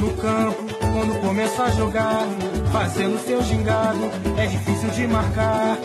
No 0.00 0.16
campo, 0.16 0.62
quando 0.80 1.20
começa 1.20 1.64
a 1.64 1.70
jogar, 1.72 2.26
fazendo 2.72 3.18
seu 3.18 3.42
gingado, 3.42 4.00
é 4.38 4.46
difícil 4.46 4.90
de 4.90 5.06
marcar. 5.06 5.76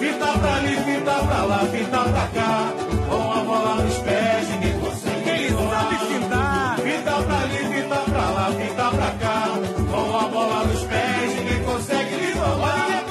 Fita 0.00 0.38
pra 0.40 0.54
ali, 0.56 0.74
fita 0.86 1.14
pra 1.26 1.44
lá, 1.44 1.58
fita 1.66 2.02
pra 2.12 2.28
cá, 2.36 2.72
com 3.08 3.30
a 3.30 3.44
bola 3.44 3.84
nos 3.84 3.98
pés, 3.98 4.48
ninguém 4.48 4.80
consegue. 4.80 5.28
Ele 5.28 5.50
sabe 5.50 5.96
fintar. 6.10 6.78
Fita 6.78 7.22
pra 7.26 7.38
ali, 7.40 7.58
fita 7.74 8.00
pra 8.10 8.30
lá, 8.30 8.46
fita 8.52 8.90
pra 8.90 9.10
cá, 9.22 9.38
com 9.90 10.16
a 10.16 10.28
bola 10.28 10.66
nos 10.68 10.84
pés, 10.84 11.36
ninguém 11.36 11.64
consegue 11.64 12.16
lhe 12.16 12.32
roubar. 12.32 13.02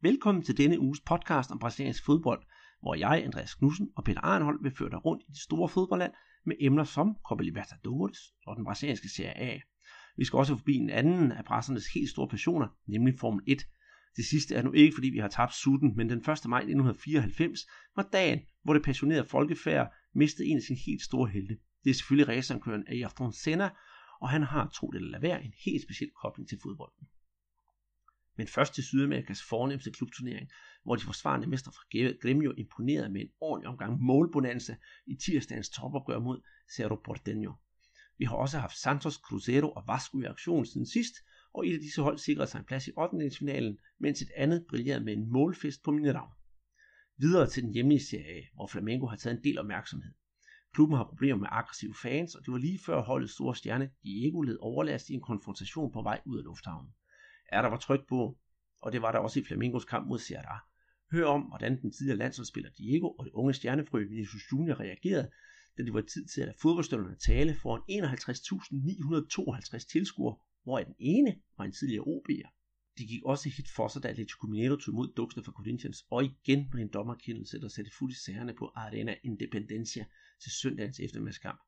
Velkommen 0.00 0.42
til 0.42 0.56
denne 0.56 0.78
uges 0.78 1.02
podcast 1.06 1.50
om 1.50 1.58
brasiliansk 1.58 2.04
fodbold, 2.04 2.42
hvor 2.82 2.94
jeg, 2.94 3.22
Andreas 3.24 3.54
Knudsen 3.54 3.88
og 3.96 4.04
Peter 4.04 4.20
Arnhold 4.20 4.62
vil 4.62 4.72
føre 4.78 4.90
dig 4.90 5.04
rundt 5.06 5.22
i 5.28 5.30
det 5.32 5.40
store 5.40 5.68
fodboldland 5.68 6.12
med 6.46 6.56
emner 6.60 6.84
som 6.84 7.16
Copa 7.28 7.42
Libertadores 7.42 8.18
og 8.46 8.56
den 8.56 8.64
brasilianske 8.64 9.08
Serie 9.08 9.38
A. 9.38 9.58
Vi 10.18 10.24
skal 10.24 10.36
også 10.36 10.56
forbi 10.56 10.74
en 10.74 10.90
anden 10.90 11.32
af 11.32 11.44
pressernes 11.44 11.86
helt 11.94 12.10
store 12.10 12.28
passioner, 12.28 12.68
nemlig 12.86 13.14
Formel 13.18 13.44
1. 13.46 13.66
Det 14.16 14.24
sidste 14.24 14.54
er 14.54 14.62
nu 14.62 14.72
ikke, 14.72 14.94
fordi 14.94 15.08
vi 15.08 15.18
har 15.18 15.28
tabt 15.28 15.54
sutten, 15.54 15.96
men 15.96 16.08
den 16.08 16.18
1. 16.18 16.26
maj 16.26 16.58
1994 16.58 17.60
var 17.96 18.08
dagen, 18.12 18.40
hvor 18.64 18.72
det 18.74 18.82
passionerede 18.82 19.24
folkefærd 19.24 19.92
mistede 20.14 20.48
en 20.48 20.56
af 20.56 20.62
sine 20.62 20.78
helt 20.86 21.02
store 21.02 21.28
helte. 21.28 21.58
Det 21.84 21.90
er 21.90 21.94
selvfølgelig 21.94 22.28
racerkøren 22.28 22.84
Ayrton 22.88 23.32
Senna, 23.32 23.70
og 24.20 24.28
han 24.28 24.42
har, 24.42 24.68
tro 24.74 24.90
det 24.90 25.00
eller 25.00 25.20
være, 25.20 25.44
en 25.44 25.52
helt 25.64 25.82
speciel 25.82 26.10
kobling 26.22 26.48
til 26.48 26.58
fodbolden. 26.62 27.08
Men 28.36 28.46
først 28.46 28.74
til 28.74 28.84
Sydamerikas 28.84 29.42
fornemmeste 29.42 29.90
klubturnering, 29.90 30.48
hvor 30.84 30.96
de 30.96 31.02
forsvarende 31.02 31.46
mestre 31.46 31.72
fra 31.72 32.16
Gremio 32.22 32.52
imponerede 32.52 33.08
med 33.08 33.20
en 33.20 33.30
ordentlig 33.40 33.68
omgang 33.68 34.00
målbonanza 34.00 34.76
i 35.06 35.14
tirsdagens 35.24 35.70
topopgør 35.70 36.18
mod 36.18 36.40
Cerro 36.76 36.94
Porteño. 37.08 37.67
Vi 38.18 38.24
har 38.24 38.36
også 38.36 38.58
haft 38.58 38.78
Santos, 38.78 39.14
Cruzeiro 39.14 39.70
og 39.70 39.84
Vasco 39.86 40.20
i 40.20 40.24
aktion 40.24 40.66
siden 40.66 40.86
sidst, 40.86 41.14
og 41.54 41.66
et 41.66 41.74
af 41.74 41.80
disse 41.80 42.02
hold 42.02 42.18
sikrede 42.18 42.46
sig 42.46 42.58
en 42.58 42.64
plads 42.64 42.88
i 42.88 42.90
8. 42.96 43.30
finalen, 43.38 43.78
mens 43.98 44.22
et 44.22 44.30
andet 44.36 44.66
brillerede 44.68 45.04
med 45.04 45.12
en 45.12 45.32
målfest 45.32 45.82
på 45.82 45.90
Mineral. 45.90 46.28
Videre 47.16 47.50
til 47.50 47.62
den 47.62 47.72
hjemlige 47.72 48.04
serie, 48.10 48.42
hvor 48.54 48.66
Flamengo 48.66 49.06
har 49.06 49.16
taget 49.16 49.36
en 49.36 49.44
del 49.44 49.58
opmærksomhed. 49.58 50.12
Klubben 50.74 50.96
har 50.96 51.04
problemer 51.04 51.38
med 51.38 51.48
aggressive 51.50 51.94
fans, 52.02 52.34
og 52.34 52.44
det 52.44 52.52
var 52.52 52.58
lige 52.58 52.78
før 52.86 53.02
holdets 53.02 53.32
store 53.32 53.56
stjerne 53.56 53.90
Diego 54.02 54.40
led 54.40 54.58
overlast 54.60 55.08
i 55.08 55.14
en 55.14 55.20
konfrontation 55.20 55.92
på 55.92 56.02
vej 56.02 56.20
ud 56.26 56.38
af 56.38 56.44
lufthavnen. 56.44 56.90
Er 57.52 57.62
der 57.62 57.68
var 57.68 57.76
tryk 57.76 58.08
på, 58.08 58.38
og 58.80 58.92
det 58.92 59.02
var 59.02 59.12
der 59.12 59.18
også 59.18 59.40
i 59.40 59.44
Flamingos 59.44 59.84
kamp 59.84 60.08
mod 60.08 60.18
Sierra. 60.18 60.58
Hør 61.12 61.24
om, 61.24 61.42
hvordan 61.42 61.80
den 61.82 61.92
tidligere 61.92 62.18
landsholdsspiller 62.18 62.70
Diego 62.70 63.08
og 63.08 63.24
det 63.24 63.32
unge 63.32 63.52
stjernefrø 63.52 64.04
Vinicius 64.04 64.52
Junior 64.52 64.80
reagerede, 64.80 65.30
da 65.78 65.82
det 65.82 65.94
var 65.94 66.00
tid 66.00 66.26
til 66.26 66.40
at 66.40 66.46
lade 66.46 66.58
fodboldstønderne 66.62 67.16
tale 67.16 67.54
foran 67.54 67.82
51.952 69.78 69.92
tilskuere, 69.92 70.36
hvor 70.62 70.78
den 70.78 70.94
ene 70.98 71.36
var 71.58 71.64
en 71.64 71.72
tidligere 71.72 72.04
OB'er. 72.04 72.48
De 72.98 73.06
gik 73.06 73.24
også 73.24 73.48
hit 73.48 73.70
for 73.76 73.88
sig, 73.88 74.02
da 74.02 74.08
Atletico 74.08 74.46
Mineiro 74.46 74.76
tog 74.76 74.92
imod 74.92 75.12
duksene 75.16 75.44
fra 75.44 75.52
Corinthians, 75.52 76.04
og 76.10 76.24
igen 76.24 76.70
med 76.72 76.82
en 76.82 76.88
dommerkendelse, 76.88 77.60
der 77.60 77.68
satte 77.68 77.90
fuld 77.98 78.12
i 78.12 78.14
sagerne 78.14 78.54
på 78.54 78.72
Arena 78.74 79.14
Independencia 79.24 80.04
til 80.42 80.52
søndagens 80.52 81.00
eftermiddagskamp. 81.00 81.60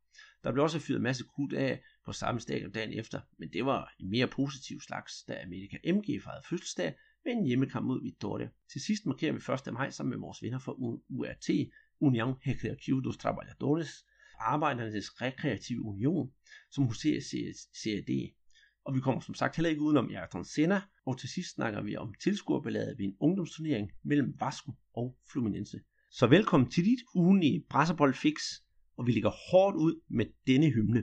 Der 0.45 0.53
blev 0.53 0.63
også 0.65 0.79
fyret 0.79 1.03
masse 1.03 1.25
krudt 1.25 1.53
af 1.53 1.83
på 2.05 2.13
samme 2.13 2.41
stadion 2.41 2.73
dagen 2.73 2.93
efter, 2.93 3.21
men 3.39 3.53
det 3.53 3.65
var 3.65 3.95
en 4.01 4.11
mere 4.11 4.29
positiv 4.29 4.81
slags, 4.81 5.25
da 5.29 5.43
Amerika 5.43 5.77
MG 5.93 6.23
fejrede 6.23 6.47
fødselsdag 6.51 6.95
med 7.25 7.33
en 7.33 7.47
hjemmekamp 7.47 7.87
mod 7.87 8.03
Vitoria. 8.03 8.49
Til 8.73 8.81
sidst 8.81 9.07
markerer 9.07 9.33
vi 9.33 9.69
1. 9.69 9.73
maj 9.73 9.91
sammen 9.91 10.11
med 10.11 10.19
vores 10.19 10.43
venner 10.43 10.59
fra 10.59 10.73
URT, 11.09 11.49
União 12.01 12.37
Recreativa 12.47 13.01
dos 13.01 13.17
Trabalhadores, 13.17 14.05
Arbejdernes 14.39 15.21
Rekreative 15.21 15.81
Union, 15.81 16.31
som 16.71 16.85
huserer 16.85 17.21
CAD. 17.83 18.35
Og 18.85 18.95
vi 18.95 19.01
kommer 19.01 19.21
som 19.21 19.35
sagt 19.35 19.57
heller 19.57 19.71
ikke 19.71 19.83
udenom 19.83 20.11
Ayrton 20.11 20.45
Senna, 20.45 20.83
og 21.07 21.19
til 21.19 21.29
sidst 21.29 21.55
snakker 21.55 21.83
vi 21.83 21.97
om 21.97 22.15
tilskuerballade 22.23 22.95
ved 22.99 23.05
en 23.05 23.17
ungdomsturnering 23.21 23.91
mellem 24.05 24.35
Vasco 24.41 24.73
og 24.95 25.17
Fluminense. 25.33 25.81
Så 26.11 26.27
velkommen 26.27 26.71
til 26.71 26.85
dit 26.85 27.01
ugenlige 27.15 27.65
Brasserbold 27.71 28.15
Fix, 28.15 28.41
og 28.97 29.07
vi 29.07 29.13
ligger 29.13 29.31
hårdt 29.51 29.77
ud 29.77 30.01
med 30.09 30.27
denne 30.47 30.71
hymne. 30.71 31.03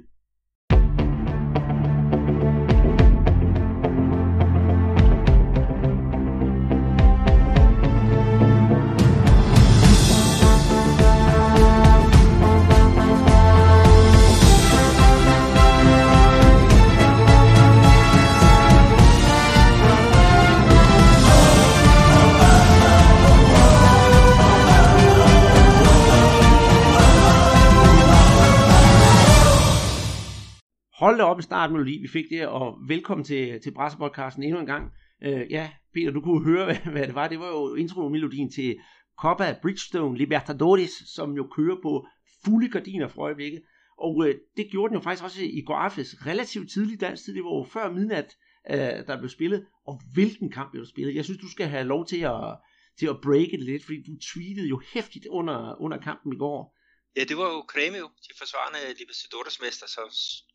Op 31.27 31.37
en 31.37 31.43
startmelodi, 31.43 31.97
vi 32.01 32.07
fik 32.07 32.25
det, 32.29 32.47
og 32.47 32.77
velkommen 32.87 33.23
til, 33.23 33.61
til 33.61 33.71
Brasserpodcasten 33.73 34.43
endnu 34.43 34.59
en 34.59 34.65
gang. 34.65 34.91
Øh, 35.23 35.51
ja, 35.51 35.69
Peter, 35.93 36.11
du 36.11 36.21
kunne 36.21 36.43
høre, 36.43 36.65
hvad, 36.65 36.91
hvad 36.91 37.07
det 37.07 37.15
var. 37.15 37.27
Det 37.27 37.39
var 37.39 37.47
jo 37.47 37.75
intromelodien 37.75 38.51
til 38.51 38.77
Copa 39.19 39.55
Bridgestone 39.61 40.17
Libertadores, 40.17 40.91
som 41.15 41.33
jo 41.33 41.47
kører 41.55 41.75
på 41.83 42.07
fulde 42.45 42.69
gardiner 42.69 43.07
for 43.07 43.21
øjeblikket. 43.21 43.61
Og 43.99 44.27
øh, 44.27 44.35
det 44.57 44.67
gjorde 44.71 44.89
den 44.89 44.97
jo 44.97 45.03
faktisk 45.03 45.23
også 45.23 45.41
i 45.43 45.61
går 45.61 45.75
aftes, 45.75 46.25
relativt 46.25 46.71
tidlig 46.71 47.01
dansk 47.01 47.25
tid, 47.25 47.35
det 47.35 47.43
var 47.43 47.57
jo 47.57 47.63
før 47.63 47.91
midnat, 47.91 48.37
øh, 48.71 48.77
der 48.77 49.17
blev 49.17 49.29
spillet. 49.29 49.65
Og 49.87 50.01
hvilken 50.13 50.51
kamp 50.51 50.71
blev 50.71 50.83
der 50.83 50.89
spillet? 50.89 51.15
Jeg 51.15 51.23
synes, 51.23 51.39
du 51.39 51.49
skal 51.49 51.67
have 51.67 51.83
lov 51.83 52.05
til 52.05 52.19
at, 52.19 52.57
til 52.99 53.07
at 53.07 53.21
break 53.23 53.51
det 53.51 53.63
lidt, 53.63 53.85
fordi 53.85 53.97
du 54.07 54.17
tweetede 54.33 54.67
jo 54.67 54.81
hæftigt 54.93 55.25
under, 55.25 55.81
under 55.81 55.97
kampen 55.97 56.33
i 56.33 56.37
går. 56.37 56.76
Ja, 57.17 57.23
det 57.23 57.37
var 57.37 57.49
jo 57.53 57.59
Grêmio, 57.73 58.05
de 58.25 58.33
forsvarende 58.37 58.93
Libertadores 58.93 59.59
mester, 59.59 59.87
som 59.87 60.09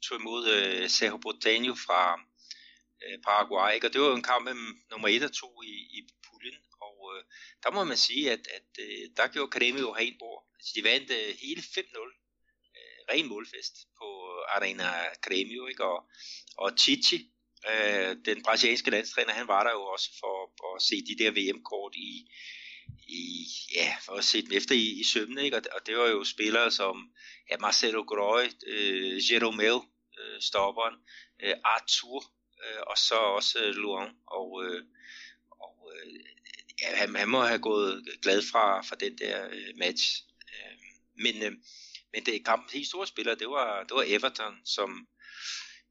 tog 0.05 0.21
imod 0.21 0.43
uh, 0.57 0.87
Cerro 0.97 1.19
Porteño 1.25 1.75
fra 1.87 2.03
øh, 3.05 3.19
Paraguay, 3.27 3.75
ikke? 3.75 3.87
og 3.87 3.93
det 3.93 4.01
var 4.01 4.09
jo 4.09 4.15
en 4.15 4.31
kamp 4.31 4.45
mellem 4.45 4.69
nummer 4.91 5.09
1 5.09 5.23
og 5.23 5.33
2 5.33 5.63
i, 5.63 5.75
i 5.99 6.01
puljen, 6.27 6.59
og 6.87 6.97
øh, 7.13 7.25
der 7.63 7.71
må 7.71 7.85
man 7.85 7.97
sige, 7.97 8.31
at, 8.31 8.43
at 8.59 8.71
øh, 8.79 9.05
der 9.17 9.27
gjorde 9.33 9.57
Grêmio 9.57 9.89
rent 10.01 10.19
bord. 10.19 10.41
Altså, 10.57 10.73
de 10.77 10.85
vandt 10.85 11.11
øh, 11.11 11.35
hele 11.43 11.63
5-0, 11.63 12.23
Øh, 12.79 12.99
ren 13.11 13.27
målfest 13.29 13.75
på 13.99 14.09
øh, 14.33 14.57
Arena 14.57 14.89
Grêmio, 15.27 15.63
ikke? 15.71 15.85
Og, 15.85 15.99
og 16.57 16.69
Chichi, 16.79 17.19
øh, 17.71 18.17
den 18.25 18.43
brasilianske 18.43 18.91
landstræner, 18.91 19.33
han 19.33 19.49
var 19.49 19.63
der 19.65 19.73
jo 19.79 19.83
også 19.95 20.09
for, 20.21 20.37
for 20.59 20.77
at 20.77 20.83
se 20.83 20.97
de 21.09 21.19
der 21.23 21.31
VM-kort 21.31 21.95
i 21.95 22.11
i, 23.09 23.47
ja, 23.75 23.97
for 24.05 24.13
at 24.13 24.25
se 24.25 24.43
dem 24.43 24.53
efter 24.53 24.75
i, 24.75 25.01
i 25.01 25.05
sømne, 25.05 25.45
ikke? 25.45 25.57
Og, 25.57 25.63
og 25.73 25.87
det 25.87 25.97
var 25.97 26.09
jo 26.09 26.25
spillere 26.25 26.71
som 26.71 27.11
ja, 27.51 27.57
Marcelo 27.59 28.03
Groy, 28.03 28.45
øh, 28.67 29.33
Jeromel, 29.33 29.81
øh, 30.19 30.41
stopperen, 30.41 30.95
øh, 31.43 31.55
Arthur, 31.65 32.33
øh, 32.65 32.81
og 32.87 32.99
så 32.99 33.15
også 33.15 33.59
øh, 33.65 33.75
Luan, 33.75 34.11
og, 34.27 34.65
øh, 34.65 34.85
og 35.51 35.93
øh, 35.95 36.13
ja, 36.83 36.97
han, 36.97 37.17
han 37.17 37.29
må 37.29 37.41
have 37.41 37.59
gået 37.59 38.09
glad 38.23 38.43
fra, 38.53 38.83
fra 38.83 38.97
den 38.97 39.19
der 39.19 39.49
øh, 39.53 39.77
match. 39.77 40.25
Øh, 40.55 40.77
men, 41.15 41.43
øh, 41.43 41.53
men 42.13 42.27
det 42.27 42.45
kampen 42.45 42.71
helt 42.73 42.89
store 42.89 43.07
spiller, 43.07 43.35
det 43.35 43.49
var, 43.49 43.85
det 43.85 43.95
var 43.95 44.05
Everton, 44.07 44.55
som 44.65 45.09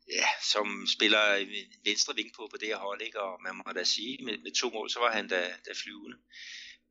ja, 0.10 0.26
som 0.52 0.88
spiller 0.88 1.46
venstre 1.86 2.16
ving 2.16 2.30
på 2.36 2.48
på 2.52 2.58
det 2.58 2.68
her 2.68 2.78
hold, 2.78 3.02
ikke? 3.02 3.22
og 3.22 3.42
man 3.44 3.56
må 3.56 3.64
da 3.76 3.84
sige, 3.84 4.18
med, 4.26 4.38
med 4.38 4.52
to 4.52 4.70
mål, 4.70 4.90
så 4.90 5.00
var 5.00 5.12
han 5.12 5.28
da, 5.28 5.42
da 5.66 5.72
flyvende. 5.76 6.18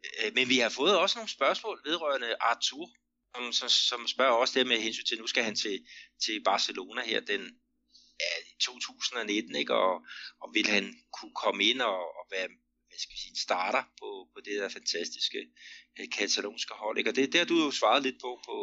Øh, 0.04 0.34
men 0.34 0.48
vi 0.48 0.58
har 0.58 0.68
fået 0.68 0.98
også 0.98 1.18
nogle 1.18 1.30
spørgsmål 1.30 1.80
vedrørende 1.84 2.36
Arthur, 2.40 2.86
som, 3.34 3.52
som, 3.52 3.68
som 3.68 4.06
spørger 4.06 4.32
også 4.32 4.58
det 4.58 4.66
med 4.66 4.78
hensyn 4.78 5.04
til, 5.04 5.18
nu 5.18 5.26
skal 5.26 5.44
han 5.44 5.56
til, 5.56 5.76
til 6.24 6.42
Barcelona 6.44 7.02
her 7.04 7.20
den 7.20 7.42
ja, 8.20 8.32
2019, 8.60 9.56
ikke? 9.56 9.74
Og, 9.74 9.94
og 10.42 10.48
vil 10.54 10.66
han 10.66 10.84
kunne 11.16 11.34
komme 11.34 11.64
ind 11.64 11.80
og, 11.80 12.00
og 12.18 12.24
være 12.30 12.48
hvad 12.90 12.98
skal 12.98 13.14
vi 13.14 13.20
sige, 13.20 13.34
en 13.36 13.46
starter 13.48 13.82
på, 14.00 14.08
på 14.32 14.38
det 14.46 14.54
der 14.60 14.68
fantastiske 14.78 15.40
uh, 15.98 16.06
katalonske 16.18 16.74
hold. 16.82 16.98
Ikke? 16.98 17.10
Og 17.10 17.16
det, 17.16 17.32
det 17.32 17.38
har 17.40 17.48
du 17.52 17.58
jo 17.64 17.70
svaret 17.80 18.02
lidt 18.02 18.18
på 18.24 18.30
på, 18.48 18.56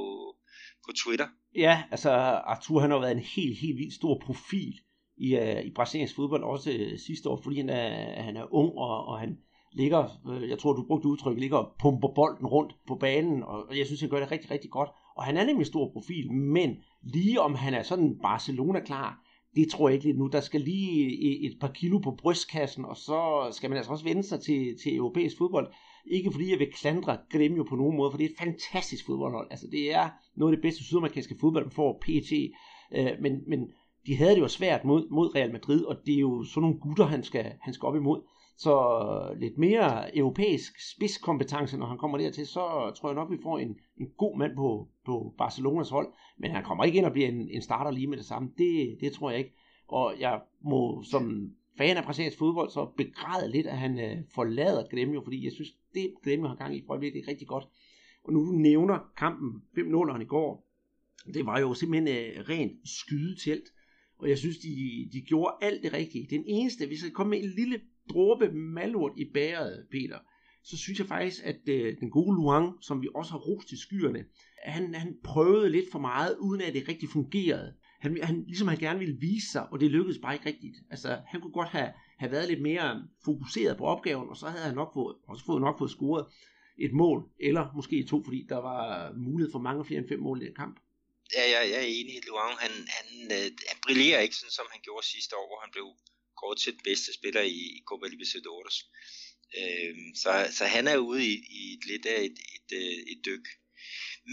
på 0.86 0.92
Twitter. 1.01 1.28
Ja, 1.66 1.83
altså 1.92 2.10
Arthur 2.54 2.80
han 2.80 2.92
har 2.92 3.00
været 3.00 3.18
en 3.19 3.30
helt, 3.36 3.57
helt 3.63 3.78
vildt 3.81 4.00
stor 4.01 4.16
profil 4.25 4.74
i, 5.18 5.28
uh, 5.42 5.62
i 5.68 5.72
brasiliansk 5.78 6.16
fodbold, 6.16 6.44
også 6.44 6.69
uh, 6.69 7.00
sidste 7.07 7.30
år, 7.30 7.40
fordi 7.44 7.57
han 7.63 7.69
er, 7.69 8.22
han 8.28 8.38
er 8.38 8.54
ung, 8.62 8.72
og, 8.86 8.95
og 9.10 9.19
han, 9.19 9.31
ligger, 9.77 10.03
øh, 10.29 10.50
jeg 10.50 10.59
tror 10.59 10.74
du 10.74 10.83
brugte 10.88 11.07
udtryk, 11.07 11.38
ligger 11.38 11.57
og 11.57 11.71
pumper 11.81 12.07
bolden 12.15 12.47
rundt 12.47 12.75
på 12.88 12.95
banen, 12.95 13.44
og 13.44 13.77
jeg 13.77 13.85
synes, 13.85 14.01
han 14.01 14.09
gør 14.09 14.19
det 14.19 14.31
rigtig, 14.31 14.51
rigtig 14.51 14.71
godt. 14.71 14.89
Og 15.18 15.24
han 15.24 15.38
er 15.38 15.45
nemlig 15.45 15.68
stor 15.68 15.91
profil, 15.94 16.31
men 16.31 16.77
lige 17.03 17.41
om 17.41 17.56
han 17.56 17.74
er 17.74 17.83
sådan 17.83 18.19
Barcelona-klar, 18.21 19.24
det 19.56 19.69
tror 19.69 19.89
jeg 19.89 19.94
ikke 19.94 20.06
lige 20.06 20.18
nu. 20.18 20.27
Der 20.27 20.41
skal 20.41 20.62
lige 20.62 21.45
et 21.45 21.57
par 21.62 21.71
kilo 21.71 21.97
på 22.00 22.12
brystkassen, 22.12 22.85
og 22.85 22.97
så 22.97 23.50
skal 23.51 23.69
man 23.69 23.77
altså 23.77 23.91
også 23.91 24.03
vende 24.03 24.24
sig 24.24 24.39
til, 24.39 24.75
til 24.83 24.95
europæisk 24.95 25.38
fodbold. 25.38 25.68
Ikke 26.06 26.31
fordi 26.31 26.51
jeg 26.51 26.59
vil 26.59 26.73
klandre 26.73 27.18
Gremio 27.31 27.63
på 27.63 27.75
nogen 27.75 27.97
måde, 27.97 28.12
for 28.12 28.18
det 28.18 28.25
er 28.25 28.30
et 28.30 28.39
fantastisk 28.39 29.06
fodboldhold. 29.06 29.47
Altså 29.51 29.68
det 29.71 29.94
er 29.94 30.09
noget 30.35 30.51
af 30.53 30.57
det 30.57 30.62
bedste 30.62 30.83
sydamerikanske 30.83 31.35
fodbold, 31.39 31.65
man 31.65 31.71
får 31.71 32.01
PT. 32.01 32.31
Øh, 32.95 33.12
men, 33.21 33.33
men 33.47 33.59
de 34.07 34.15
havde 34.15 34.35
det 34.35 34.41
jo 34.41 34.47
svært 34.47 34.85
mod, 34.85 35.09
mod 35.09 35.35
Real 35.35 35.51
Madrid, 35.51 35.83
og 35.83 35.95
det 36.06 36.15
er 36.15 36.19
jo 36.19 36.44
sådan 36.44 36.62
nogle 36.62 36.80
gutter, 36.80 37.06
han 37.06 37.23
skal, 37.23 37.53
han 37.62 37.73
skal 37.73 37.88
op 37.88 37.95
imod. 37.95 38.21
Så 38.57 39.36
lidt 39.39 39.57
mere 39.57 40.18
europæisk 40.18 40.92
spidskompetence, 40.95 41.77
når 41.77 41.86
han 41.86 41.98
kommer 41.98 42.18
dertil, 42.18 42.48
så 42.48 42.92
tror 42.95 43.09
jeg 43.09 43.15
nok, 43.15 43.31
vi 43.31 43.38
får 43.44 43.59
en, 43.59 43.80
en 43.98 44.09
god 44.18 44.38
mand 44.38 44.56
på, 44.56 44.88
på 45.06 45.33
Barcelonas 45.38 45.89
hold. 45.89 46.07
Men 46.38 46.51
han 46.51 46.63
kommer 46.63 46.83
ikke 46.83 46.98
ind 46.98 47.06
og 47.06 47.12
bliver 47.12 47.27
en, 47.27 47.50
en 47.50 47.62
starter 47.62 47.92
lige 47.92 48.07
med 48.07 48.18
det 48.18 48.25
samme. 48.25 48.51
Det, 48.57 48.98
det 49.01 49.13
tror 49.13 49.30
jeg 49.30 49.39
ikke. 49.39 49.54
Og 49.88 50.15
jeg 50.19 50.42
må 50.62 51.04
som 51.04 51.51
fan 51.77 51.98
af 51.98 52.04
brasiliansk 52.04 52.38
fodbold 52.38 52.69
så 52.69 52.86
begræde 52.98 53.51
lidt, 53.51 53.68
at 53.68 53.77
han 53.77 54.00
øh, 54.00 54.18
forlader 54.30 54.83
Gremio, 54.92 55.21
fordi 55.21 55.45
jeg 55.45 55.51
synes, 55.51 55.69
det 55.94 56.13
Gremio 56.24 56.48
har 56.48 56.56
gang 56.56 56.75
i 56.75 56.83
for 56.86 56.94
øjeblikket 56.94 57.24
er 57.24 57.27
rigtig 57.27 57.48
godt. 57.48 57.68
Og 58.24 58.33
nu 58.33 58.45
du 58.45 58.51
nævner 58.51 59.12
kampen 59.18 59.62
5-0'eren 59.77 60.21
i 60.21 60.25
går, 60.25 60.68
det 61.33 61.45
var 61.45 61.59
jo 61.59 61.74
simpelthen 61.74 62.18
øh, 62.18 62.50
rent 62.50 62.89
skydetelt. 62.89 63.63
Og 64.18 64.30
jeg 64.30 64.38
synes, 64.38 64.57
de, 64.57 64.69
de 65.13 65.21
gjorde 65.21 65.56
alt 65.62 65.83
det 65.83 65.94
rigtige. 65.94 66.27
Den 66.30 66.44
eneste, 66.48 66.88
hvis 66.88 67.04
jeg 67.04 67.13
komme 67.13 67.30
med 67.30 67.44
en 67.44 67.50
lille 67.56 67.81
dråbe 68.09 68.51
malurt 68.51 69.13
i 69.18 69.25
bæret, 69.33 69.88
Peter, 69.92 70.19
så 70.63 70.77
synes 70.77 71.00
jeg 71.00 71.07
faktisk, 71.07 71.42
at 71.44 71.69
øh, 71.69 71.98
den 72.00 72.09
gode 72.09 72.36
Luang, 72.36 72.74
som 72.81 73.01
vi 73.01 73.07
også 73.15 73.31
har 73.31 73.39
rost 73.39 73.71
i 73.71 73.77
skyerne, 73.77 74.25
han, 74.63 74.95
han 74.95 75.18
prøvede 75.24 75.69
lidt 75.69 75.92
for 75.92 76.00
meget, 76.00 76.38
uden 76.39 76.62
at 76.62 76.74
det 76.74 76.88
rigtig 76.88 77.09
fungerede. 77.09 77.74
Han, 78.00 78.24
han, 78.24 78.44
ligesom 78.48 78.68
han 78.68 78.77
gerne 78.77 79.00
ville 79.00 79.18
vise 79.19 79.51
sig, 79.51 79.71
og 79.71 79.80
det 79.80 79.92
lykkedes 79.92 80.19
bare 80.21 80.33
ikke 80.33 80.45
rigtigt. 80.45 80.75
Altså, 80.92 81.21
han 81.27 81.42
kunne 81.42 81.54
godt 81.54 81.69
have, 81.69 81.92
have 82.18 82.31
været 82.31 82.50
lidt 82.50 82.62
mere 82.62 83.07
fokuseret 83.25 83.77
på 83.77 83.86
opgaven, 83.86 84.30
og 84.30 84.38
så 84.38 84.48
havde 84.48 84.65
han 84.65 84.75
nok 84.75 84.94
fået, 84.94 85.15
også 85.27 85.45
fået 85.45 85.62
nok 85.62 85.77
fået 85.77 85.92
scoret 85.92 86.25
et 86.77 86.94
mål, 86.94 87.19
eller 87.39 87.63
måske 87.75 88.04
to, 88.04 88.24
fordi 88.24 88.45
der 88.50 88.57
var 88.69 89.13
mulighed 89.27 89.51
for 89.51 89.59
mange 89.59 89.86
flere 89.86 90.00
end 90.01 90.09
fem 90.09 90.19
mål 90.19 90.42
i 90.42 90.45
den 90.45 90.56
kamp. 90.56 90.75
Ja, 91.36 91.44
jeg, 91.54 91.62
jeg 91.71 91.80
er 91.86 91.89
enig. 92.00 92.15
Luang, 92.27 92.56
han, 92.63 92.74
han, 92.98 93.07
øh, 93.38 93.48
han 93.71 93.77
brillerer 93.86 94.19
ikke 94.25 94.36
sådan, 94.36 94.57
som 94.59 94.68
han 94.74 94.81
gjorde 94.86 95.06
sidste 95.15 95.33
år, 95.39 95.48
hvor 95.50 95.59
han 95.63 95.71
blev 95.75 95.88
kort 96.42 96.57
til 96.57 96.74
den 96.74 96.81
bedste 96.84 97.13
spiller 97.13 97.42
i, 97.42 97.81
Copa 97.88 98.07
Libertadores. 98.07 98.78
Øh, 99.60 99.95
så, 100.22 100.31
så 100.57 100.66
han 100.66 100.88
er 100.88 100.98
ude 100.98 101.25
i, 101.31 101.34
i 101.60 101.62
et 101.75 101.86
lidt 101.86 102.06
af 102.06 102.22
et, 102.22 102.38
et, 102.56 102.78
et, 102.78 103.12
et 103.12 103.25
dyk. 103.25 103.45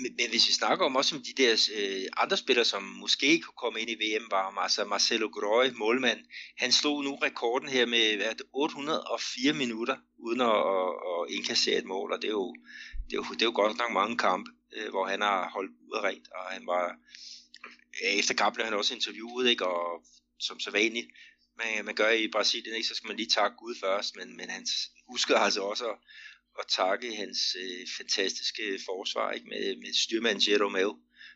Men, 0.03 0.11
men 0.19 0.29
hvis 0.31 0.49
vi 0.49 0.53
snakker 0.53 0.85
om 0.85 0.97
også 0.97 1.17
om 1.17 1.23
de 1.23 1.43
der 1.43 1.53
øh, 1.79 2.07
andre 2.17 2.37
spillere, 2.37 2.65
som 2.65 2.83
måske 2.83 3.41
kunne 3.41 3.61
komme 3.63 3.81
ind 3.81 3.91
i 3.91 4.01
VM, 4.03 4.27
var 4.31 4.59
altså 4.59 4.85
Marcelo 4.85 5.29
Groy, 5.29 5.67
målmand. 5.75 6.21
Han 6.59 6.73
slog 6.73 7.05
nu 7.05 7.15
rekorden 7.15 7.69
her 7.69 7.87
med 7.87 8.17
hvad, 8.17 8.35
804 8.53 9.53
minutter, 9.53 9.97
uden 10.19 10.41
at, 10.41 10.59
at, 10.75 10.91
at 11.13 11.35
indkassere 11.35 11.79
et 11.79 11.85
mål, 11.85 12.13
og 12.13 12.23
det 12.23 12.29
er 12.29 12.39
jo, 12.43 12.55
det 13.07 13.13
er 13.13 13.17
jo, 13.17 13.35
det 13.35 13.43
er 13.43 13.47
jo 13.47 13.61
godt 13.63 13.79
nok 13.79 13.93
mange 13.93 14.17
kampe, 14.17 14.51
øh, 14.77 14.91
hvor 14.91 15.07
han 15.07 15.21
har 15.21 15.51
holdt 15.51 15.71
ud 15.71 15.99
af 15.99 16.03
rent, 16.09 16.29
og 16.37 16.45
han 16.55 16.67
var, 16.67 16.85
ja, 18.03 18.19
efter 18.19 18.35
kampen 18.35 18.65
han 18.65 18.75
også 18.75 18.95
interviewet, 18.95 19.51
ikke, 19.51 19.67
og 19.67 20.05
som 20.41 20.61
så 20.61 20.71
vanligt, 20.71 21.09
man, 21.59 21.85
man 21.85 21.95
gør 21.95 22.11
i 22.11 22.29
Brasilien, 22.29 22.77
ikke, 22.77 22.89
så 22.89 22.95
skal 22.95 23.09
man 23.09 23.17
lige 23.17 23.35
takke 23.39 23.57
Gud 23.57 23.75
først, 23.81 24.17
men, 24.17 24.37
men 24.37 24.51
han 24.51 24.67
husker 25.09 25.37
altså 25.37 25.61
også 25.61 25.87
at, 25.91 25.99
at 26.59 26.67
takke 26.69 27.17
hans 27.17 27.57
øh, 27.63 27.87
fantastiske 27.97 28.79
forsvar 28.85 29.33
ikke, 29.33 29.47
med, 29.47 29.77
med 29.77 29.95
styrmand 29.95 30.49
Jeromel, 30.49 30.93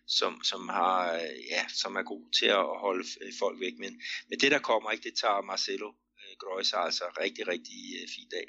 som, 0.07 0.45
som, 0.45 0.69
har, 0.69 1.15
øh, 1.15 1.39
ja, 1.51 1.63
som 1.69 1.97
er 1.97 2.03
god 2.03 2.33
til 2.39 2.47
at 2.47 2.65
holde 2.85 3.05
øh, 3.21 3.33
folk 3.39 3.61
væk. 3.61 3.73
Men, 3.79 4.03
men 4.29 4.41
det 4.41 4.51
der 4.51 4.59
kommer, 4.59 4.91
ikke, 4.91 5.09
det 5.11 5.19
tager 5.19 5.43
Marcelo 5.43 5.89
øh, 5.89 6.35
Grøjs 6.39 6.73
altså 6.73 7.05
rigtig, 7.21 7.49
rigtig 7.49 7.81
øh, 8.03 8.09
fint 8.17 8.33
af. 8.33 8.47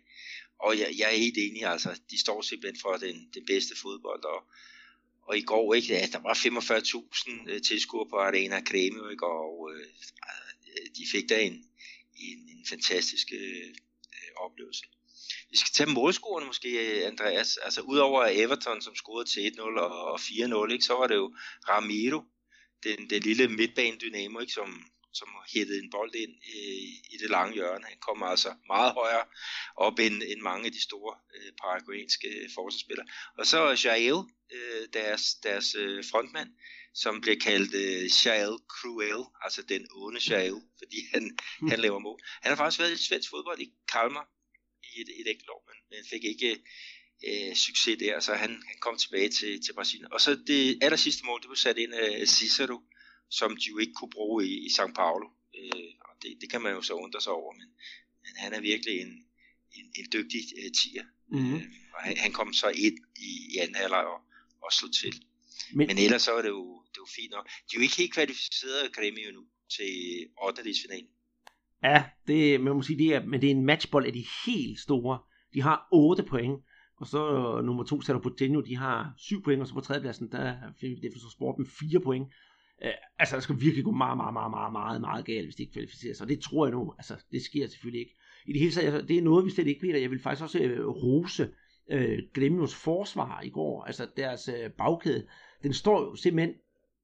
Og 0.59 0.79
jeg, 0.79 0.89
jeg 0.99 1.07
er 1.13 1.17
helt 1.25 1.37
enig, 1.37 1.63
altså, 1.63 1.99
de 2.11 2.19
står 2.19 2.41
simpelthen 2.41 2.81
for 2.81 2.97
den, 2.97 3.29
den 3.33 3.45
bedste 3.45 3.75
fodbold, 3.81 4.23
og, 4.23 4.43
og 5.27 5.37
i 5.37 5.41
går, 5.41 5.73
ikke, 5.73 5.93
ja, 5.93 6.07
der 6.11 6.19
var 6.19 6.33
45.000 6.33 7.51
øh, 7.51 7.61
tilskuere 7.61 8.09
på 8.09 8.15
Arena 8.15 8.61
Creme, 8.61 9.11
ikke, 9.11 9.25
og 9.25 9.71
øh, 9.73 9.85
Øh, 10.69 10.85
de 10.97 11.03
fik 11.11 11.29
da 11.29 11.41
en, 11.41 11.53
en, 12.15 12.39
en 12.53 12.65
fantastisk 12.69 13.27
øh, 13.33 13.73
oplevelse. 14.35 14.83
Vi 15.51 15.57
skal 15.57 15.73
tage 15.73 15.89
målscorerne 15.89 16.45
måske, 16.45 16.69
Andreas. 17.05 17.57
Altså 17.57 17.81
udover 17.81 18.25
Everton, 18.31 18.81
som 18.81 18.95
scorede 18.95 19.29
til 19.29 19.39
1-0 19.39 19.79
og 19.79 20.19
4-0, 20.19 20.71
ikke, 20.71 20.85
så 20.85 20.93
var 20.93 21.07
det 21.07 21.15
jo 21.15 21.35
Ramiro, 21.69 22.21
den, 22.83 23.09
den 23.09 23.21
lille 23.21 23.47
midtbanedynamo, 23.47 24.39
ikke, 24.39 24.53
som, 24.53 24.83
som 25.13 25.27
hættede 25.53 25.79
en 25.83 25.91
bold 25.91 26.15
ind 26.15 26.33
øh, 26.55 26.81
i 27.13 27.15
det 27.21 27.29
lange 27.29 27.53
hjørne. 27.53 27.85
Han 27.85 27.99
kommer 28.07 28.25
altså 28.25 28.55
meget 28.67 28.93
højere 28.93 29.25
op 29.75 29.99
end, 29.99 30.23
end 30.31 30.41
mange 30.41 30.65
af 30.65 30.71
de 30.71 30.81
store 30.81 31.15
øh, 31.35 31.51
paraguayanske 31.61 32.27
øh, 32.27 32.49
forsvarsspillere. 32.55 33.07
Og 33.37 33.45
så 33.45 33.59
Jael, 33.85 34.19
øh, 34.55 34.87
deres, 34.93 35.23
deres 35.43 35.75
øh, 35.75 36.03
frontmand, 36.11 36.49
som 37.01 37.21
bliver 37.21 37.39
kaldt 37.47 37.73
øh, 37.83 38.03
Jael 38.25 38.55
Cruel, 38.73 39.23
altså 39.43 39.61
den 39.61 39.87
onde 39.91 40.21
Jael, 40.29 40.59
fordi 40.79 40.99
han, 41.13 41.23
mm. 41.61 41.69
han 41.69 41.79
laver 41.79 41.99
mål. 41.99 42.19
Han 42.41 42.49
har 42.51 42.55
faktisk 42.55 42.79
været 42.79 42.93
i 42.93 43.03
svensk 43.07 43.29
fodbold 43.29 43.59
i 43.61 43.73
Kalmar 43.91 44.27
i 44.83 45.01
et, 45.01 45.09
et 45.19 45.27
enkelt 45.31 45.49
år, 45.49 45.63
men, 45.69 45.77
men 45.91 46.09
fik 46.11 46.23
ikke 46.23 46.51
øh, 47.27 47.55
succes 47.55 47.97
der, 47.99 48.19
så 48.19 48.33
han, 48.33 48.49
han 48.49 48.77
kom 48.81 48.97
tilbage 48.97 49.29
til, 49.29 49.61
til 49.65 49.73
Brasilien. 49.73 50.13
Og 50.13 50.21
så 50.21 50.39
det 50.47 50.79
aller 50.81 50.97
sidste 50.97 51.25
mål, 51.25 51.41
det 51.41 51.49
blev 51.49 51.55
sat 51.55 51.77
ind 51.77 51.93
af 51.93 52.27
Cicero, 52.27 52.79
som 53.29 53.57
de 53.57 53.69
jo 53.69 53.77
ikke 53.77 53.93
kunne 53.93 54.15
bruge 54.17 54.47
i, 54.47 54.53
i 54.67 54.69
São 54.77 54.93
Paulo. 54.93 55.27
Øh, 55.59 55.91
og 56.07 56.13
det, 56.21 56.37
det 56.41 56.51
kan 56.51 56.61
man 56.61 56.73
jo 56.73 56.81
så 56.81 56.93
undre 56.93 57.21
sig 57.21 57.33
over, 57.33 57.53
men, 57.53 57.69
men 58.23 58.33
han 58.37 58.53
er 58.53 58.61
virkelig 58.61 59.01
en, 59.01 59.13
en, 59.77 59.85
en 59.99 60.07
dygtig 60.13 60.41
øh, 60.59 60.71
tiger. 60.81 61.05
Mm-hmm. 61.31 61.55
Øh, 61.55 61.63
og 61.93 62.01
han, 62.03 62.17
han 62.17 62.31
kom 62.31 62.53
så 62.53 62.69
ind 62.69 62.97
i, 63.15 63.31
i 63.53 63.57
anden 63.57 63.75
halvleg 63.75 64.05
og, 64.05 64.21
og 64.63 64.73
slog 64.73 64.93
til. 64.93 65.13
Men, 65.73 65.87
men 65.87 65.97
ellers 65.97 66.21
så 66.21 66.31
er 66.37 66.41
det 66.41 66.49
jo, 66.49 66.63
det 66.89 66.97
er 66.97 67.05
jo 67.05 67.11
fint 67.15 67.31
nok. 67.31 67.45
De 67.45 67.71
er 67.73 67.79
jo 67.79 67.81
ikke 67.81 67.97
helt 67.97 68.13
kvalificeret 68.13 68.85
Grêmio 68.97 69.31
nu 69.37 69.43
til 69.77 69.93
8. 70.43 70.61
finalen. 70.83 71.09
Ja, 71.83 72.03
det, 72.27 72.61
man 72.61 72.75
må 72.75 72.81
sige, 72.81 72.97
det 72.97 73.15
er, 73.15 73.25
men 73.25 73.41
det 73.41 73.47
er 73.47 73.51
en 73.51 73.65
matchbold 73.65 74.05
af 74.05 74.13
de 74.13 74.25
helt 74.45 74.79
store. 74.79 75.19
De 75.53 75.61
har 75.61 75.87
8 75.91 76.23
point, 76.23 76.59
og 76.97 77.07
så 77.07 77.21
nummer 77.63 77.83
to 77.83 78.01
sætter 78.01 78.21
på 78.21 78.29
Tenio, 78.37 78.61
de 78.61 78.77
har 78.77 79.13
7 79.17 79.43
point, 79.43 79.61
og 79.61 79.67
så 79.67 79.73
på 79.73 79.81
tredjepladsen, 79.81 80.31
der 80.31 80.55
finder 80.79 80.95
vi 80.95 81.01
det 81.01 81.13
for 81.13 81.31
sport 81.31 81.55
med 81.57 81.67
4 81.91 81.99
point. 81.99 82.27
Uh, 82.85 82.89
altså, 83.19 83.35
der 83.35 83.41
skal 83.41 83.61
virkelig 83.61 83.83
gå 83.85 83.91
meget, 83.91 84.17
meget, 84.17 84.33
meget, 84.33 84.51
meget, 84.51 84.71
meget, 84.71 85.01
meget 85.01 85.25
galt, 85.25 85.45
hvis 85.45 85.55
de 85.55 85.63
ikke 85.63 85.73
kvalificerer 85.73 86.13
sig. 86.13 86.23
Og 86.23 86.29
det 86.29 86.39
tror 86.41 86.65
jeg 86.65 86.71
nu, 86.71 86.93
altså, 86.97 87.13
det 87.31 87.41
sker 87.41 87.67
selvfølgelig 87.67 87.99
ikke. 87.99 88.15
I 88.45 88.53
det 88.53 88.61
hele 88.61 88.71
taget, 88.71 88.93
altså, 88.93 89.07
det 89.07 89.17
er 89.17 89.21
noget, 89.21 89.45
vi 89.45 89.51
slet 89.51 89.67
ikke 89.67 89.87
ved, 89.87 89.93
og 89.93 90.01
jeg 90.01 90.11
vil 90.11 90.21
faktisk 90.21 90.43
også 90.43 90.59
uh, 90.59 91.03
rose 91.03 91.43
uh, 91.93 92.17
Gremios 92.33 92.75
forsvar 92.75 93.41
i 93.41 93.49
går, 93.49 93.83
altså 93.83 94.07
deres 94.17 94.49
uh, 94.49 94.71
bagkæde, 94.77 95.27
den 95.63 95.73
står 95.73 96.01
jo 96.01 96.15
simpelthen 96.15 96.55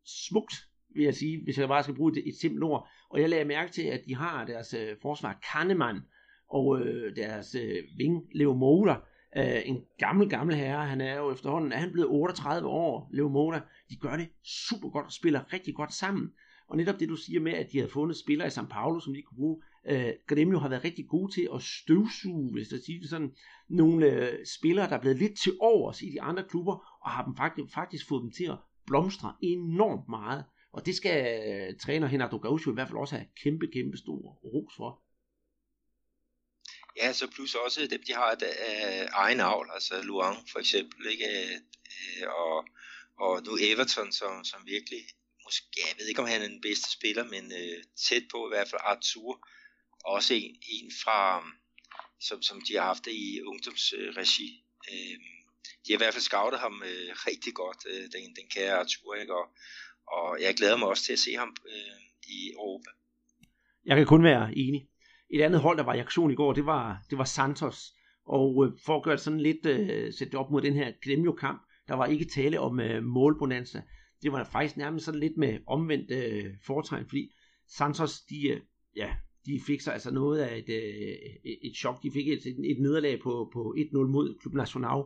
smukt 0.05 0.53
vil 0.95 1.03
jeg 1.03 1.15
sige, 1.15 1.43
hvis 1.43 1.57
jeg 1.57 1.67
bare 1.67 1.83
skal 1.83 1.95
bruge 1.95 2.11
et, 2.17 2.27
et 2.27 2.35
simpelt 2.35 2.63
ord. 2.63 2.89
Og 3.09 3.21
jeg 3.21 3.29
lagde 3.29 3.45
mærke 3.45 3.71
til, 3.71 3.81
at 3.81 4.01
de 4.07 4.15
har 4.15 4.45
deres 4.45 4.73
øh, 4.73 4.95
forsvar 5.01 5.39
Kahneman 5.51 6.01
og 6.49 6.79
øh, 6.79 7.15
deres 7.15 7.55
øh, 7.55 7.83
ving 7.97 8.23
Leo 8.33 8.53
Moda, 8.53 8.95
øh, 9.37 9.61
en 9.65 9.81
gammel, 9.97 10.29
gammel 10.29 10.55
herre. 10.55 10.87
Han 10.87 11.01
er 11.01 11.17
jo 11.17 11.31
efterhånden, 11.31 11.71
er 11.71 11.77
han 11.77 11.91
blevet 11.91 12.09
38 12.09 12.67
år, 12.67 13.09
Leo 13.13 13.27
Moda. 13.27 13.61
De 13.89 13.95
gør 13.95 14.15
det 14.17 14.29
super 14.43 14.89
godt 14.89 15.05
og 15.05 15.11
spiller 15.11 15.53
rigtig 15.53 15.75
godt 15.75 15.93
sammen. 15.93 16.31
Og 16.67 16.77
netop 16.77 16.99
det, 16.99 17.09
du 17.09 17.15
siger 17.15 17.39
med, 17.39 17.53
at 17.53 17.71
de 17.71 17.79
har 17.79 17.87
fundet 17.87 18.17
spillere 18.17 18.47
i 18.47 18.51
São 18.51 18.67
Paulo, 18.67 18.99
som 18.99 19.13
de 19.13 19.21
kunne 19.21 19.37
bruge, 19.37 19.61
øh, 19.87 20.09
Grêmio 20.31 20.57
har 20.57 20.69
været 20.69 20.83
rigtig 20.83 21.07
gode 21.07 21.33
til 21.33 21.49
at 21.55 21.61
støvsuge, 21.61 22.51
hvis 22.51 22.71
jeg 22.71 22.79
siger 22.85 22.99
det 22.99 23.09
sådan, 23.09 23.31
nogle 23.69 24.05
øh, 24.05 24.45
spillere, 24.59 24.89
der 24.89 24.95
er 24.95 25.01
blevet 25.01 25.17
lidt 25.19 25.37
til 25.43 25.53
overs 25.59 26.01
i 26.01 26.09
de 26.09 26.21
andre 26.21 26.43
klubber, 26.49 26.94
og 27.05 27.11
har 27.11 27.23
dem 27.25 27.35
faktisk, 27.37 27.73
faktisk 27.73 28.07
fået 28.07 28.23
dem 28.23 28.31
til 28.31 28.43
at 28.43 28.57
blomstre 28.87 29.35
enormt 29.41 30.09
meget. 30.09 30.45
Og 30.73 30.85
det 30.85 30.95
skal 30.95 31.17
øh, 31.49 31.79
træner 31.79 32.07
Henrik 32.07 32.41
Gaucho 32.41 32.71
i 32.71 32.73
hvert 32.73 32.87
fald 32.87 32.97
også 32.97 33.15
have 33.15 33.27
kæmpe, 33.43 33.67
kæmpe 33.73 33.97
stor 33.97 34.19
ros 34.53 34.73
for. 34.77 34.91
Ja, 36.97 37.13
så 37.13 37.31
plus 37.31 37.55
også 37.55 37.87
dem, 37.87 38.03
de 38.07 38.13
har 38.13 38.31
et 38.31 38.43
øh, 38.43 39.07
egen 39.11 39.39
avl, 39.39 39.69
altså 39.73 40.01
Luang 40.01 40.37
for 40.51 40.59
eksempel, 40.59 41.07
ikke? 41.11 41.25
Øh, 41.45 42.27
og, 42.43 42.67
og 43.17 43.43
nu 43.43 43.51
Everton, 43.61 44.11
som, 44.11 44.43
som 44.43 44.59
virkelig, 44.65 45.01
måske, 45.45 45.67
jeg 45.89 45.95
ved 45.97 46.07
ikke 46.07 46.21
om 46.21 46.27
han 46.27 46.41
er 46.41 46.47
den 46.47 46.61
bedste 46.61 46.91
spiller, 46.91 47.23
men 47.23 47.43
øh, 47.61 47.83
tæt 48.07 48.23
på 48.31 48.47
i 48.47 48.51
hvert 48.53 48.69
fald 48.69 48.81
Arthur, 48.83 49.47
også 50.05 50.33
en, 50.33 50.55
en 50.75 50.91
fra, 51.03 51.19
som, 52.19 52.41
som 52.41 52.61
de 52.61 52.73
har 52.75 52.85
haft 52.85 53.07
i 53.07 53.41
ungdomsregi. 53.41 54.49
Øh, 54.91 55.34
de 55.83 55.91
har 55.91 55.97
i 55.99 56.03
hvert 56.03 56.13
fald 56.13 56.29
scoutet 56.29 56.59
ham 56.59 56.75
øh, 56.89 57.09
rigtig 57.29 57.53
godt, 57.53 57.81
øh, 57.91 58.03
den, 58.13 58.23
den 58.37 58.47
kære 58.55 58.73
Arthur, 58.79 59.15
ikke? 59.21 59.33
Og, 59.39 59.45
og 60.17 60.41
jeg 60.41 60.55
glæder 60.59 60.77
mig 60.77 60.87
også 60.87 61.03
til 61.03 61.13
at 61.13 61.19
se 61.19 61.31
ham 61.41 61.55
øh, 61.73 61.97
i 62.35 62.37
Europa. 62.53 62.89
Jeg 63.85 63.97
kan 63.97 64.05
kun 64.05 64.23
være 64.23 64.57
enig. 64.57 64.87
Et 65.29 65.41
andet 65.41 65.61
hold, 65.61 65.77
der 65.77 65.83
var 65.83 65.93
i 65.93 65.99
aktion 65.99 66.31
i 66.31 66.35
går, 66.35 66.53
det 66.53 66.65
var, 66.65 67.03
det 67.09 67.17
var 67.17 67.23
Santos. 67.23 67.79
Og 68.25 68.65
øh, 68.65 68.71
for 68.85 68.97
at 68.97 69.03
gøre 69.03 69.15
det 69.15 69.23
sådan 69.23 69.41
lidt, 69.41 69.65
øh, 69.65 70.13
sætte 70.13 70.35
op 70.35 70.51
mod 70.51 70.61
den 70.61 70.73
her 70.73 70.91
Gremio-kamp, 71.03 71.61
der 71.87 71.93
var 71.95 72.05
ikke 72.05 72.25
tale 72.25 72.59
om 72.59 72.79
øh, 72.79 73.03
målbonanza. 73.03 73.81
Det 74.21 74.31
var 74.31 74.43
faktisk 74.43 74.77
nærmest 74.77 75.05
sådan 75.05 75.19
lidt 75.19 75.37
med 75.37 75.59
omvendt 75.67 76.11
øh, 76.11 76.45
foretegn, 76.65 77.05
fordi 77.09 77.31
Santos, 77.67 78.21
de, 78.21 78.47
øh, 78.47 78.61
ja, 78.95 79.15
de 79.45 79.61
fik 79.67 79.81
sig 79.81 79.93
altså 79.93 80.11
noget 80.11 80.39
af 80.39 80.57
et, 80.57 80.69
øh, 80.69 81.53
et 81.63 81.75
chok. 81.75 82.03
De 82.03 82.11
fik 82.11 82.27
et, 82.27 82.45
et 82.45 82.79
nederlag 82.79 83.19
på, 83.19 83.49
på 83.53 83.75
1-0 83.77 83.97
mod 83.97 84.39
Klub 84.41 84.53
Nacional, 84.53 85.03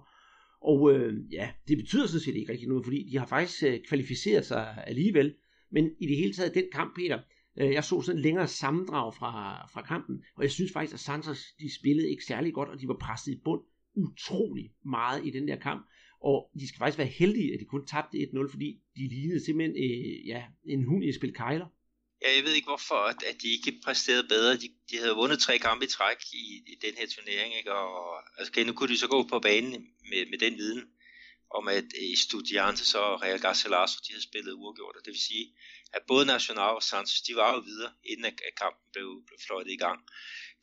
og 0.61 0.93
øh, 0.93 1.13
ja, 1.31 1.49
det 1.67 1.77
betyder 1.77 2.07
sådan 2.07 2.21
set 2.21 2.35
ikke 2.35 2.51
rigtig 2.51 2.67
noget, 2.67 2.85
fordi 2.85 3.09
de 3.11 3.17
har 3.17 3.25
faktisk 3.25 3.63
øh, 3.63 3.79
kvalificeret 3.87 4.45
sig 4.45 4.83
alligevel. 4.87 5.35
Men 5.71 5.91
i 5.99 6.07
det 6.07 6.17
hele 6.17 6.33
taget, 6.33 6.53
den 6.53 6.65
kamp, 6.71 6.95
Peter, 6.95 7.19
Øh, 7.59 7.71
jeg 7.73 7.83
så 7.83 8.01
sådan 8.01 8.17
en 8.17 8.21
længere 8.21 8.47
sammendrag 8.47 9.13
fra, 9.13 9.65
fra 9.73 9.81
kampen, 9.81 10.23
og 10.35 10.43
jeg 10.43 10.51
synes 10.51 10.71
faktisk, 10.71 10.93
at 10.93 10.99
Santos 10.99 11.53
de 11.59 11.75
spillede 11.75 12.09
ikke 12.09 12.25
særlig 12.25 12.53
godt, 12.53 12.69
og 12.69 12.81
de 12.81 12.87
var 12.87 12.97
presset 13.01 13.31
i 13.31 13.41
bund 13.45 13.61
utrolig 13.95 14.71
meget 14.85 15.25
i 15.25 15.29
den 15.29 15.47
der 15.47 15.55
kamp. 15.55 15.87
Og 16.21 16.51
de 16.59 16.67
skal 16.67 16.79
faktisk 16.79 16.97
være 16.97 17.07
heldige, 17.07 17.53
at 17.53 17.59
de 17.59 17.65
kun 17.65 17.85
tabte 17.85 18.17
1-0, 18.17 18.51
fordi 18.51 18.81
de 18.95 19.07
lignede 19.07 19.45
simpelthen 19.45 19.75
øh, 19.83 20.27
ja, 20.27 20.43
en 20.65 20.83
hund 20.83 21.03
i 21.03 21.11
spil 21.11 21.33
kejler. 21.33 21.65
Ja, 22.21 22.35
jeg 22.35 22.43
ved 22.43 22.53
ikke 22.53 22.67
hvorfor, 22.67 22.95
at, 22.95 23.23
at 23.23 23.41
de 23.41 23.47
ikke 23.51 23.81
præsterede 23.83 24.27
bedre. 24.27 24.57
De, 24.57 24.69
de 24.89 24.97
havde 24.97 25.15
vundet 25.15 25.39
tre 25.39 25.57
kampe 25.59 25.85
i 25.85 25.87
træk 25.87 26.17
i, 26.33 26.63
i 26.67 26.75
den 26.81 26.93
her 26.97 27.07
turnering, 27.07 27.57
ikke? 27.57 27.73
og 27.73 28.17
altså, 28.37 28.51
okay, 28.51 28.65
nu 28.65 28.73
kunne 28.73 28.93
de 28.93 28.97
så 28.97 29.07
gå 29.07 29.23
på 29.23 29.39
banen 29.39 29.87
med, 30.09 30.25
med 30.29 30.37
den 30.37 30.57
viden, 30.57 30.83
om 31.51 31.67
at 31.67 31.83
øh, 32.01 32.13
Estudiantes 32.13 32.95
og 32.95 33.21
Real 33.21 33.39
Garcilaso, 33.39 33.97
de 34.07 34.11
havde 34.13 34.23
spillet 34.23 34.53
uafgjort, 34.53 34.95
og 34.95 35.05
det 35.05 35.11
vil 35.11 35.21
sige, 35.21 35.45
at 35.93 36.01
både 36.07 36.25
Nacional 36.25 36.75
og 36.79 36.83
Santos, 36.83 37.21
de 37.21 37.35
var 37.35 37.53
jo 37.53 37.59
videre, 37.59 37.91
inden 38.03 38.25
at, 38.25 38.41
at 38.47 38.55
kampen 38.61 38.85
blev, 38.93 39.23
blev 39.27 39.39
fløjtet 39.45 39.71
i 39.71 39.77
gang. 39.85 39.99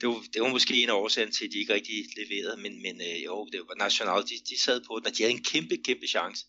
Det 0.01 0.09
var, 0.09 0.21
det 0.33 0.43
var 0.43 0.49
måske 0.49 0.83
en 0.83 0.89
af 0.89 0.95
årsagen 0.95 1.33
til, 1.33 1.45
at 1.45 1.53
de 1.53 1.59
ikke 1.59 1.75
rigtig 1.75 2.05
leverede, 2.17 2.57
men, 2.57 2.83
men 2.83 3.01
øh, 3.01 3.25
jo, 3.25 3.49
det 3.53 3.61
var 3.69 3.75
Nacional, 3.75 4.23
de, 4.23 4.35
de 4.51 4.63
sad 4.63 4.81
på 4.87 4.99
den, 4.99 5.07
og 5.07 5.17
de 5.17 5.23
havde 5.23 5.37
en 5.37 5.45
kæmpe, 5.45 5.77
kæmpe 5.89 6.07
chance 6.07 6.45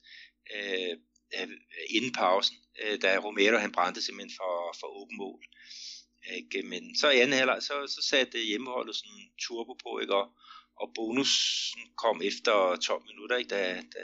øh, 0.56 0.94
øh, 1.36 1.48
inden 1.90 2.14
pausen, 2.14 2.58
øh, 2.84 3.02
da 3.02 3.18
Romero 3.18 3.58
han 3.58 3.72
brændte 3.72 4.02
simpelthen 4.02 4.38
for, 4.38 4.76
for 4.80 4.88
åben 4.88 5.18
mål. 5.18 5.44
Ikke? 6.36 6.68
Men 6.68 6.96
så 6.96 7.10
i 7.10 7.20
anden 7.20 7.38
halvleg, 7.38 7.64
så, 7.64 7.74
så 7.88 8.08
satte 8.10 8.40
hjemmeholdet 8.40 8.96
sådan 8.96 9.32
turbo 9.42 9.74
på, 9.74 10.00
ikke? 10.00 10.16
Og, 10.16 10.28
og 10.82 10.92
bonusen 10.96 11.82
kom 11.98 12.22
efter 12.22 12.76
12 12.76 13.04
minutter, 13.06 13.38
ikke? 13.38 13.50
da, 13.50 13.76
da 13.76 14.04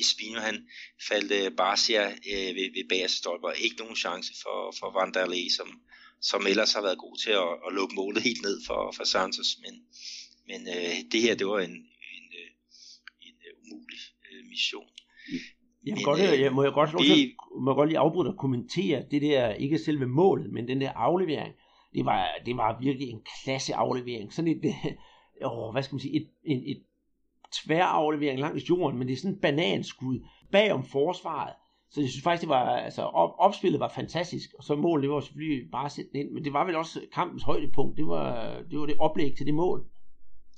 Espino 0.00 0.40
han 0.40 0.68
faldt 1.08 1.32
øh, 1.32 1.56
Barcia 1.56 2.04
øh, 2.10 2.54
ved, 2.56 2.72
ved 2.74 2.88
bagerste 2.88 3.18
stolper. 3.18 3.50
Ikke 3.50 3.76
nogen 3.76 3.96
chance 3.96 4.32
for, 4.42 4.74
for 4.78 4.90
Vanderlei, 4.98 5.48
som, 5.56 5.82
som 6.20 6.46
ellers 6.46 6.72
har 6.72 6.82
været 6.82 6.98
god 6.98 7.16
til 7.18 7.30
at, 7.30 7.52
at 7.66 7.74
lukke 7.74 7.94
målet 7.94 8.22
helt 8.22 8.42
ned 8.42 8.60
for, 8.66 8.92
for 8.96 9.04
Santos. 9.04 9.58
Men, 9.62 9.74
men 10.48 10.68
øh, 10.68 10.96
det 11.12 11.20
her, 11.20 11.34
det 11.34 11.46
var 11.46 11.60
en, 11.60 11.76
en, 12.16 12.26
øh, 12.40 12.50
en, 13.20 13.34
en 13.46 13.54
umulig 13.62 14.00
øh, 14.32 14.44
mission. 14.44 14.88
Mm. 15.28 15.38
Jeg, 15.86 15.94
men, 15.94 16.04
godt, 16.04 16.20
øh, 16.20 16.40
jeg 16.40 16.52
må 16.52 16.62
jeg 16.62 16.72
godt, 16.72 16.90
det, 16.90 17.34
må 17.60 17.70
jeg 17.70 17.76
godt 17.76 17.88
lige 17.88 17.98
afbryde 17.98 18.30
og 18.30 18.38
kommentere 18.38 19.04
det 19.10 19.22
der, 19.22 19.48
ikke 19.48 19.78
selve 19.78 20.06
målet, 20.06 20.52
men 20.52 20.68
den 20.68 20.80
der 20.80 20.92
aflevering. 20.92 21.54
Det 21.94 22.04
var, 22.04 22.28
det 22.46 22.56
var 22.56 22.78
virkelig 22.80 23.08
en 23.08 23.22
klasse 23.42 23.74
aflevering. 23.74 24.32
Sådan 24.32 24.50
et, 24.50 24.74
åh, 25.50 25.72
hvad 25.72 25.82
skal 25.82 25.94
man 25.94 26.00
sige, 26.00 26.16
et, 26.16 26.28
et, 26.44 26.70
et 26.70 26.82
tværaflevering 27.52 28.40
langs 28.40 28.68
jorden, 28.68 28.98
men 28.98 29.08
det 29.08 29.14
er 29.14 29.16
sådan 29.16 29.34
en 29.34 29.40
bananskud 29.40 30.20
bagom 30.52 30.84
forsvaret. 30.84 31.54
Så 31.90 32.00
jeg 32.00 32.10
synes 32.10 32.22
faktisk, 32.22 32.40
det 32.40 32.48
var, 32.48 32.76
altså 32.76 33.02
op, 33.02 33.34
opspillet 33.38 33.80
var 33.80 33.88
fantastisk, 33.88 34.50
og 34.58 34.64
så 34.64 34.76
målet, 34.76 35.02
det 35.02 35.10
var 35.10 35.20
selvfølgelig 35.20 35.70
bare 35.70 35.84
at 35.84 35.92
sætte 35.92 36.10
den 36.12 36.20
ind, 36.20 36.30
men 36.30 36.44
det 36.44 36.52
var 36.52 36.64
vel 36.64 36.76
også 36.76 37.00
kampens 37.12 37.42
højdepunkt, 37.42 37.96
det 37.96 38.06
var 38.06 38.62
det, 38.70 38.78
var 38.78 38.86
det 38.86 38.96
oplæg 38.98 39.36
til 39.36 39.46
det 39.46 39.54
mål. 39.54 39.86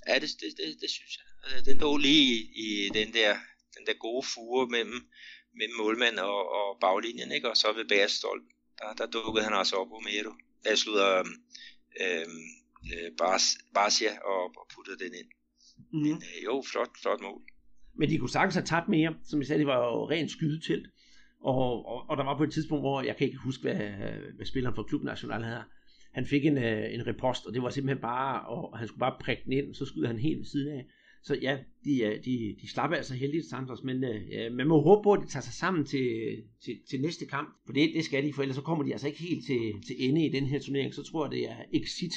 Ja, 0.09 0.15
det, 0.15 0.23
det, 0.23 0.51
det, 0.57 0.81
det 0.81 0.91
synes 0.91 1.19
jeg. 1.19 1.55
Altså, 1.55 1.71
den 1.71 1.81
lå 1.81 1.97
lige 1.97 2.35
i, 2.35 2.87
i 2.87 2.89
den 2.95 3.13
der 3.13 3.33
den 3.77 3.87
der 3.87 4.05
gode 4.07 4.27
fure 4.35 4.67
mellem, 4.77 5.01
mellem 5.59 5.77
målmand 5.83 6.17
og, 6.19 6.41
og 6.59 6.67
baglinjen, 6.81 7.33
ikke? 7.33 7.51
og 7.51 7.57
så 7.57 7.69
ved 7.77 7.89
bagerstolp, 7.89 8.45
der, 8.79 8.89
der 8.99 9.07
dukkede 9.15 9.45
han 9.45 9.55
altså 9.61 9.77
op, 9.77 9.93
Romero. 9.93 10.33
Jeg 10.69 10.79
slutter 10.79 11.09
øh, 12.03 12.27
øh, 12.93 13.11
Barcia 13.75 14.13
og, 14.33 14.43
og 14.61 14.67
puttede 14.75 14.99
den 15.05 15.13
ind. 15.21 15.31
Mm. 15.93 15.99
Men 16.05 16.13
øh, 16.13 16.45
jo, 16.45 16.63
flot, 16.71 16.93
flot 17.03 17.21
mål. 17.21 17.41
Men 17.99 18.11
de 18.11 18.19
kunne 18.19 18.37
sagtens 18.37 18.55
have 18.55 18.67
tabt 18.67 18.89
mere. 18.89 19.15
Som 19.29 19.41
jeg 19.41 19.47
sagde, 19.47 19.59
det 19.59 19.67
var 19.67 19.79
jo 19.79 20.11
rent 20.11 20.31
skydetelt. 20.31 20.87
Og, 21.41 21.87
og, 21.87 21.99
og 22.09 22.17
der 22.17 22.25
var 22.25 22.37
på 22.37 22.45
et 22.45 22.53
tidspunkt, 22.53 22.83
hvor 22.83 23.03
jeg 23.03 23.17
kan 23.17 23.27
ikke 23.27 23.39
huske, 23.39 23.63
hvad, 23.63 23.81
hvad 24.37 24.47
spilleren 24.47 24.75
for 24.75 24.83
Klub 24.83 25.03
National 25.03 25.43
havde. 25.43 25.65
Han 26.13 26.27
fik 26.27 26.45
en, 26.45 26.59
øh, 26.59 26.95
en 26.95 27.07
repost, 27.07 27.47
og 27.47 27.53
det 27.55 27.63
var 27.63 27.71
simpelthen 27.71 28.03
bare, 28.03 28.47
og 28.47 28.79
han 28.79 28.89
skulle 28.89 29.01
bare 29.01 29.19
prikke 29.21 29.43
den 29.45 29.53
ind, 29.53 29.75
så 29.75 29.87
skyder 29.87 30.07
han 30.07 30.19
helt 30.19 30.39
ved 30.39 30.45
siden 30.45 30.79
af. 30.79 30.85
Så 31.27 31.35
ja, 31.43 31.59
de, 31.85 32.03
øh, 32.03 32.25
de, 32.25 32.57
de 32.61 32.71
slapper 32.71 32.97
altså 32.97 33.15
heldigt 33.15 33.51
Santos, 33.51 33.83
men 33.83 34.05
øh, 34.05 34.53
man 34.53 34.67
må 34.67 34.81
håbe 34.81 35.03
på, 35.03 35.13
at 35.13 35.21
de 35.23 35.33
tager 35.33 35.43
sig 35.43 35.55
sammen 35.55 35.87
til, 35.87 36.09
til, 36.65 36.79
til 36.91 37.01
næste 37.01 37.27
kamp, 37.27 37.49
for 37.67 37.73
det, 37.73 37.95
det 37.95 38.05
skal 38.05 38.25
de, 38.25 38.33
for 38.33 38.43
ellers 38.43 38.57
så 38.57 38.63
kommer 38.63 38.85
de 38.85 38.93
altså 38.93 39.07
ikke 39.07 39.19
helt 39.19 39.47
til, 39.47 39.73
til 39.87 39.97
ende 39.99 40.27
i 40.27 40.33
den 40.33 40.47
her 40.47 40.61
turnering, 40.61 40.95
så 40.95 41.03
tror 41.03 41.25
jeg, 41.25 41.33
det 41.33 41.51
er 41.51 41.57
exit 41.75 42.13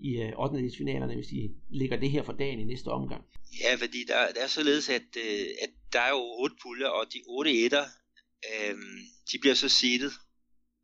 i 0.00 0.22
øh, 0.22 0.32
8. 0.38 0.70
finalerne, 0.78 1.14
hvis 1.14 1.26
de 1.26 1.54
lægger 1.70 1.96
det 1.96 2.10
her 2.10 2.22
for 2.22 2.32
dagen 2.32 2.60
i 2.60 2.64
næste 2.64 2.88
omgang. 2.88 3.24
Ja, 3.60 3.74
fordi 3.74 3.98
der, 4.08 4.32
der 4.34 4.42
er 4.42 4.46
således, 4.46 4.88
at, 4.88 5.08
øh, 5.16 5.46
at 5.62 5.70
der 5.92 6.00
er 6.00 6.10
jo 6.10 6.22
otte 6.42 6.56
puljer, 6.62 6.88
og 6.88 7.06
de 7.12 7.18
otte 7.26 7.52
etter, 7.64 7.84
øh, 8.50 8.76
de 9.32 9.38
bliver 9.40 9.54
så 9.54 9.68
seedet 9.68 10.12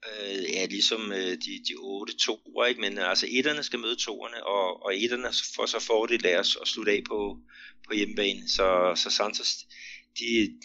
øh, 0.06 0.42
ja, 0.54 0.66
ligesom 0.66 1.12
øh, 1.12 1.32
de, 1.44 1.52
de 1.68 1.74
otte 1.78 2.16
toer, 2.16 2.66
ikke? 2.66 2.80
men 2.80 2.98
altså 2.98 3.26
etterne 3.30 3.62
skal 3.62 3.78
møde 3.78 3.96
toerne, 3.96 4.46
og, 4.46 4.82
og 4.82 4.96
etterne 4.96 5.30
får 5.56 5.66
så 5.66 5.80
fordel 5.80 6.26
af 6.26 6.38
os 6.38 6.58
at 6.62 6.68
slutte 6.68 6.92
af 6.92 7.02
på, 7.08 7.38
på 7.86 7.94
hjemmebane. 7.94 8.48
Så, 8.48 8.92
så 8.96 9.10
Santos, 9.10 9.56
de 10.18 10.58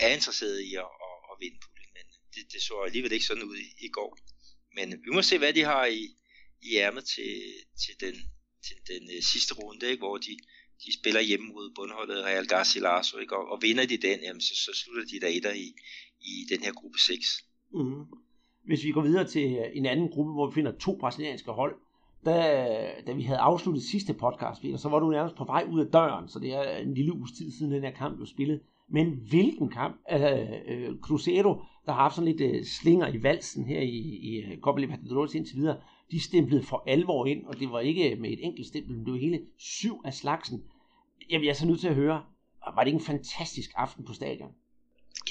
er 0.00 0.08
interesseret 0.14 0.60
i 0.60 0.74
at, 0.74 0.90
at, 1.06 1.16
at 1.30 1.36
vinde 1.40 1.58
puljen, 1.64 1.90
men 1.96 2.06
det, 2.34 2.52
det 2.52 2.62
så 2.62 2.74
alligevel 2.86 3.12
ikke 3.12 3.26
sådan 3.26 3.42
ud 3.42 3.56
i, 3.56 3.68
i 3.86 3.88
går. 3.88 4.18
Men 4.74 4.92
vi 5.04 5.10
må 5.10 5.22
se, 5.22 5.38
hvad 5.38 5.52
de 5.52 5.62
har 5.62 5.86
i, 5.86 6.08
i 6.62 6.76
ærmet 6.76 7.04
til, 7.04 7.32
til 7.82 7.94
den, 8.00 8.14
til 8.66 8.76
den 8.86 9.10
øh, 9.16 9.22
sidste 9.22 9.54
runde, 9.54 9.90
ikke? 9.90 10.00
hvor 10.00 10.16
de, 10.16 10.38
de 10.84 11.00
spiller 11.00 11.20
hjemme 11.20 11.46
mod 11.46 11.74
bundholdet 11.74 12.24
Real 12.24 12.46
Garcilaso, 12.46 13.18
ikke? 13.18 13.36
Og, 13.36 13.48
og 13.52 13.62
vinder 13.62 13.86
de 13.86 13.96
den, 13.96 14.20
jamen, 14.20 14.40
så, 14.40 14.54
så 14.54 14.72
slutter 14.74 15.04
de 15.04 15.20
der 15.20 15.28
etter 15.28 15.52
i, 15.52 15.74
i 16.20 16.46
den 16.48 16.62
her 16.62 16.72
gruppe 16.72 16.98
6. 16.98 17.44
Mm. 17.72 17.80
Mm-hmm. 17.80 18.25
Hvis 18.66 18.84
vi 18.84 18.90
går 18.90 19.00
videre 19.00 19.24
til 19.24 19.52
øh, 19.52 19.64
en 19.74 19.86
anden 19.86 20.08
gruppe, 20.08 20.32
hvor 20.32 20.46
vi 20.46 20.54
finder 20.54 20.72
to 20.72 20.96
brasilianske 21.00 21.50
hold, 21.50 21.74
da, 22.24 22.90
da 23.06 23.12
vi 23.12 23.22
havde 23.22 23.38
afsluttet 23.38 23.82
sidste 23.82 24.14
podcast, 24.14 24.62
Peter, 24.62 24.76
så 24.76 24.88
var 24.88 24.98
du 24.98 25.10
nærmest 25.10 25.36
på 25.36 25.44
vej 25.44 25.66
ud 25.70 25.80
af 25.80 25.86
døren, 25.86 26.28
så 26.28 26.38
det 26.38 26.54
er 26.54 26.76
en 26.76 26.94
lille 26.94 27.12
uges 27.12 27.32
tid 27.32 27.50
siden 27.52 27.72
den 27.72 27.82
her 27.82 27.90
kamp 27.90 28.16
blev 28.16 28.26
spillet. 28.26 28.60
Men 28.88 29.20
hvilken 29.28 29.68
kamp? 29.68 29.96
Altså, 30.06 30.46
øh, 30.66 30.98
Cruzeiro, 31.00 31.54
der 31.86 31.92
har 31.92 32.02
haft 32.02 32.14
sådan 32.14 32.32
lidt 32.32 32.40
øh, 32.40 32.64
slinger 32.64 33.08
i 33.08 33.22
valsen 33.22 33.64
her 33.64 33.80
i, 33.80 33.98
i 34.22 34.36
øh, 34.36 34.58
Copa 34.58 34.80
Libertadores 34.80 35.34
indtil 35.34 35.56
videre, 35.56 35.76
de 36.10 36.20
stemplede 36.20 36.62
for 36.62 36.82
alvor 36.86 37.26
ind, 37.26 37.44
og 37.46 37.60
det 37.60 37.70
var 37.70 37.80
ikke 37.80 38.16
med 38.20 38.30
et 38.30 38.38
enkelt 38.42 38.66
stempel, 38.66 38.96
men 38.96 39.04
det 39.04 39.12
var 39.12 39.18
hele 39.18 39.40
syv 39.58 40.00
af 40.04 40.14
slagsen. 40.14 40.62
Jeg 41.30 41.44
er 41.44 41.52
så 41.52 41.66
nødt 41.66 41.80
til 41.80 41.88
at 41.88 41.94
høre, 41.94 42.22
var 42.74 42.80
det 42.80 42.86
ikke 42.86 42.96
en 42.96 43.04
fantastisk 43.04 43.70
aften 43.76 44.04
på 44.04 44.12
stadion? 44.12 44.50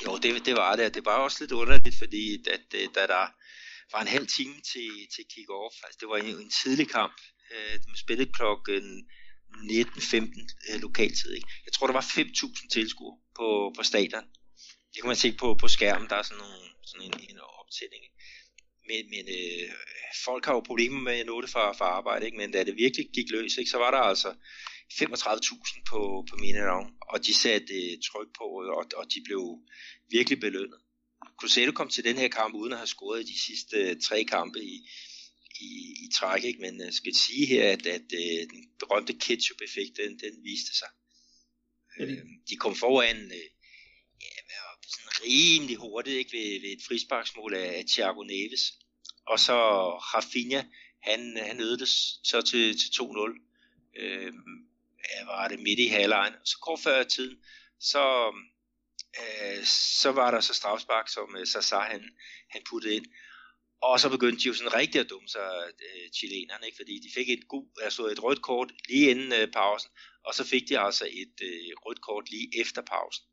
Jo, 0.04 0.18
det, 0.18 0.46
det 0.46 0.56
var 0.56 0.76
det. 0.76 0.96
Det 0.96 1.06
var 1.06 1.18
også 1.18 1.38
lidt 1.44 1.52
underligt, 1.52 1.96
fordi 1.98 2.24
at, 2.56 2.68
øh, 2.76 2.90
da 2.96 3.08
der 3.08 3.26
var 3.94 4.02
en 4.02 4.08
halv 4.08 4.28
time 4.28 4.56
til, 4.72 4.92
til 5.14 5.24
kick-off, 5.34 5.76
altså 5.86 5.98
det 6.00 6.08
var 6.10 6.18
en, 6.18 6.26
en 6.26 6.52
tidlig 6.64 6.90
kamp, 6.90 7.18
øh, 7.54 7.74
de 7.74 8.00
spillede 8.04 8.32
klokken 8.32 9.10
19.15 9.56 10.74
øh, 10.74 10.82
lokaltid. 10.82 11.32
Ikke? 11.34 11.48
Jeg 11.66 11.74
tror, 11.74 11.88
der 11.88 11.94
var 11.94 12.02
5.000 12.02 12.68
tilskuere 12.74 13.18
på, 13.36 13.74
på 13.78 13.84
stadion. 13.84 14.26
Det 14.92 15.02
kan 15.02 15.08
man 15.08 15.16
se 15.16 15.32
på, 15.32 15.58
på 15.62 15.68
skærmen, 15.68 16.10
der 16.10 16.16
er 16.16 16.22
sådan, 16.22 16.44
nogle, 16.44 16.64
sådan 16.86 17.06
en, 17.08 17.30
en 17.30 17.40
optælling. 17.62 18.04
Men, 18.90 19.04
men 19.14 19.26
øh, 19.38 19.70
folk 20.26 20.46
har 20.46 20.54
jo 20.54 20.60
problemer 20.60 21.02
med 21.02 21.14
at 21.14 21.26
nå 21.26 21.42
det 21.42 21.50
fra, 21.50 21.74
fra 21.74 21.86
arbejde, 21.86 22.26
ikke? 22.26 22.38
men 22.38 22.52
da 22.52 22.64
det 22.64 22.76
virkelig 22.76 23.06
gik 23.14 23.30
løs, 23.32 23.58
ikke, 23.58 23.72
så 23.72 23.78
var 23.78 23.92
der 23.92 23.98
altså 23.98 24.36
35.000 24.94 25.84
på, 25.90 26.26
på 26.30 26.36
Mineral, 26.36 26.86
og 27.02 27.26
de 27.26 27.34
satte 27.34 27.74
øh, 27.74 27.98
tryk 28.08 28.28
på, 28.38 28.44
og, 28.44 28.86
og 28.98 29.14
de 29.14 29.22
blev 29.26 29.60
virkelig 30.10 30.40
belønnet. 30.40 30.80
Cruzeiro 31.40 31.72
kom 31.72 31.90
til 31.90 32.04
den 32.04 32.18
her 32.18 32.28
kamp 32.28 32.56
uden 32.56 32.72
at 32.72 32.78
have 32.78 32.88
scoret 32.88 33.22
i 33.22 33.34
de 33.34 33.40
sidste 33.40 33.78
øh, 33.78 34.02
tre 34.02 34.24
kampe 34.24 34.60
i, 34.64 34.88
i, 35.60 35.70
i 36.06 36.10
træk, 36.14 36.44
ikke? 36.44 36.62
men 36.62 36.80
jeg 36.80 36.88
øh, 36.88 36.94
skal 36.94 37.16
sige 37.16 37.46
her, 37.46 37.72
at, 37.72 37.86
at 37.86 38.14
øh, 38.14 38.50
den 38.52 38.70
berømte 38.80 39.14
ketchup-effekt, 39.14 39.98
den, 39.98 40.20
den 40.20 40.44
viste 40.44 40.78
sig. 40.78 40.90
Øh, 42.00 42.26
de 42.50 42.56
kom 42.56 42.76
foran 42.76 43.18
øh, 43.18 43.50
ja, 44.22 44.66
sådan 44.88 45.12
rimelig 45.24 45.76
hurtigt 45.76 46.18
ikke? 46.18 46.38
Ved, 46.38 46.62
ved 46.62 46.70
et 46.70 46.84
frisparksmål 46.88 47.54
af 47.54 47.86
Thiago 47.88 48.24
Neves, 48.24 48.74
og 49.28 49.40
så 49.40 49.58
Rafinha, 50.14 50.62
han, 51.02 51.38
han 51.38 51.60
øvede 51.60 51.80
det 51.80 51.90
så 52.24 52.42
til, 52.42 52.78
til 52.78 52.90
2-0. 53.02 54.02
Øh, 54.02 54.34
Øh, 55.06 55.26
hvad 55.26 55.36
var 55.36 55.48
det 55.48 55.60
midt 55.60 55.80
i 55.80 55.88
halvlejen. 55.88 56.34
Så 56.46 56.58
kort 56.62 56.80
før 56.80 57.04
tiden, 57.04 57.38
så, 57.80 58.34
øh, 59.22 59.66
så 60.02 60.12
var 60.12 60.32
der 60.32 60.40
så 60.40 60.54
strafspark, 60.54 61.10
som 61.10 61.36
øh, 61.40 61.48
Sasa 61.48 61.80
han, 61.80 62.04
han 62.50 62.62
puttede 62.70 62.96
ind. 62.96 63.06
Og 63.82 64.00
så 64.00 64.10
begyndte 64.10 64.44
de 64.44 64.48
jo 64.48 64.54
sådan 64.54 64.74
rigtig 64.74 65.02
at 65.02 65.10
dumme 65.10 65.28
sig, 65.28 65.50
øh, 65.88 66.10
chilenerne, 66.18 66.66
ikke? 66.66 66.76
fordi 66.76 66.94
de 67.00 67.10
fik 67.14 67.30
et, 67.30 67.48
god, 67.48 67.66
altså 67.82 68.06
et 68.06 68.24
rødt 68.24 68.42
kort 68.42 68.72
lige 68.90 69.10
inden 69.12 69.34
øh, 69.34 69.52
pausen, 69.52 69.90
og 70.26 70.34
så 70.34 70.44
fik 70.44 70.70
de 70.70 70.80
altså 70.80 71.06
et 71.12 71.38
øh, 71.42 71.72
rødt 71.86 72.02
kort 72.02 72.32
lige 72.32 72.50
efter 72.62 72.82
pausen. 72.82 73.26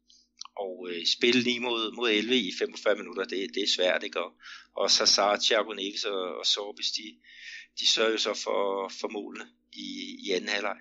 Og 0.56 0.88
øh, 0.90 1.06
spille 1.06 1.40
lige 1.42 1.60
mod, 1.60 1.92
mod 1.92 2.10
11 2.10 2.36
i 2.36 2.52
45 2.58 2.96
minutter, 2.96 3.24
det, 3.24 3.50
det 3.54 3.62
er 3.62 3.74
svært, 3.76 4.02
ikke? 4.02 4.20
Og, 4.20 4.32
og 4.76 4.90
Sasa, 4.90 5.36
Thiago 5.36 5.72
Neves 5.72 6.04
og, 6.04 6.36
og 6.38 6.46
Sorbis, 6.46 6.90
de, 6.90 7.18
de 7.80 7.86
sørger 7.86 8.16
så 8.16 8.34
for, 8.34 8.88
for 9.00 9.08
målene 9.08 9.48
i, 9.72 10.16
i 10.24 10.30
anden 10.30 10.48
halvleg. 10.48 10.76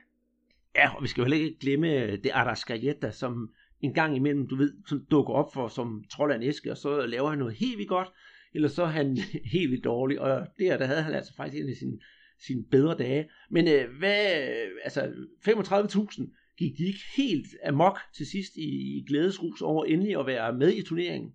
Ja, 0.75 0.95
og 0.95 1.03
vi 1.03 1.07
skal 1.07 1.21
jo 1.21 1.25
heller 1.25 1.45
ikke 1.45 1.59
glemme 1.59 1.93
øh, 1.93 2.23
det 2.23 2.29
Arascaeta, 2.29 3.11
som 3.11 3.53
en 3.81 3.93
gang 3.93 4.15
imellem, 4.15 4.47
du 4.47 4.55
ved, 4.55 4.73
sådan 4.87 5.05
dukker 5.11 5.33
op 5.33 5.53
for 5.53 5.67
som 5.67 6.03
trold 6.11 6.31
af 6.31 6.35
en 6.35 6.43
æske, 6.43 6.71
og 6.71 6.77
så 6.77 7.05
laver 7.05 7.29
han 7.29 7.39
noget 7.39 7.55
helt 7.55 7.77
vildt 7.77 7.89
godt. 7.89 8.07
eller 8.53 8.69
så 8.69 8.83
er 8.83 8.87
han 8.87 9.17
helt 9.53 9.71
vildt 9.71 9.83
dårlig, 9.83 10.19
og 10.19 10.47
der, 10.59 10.77
der 10.77 10.85
havde 10.85 11.01
han 11.01 11.13
altså 11.13 11.33
faktisk 11.37 11.63
en 11.63 11.69
af 11.69 11.75
sine, 11.75 11.99
sine 12.39 12.63
bedre 12.71 12.97
dage. 12.97 13.29
Men 13.49 13.67
øh, 13.67 13.97
hvad, 13.97 14.49
øh, 14.49 14.71
altså 14.83 15.01
35.000 15.47 16.55
gik 16.57 16.77
de 16.77 16.85
ikke 16.87 17.03
helt 17.17 17.47
amok 17.65 17.99
til 18.15 18.25
sidst 18.25 18.55
i, 18.55 18.97
i 18.97 19.05
glædesrus 19.07 19.61
over 19.61 19.85
endelig 19.85 20.19
at 20.19 20.25
være 20.25 20.53
med 20.53 20.73
i 20.73 20.83
turneringen? 20.83 21.31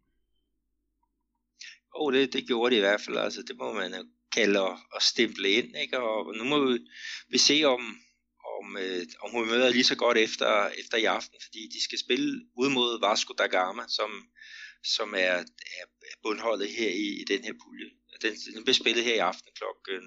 oh, 1.97 2.13
det, 2.13 2.33
det 2.33 2.47
gjorde 2.47 2.71
de 2.71 2.77
i 2.77 2.81
hvert 2.81 3.01
fald, 3.01 3.17
altså 3.17 3.43
det 3.49 3.57
må 3.57 3.73
man 3.73 3.93
kalde 4.33 4.61
og, 4.61 4.79
og 4.93 5.03
stemple 5.03 5.49
ind, 5.49 5.77
ikke? 5.83 6.01
og 6.01 6.35
nu 6.39 6.45
må 6.45 6.67
vi, 6.67 6.79
vi 7.29 7.39
se 7.39 7.65
om, 7.65 7.81
om, 8.59 8.77
øh, 8.85 9.03
om 9.25 9.31
hun 9.35 9.47
møder 9.47 9.71
lige 9.71 9.91
så 9.93 9.97
godt 10.05 10.19
efter, 10.19 10.69
efter 10.81 10.97
i 10.99 11.05
aften, 11.05 11.39
fordi 11.47 11.63
de 11.75 11.81
skal 11.83 11.99
spille 11.99 12.29
ud 12.61 12.69
mod 12.79 13.01
Vasco 13.07 13.33
da 13.39 13.47
Gama, 13.47 13.85
som, 13.89 14.11
som 14.97 15.09
er, 15.27 15.37
er 15.81 15.87
bundholdet 16.23 16.69
her 16.79 16.91
i, 16.91 17.09
i 17.23 17.25
den 17.33 17.45
her 17.45 17.55
pulje. 17.63 17.89
Den, 18.23 18.33
den 18.55 18.63
bliver 18.65 18.81
spillet 18.83 19.05
her 19.05 19.15
i 19.15 19.27
aften 19.33 19.51
klokken 19.59 20.05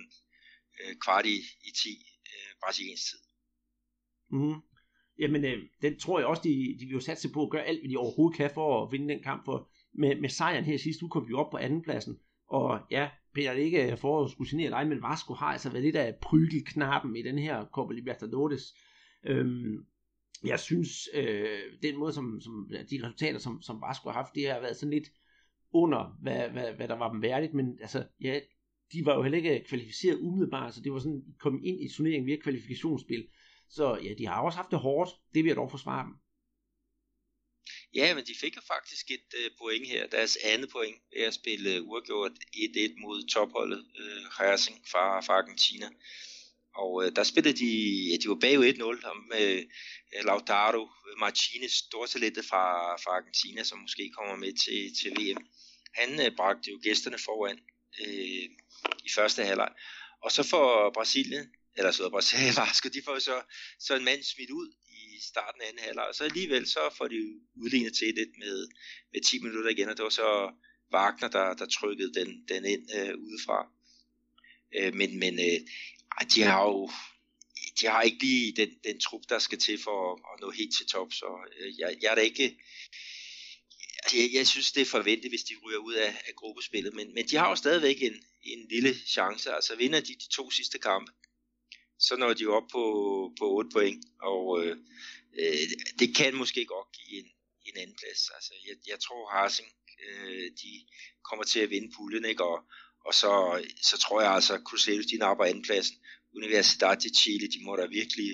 øh, 0.79 0.95
kvart 1.03 1.25
i, 1.25 1.37
i 1.67 1.71
10 1.83 1.89
øh, 2.31 2.51
brasiliansk 2.61 3.03
tid. 3.09 3.19
Mm. 4.31 4.59
Jamen, 5.19 5.45
øh, 5.45 5.57
den 5.81 5.99
tror 5.99 6.19
jeg 6.19 6.27
også, 6.27 6.41
de, 6.43 6.75
de 6.79 6.85
vil 6.85 6.93
jo 6.93 6.99
satse 6.99 7.29
på 7.29 7.43
at 7.43 7.51
gøre 7.51 7.65
alt, 7.65 7.79
hvad 7.81 7.89
de 7.89 7.97
overhovedet 7.97 8.37
kan 8.37 8.51
for 8.53 8.83
at 8.83 8.91
vinde 8.91 9.13
den 9.13 9.23
kamp. 9.23 9.45
For 9.45 9.71
med, 9.93 10.21
med 10.21 10.29
sejren 10.29 10.65
her 10.65 10.77
sidst, 10.77 11.01
uge 11.01 11.11
kom 11.11 11.27
vi 11.27 11.33
op 11.33 11.51
på 11.51 11.57
andenpladsen. 11.57 12.19
Og 12.47 12.79
ja, 12.91 13.09
Peter, 13.33 13.53
det 13.53 13.61
er 13.61 13.65
ikke 13.65 13.91
øh, 13.91 13.97
for 13.97 14.23
at 14.23 14.31
skulle 14.31 14.49
signere 14.49 14.69
dig, 14.69 14.87
men 14.87 15.03
Vasco 15.03 15.33
har 15.33 15.45
altså 15.45 15.69
været 15.69 15.83
lidt 15.83 15.95
af 15.95 16.15
prygelknappen 16.21 17.15
i 17.15 17.21
den 17.21 17.39
her 17.39 17.65
Copa 17.65 17.93
Libertadores. 17.93 18.75
Øhm, 19.25 19.85
jeg 20.43 20.59
synes, 20.59 21.09
øh, 21.13 21.59
den 21.83 21.97
måde, 21.97 22.13
som, 22.13 22.41
som 22.41 22.69
de 22.91 22.99
resultater, 23.03 23.39
som, 23.39 23.61
som 23.61 23.81
Vasco 23.81 24.09
har 24.09 24.21
haft, 24.21 24.35
det 24.35 24.49
har 24.49 24.59
været 24.59 24.77
sådan 24.77 24.93
lidt 24.93 25.07
under, 25.71 26.17
hvad, 26.21 26.49
hvad, 26.49 26.73
hvad 26.73 26.87
der 26.87 26.95
var 26.95 27.11
dem 27.11 27.21
værdigt, 27.21 27.53
men 27.53 27.77
altså, 27.81 28.03
ja, 28.21 28.39
de 28.93 29.05
var 29.05 29.15
jo 29.15 29.21
heller 29.21 29.37
ikke 29.37 29.65
kvalificeret 29.67 30.19
umiddelbart, 30.19 30.73
så 30.73 30.81
det 30.81 30.91
var 30.91 30.99
sådan, 30.99 31.21
de 31.27 31.33
kom 31.39 31.59
ind 31.63 31.81
i 31.81 31.89
turneringen 31.89 32.25
via 32.25 32.37
kvalifikationsspil. 32.43 33.27
Så 33.69 33.99
ja, 34.03 34.13
de 34.17 34.27
har 34.27 34.41
også 34.41 34.57
haft 34.57 34.71
det 34.71 34.79
hårdt, 34.79 35.09
det 35.33 35.43
vil 35.43 35.49
jeg 35.49 35.55
dog 35.55 35.71
forsvare 35.71 36.05
dem. 36.05 36.13
Ja, 37.93 38.15
men 38.15 38.25
de 38.25 38.35
fik 38.39 38.55
jo 38.55 38.61
faktisk 38.67 39.11
et 39.11 39.33
øh, 39.37 39.51
point 39.57 39.87
her, 39.87 40.07
deres 40.07 40.37
andet 40.43 40.69
point, 40.69 40.95
ved 41.15 41.23
at 41.23 41.33
spille 41.33 41.75
øh, 41.75 41.83
uafgjort 41.83 42.31
1-1 42.55 43.01
mod 43.01 43.27
topholdet 43.27 43.85
øh, 43.99 44.25
Racing 44.39 44.77
fra, 44.91 45.21
fra 45.21 45.33
Argentina. 45.33 45.89
Og 46.75 47.05
øh, 47.05 47.15
der 47.15 47.23
spillede 47.23 47.57
de, 47.57 47.71
ja, 48.09 48.15
de 48.23 48.29
var 48.29 48.35
bagud 48.35 48.73
1-0 48.73 49.27
med 49.29 49.63
øh, 50.15 50.25
Lautaro 50.25 50.89
Martinez, 51.17 51.71
stortalentet 51.71 52.45
fra, 52.45 52.95
fra 52.95 53.11
Argentina, 53.17 53.63
som 53.63 53.79
måske 53.79 54.11
kommer 54.17 54.35
med 54.35 54.53
til, 54.53 54.95
til 54.99 55.11
VM. 55.11 55.45
Han 55.93 56.25
øh, 56.25 56.35
bragte 56.35 56.71
jo 56.71 56.79
gæsterne 56.83 57.17
foran 57.25 57.59
øh, 58.01 58.45
i 59.05 59.09
første 59.15 59.43
halvleg. 59.43 59.71
Og 60.23 60.31
så 60.31 60.43
får 60.43 60.91
Brasilien, 60.93 61.45
eller 61.79 61.91
så 61.91 62.09
Brasilien, 62.09 62.53
de 62.95 63.01
får 63.05 63.19
så, 63.19 63.37
så 63.79 63.95
en 63.95 64.03
mand 64.03 64.23
smidt 64.23 64.51
ud 64.51 64.69
i 64.87 65.21
starten 65.31 65.61
af 65.61 65.67
anden 65.67 65.83
halvleg, 65.83 66.07
og 66.07 66.15
så 66.15 66.23
alligevel 66.23 66.67
så 66.67 66.83
får 66.97 67.07
de 67.07 67.19
udlignet 67.55 67.93
til 67.93 68.07
lidt 68.07 68.33
med, 68.43 68.67
med 69.13 69.21
10 69.21 69.39
minutter 69.43 69.69
igen, 69.69 69.89
og 69.89 69.97
det 69.97 70.03
var 70.03 70.09
så 70.09 70.51
Wagner, 70.93 71.27
der, 71.27 71.53
der 71.53 71.65
trykkede 71.65 72.13
den, 72.19 72.29
den 72.47 72.65
ind 72.65 72.85
øh, 72.97 73.13
udefra. 73.25 73.59
Øh, 74.77 74.93
men 74.93 75.19
men 75.19 75.39
øh, 75.39 75.59
de 76.33 76.41
har 76.41 76.63
jo 76.63 76.89
de 77.81 77.87
har 77.87 78.01
ikke 78.01 78.19
lige 78.19 78.55
den, 78.55 78.69
den 78.83 78.99
trup, 78.99 79.21
der 79.29 79.39
skal 79.39 79.59
til 79.59 79.77
for 79.83 80.13
at, 80.13 80.19
at 80.33 80.41
nå 80.41 80.51
helt 80.51 80.75
til 80.77 80.87
top, 80.87 81.13
så 81.13 81.29
øh, 81.59 81.79
jeg, 81.79 81.97
jeg 82.01 82.11
er 82.11 82.15
da 82.15 82.21
ikke 82.21 82.57
altså, 84.03 84.17
jeg, 84.17 84.29
jeg 84.33 84.47
synes, 84.47 84.71
det 84.71 84.81
er 84.81 84.85
forventet, 84.85 85.31
hvis 85.31 85.43
de 85.43 85.53
ryger 85.63 85.77
ud 85.77 85.93
af, 85.93 86.21
af 86.27 86.35
gruppespillet, 86.35 86.93
men, 86.93 87.13
men 87.13 87.27
de 87.27 87.35
har 87.35 87.49
jo 87.49 87.55
stadigvæk 87.55 88.01
en, 88.01 88.23
en 88.41 88.67
lille 88.69 88.95
chance, 89.07 89.51
altså 89.51 89.75
vinder 89.75 89.99
de 89.99 90.15
de 90.15 90.29
to 90.31 90.51
sidste 90.51 90.79
kampe, 90.79 91.11
så 91.99 92.15
når 92.15 92.33
de 92.33 92.45
op 92.45 92.67
på, 92.71 92.83
på 93.39 93.45
8 93.57 93.69
point, 93.73 94.05
og 94.21 94.65
øh, 94.65 94.77
øh, 95.39 95.69
det 95.99 96.15
kan 96.15 96.35
måske 96.35 96.65
godt 96.65 96.87
give 96.97 97.19
en, 97.19 97.29
en 97.65 97.77
anden 97.81 97.95
plads. 98.01 98.21
Altså, 98.35 98.53
jeg, 98.67 98.75
jeg 98.87 98.99
tror, 98.99 99.29
Harsing, 99.29 99.69
øh, 100.05 100.51
de 100.61 100.71
kommer 101.29 101.43
til 101.45 101.59
at 101.59 101.69
vinde 101.69 101.91
puljen, 101.95 102.25
ikke? 102.25 102.43
Og, 102.43 102.59
og 103.05 103.13
så, 103.13 103.31
så 103.81 103.97
tror 103.97 104.21
jeg 104.21 104.31
altså, 104.31 104.53
at 104.53 104.61
Crusaders, 104.61 105.05
de 105.05 105.17
napper 105.17 105.45
andenpladsen. 105.45 105.95
Universidad 106.35 106.97
de 106.97 107.09
Chile, 107.15 107.47
de 107.47 107.63
må 107.65 107.75
da 107.75 107.85
virkelig 107.85 108.29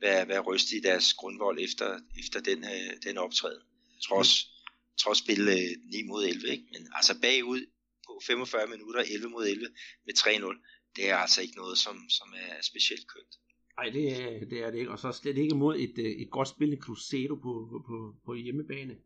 være, 0.00 0.28
være 0.28 0.40
rystet 0.40 0.72
i 0.72 0.80
deres 0.80 1.14
grundvold 1.14 1.58
efter, 1.60 2.00
efter 2.18 2.40
den, 2.40 2.64
øh, 2.64 2.92
den 3.02 3.18
optræden. 3.18 3.62
Trods, 4.08 4.30
trods 4.98 5.18
spil 5.18 5.48
øh, 5.48 5.92
9 5.92 6.02
mod 6.02 6.24
11, 6.24 6.48
ikke? 6.52 6.64
Men 6.72 6.88
altså 6.94 7.20
bagud 7.20 7.66
på 8.06 8.20
45 8.26 8.66
minutter, 8.66 9.00
11 9.00 9.28
mod 9.28 9.46
11 9.46 9.68
med 10.06 10.14
3-0, 10.18 10.73
det 10.96 11.10
er 11.10 11.16
altså 11.16 11.42
ikke 11.42 11.56
noget, 11.56 11.78
som, 11.78 11.96
som 12.08 12.28
er 12.36 12.62
specielt 12.62 13.06
kønt. 13.08 13.34
Nej, 13.78 13.90
det, 13.90 14.22
er, 14.22 14.44
det 14.44 14.64
er 14.64 14.70
det 14.70 14.78
ikke. 14.78 14.90
Og 14.90 14.98
så 14.98 15.12
slet 15.12 15.38
ikke 15.38 15.54
mod 15.54 15.76
et, 15.78 15.94
øh, 15.98 16.04
et 16.04 16.30
godt 16.30 16.48
spillende 16.48 16.82
Cruzeiro 16.82 17.34
på, 17.34 17.82
på, 17.86 18.14
på 18.24 18.34
hjemmebane. 18.34 18.96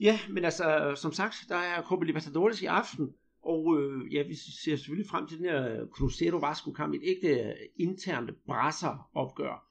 Ja, 0.00 0.20
men 0.28 0.44
altså, 0.44 0.94
som 0.96 1.12
sagt, 1.12 1.36
der 1.48 1.56
er 1.56 1.82
Copa 1.82 2.04
Libertadores 2.04 2.62
i 2.62 2.66
aften, 2.66 3.14
og 3.42 3.78
øh, 3.78 4.14
ja, 4.14 4.22
vi 4.22 4.34
ser 4.34 4.76
selvfølgelig 4.76 5.10
frem 5.10 5.26
til 5.26 5.38
den 5.38 5.46
her 5.46 5.86
Cruzeiro 5.86 6.36
Vasco 6.36 6.72
kamp, 6.72 6.94
et 6.94 7.00
ægte 7.02 7.28
øh, 7.28 7.54
internt 7.76 8.30
brasser 8.46 9.10
opgør. 9.14 9.64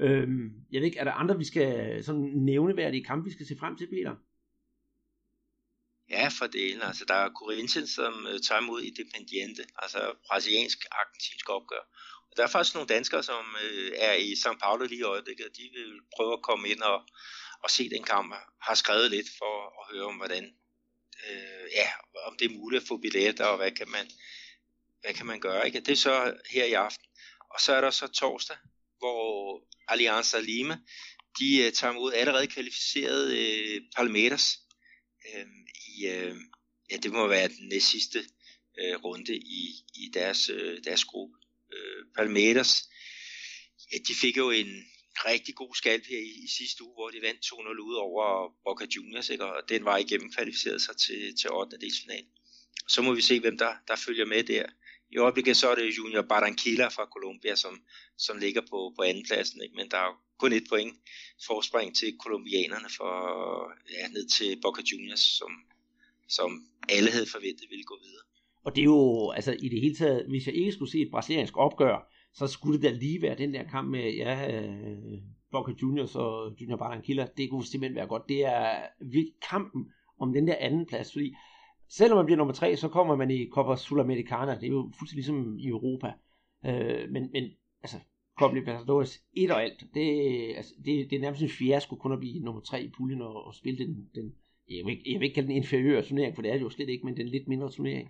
Øhm, 0.00 0.50
jeg 0.72 0.80
ved 0.80 0.86
ikke, 0.86 0.98
er 0.98 1.04
der 1.04 1.12
andre, 1.12 1.38
vi 1.38 1.44
skal 1.44 2.04
sådan 2.04 2.22
nævneværdige 2.34 3.04
kampe, 3.04 3.24
vi 3.24 3.30
skal 3.32 3.46
se 3.46 3.56
frem 3.58 3.76
til, 3.76 3.88
Peter? 3.90 4.16
Ja, 6.10 6.28
for 6.38 6.46
delen. 6.46 6.82
Altså, 6.82 7.04
der 7.04 7.14
er 7.14 7.30
Corinthians, 7.40 7.90
som 7.90 8.26
øh, 8.26 8.40
tager 8.40 8.60
imod 8.60 8.82
Independiente, 8.82 9.64
altså 9.76 10.14
brasiliansk-argentinsk 10.26 11.48
opgør. 11.48 11.84
Og 12.30 12.36
der 12.36 12.42
er 12.42 12.46
faktisk 12.46 12.74
nogle 12.74 12.94
danskere, 12.94 13.22
som 13.22 13.56
øh, 13.64 13.92
er 13.96 14.12
i 14.12 14.32
São 14.32 14.58
Paulo 14.62 14.84
lige 14.84 14.98
i 14.98 15.02
øjeblikket, 15.02 15.46
og 15.46 15.56
de 15.56 15.62
vil 15.62 15.92
prøve 16.16 16.32
at 16.32 16.42
komme 16.42 16.68
ind 16.68 16.82
og, 16.82 17.02
og 17.62 17.70
se 17.70 17.90
den 17.90 18.02
kamp. 18.02 18.34
Har 18.62 18.74
skrevet 18.74 19.10
lidt 19.10 19.28
for 19.38 19.80
at 19.80 19.94
høre 19.94 20.06
om, 20.06 20.16
hvordan, 20.16 20.44
øh, 21.28 21.66
ja, 21.74 21.88
om 22.26 22.36
det 22.38 22.44
er 22.44 22.58
muligt 22.58 22.82
at 22.82 22.88
få 22.88 22.96
billetter, 22.96 23.44
og 23.44 23.56
hvad 23.56 23.70
kan 23.70 23.88
man, 23.88 24.10
hvad 25.00 25.14
kan 25.14 25.26
man 25.26 25.40
gøre. 25.40 25.66
Ikke? 25.66 25.80
Det 25.80 25.92
er 25.92 25.96
så 25.96 26.34
her 26.50 26.64
i 26.64 26.72
aften. 26.72 27.06
Og 27.50 27.60
så 27.60 27.72
er 27.72 27.80
der 27.80 27.90
så 27.90 28.06
torsdag, 28.06 28.56
hvor 28.98 29.62
Alianza 29.88 30.40
Lima, 30.40 30.78
de 31.38 31.56
øh, 31.64 31.72
tager 31.72 31.92
imod 31.92 32.12
allerede 32.12 32.46
kvalificerede 32.46 33.38
øh, 33.38 33.80
Palmeiras. 33.96 34.58
Øh, 35.28 35.46
øh, 36.06 36.36
ja, 36.90 36.96
det 36.96 37.12
må 37.12 37.26
være 37.26 37.48
den 37.48 37.68
næstsidste 37.68 38.18
øh, 38.78 38.96
runde 39.04 39.36
i, 39.36 39.84
i 39.94 40.10
deres, 40.14 40.48
øh, 40.48 40.84
deres 40.84 41.04
gruppe. 41.04 41.36
Øh, 41.72 42.04
Palmeiras, 42.16 42.88
ja, 43.92 43.98
de 44.08 44.14
fik 44.14 44.36
jo 44.36 44.50
en 44.50 44.84
rigtig 45.26 45.54
god 45.54 45.74
skalp 45.74 46.06
her 46.06 46.18
i, 46.18 46.44
i 46.44 46.48
sidste 46.58 46.84
uge, 46.84 46.94
hvor 46.94 47.10
de 47.10 47.22
vandt 47.22 47.46
2-0 47.46 47.80
ud 47.80 47.94
over 47.94 48.48
Boca 48.64 48.86
Juniors, 48.96 49.30
ikke? 49.30 49.44
og 49.44 49.68
den 49.68 49.84
var 49.84 49.96
igennem 49.96 50.32
kvalificeret 50.32 50.82
sig 50.82 50.96
til, 50.96 51.36
til 51.36 51.50
8. 51.52 51.76
delsfinal. 51.80 52.24
Så 52.88 53.02
må 53.02 53.14
vi 53.14 53.22
se, 53.22 53.40
hvem 53.40 53.58
der, 53.58 53.74
der 53.88 53.96
følger 53.96 54.24
med 54.24 54.44
der. 54.44 54.66
I 55.12 55.16
øjeblikket 55.16 55.56
så 55.56 55.70
er 55.70 55.74
det 55.74 55.96
Junior 55.98 56.22
Barranquilla 56.22 56.88
fra 56.88 57.08
Colombia, 57.14 57.56
som, 57.56 57.82
som 58.18 58.38
ligger 58.38 58.60
på, 58.60 58.92
på 58.96 59.02
andenpladsen, 59.02 59.62
ikke? 59.62 59.76
men 59.76 59.90
der 59.90 59.98
er 59.98 60.06
jo 60.06 60.16
kun 60.38 60.52
et 60.52 60.68
point 60.68 60.96
forspring 61.46 61.96
til 61.96 62.18
kolumbianerne 62.18 62.88
for 62.96 63.12
ja, 63.90 64.08
ned 64.08 64.28
til 64.28 64.60
Boca 64.62 64.82
Juniors, 64.92 65.20
som, 65.20 65.50
som 66.30 66.50
alle 66.88 67.10
havde 67.10 67.26
forventet 67.34 67.66
ville 67.70 67.84
gå 67.84 67.96
videre. 68.04 68.24
Og 68.64 68.76
det 68.76 68.80
er 68.82 68.90
jo, 68.96 69.30
altså 69.30 69.52
i 69.62 69.68
det 69.68 69.80
hele 69.80 69.94
taget, 69.94 70.26
hvis 70.28 70.46
jeg 70.46 70.54
ikke 70.54 70.72
skulle 70.72 70.90
se 70.90 71.02
et 71.02 71.10
brasiliansk 71.10 71.56
opgør, 71.56 72.12
så 72.34 72.46
skulle 72.46 72.80
det 72.80 72.90
da 72.90 72.96
lige 72.96 73.22
være 73.22 73.38
den 73.38 73.54
der 73.54 73.62
kamp 73.62 73.88
med, 73.90 74.12
ja, 74.14 74.62
øh, 74.62 75.18
Boca 75.50 75.72
Juniors 75.82 76.16
og 76.16 76.60
Junior 76.60 76.76
Barranquilla, 76.76 77.28
det 77.36 77.50
kunne 77.50 77.64
simpelthen 77.64 77.96
være 77.96 78.06
godt. 78.06 78.28
Det 78.28 78.44
er 78.44 78.88
kampen 79.50 79.92
om 80.18 80.32
den 80.32 80.48
der 80.48 80.56
anden 80.60 80.86
plads, 80.86 81.12
fordi 81.12 81.34
selvom 81.88 82.16
man 82.16 82.26
bliver 82.26 82.36
nummer 82.36 82.54
tre, 82.54 82.76
så 82.76 82.88
kommer 82.88 83.16
man 83.16 83.30
i 83.30 83.48
Copa 83.48 83.76
Sudamericana, 83.76 84.54
det 84.54 84.64
er 84.64 84.68
jo 84.68 84.92
fuldstændig 84.98 85.14
ligesom 85.14 85.58
i 85.58 85.66
Europa. 85.68 86.12
Øh, 86.66 87.10
men, 87.10 87.30
men 87.32 87.50
altså, 87.82 87.96
Copa 88.38 88.54
Libertadores, 88.54 89.22
et 89.32 89.50
og 89.50 89.62
alt, 89.62 89.84
det, 89.94 90.06
altså, 90.56 90.74
det, 90.84 91.10
det 91.10 91.16
er 91.16 91.20
nærmest 91.20 91.42
en 91.42 91.48
fiasko 91.48 91.96
kun 91.96 92.12
at 92.12 92.18
blive 92.18 92.40
nummer 92.40 92.60
tre 92.60 92.84
i 92.84 92.90
puljen 92.96 93.22
og, 93.22 93.44
og 93.46 93.54
spille 93.54 93.86
den, 93.86 94.08
den 94.14 94.34
jeg 94.70 94.84
vil, 94.84 94.92
ikke, 94.92 95.12
jeg 95.12 95.20
vil 95.20 95.26
ikke 95.26 95.34
kalde 95.34 95.48
den 95.48 95.62
inferiør 95.62 96.02
turnering, 96.02 96.34
for 96.34 96.42
det 96.42 96.50
er 96.50 96.56
det 96.56 96.66
jo 96.68 96.70
slet 96.70 96.88
ikke, 96.88 97.06
men 97.06 97.16
den 97.16 97.28
lidt 97.28 97.48
mindre 97.48 97.72
turnering. 97.72 98.08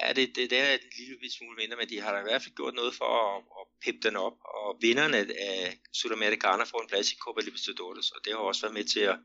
Ja, 0.00 0.12
det, 0.12 0.36
det, 0.36 0.50
det 0.50 0.58
er 0.58 0.72
en 0.72 0.80
lille 0.98 1.32
smule 1.32 1.56
mindre, 1.56 1.76
men 1.76 1.88
de 1.88 2.00
har 2.00 2.12
da 2.12 2.18
i 2.20 2.28
hvert 2.28 2.42
fald 2.42 2.54
gjort 2.54 2.74
noget 2.74 2.94
for 2.94 3.10
at, 3.24 3.36
at 3.58 3.64
pippe 3.82 4.00
den 4.08 4.16
op, 4.16 4.36
og 4.54 4.78
vinderne 4.80 5.16
af 5.50 5.78
Sudamericana 5.92 6.64
får 6.64 6.80
en 6.82 6.88
plads 6.88 7.12
i 7.12 7.16
Copa 7.16 7.40
Libertadores, 7.40 8.10
og 8.10 8.20
det 8.24 8.32
har 8.32 8.38
også 8.38 8.62
været 8.62 8.78
med 8.78 8.84
til 8.84 9.00
at, 9.00 9.18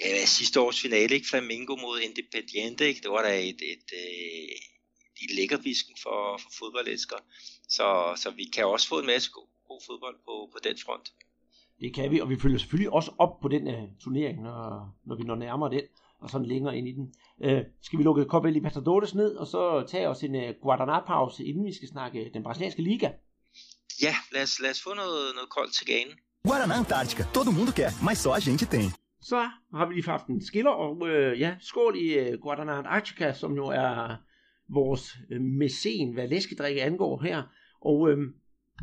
ja, 0.00 0.24
sidste 0.26 0.60
års 0.60 0.80
finale, 0.80 1.14
ikke? 1.14 1.28
Flamingo 1.28 1.76
mod 1.76 2.00
Independiente, 2.00 2.88
ikke? 2.88 3.00
det 3.00 3.10
var 3.10 3.22
da 3.22 3.32
et, 3.40 3.60
et, 3.74 3.88
øh, 4.02 4.44
et, 4.56 4.66
et 5.24 5.30
lækkerbisken 5.36 5.94
for, 6.02 6.38
for 6.42 6.50
fodboldelskere, 6.58 7.22
så, 7.68 7.86
så 8.22 8.30
vi 8.30 8.44
kan 8.54 8.66
også 8.66 8.88
få 8.88 8.98
en 8.98 9.06
masse 9.06 9.30
god, 9.30 9.48
god 9.68 9.80
fodbold 9.86 10.16
på, 10.26 10.34
på 10.52 10.58
den 10.64 10.78
front. 10.84 11.06
Det 11.82 11.94
kan 11.94 12.10
vi, 12.10 12.20
og 12.20 12.30
vi 12.30 12.36
følger 12.36 12.58
selvfølgelig 12.58 12.92
også 12.92 13.10
op 13.18 13.40
på 13.42 13.48
den 13.48 13.68
uh, 13.68 13.74
turnering, 14.00 14.42
når, 14.42 14.60
når 15.06 15.16
vi 15.16 15.22
når 15.22 15.34
nærmere 15.34 15.70
den. 15.70 15.82
og 16.22 16.30
sådan 16.30 16.46
længere 16.46 16.78
ind 16.78 16.88
i 16.88 16.92
den. 16.92 17.14
Øh, 17.44 17.62
skal 17.82 17.98
vi 17.98 18.04
lukke 18.04 18.24
Copa 18.24 18.48
Libertadores 18.48 19.14
ned, 19.14 19.34
og 19.36 19.46
så 19.46 19.84
tage 19.88 20.08
os 20.08 20.22
en 20.22 20.34
uh, 20.34 20.50
Guadalajara-pause, 20.62 21.44
inden 21.44 21.64
vi 21.64 21.74
skal 21.74 21.88
snakke 21.88 22.30
den 22.34 22.42
brasilianske 22.42 22.82
liga? 22.82 23.08
Ja, 24.02 24.14
lad 24.32 24.42
os, 24.42 24.60
lad 24.60 24.70
os 24.70 24.82
få 24.82 24.94
noget, 24.94 25.34
noget 25.34 25.50
koldt 25.50 25.72
til 25.72 25.86
ganen. 25.86 26.14
Guaraná 26.48 26.74
Antártica, 26.80 27.22
todo 27.34 27.50
mundo 27.52 27.72
quer, 27.72 27.90
mas 28.02 28.18
só 28.18 28.30
a 28.32 28.40
gente 28.40 28.66
tem. 28.66 28.90
Så 29.20 29.38
har 29.74 29.86
vi 29.88 29.94
lige 29.94 30.10
haft 30.10 30.26
en 30.26 30.44
skiller, 30.44 30.70
og 30.70 31.08
øh, 31.08 31.40
ja, 31.40 31.56
skål 31.60 31.96
i 31.96 32.08
øh, 32.14 32.38
Guaraná 32.44 32.72
Antártica, 32.80 33.32
som 33.32 33.56
jo 33.56 33.66
er 33.66 34.16
vores 34.68 35.16
øh, 35.30 35.40
mæcen, 35.40 36.12
hvad 36.14 36.28
læskedrikke 36.28 36.82
angår 36.82 37.22
her. 37.22 37.42
Og 37.80 38.10
øh, 38.10 38.18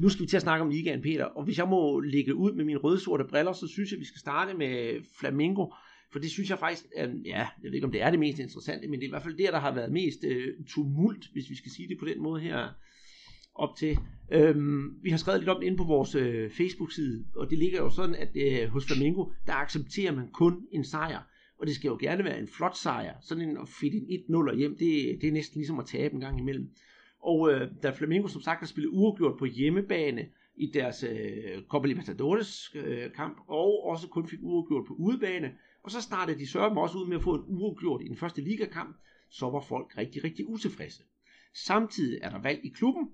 nu 0.01 0.09
skal 0.09 0.23
vi 0.23 0.27
til 0.27 0.35
at 0.35 0.41
snakke 0.41 0.63
om 0.63 0.69
ligaen, 0.69 1.01
Peter. 1.01 1.25
Og 1.25 1.43
hvis 1.43 1.57
jeg 1.57 1.67
må 1.67 1.99
lægge 1.99 2.35
ud 2.35 2.53
med 2.53 2.65
mine 2.65 2.79
røde-sorte 2.79 3.23
briller, 3.23 3.53
så 3.53 3.67
synes 3.67 3.91
jeg, 3.91 3.99
vi 3.99 4.05
skal 4.05 4.19
starte 4.19 4.53
med 4.53 5.01
Flamingo. 5.19 5.65
For 6.11 6.19
det 6.19 6.31
synes 6.31 6.49
jeg 6.49 6.59
faktisk, 6.59 6.85
at, 6.95 7.09
ja, 7.25 7.37
jeg 7.37 7.47
ved 7.63 7.73
ikke, 7.73 7.85
om 7.85 7.91
det 7.91 8.01
er 8.01 8.09
det 8.11 8.19
mest 8.19 8.39
interessante, 8.39 8.87
men 8.87 8.99
det 8.99 9.05
er 9.05 9.09
i 9.09 9.11
hvert 9.11 9.23
fald 9.23 9.37
der, 9.37 9.51
der 9.51 9.59
har 9.59 9.75
været 9.75 9.91
mest 9.91 10.23
øh, 10.23 10.53
tumult, 10.67 11.25
hvis 11.33 11.49
vi 11.49 11.55
skal 11.55 11.71
sige 11.71 11.87
det 11.87 11.97
på 11.99 12.05
den 12.05 12.23
måde 12.23 12.41
her 12.41 12.69
op 13.55 13.75
til. 13.77 13.97
Øhm, 14.31 15.03
vi 15.03 15.09
har 15.09 15.17
skrevet 15.17 15.39
lidt 15.39 15.49
om 15.49 15.59
det 15.59 15.65
inde 15.65 15.77
på 15.77 15.83
vores 15.83 16.15
øh, 16.15 16.51
Facebook-side, 16.51 17.25
og 17.35 17.49
det 17.49 17.57
ligger 17.57 17.79
jo 17.79 17.89
sådan, 17.89 18.15
at 18.15 18.29
øh, 18.35 18.69
hos 18.69 18.85
Flamingo, 18.85 19.25
der 19.47 19.53
accepterer 19.53 20.15
man 20.15 20.27
kun 20.33 20.67
en 20.71 20.83
sejr. 20.83 21.21
Og 21.59 21.67
det 21.67 21.75
skal 21.75 21.87
jo 21.87 21.97
gerne 22.01 22.23
være 22.23 22.39
en 22.39 22.47
flot 22.47 22.77
sejr. 22.77 23.13
Sådan 23.21 23.49
en 23.49 23.57
at 23.57 23.69
fedt 23.81 23.93
en 23.93 24.47
1-0 24.49 24.55
hjem, 24.57 24.71
det, 24.77 25.17
det 25.21 25.27
er 25.27 25.31
næsten 25.31 25.59
ligesom 25.59 25.79
at 25.79 25.85
tabe 25.85 26.13
en 26.13 26.19
gang 26.19 26.39
imellem. 26.39 26.69
Og 27.19 27.51
øh, 27.51 27.71
da 27.83 27.89
Flamengo 27.89 28.27
som 28.27 28.41
sagt 28.41 28.59
har 28.59 28.67
spillet 28.67 28.89
uafgjort 28.93 29.39
på 29.39 29.45
hjemmebane 29.45 30.29
i 30.55 30.71
deres 30.73 31.03
øh, 31.03 31.63
Copa 31.67 31.87
Libertadores 31.87 32.71
øh, 32.75 33.11
kamp, 33.13 33.37
og 33.47 33.85
også 33.85 34.07
kun 34.07 34.27
fik 34.27 34.39
uafgjort 34.41 34.87
på 34.87 34.93
udebane, 34.93 35.51
og 35.83 35.91
så 35.91 36.01
startede 36.01 36.39
de 36.39 36.47
sørme 36.47 36.81
også 36.81 36.97
ud 36.97 37.07
med 37.07 37.17
at 37.17 37.23
få 37.23 37.35
en 37.35 37.43
uafgjort 37.47 38.01
i 38.01 38.07
den 38.07 38.17
første 38.17 38.41
ligakamp, 38.41 38.97
så 39.29 39.49
var 39.49 39.61
folk 39.61 39.97
rigtig, 39.97 40.23
rigtig 40.23 40.49
utilfredse. 40.49 41.03
Samtidig 41.53 42.19
er 42.21 42.29
der 42.29 42.41
valg 42.41 42.59
i 42.63 42.69
klubben, 42.69 43.09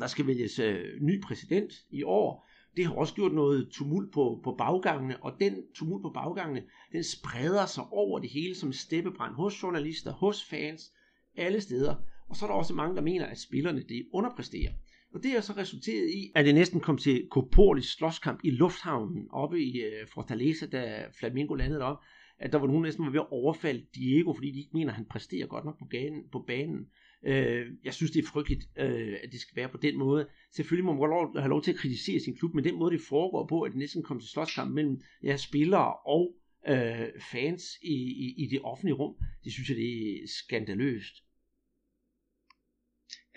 der 0.00 0.06
skal 0.06 0.26
vælges 0.26 0.58
øh, 0.58 1.00
ny 1.00 1.22
præsident 1.22 1.72
i 1.90 2.02
år. 2.02 2.48
Det 2.76 2.86
har 2.86 2.94
også 2.94 3.14
gjort 3.14 3.32
noget 3.32 3.68
tumult 3.70 4.12
på, 4.12 4.40
på 4.44 4.54
baggangene, 4.58 5.22
og 5.22 5.32
den 5.40 5.72
tumult 5.74 6.02
på 6.02 6.10
baggangene, 6.10 6.64
den 6.92 7.04
spreder 7.04 7.66
sig 7.66 7.84
over 7.90 8.18
det 8.18 8.30
hele 8.30 8.54
som 8.54 8.72
steppebrand 8.72 9.34
hos 9.34 9.62
journalister, 9.62 10.12
hos 10.12 10.44
fans, 10.44 10.92
alle 11.36 11.60
steder. 11.60 11.94
Og 12.32 12.36
så 12.36 12.44
er 12.44 12.50
der 12.50 12.54
også 12.54 12.74
mange, 12.74 12.96
der 12.96 13.02
mener, 13.02 13.26
at 13.26 13.40
spillerne 13.40 13.82
det 13.88 14.06
underpresterer. 14.12 14.72
Og 15.14 15.22
det 15.22 15.30
har 15.30 15.40
så 15.40 15.52
resulteret 15.56 16.10
i, 16.10 16.32
at 16.34 16.44
det 16.44 16.54
næsten 16.54 16.80
kom 16.80 16.98
til 16.98 17.28
Kopolis 17.30 17.84
slåskamp 17.84 18.40
i 18.44 18.50
lufthavnen 18.50 19.26
oppe 19.30 19.60
i 19.62 19.80
øh, 19.80 20.06
Fortaleza, 20.14 20.66
da 20.66 21.04
Flamingo 21.18 21.54
landede 21.54 21.82
op, 21.82 21.96
at 22.38 22.52
der 22.52 22.58
var 22.58 22.66
nogen 22.66 22.82
næsten 22.82 23.04
var 23.04 23.10
ved 23.10 23.20
at 23.20 23.30
overfalde 23.30 23.86
Diego, 23.94 24.34
fordi 24.34 24.50
de 24.50 24.58
ikke 24.58 24.70
mener, 24.74 24.90
at 24.90 24.96
han 24.96 25.04
præsterer 25.04 25.46
godt 25.46 25.64
nok 25.64 25.78
på, 25.78 25.86
på 26.32 26.44
banen. 26.46 26.86
Øh, 27.26 27.66
jeg 27.84 27.94
synes, 27.94 28.10
det 28.10 28.22
er 28.24 28.28
frygteligt, 28.28 28.64
øh, 28.78 29.16
at 29.22 29.32
det 29.32 29.40
skal 29.40 29.56
være 29.56 29.68
på 29.68 29.78
den 29.82 29.98
måde. 29.98 30.28
Selvfølgelig 30.52 30.84
må 30.84 30.92
man 30.92 31.10
lov, 31.10 31.38
have 31.38 31.50
lov 31.50 31.62
til 31.62 31.72
at 31.72 31.78
kritisere 31.78 32.20
sin 32.20 32.36
klub, 32.36 32.54
men 32.54 32.64
den 32.64 32.78
måde, 32.78 32.92
det 32.92 33.04
foregår 33.08 33.46
på, 33.46 33.60
at 33.60 33.70
det 33.70 33.78
næsten 33.78 34.02
kom 34.02 34.20
til 34.20 34.28
slåskamp 34.28 34.74
mellem 34.74 35.00
ja, 35.22 35.36
spillere 35.36 35.94
og 36.06 36.34
øh, 36.68 37.08
fans 37.32 37.62
i, 37.82 37.94
i, 38.24 38.34
i 38.44 38.46
det 38.46 38.60
offentlige 38.64 38.94
rum, 38.94 39.14
det 39.44 39.52
synes 39.52 39.68
jeg, 39.68 39.76
det 39.76 40.22
er 40.22 40.26
skandaløst. 40.26 41.14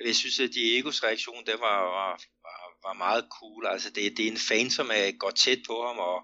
Jeg 0.04 0.16
synes, 0.16 0.40
at 0.40 0.54
Diegos 0.54 1.04
reaktion, 1.04 1.46
der 1.46 1.58
var, 1.58 1.82
var, 1.82 2.12
var, 2.46 2.88
var 2.88 2.94
meget 2.94 3.26
cool. 3.40 3.68
Altså, 3.68 3.90
det, 3.90 4.18
det 4.18 4.28
er 4.28 4.32
en 4.32 4.38
fan, 4.38 4.70
som 4.70 4.90
er, 4.94 5.12
går 5.12 5.32
tæt 5.32 5.60
på 5.68 5.86
ham, 5.88 5.98
og, 5.98 6.18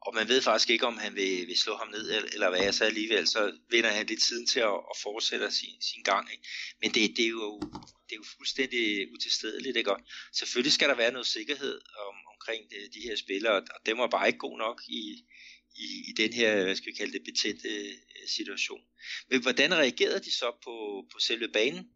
og 0.00 0.14
man 0.14 0.28
ved 0.28 0.42
faktisk 0.42 0.70
ikke, 0.70 0.86
om 0.86 0.98
han 0.98 1.14
vil, 1.14 1.46
vil 1.46 1.58
slå 1.58 1.76
ham 1.76 1.88
ned 1.88 2.04
eller 2.32 2.50
hvad. 2.50 2.72
Så 2.72 2.84
alligevel 2.84 3.26
så 3.28 3.52
vinder 3.70 3.90
han 3.90 4.06
lidt 4.06 4.22
tiden 4.22 4.46
til 4.46 4.60
at, 4.60 4.78
at 4.92 4.96
fortsætte 5.02 5.50
sin, 5.50 5.82
sin 5.82 6.02
gang. 6.02 6.32
Ikke? 6.32 6.44
Men 6.80 6.94
det, 6.94 7.16
det, 7.16 7.24
er 7.24 7.34
jo, 7.42 7.60
det 8.06 8.12
er 8.12 8.22
jo 8.22 8.24
fuldstændig 8.36 9.12
utilstedeligt. 9.12 9.76
Ikke? 9.76 9.92
Og 9.92 10.00
selvfølgelig 10.32 10.72
skal 10.72 10.88
der 10.88 10.94
være 10.94 11.12
noget 11.12 11.26
sikkerhed 11.26 11.80
om, 12.08 12.14
omkring 12.34 12.70
de, 12.70 12.76
de 12.94 13.00
her 13.08 13.16
spillere, 13.16 13.54
og 13.56 13.80
dem 13.86 13.98
var 13.98 14.06
bare 14.06 14.26
ikke 14.26 14.38
god 14.38 14.58
nok 14.58 14.82
i, 14.88 15.24
i, 15.76 15.86
i 16.08 16.12
den 16.16 16.32
her, 16.32 16.64
hvad 16.64 16.76
skal 16.76 16.92
vi 16.92 16.96
kalde 16.96 17.12
det, 17.12 17.24
betændte 17.24 17.68
øh, 17.68 18.28
situation. 18.28 18.80
Men 19.30 19.42
hvordan 19.42 19.74
reagerede 19.74 20.20
de 20.20 20.32
så 20.32 20.52
på, 20.64 21.04
på 21.12 21.18
selve 21.18 21.48
banen? 21.48 21.90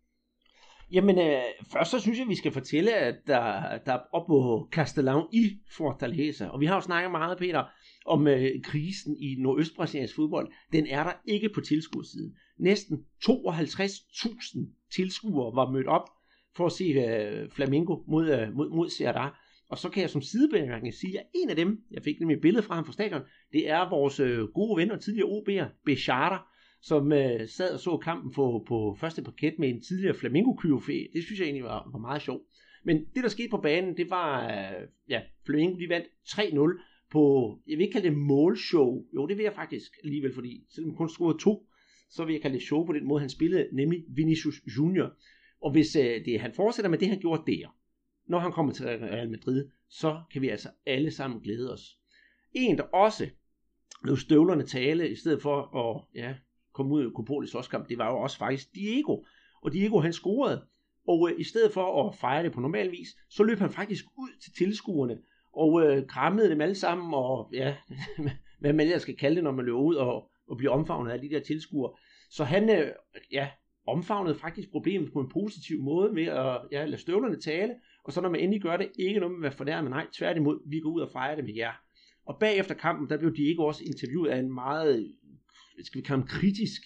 Jamen, 0.92 1.18
øh, 1.18 1.42
først 1.72 1.90
så 1.90 2.00
synes 2.00 2.18
jeg, 2.18 2.28
vi 2.28 2.34
skal 2.34 2.52
fortælle, 2.52 2.94
at 2.94 3.14
der, 3.26 3.78
der 3.86 3.92
er 3.92 4.00
op 4.12 4.26
på 4.26 4.68
Castellan 4.72 5.22
i 5.32 5.58
Fortaleza, 5.76 6.46
og 6.46 6.60
vi 6.60 6.66
har 6.66 6.74
jo 6.74 6.80
snakket 6.80 7.10
meget, 7.10 7.38
Peter, 7.38 7.64
om 8.06 8.26
øh, 8.26 8.62
krisen 8.62 9.16
i 9.20 9.36
nordøstbrasiliansk 9.38 10.14
fodbold. 10.16 10.52
Den 10.72 10.86
er 10.86 11.04
der 11.04 11.12
ikke 11.24 11.48
på 11.54 11.60
tilskuersiden. 11.60 12.34
Næsten 12.58 13.04
52.000 13.24 14.90
tilskuere 14.94 15.56
var 15.56 15.70
mødt 15.70 15.86
op 15.86 16.08
for 16.56 16.66
at 16.66 16.72
se 16.72 16.84
øh, 16.84 17.50
Flamengo 17.50 17.96
mod, 18.06 18.30
øh, 18.30 18.54
mod, 18.54 18.70
mod 18.70 18.88
Ceará. 18.88 19.44
Og 19.70 19.78
så 19.78 19.88
kan 19.88 20.02
jeg 20.02 20.10
som 20.10 20.22
sidebemærkning 20.22 20.94
sige, 20.94 21.18
at 21.20 21.26
en 21.34 21.50
af 21.50 21.56
dem, 21.56 21.80
jeg 21.90 22.02
fik 22.02 22.20
nemlig 22.20 22.36
et 22.36 22.42
billede 22.42 22.62
fra 22.62 22.74
ham 22.74 22.84
fra 22.84 22.92
stadion, 22.92 23.22
det 23.52 23.70
er 23.70 23.90
vores 23.90 24.20
øh, 24.20 24.44
gode 24.44 24.80
ven 24.80 24.90
og 24.90 25.00
tidligere 25.00 25.28
OB'er, 25.28 25.82
Bechara, 25.84 26.48
som 26.80 27.12
øh, 27.12 27.48
sad 27.48 27.74
og 27.74 27.80
så 27.80 27.96
kampen 27.96 28.32
på, 28.32 28.64
på 28.68 28.96
første 29.00 29.22
parket 29.22 29.58
med 29.58 29.68
en 29.68 29.82
tidligere 29.82 30.14
flamingo 30.14 30.52
-kyofé. 30.52 31.12
Det 31.12 31.24
synes 31.24 31.40
jeg 31.40 31.44
egentlig 31.44 31.64
var, 31.64 31.90
var 31.92 31.98
meget 31.98 32.22
sjovt. 32.22 32.42
Men 32.84 33.04
det, 33.14 33.22
der 33.22 33.28
skete 33.28 33.48
på 33.50 33.56
banen, 33.56 33.96
det 33.96 34.10
var, 34.10 34.44
øh, 34.44 34.88
ja, 35.08 35.20
Flamingo 35.46 35.78
de 35.78 35.88
vandt 35.88 36.06
3-0 36.28 36.82
på, 37.10 37.54
jeg 37.66 37.78
vil 37.78 37.84
ikke 37.84 37.92
kalde 37.92 38.08
det 38.08 38.16
målshow. 38.16 39.04
Jo, 39.14 39.26
det 39.26 39.36
vil 39.36 39.42
jeg 39.42 39.54
faktisk 39.54 39.92
alligevel, 40.04 40.34
fordi 40.34 40.66
selvom 40.74 40.96
kun 40.96 41.08
scorede 41.08 41.38
to, 41.38 41.66
så 42.10 42.24
vil 42.24 42.32
jeg 42.32 42.42
kalde 42.42 42.54
det 42.54 42.62
show 42.62 42.86
på 42.86 42.92
den 42.92 43.04
måde, 43.04 43.20
han 43.20 43.30
spillede, 43.30 43.68
nemlig 43.72 44.04
Vinicius 44.08 44.60
Junior. 44.76 45.16
Og 45.60 45.72
hvis 45.72 45.96
øh, 45.96 46.24
det, 46.24 46.40
han 46.40 46.52
fortsætter 46.52 46.90
med 46.90 46.98
det, 46.98 47.08
han 47.08 47.20
gjorde 47.20 47.52
der, 47.52 47.76
når 48.26 48.38
han 48.38 48.52
kommer 48.52 48.72
til 48.72 48.86
Real 48.86 49.30
Madrid, 49.30 49.68
så 49.88 50.22
kan 50.32 50.42
vi 50.42 50.48
altså 50.48 50.68
alle 50.86 51.10
sammen 51.10 51.40
glæde 51.40 51.72
os. 51.72 51.98
En, 52.52 52.78
der 52.78 52.82
også 52.82 53.28
lod 54.04 54.16
støvlerne 54.16 54.62
tale, 54.62 55.10
i 55.10 55.14
stedet 55.14 55.42
for 55.42 55.76
at 55.76 56.04
ja, 56.14 56.34
kom 56.78 56.92
ud 56.92 57.04
af 57.04 57.12
Kopolis 57.14 57.50
slåskamp, 57.50 57.88
det 57.88 57.98
var 57.98 58.10
jo 58.10 58.18
også 58.18 58.38
faktisk 58.38 58.74
Diego. 58.74 59.16
Og 59.62 59.72
Diego 59.72 60.00
han 60.00 60.12
scorede, 60.12 60.64
og 61.08 61.30
øh, 61.30 61.40
i 61.40 61.44
stedet 61.44 61.72
for 61.72 62.08
at 62.08 62.14
fejre 62.14 62.42
det 62.42 62.52
på 62.52 62.60
normal 62.60 62.90
vis, 62.90 63.08
så 63.30 63.42
løb 63.42 63.58
han 63.58 63.70
faktisk 63.70 64.04
ud 64.18 64.28
til 64.42 64.52
tilskuerne 64.52 65.18
og 65.52 65.82
øh, 65.82 66.06
krammede 66.06 66.50
dem 66.50 66.60
alle 66.60 66.74
sammen, 66.74 67.14
og 67.14 67.50
ja, 67.52 67.76
hvad 68.60 68.72
man 68.72 68.86
ellers 68.86 69.02
skal 69.02 69.16
kalde 69.16 69.36
det, 69.36 69.44
når 69.44 69.52
man 69.52 69.64
løber 69.64 69.80
ud 69.80 69.94
og, 69.94 70.30
og 70.48 70.56
bliver 70.56 70.72
omfavnet 70.72 71.10
af 71.10 71.20
de 71.20 71.30
der 71.30 71.40
tilskuere. 71.40 71.92
Så 72.30 72.44
han 72.44 72.70
øh, 72.70 72.92
ja, 73.32 73.48
omfavnede 73.86 74.34
faktisk 74.34 74.70
problemet 74.70 75.12
på 75.12 75.20
en 75.20 75.28
positiv 75.28 75.82
måde 75.82 76.12
med 76.12 76.24
at 76.24 76.60
ja, 76.72 76.84
lade 76.84 77.00
støvlerne 77.00 77.40
tale, 77.40 77.74
og 78.04 78.12
så 78.12 78.20
når 78.20 78.28
man 78.28 78.40
endelig 78.40 78.62
gør 78.62 78.76
det, 78.76 78.88
ikke 78.98 79.20
noget 79.20 79.30
med 79.32 79.38
at 79.38 79.42
være 79.42 79.56
fornærmet, 79.56 79.90
nej, 79.90 80.06
tværtimod, 80.18 80.70
vi 80.70 80.80
går 80.80 80.90
ud 80.90 81.00
og 81.00 81.10
fejrer 81.12 81.36
det 81.36 81.44
med 81.44 81.54
jer. 81.54 81.72
Og 82.26 82.36
bagefter 82.40 82.74
kampen, 82.74 83.08
der 83.08 83.18
blev 83.18 83.36
de 83.36 83.42
ikke 83.42 83.64
også 83.64 83.84
interviewet 83.86 84.30
af 84.30 84.38
en 84.38 84.54
meget 84.54 85.12
skal 85.82 85.98
vi 85.98 86.04
kalde 86.04 86.20
ham 86.20 86.28
kritisk 86.28 86.82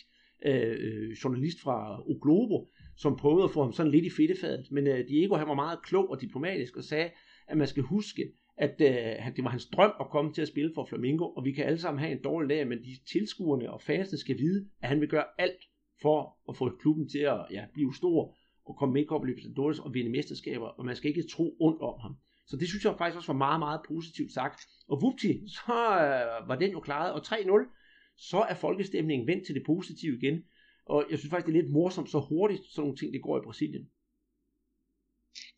øh, 0.47 0.77
øh 0.81 1.11
journalist 1.25 1.61
fra 1.61 2.01
O 2.01 2.19
Globo, 2.23 2.71
som 2.97 3.17
prøvede 3.17 3.45
at 3.45 3.51
få 3.51 3.63
ham 3.63 3.73
sådan 3.73 3.93
lidt 3.93 4.05
i 4.05 4.11
fedtefadet. 4.11 4.67
Men 4.71 4.87
øh, 4.87 5.09
Diego 5.09 5.35
han 5.37 5.49
var 5.49 5.55
meget 5.55 5.83
klog 5.83 6.11
og 6.11 6.21
diplomatisk 6.21 6.77
og 6.77 6.85
sagde, 6.85 7.11
at 7.49 7.57
man 7.57 7.67
skal 7.67 7.83
huske, 7.83 8.33
at 8.57 8.81
øh, 8.81 9.37
det 9.37 9.45
var 9.45 9.51
hans 9.51 9.67
drøm 9.67 9.93
at 10.01 10.07
komme 10.11 10.33
til 10.33 10.43
at 10.43 10.49
spille 10.49 10.73
for 10.75 10.85
Flamengo, 10.85 11.25
og 11.25 11.45
vi 11.45 11.53
kan 11.53 11.65
alle 11.65 11.79
sammen 11.79 12.01
have 12.01 12.13
en 12.13 12.23
dårlig 12.25 12.51
dag, 12.51 12.69
men 12.69 12.79
de 12.79 12.97
tilskuerne 13.13 13.73
og 13.73 13.81
fansene 13.83 14.19
skal 14.19 14.39
vide, 14.39 14.69
at 14.83 14.89
han 14.89 15.01
vil 15.01 15.09
gøre 15.09 15.25
alt 15.39 15.63
for 16.03 16.37
at 16.49 16.57
få 16.57 16.77
klubben 16.81 17.09
til 17.09 17.19
at 17.19 17.47
ja, 17.51 17.65
blive 17.75 17.95
stor 17.95 18.37
og 18.65 18.77
komme 18.79 18.93
med 18.93 19.03
i 19.03 19.07
Copa 19.07 19.27
Libertadores 19.27 19.79
og 19.79 19.95
vinde 19.95 20.11
mesterskaber, 20.11 20.67
og 20.67 20.85
man 20.85 20.97
skal 20.97 21.09
ikke 21.09 21.29
tro 21.31 21.57
ondt 21.61 21.83
om 21.83 22.01
ham. 22.01 22.17
Så 22.47 22.57
det 22.57 22.69
synes 22.69 22.85
jeg 22.85 22.95
faktisk 22.99 23.17
også 23.17 23.33
var 23.33 23.39
meget, 23.47 23.59
meget 23.59 23.81
positivt 23.89 24.33
sagt. 24.33 24.61
Og 24.89 25.03
vupti, 25.03 25.49
så 25.49 25.73
øh, 25.73 26.49
var 26.49 26.57
den 26.57 26.73
jo 26.73 26.81
klaret, 26.81 27.13
og 27.13 27.21
3-0, 27.27 27.82
så 28.17 28.39
er 28.39 28.55
folkestemningen 28.55 29.27
vendt 29.27 29.47
til 29.47 29.55
det 29.55 29.63
positive 29.67 30.19
igen. 30.19 30.45
Og 30.87 31.07
jeg 31.11 31.19
synes 31.19 31.31
faktisk, 31.31 31.47
det 31.47 31.57
er 31.57 31.63
lidt 31.63 31.73
morsomt, 31.73 32.11
så 32.11 32.21
hurtigt 32.21 32.63
sådan 32.65 32.81
nogle 32.83 32.97
ting, 32.97 33.13
det 33.13 33.23
går 33.23 33.39
i 33.39 33.45
Brasilien. 33.45 33.85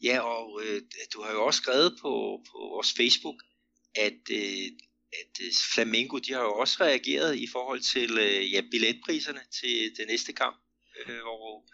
Ja, 0.02 0.20
og 0.20 0.60
øh, 0.64 0.82
du 1.14 1.22
har 1.22 1.32
jo 1.32 1.44
også 1.46 1.60
skrevet 1.62 1.90
på, 2.02 2.12
på 2.50 2.58
vores 2.74 2.92
Facebook, 3.00 3.38
at, 3.94 4.22
øh, 4.40 4.66
at 5.20 5.32
øh, 5.44 5.50
Flamengo, 5.74 6.16
de 6.18 6.32
har 6.32 6.42
jo 6.42 6.54
også 6.62 6.76
reageret 6.80 7.32
i 7.44 7.46
forhold 7.54 7.80
til 7.94 8.10
øh, 8.26 8.52
ja, 8.52 8.60
billetpriserne 8.72 9.42
til 9.58 9.76
det 9.96 10.06
næste 10.12 10.32
kamp 10.32 10.56
øh, 11.00 11.20
hvor, 11.26 11.64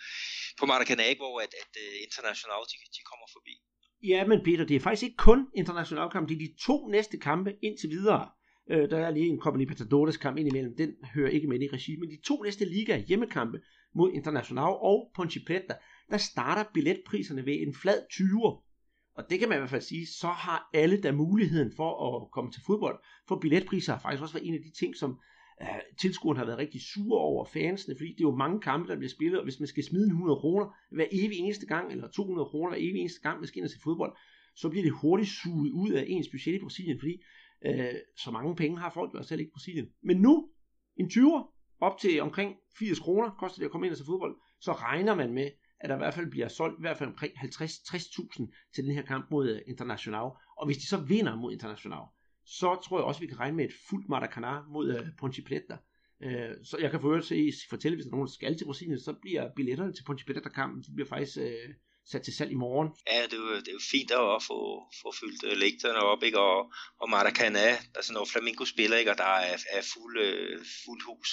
på 0.58 0.64
Maracanã, 0.70 1.08
hvor 1.20 1.34
at, 1.44 1.52
at 1.62 1.72
uh, 1.84 1.94
International 2.06 2.60
de, 2.70 2.76
de 2.96 3.02
kommer 3.10 3.26
forbi. 3.36 3.54
Ja, 4.02 4.20
men 4.30 4.38
Peter, 4.44 4.64
det 4.64 4.76
er 4.76 4.80
faktisk 4.80 5.02
ikke 5.02 5.16
kun 5.28 5.40
International 5.54 6.10
kamp, 6.10 6.28
det 6.28 6.34
er 6.34 6.46
de 6.48 6.54
to 6.66 6.88
næste 6.88 7.16
kampe 7.18 7.50
indtil 7.62 7.90
videre. 7.90 8.30
Øh, 8.70 8.90
der 8.90 8.98
er 8.98 9.10
lige 9.10 9.26
en 9.26 9.40
Copa 9.40 9.58
Libertadores 9.58 10.16
kamp 10.16 10.38
indimellem, 10.38 10.76
den 10.76 10.94
hører 11.14 11.30
ikke 11.30 11.48
med 11.48 11.60
i 11.60 11.68
regimen. 11.72 12.10
De 12.10 12.18
to 12.24 12.42
næste 12.42 12.64
liga 12.64 12.98
hjemmekampe 12.98 13.60
mod 13.94 14.12
International 14.12 14.72
og 14.82 15.10
Ponte 15.14 15.40
Preta, 15.46 15.74
der 16.10 16.16
starter 16.16 16.64
billetpriserne 16.74 17.46
ved 17.46 17.54
en 17.66 17.74
flad 17.74 17.98
20. 18.10 18.28
Og 19.14 19.30
det 19.30 19.38
kan 19.38 19.48
man 19.48 19.58
i 19.58 19.60
hvert 19.60 19.70
fald 19.70 19.82
sige, 19.82 20.06
så 20.06 20.26
har 20.26 20.70
alle 20.74 21.02
der 21.02 21.12
muligheden 21.12 21.72
for 21.76 21.90
at 22.06 22.30
komme 22.30 22.50
til 22.50 22.62
fodbold. 22.66 22.98
For 23.28 23.38
billetpriser 23.38 23.92
har 23.92 24.00
faktisk 24.00 24.22
også 24.22 24.34
været 24.34 24.48
en 24.48 24.54
af 24.54 24.60
de 24.60 24.78
ting, 24.78 24.96
som 24.96 25.10
øh, 25.10 25.16
Uh, 25.62 25.96
tilskueren 25.98 26.38
har 26.38 26.44
været 26.44 26.58
rigtig 26.58 26.80
sure 26.80 27.20
over 27.20 27.44
fansene, 27.44 27.94
fordi 27.98 28.08
det 28.08 28.20
er 28.20 28.30
jo 28.30 28.36
mange 28.36 28.60
kampe, 28.60 28.88
der 28.88 28.96
bliver 28.96 29.10
spillet, 29.10 29.38
og 29.38 29.44
hvis 29.44 29.60
man 29.60 29.66
skal 29.66 29.84
smide 29.84 30.06
100 30.06 30.40
kroner 30.40 30.66
hver 30.90 31.06
evig 31.12 31.38
eneste 31.38 31.66
gang, 31.66 31.92
eller 31.92 32.08
200 32.08 32.48
kroner 32.48 32.70
hver 32.70 32.78
evig 32.80 33.00
eneste 33.00 33.20
gang, 33.20 33.38
man 33.38 33.46
skal 33.46 33.58
ind 33.58 33.64
og 33.64 33.70
se 33.70 33.80
fodbold, 33.84 34.12
så 34.56 34.68
bliver 34.68 34.82
det 34.82 34.92
hurtigt 34.92 35.30
suget 35.30 35.70
ud 35.70 35.90
af 35.90 36.04
ens 36.08 36.28
budget 36.28 36.54
i 36.54 36.58
Brasilien, 36.58 36.98
fordi 36.98 37.22
Øh, 37.66 37.94
så 38.16 38.30
mange 38.30 38.56
penge 38.56 38.78
har 38.78 38.90
folk 38.90 39.12
jo 39.14 39.18
altså 39.18 39.28
selv 39.28 39.40
ikke 39.40 39.50
i 39.50 39.52
Brasilien. 39.52 39.88
Men 40.02 40.16
nu, 40.16 40.50
en 40.96 41.06
20'er, 41.06 41.56
op 41.80 41.98
til 41.98 42.20
omkring 42.20 42.56
80 42.78 42.98
kroner, 42.98 43.30
koster 43.30 43.58
det 43.58 43.64
at 43.64 43.70
komme 43.70 43.86
ind 43.86 43.92
og 43.92 43.98
se 43.98 44.04
fodbold, 44.04 44.36
så 44.60 44.72
regner 44.72 45.14
man 45.14 45.32
med, 45.32 45.50
at 45.80 45.88
der 45.88 45.94
i 45.94 45.98
hvert 45.98 46.14
fald 46.14 46.30
bliver 46.30 46.48
solgt 46.48 46.78
i 46.78 46.80
hvert 46.80 46.98
fald 46.98 47.08
omkring 47.08 47.32
50-60.000 47.32 48.70
til 48.74 48.84
den 48.84 48.92
her 48.94 49.02
kamp 49.02 49.30
mod 49.30 49.50
øh, 49.50 49.60
International. 49.66 50.30
Og 50.56 50.66
hvis 50.66 50.76
de 50.76 50.86
så 50.86 50.96
vinder 50.96 51.36
mod 51.36 51.52
International, 51.52 52.04
så 52.46 52.80
tror 52.84 52.98
jeg 52.98 53.04
også, 53.04 53.18
at 53.18 53.22
vi 53.22 53.26
kan 53.26 53.40
regne 53.40 53.56
med 53.56 53.64
et 53.64 53.74
fuldt 53.88 54.08
Maracanã 54.08 54.72
mod 54.72 54.94
øh, 54.94 55.00
uh, 55.00 55.06
Ponte 55.18 55.42
Preta. 55.42 55.76
Uh, 56.26 56.32
øh, 56.32 56.50
så 56.64 56.78
jeg 56.80 56.90
kan 56.90 57.00
få 57.00 57.20
se, 57.20 57.52
fortælle, 57.70 57.96
hvis 57.96 58.04
der 58.04 58.10
er 58.10 58.16
nogen, 58.16 58.26
der 58.26 58.32
skal 58.32 58.58
til 58.58 58.64
Brasilien, 58.64 59.00
så 59.00 59.14
bliver 59.22 59.50
billetterne 59.56 59.92
til 59.92 60.04
Ponte 60.04 60.24
Preta-kampen, 60.24 60.82
de 60.82 60.94
bliver 60.94 61.08
faktisk 61.08 61.36
uh, 61.38 61.74
sat 62.10 62.22
til 62.22 62.36
salg 62.36 62.50
i 62.50 62.62
morgen. 62.66 62.88
Ja, 63.06 63.22
det 63.22 63.32
er 63.32 63.36
jo, 63.36 63.56
det 63.56 63.68
er 63.68 63.72
jo 63.72 63.90
fint 63.90 64.10
at 64.10 64.42
få, 64.50 64.58
få 65.02 65.12
fyldt 65.20 65.44
øh, 65.44 65.56
lægterne 65.56 65.98
op, 65.98 66.22
ikke? 66.22 66.38
Og, 66.38 66.72
og 67.00 67.06
Maracanã, 67.12 67.68
altså 67.94 68.12
når 68.12 68.24
Flamingo 68.24 68.64
spiller, 68.64 68.96
ikke? 68.96 69.10
og 69.10 69.18
der 69.18 69.34
er, 69.50 69.58
er 69.70 69.82
fuld, 69.82 70.18
øh, 70.18 70.64
fuld 70.84 71.02
hus 71.04 71.28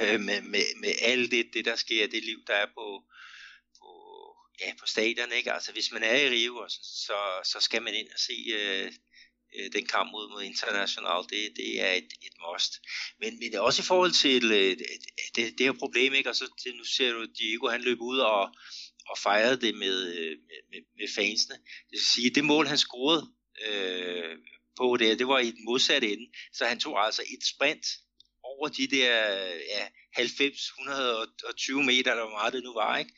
øh, 0.00 0.20
med, 0.20 0.40
med, 0.42 0.64
med 0.80 0.92
alt 1.02 1.30
det, 1.30 1.50
det, 1.54 1.64
der 1.64 1.76
sker, 1.76 2.06
det 2.06 2.24
liv, 2.24 2.38
der 2.46 2.54
er 2.54 2.66
på, 2.66 2.86
på, 3.78 3.88
ja, 4.60 4.72
på 4.80 4.86
stadion, 4.86 5.32
ikke? 5.32 5.52
Altså 5.52 5.72
hvis 5.72 5.92
man 5.92 6.02
er 6.02 6.16
i 6.16 6.28
Rio, 6.28 6.66
så, 7.06 7.18
så 7.44 7.58
skal 7.60 7.82
man 7.82 7.94
ind 7.94 8.08
og 8.14 8.20
se 8.28 8.36
øh, 8.58 8.92
øh, 9.56 9.72
den 9.72 9.86
kamp 9.86 10.10
mod, 10.12 10.30
mod 10.30 10.42
International, 10.42 11.22
det, 11.30 11.52
det 11.56 11.80
er 11.80 11.92
et, 11.92 12.10
et 12.26 12.36
must. 12.44 12.72
Men, 13.20 13.38
men 13.38 13.50
det 13.50 13.54
er 13.54 13.60
også 13.60 13.82
i 13.82 13.90
forhold 13.92 14.12
til 14.12 14.44
øh, 14.44 14.76
det, 15.34 15.58
det 15.58 15.66
her 15.66 15.72
problem, 15.72 16.14
ikke? 16.14 16.30
Og 16.30 16.36
så 16.36 16.44
det, 16.64 16.76
nu 16.76 16.84
ser 16.84 17.12
du, 17.12 17.26
Diego 17.38 17.68
han 17.68 17.82
løb 17.82 18.00
ud 18.00 18.18
og, 18.18 18.54
og 19.10 19.18
fejrede 19.18 19.60
det 19.60 19.74
med, 19.74 20.16
øh, 20.16 20.36
med, 20.48 20.60
med, 20.70 20.80
med 20.98 21.08
fansene. 21.14 21.54
Det 21.56 21.90
vil 21.90 22.06
sige, 22.14 22.30
det 22.30 22.44
mål 22.44 22.66
han 22.66 22.78
scorede 22.78 23.26
øh, 23.66 24.36
på 24.76 24.96
det, 24.96 25.18
det 25.18 25.28
var 25.28 25.38
i 25.38 25.50
den 25.50 25.64
modsatte 25.64 26.12
ende, 26.12 26.26
så 26.52 26.64
han 26.64 26.80
tog 26.80 27.04
altså 27.04 27.22
et 27.22 27.44
sprint 27.44 27.86
over 28.42 28.68
de 28.68 28.86
der 28.86 29.14
ja, 29.46 29.86
90-120 30.18 31.82
meter, 31.82 32.10
eller 32.10 32.24
hvor 32.26 32.38
meget 32.38 32.52
det 32.52 32.62
nu 32.62 32.72
var, 32.74 32.98
ikke? 32.98 33.12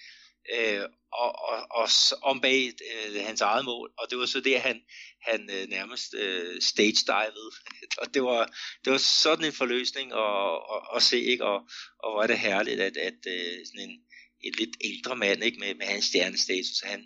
øh, 0.54 0.84
og, 1.12 1.30
og, 1.48 1.66
og 1.70 1.88
om 2.22 2.40
bag 2.40 2.72
øh, 2.92 3.24
hans 3.24 3.40
eget 3.40 3.64
mål, 3.64 3.92
og 3.98 4.06
det 4.10 4.18
var 4.18 4.26
så 4.26 4.40
det, 4.40 4.60
han, 4.60 4.82
han 5.22 5.50
øh, 5.50 5.68
nærmest 5.68 6.14
øh, 6.14 6.62
stage-divede, 6.62 7.50
og 8.00 8.14
det 8.14 8.22
var, 8.22 8.46
det 8.84 8.92
var 8.92 8.98
sådan 8.98 9.44
en 9.44 9.52
forløsning 9.52 10.12
at, 10.12 10.52
at, 10.74 10.96
at 10.96 11.02
se, 11.02 11.20
ikke? 11.20 11.44
Og, 11.44 11.60
og 11.98 12.12
hvor 12.12 12.22
er 12.22 12.26
det 12.26 12.38
herligt, 12.38 12.80
at, 12.80 12.96
at 12.96 13.20
øh, 13.26 13.66
sådan 13.66 13.90
en, 13.90 14.00
en 14.46 14.54
lidt 14.58 14.76
ældre 14.88 15.16
mand 15.16 15.42
ikke? 15.44 15.58
Med, 15.62 15.74
med 15.80 15.86
hans 15.86 16.04
stjernestatus, 16.04 16.80
han, 16.90 17.00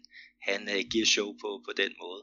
han 0.48 0.60
øh, 0.74 0.80
giver 0.92 1.06
show 1.06 1.28
på, 1.42 1.48
på 1.66 1.72
den 1.76 1.92
måde. 2.02 2.22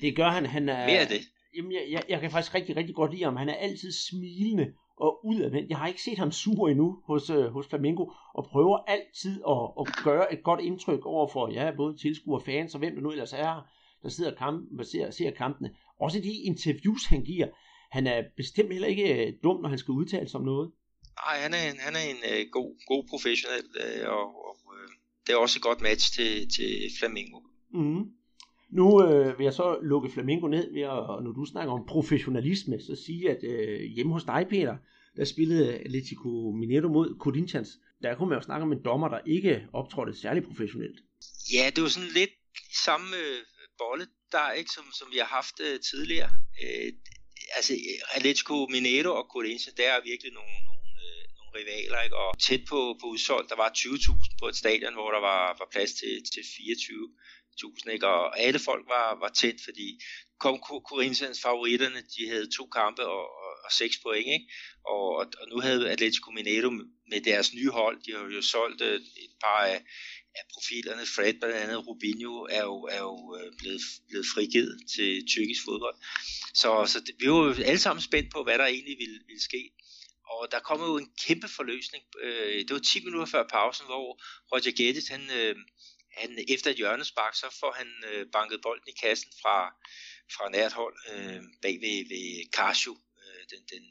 Det 0.00 0.16
gør 0.16 0.30
han, 0.36 0.46
han 0.46 0.68
er... 0.68 0.86
Mere 0.86 1.04
af 1.06 1.08
det. 1.08 1.22
Jamen, 1.56 1.72
jeg, 1.72 1.84
jeg, 1.90 2.02
jeg 2.08 2.20
kan 2.20 2.30
faktisk 2.30 2.54
rigtig, 2.54 2.76
rigtig 2.76 2.94
godt 2.94 3.10
lide 3.10 3.24
ham. 3.24 3.36
Han 3.36 3.48
er 3.48 3.54
altid 3.54 3.92
smilende 3.92 4.66
og 4.96 5.26
udadvendt. 5.26 5.70
Jeg 5.70 5.78
har 5.78 5.86
ikke 5.86 6.02
set 6.02 6.18
ham 6.18 6.32
sur 6.32 6.68
endnu 6.68 6.98
hos, 7.06 7.30
øh, 7.30 7.44
hos 7.44 7.66
Flamengo, 7.66 8.04
og 8.34 8.44
prøver 8.44 8.78
altid 8.78 9.42
at, 9.48 9.62
at 9.80 10.04
gøre 10.04 10.32
et 10.32 10.42
godt 10.42 10.60
indtryk 10.60 11.06
over 11.06 11.28
for 11.28 11.52
ja, 11.52 11.70
både 11.76 11.96
tilskuere, 11.96 12.42
fans 12.44 12.74
og 12.74 12.78
hvem 12.78 12.94
det 12.94 13.02
nu 13.02 13.10
ellers 13.10 13.32
er, 13.32 13.66
der 14.02 14.08
sidder 14.08 14.34
kampen, 14.34 14.84
ser, 14.84 15.10
ser 15.10 15.30
kampene. 15.30 15.70
Også 16.00 16.20
de 16.20 16.32
interviews, 16.32 17.04
han 17.04 17.24
giver. 17.24 17.48
Han 17.90 18.06
er 18.06 18.22
bestemt 18.36 18.72
heller 18.72 18.88
ikke 18.88 19.26
øh, 19.26 19.32
dum, 19.42 19.60
når 19.62 19.68
han 19.68 19.78
skal 19.78 19.92
udtale 19.92 20.28
sig 20.28 20.40
om 20.40 20.46
noget. 20.46 20.70
Nej, 21.26 21.36
han 21.44 21.54
er 21.54 21.70
en, 21.70 21.78
han 21.86 21.94
er 22.00 22.04
en 22.12 22.20
uh, 22.30 22.42
god, 22.56 22.70
god 22.86 23.02
professionel, 23.12 23.66
uh, 23.84 24.08
og, 24.18 24.26
og 24.46 24.54
uh, 24.66 24.90
det 25.26 25.32
er 25.32 25.36
også 25.36 25.58
et 25.58 25.62
godt 25.62 25.80
match 25.80 26.14
til, 26.16 26.32
til 26.56 26.70
Flamengo. 26.98 27.38
Mm. 27.74 28.02
Nu 28.78 28.86
øh, 29.06 29.38
vil 29.38 29.44
jeg 29.44 29.52
så 29.52 29.78
lukke 29.82 30.10
Flamingo 30.14 30.46
ned 30.48 30.72
ved 30.72 30.82
at, 30.82 31.24
når 31.24 31.32
du 31.38 31.44
snakker 31.52 31.72
om 31.72 31.86
professionalisme, 31.86 32.80
så 32.80 32.94
sige, 33.06 33.30
at 33.30 33.40
øh, 33.52 33.80
hjemme 33.94 34.12
hos 34.12 34.24
dig, 34.24 34.46
Peter, 34.50 34.76
der 35.16 35.24
spillede 35.24 35.78
Atletico 35.78 36.28
Mineiro 36.60 36.88
mod 36.88 37.08
Corinthians. 37.20 37.68
Der 38.02 38.14
kunne 38.14 38.28
man 38.28 38.38
jo 38.38 38.44
snakke 38.44 38.62
om 38.62 38.72
en 38.72 38.84
dommer, 38.84 39.08
der 39.08 39.20
ikke 39.26 39.66
optrådte 39.72 40.20
særlig 40.20 40.42
professionelt. 40.42 40.98
Ja, 41.52 41.70
det 41.74 41.82
var 41.82 41.88
sådan 41.88 42.16
lidt 42.20 42.34
samme 42.86 43.08
øh, 43.22 43.38
bolle, 43.78 44.06
der 44.32 44.52
ikke 44.60 44.70
som, 44.76 44.84
som 44.98 45.08
vi 45.12 45.18
har 45.22 45.30
haft 45.38 45.56
øh, 45.66 45.80
tidligere. 45.90 46.30
Øh, 46.62 46.92
altså 47.56 47.72
Atletico 48.16 48.56
Mineiro 48.74 49.10
og 49.20 49.26
Corinthians, 49.34 49.76
der 49.80 49.88
er 49.94 50.08
virkelig 50.10 50.32
øh, 50.32 50.38
nogle 50.38 50.69
rivaler, 51.54 52.00
ikke? 52.02 52.16
og 52.16 52.38
tæt 52.38 52.62
på, 52.68 52.96
på 53.00 53.06
udsolgt, 53.06 53.50
der 53.50 53.56
var 53.56 53.70
20.000 53.78 54.36
på 54.40 54.48
et 54.48 54.56
stadion, 54.56 54.94
hvor 54.94 55.10
der 55.10 55.20
var, 55.20 55.56
var 55.58 55.68
plads 55.72 55.92
til, 55.92 56.14
til 56.32 56.40
24.000, 56.40 57.90
ikke? 57.92 58.06
og 58.06 58.40
alle 58.40 58.58
folk 58.58 58.84
var, 58.88 59.18
var 59.20 59.28
tæt, 59.28 59.58
fordi 59.64 60.00
kom 60.40 60.56
Corinthians 60.90 61.42
favoritterne, 61.42 62.00
de 62.14 62.28
havde 62.28 62.56
to 62.56 62.64
kampe 62.66 63.02
og, 63.06 63.24
og, 63.64 63.72
seks 63.80 63.96
point, 64.02 64.26
ikke? 64.36 64.46
Og, 64.86 65.06
og, 65.18 65.26
nu 65.52 65.60
havde 65.60 65.90
Atletico 65.90 66.30
Mineiro 66.30 66.70
med 67.12 67.20
deres 67.30 67.54
nye 67.54 67.70
hold, 67.70 67.96
de 68.04 68.10
har 68.12 68.24
jo 68.36 68.42
solgt 68.42 68.80
øh, 68.82 68.94
et 68.94 69.34
par 69.44 69.62
af, 69.72 69.78
af 70.38 70.44
profilerne, 70.54 71.06
Fred 71.14 71.34
blandt 71.40 71.56
andet, 71.56 71.86
Rubinho 71.86 72.34
er 72.50 72.62
jo, 72.70 72.76
er 72.96 73.02
jo 73.08 73.36
øh, 73.38 73.52
blevet, 73.58 73.80
blevet 74.08 74.26
frigivet 74.34 74.76
til 74.94 75.10
tyrkisk 75.32 75.62
fodbold. 75.64 75.96
Så, 76.54 76.70
så 76.92 77.00
det, 77.00 77.14
vi 77.20 77.30
var 77.30 77.42
jo 77.46 77.54
alle 77.70 77.82
sammen 77.86 78.02
spændt 78.02 78.32
på, 78.32 78.42
hvad 78.44 78.58
der 78.58 78.66
egentlig 78.66 78.96
ville, 79.02 79.20
ville 79.26 79.42
ske. 79.42 79.62
Og 80.34 80.52
der 80.52 80.60
kom 80.60 80.80
jo 80.80 80.96
en 80.96 81.12
kæmpe 81.26 81.48
forløsning. 81.48 82.04
Øh, 82.20 82.58
det 82.58 82.72
var 82.72 82.78
10 82.78 83.04
minutter 83.04 83.26
før 83.26 83.48
pausen, 83.48 83.86
hvor 83.86 84.06
Roger 84.52 84.72
Geddes, 84.76 85.08
han, 85.08 85.22
øh, 85.38 85.56
han, 86.18 86.30
efter 86.48 86.70
et 86.70 86.76
hjørnespark, 86.76 87.34
så 87.34 87.56
får 87.60 87.72
han 87.72 87.88
øh, 88.10 88.26
banket 88.32 88.60
bolden 88.62 88.88
i 88.88 89.00
kassen 89.02 89.32
fra, 89.42 89.56
fra 90.34 90.48
nært 90.48 90.72
hold 90.72 90.96
øh, 91.12 91.42
bag 91.62 91.74
ved, 91.84 91.98
ved 92.12 92.50
Casio, 92.56 92.92
øh, 93.20 93.42
den, 93.50 93.62
den, 93.72 93.84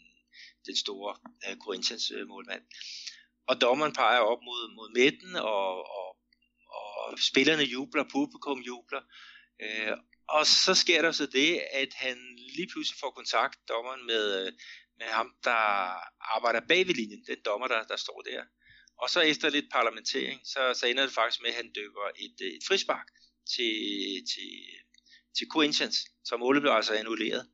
den 0.66 0.76
store 0.78 1.12
øh, 1.46 1.58
Corinthians 1.58 2.12
øh, 2.12 2.28
målmand. 2.28 2.64
Og 3.48 3.62
dommeren 3.62 3.94
peger 3.94 4.20
op 4.20 4.42
mod, 4.50 4.76
mod 4.76 4.90
midten, 5.00 5.36
og, 5.36 5.70
og, 5.98 6.10
og 6.72 7.20
spillerne 7.20 7.64
jubler, 7.64 8.04
publikum 8.12 8.60
jubler. 8.60 9.02
Øh, 9.64 9.98
og 10.30 10.46
så 10.46 10.76
sker 10.76 11.02
der 11.02 11.12
så 11.12 11.26
det, 11.26 11.62
at 11.72 11.94
han 11.94 12.18
lige 12.56 12.70
pludselig 12.72 13.00
får 13.00 13.12
kontakt, 13.12 13.58
dommeren, 13.70 14.06
med, 14.06 14.48
øh, 14.48 14.54
med 15.00 15.08
ham, 15.08 15.36
der 15.44 15.60
arbejder 16.36 16.68
bag 16.68 16.88
ved 16.88 16.94
linjen, 16.94 17.24
den 17.28 17.38
dommer, 17.46 17.68
der, 17.68 17.84
der 17.84 17.96
står 17.96 18.22
der. 18.22 18.44
Og 19.02 19.10
så 19.10 19.20
efter 19.20 19.50
lidt 19.50 19.66
parlamentering, 19.72 20.42
så, 20.44 20.74
så 20.80 20.86
ender 20.86 21.04
det 21.04 21.14
faktisk 21.14 21.42
med, 21.42 21.50
at 21.50 21.56
han 21.56 21.72
døber 21.72 22.08
et, 22.26 22.38
øh, 22.42 22.48
et 22.48 22.64
frispark 22.68 23.08
til, 23.56 23.74
til, 24.32 24.52
til 25.38 25.48
Corinthians, 25.52 25.98
så 26.26 26.38
målet 26.38 26.62
blev 26.62 26.72
altså 26.72 26.94
annulleret. 26.94 27.48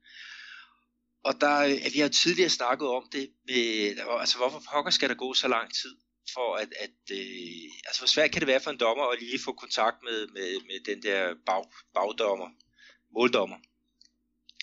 Og 1.23 1.41
der, 1.41 1.55
at 1.85 1.93
vi 1.93 1.99
har 1.99 2.07
tidligere 2.07 2.49
snakket 2.49 2.87
om 2.87 3.09
det, 3.11 3.29
med, 3.47 3.97
altså 4.19 4.37
hvorfor 4.37 4.61
pokker 4.71 4.91
skal 4.91 5.09
der 5.09 5.15
gå 5.15 5.33
så 5.33 5.47
lang 5.47 5.73
tid, 5.73 5.95
for 6.33 6.55
at, 6.55 6.69
at 6.79 6.97
øh, 7.11 7.67
altså 7.87 8.01
hvor 8.01 8.07
svært 8.07 8.31
kan 8.31 8.39
det 8.39 8.47
være 8.47 8.59
for 8.59 8.71
en 8.71 8.79
dommer 8.79 9.03
at 9.03 9.19
lige 9.19 9.39
få 9.45 9.53
kontakt 9.53 10.03
med, 10.03 10.27
med, 10.27 10.49
med 10.67 10.85
den 10.85 11.03
der 11.03 11.35
bag, 11.45 11.63
bagdommer, 11.93 12.49
måldommer. 13.13 13.57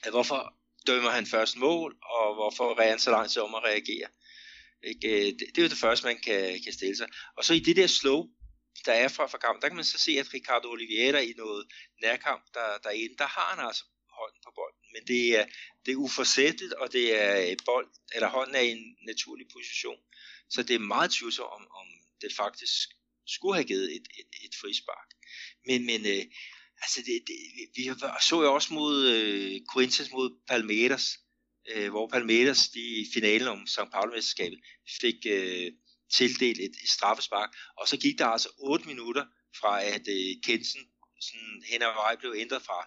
At 0.05 0.11
hvorfor 0.11 0.55
dømmer 0.87 1.11
han 1.11 1.27
først 1.27 1.57
mål, 1.57 1.97
og 2.03 2.35
hvorfor 2.35 2.81
er 2.81 2.89
han 2.89 2.99
så 2.99 3.11
lang 3.11 3.31
tid 3.31 3.43
om 3.43 3.55
at 3.55 3.65
reagere? 3.65 4.09
Ikke? 4.83 5.09
Øh, 5.09 5.27
det, 5.27 5.41
det 5.55 5.59
er 5.59 5.63
jo 5.63 5.69
det 5.69 5.79
første, 5.79 6.07
man 6.07 6.21
kan, 6.21 6.61
kan 6.65 6.73
stille 6.73 6.97
sig. 6.97 7.09
Og 7.37 7.45
så 7.45 7.55
i 7.55 7.61
det 7.61 7.77
der 7.77 7.87
slow, 7.87 8.29
der 8.87 8.93
er 8.93 9.09
fra, 9.09 9.27
fra 9.27 9.39
kamp, 9.39 9.63
der 9.63 9.69
kan 9.69 9.77
man 9.77 9.85
så 9.85 9.99
se, 9.99 10.13
at 10.13 10.35
Ricardo 10.35 10.69
Oliveira 10.71 11.19
i 11.19 11.33
noget 11.37 11.67
nærkamp 12.03 12.45
der, 12.55 12.79
derinde, 12.85 13.17
der 13.19 13.27
har 13.27 13.55
han 13.55 13.67
altså 13.67 13.85
hånden 14.19 14.41
på 14.45 14.51
bolden. 14.55 14.87
Men 14.95 15.03
det 15.07 15.39
er, 15.39 15.47
det 15.87 15.93
er 15.93 15.97
uforsættet, 15.97 16.73
og 16.73 16.93
det 16.93 17.23
er 17.23 17.51
øh, 17.51 17.57
bold, 17.65 17.89
eller 18.15 18.29
hånden 18.29 18.55
er 18.55 18.61
i 18.61 18.71
en 18.71 18.97
naturlig 19.07 19.47
position. 19.53 20.01
Så 20.51 20.63
det 20.63 20.75
er 20.75 20.91
meget 20.95 21.11
tvivlsomt, 21.11 21.53
om, 21.53 21.63
om 21.81 21.87
det 22.21 22.33
faktisk 22.37 22.89
skulle 23.27 23.55
have 23.55 23.65
givet 23.65 23.97
et, 23.97 24.07
et, 24.21 24.31
et 24.45 24.55
frispark. 24.61 25.09
Men, 25.67 25.87
men 25.87 26.01
øh, 26.07 26.25
altså 26.83 27.01
det, 27.07 27.23
det, 27.27 27.37
vi 27.77 27.83
så 28.29 28.43
jo 28.43 28.55
også 28.55 28.75
mod 28.75 29.09
øh, 29.09 29.61
Corinthians 29.73 30.11
mod 30.13 30.31
Palmeiras, 30.49 31.19
øh, 31.73 31.91
hvor 31.91 32.09
Palmeiras 32.09 32.69
de, 32.69 32.81
i 32.81 33.07
finalen 33.15 33.49
om 33.49 33.67
St. 33.67 33.91
Paul-mesterskabet 33.93 34.59
fik 35.01 35.17
øh, 35.27 35.73
tildelt 36.13 36.59
et, 36.59 36.75
et 36.85 36.91
straffespark, 36.97 37.51
og 37.79 37.89
så 37.89 37.97
gik 37.97 38.19
der 38.19 38.27
altså 38.27 38.49
8 38.59 38.87
minutter 38.87 39.25
fra 39.61 39.83
at 39.83 40.09
øh, 40.09 40.43
Kensen 40.45 40.81
sådan 41.21 41.63
hen 41.71 41.83
ad 41.83 41.95
vej 42.03 42.17
blev 42.17 42.35
ændret 42.37 42.63
fra, 42.63 42.81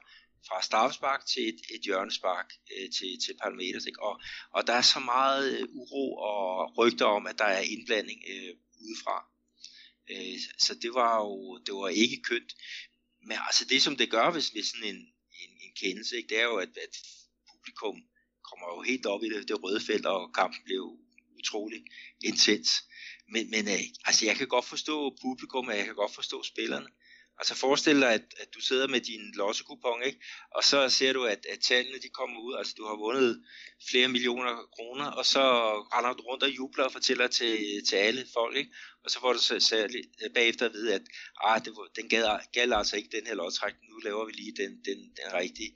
fra 0.47 0.61
straffespark 0.61 1.25
til 1.25 1.43
et, 1.49 1.59
et 1.75 1.81
hjørnespark 1.85 2.49
øh, 2.73 2.89
til, 2.97 3.11
til 3.25 3.33
Palmeiras. 3.43 3.85
Ikke? 3.85 4.03
Og, 4.03 4.21
og 4.51 4.67
der 4.67 4.73
er 4.73 4.81
så 4.81 4.99
meget 4.99 5.59
øh, 5.59 5.67
uro 5.69 6.15
og 6.15 6.77
rygter 6.77 7.05
om, 7.05 7.27
at 7.27 7.39
der 7.39 7.45
er 7.45 7.59
indblanding 7.59 8.21
øh, 8.33 8.53
udefra. 8.83 9.17
Øh, 10.11 10.39
så 10.59 10.75
det 10.75 10.91
var 10.93 11.21
jo 11.21 11.57
det 11.65 11.73
var 11.73 11.87
ikke 11.87 12.21
kønt. 12.21 12.51
Men 13.25 13.37
altså 13.47 13.65
det, 13.65 13.81
som 13.83 13.95
det 13.95 14.11
gør 14.11 14.31
hvis, 14.31 14.49
hvis 14.49 14.67
sådan 14.67 14.89
en, 14.95 15.01
en, 15.41 15.51
en 15.65 15.73
kendelse, 15.81 16.17
ikke, 16.17 16.29
det 16.29 16.39
er 16.39 16.43
jo, 16.43 16.55
at, 16.55 16.77
at 16.85 16.93
publikum 17.51 17.95
kommer 18.49 18.65
jo 18.75 18.81
helt 18.81 19.05
op 19.05 19.23
i 19.23 19.29
det, 19.29 19.47
det 19.47 19.63
røde 19.63 19.81
felt, 19.81 20.05
og 20.05 20.33
kampen 20.33 20.61
blev 20.65 20.83
utrolig 21.39 21.81
intens. 22.23 22.69
Men, 23.33 23.49
men 23.49 23.67
øh, 23.67 23.79
altså, 24.05 24.25
jeg 24.25 24.35
kan 24.35 24.47
godt 24.47 24.65
forstå 24.65 25.17
publikum, 25.21 25.67
og 25.67 25.77
jeg 25.77 25.85
kan 25.85 25.95
godt 25.95 26.15
forstå 26.15 26.43
spillerne. 26.43 26.87
Altså 27.37 27.55
forestil 27.55 28.01
dig, 28.01 28.13
at, 28.13 28.25
at 28.37 28.53
du 28.55 28.61
sidder 28.61 28.87
med 28.87 29.01
din 29.01 29.31
lossekupon, 29.33 30.03
ikke? 30.03 30.19
og 30.51 30.63
så 30.63 30.89
ser 30.89 31.13
du, 31.13 31.23
at, 31.23 31.45
at 31.49 31.59
tallene 31.59 31.97
de 31.97 32.09
kommer 32.09 32.41
ud, 32.41 32.55
altså 32.55 32.73
du 32.77 32.85
har 32.85 32.95
vundet 32.95 33.43
flere 33.89 34.07
millioner 34.07 34.55
kroner, 34.75 35.05
og 35.05 35.25
så 35.25 35.43
render 35.93 36.13
du 36.13 36.23
rundt 36.23 36.43
og 36.43 36.49
jubler 36.49 36.83
og 36.83 36.91
fortæller 36.91 37.27
til, 37.27 37.85
til 37.89 37.95
alle 37.95 38.25
folk, 38.33 38.57
ikke? 38.57 38.71
og 39.03 39.11
så 39.11 39.19
får 39.19 39.33
du 39.33 39.39
så 39.39 39.59
særligt 39.59 40.07
øh, 40.23 40.33
bagefter 40.33 40.65
at 40.65 40.73
vide, 40.73 40.93
at 40.93 41.01
ah, 41.43 41.65
det, 41.65 41.73
den 41.95 42.09
gad, 42.09 42.39
gad 42.53 42.71
altså 42.71 42.95
ikke 42.95 43.17
den 43.17 43.27
her 43.27 43.35
lodtrækning, 43.35 43.93
nu 43.93 43.97
laver 43.97 44.25
vi 44.25 44.31
lige 44.31 44.55
den, 44.55 44.71
den, 44.85 44.97
den 44.97 45.33
rigtige. 45.33 45.71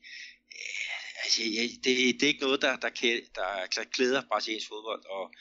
Øh, 0.59 1.23
altså, 1.23 1.43
ja, 1.43 1.61
det, 1.83 1.83
det 2.19 2.23
er 2.23 2.27
ikke 2.27 2.41
noget, 2.41 2.61
der, 2.61 2.75
der, 2.75 2.89
kan, 2.89 3.21
der 3.35 3.83
klæder 3.91 4.21
brasiliansk 4.31 4.67
fodbold, 4.67 5.05
og, 5.05 5.31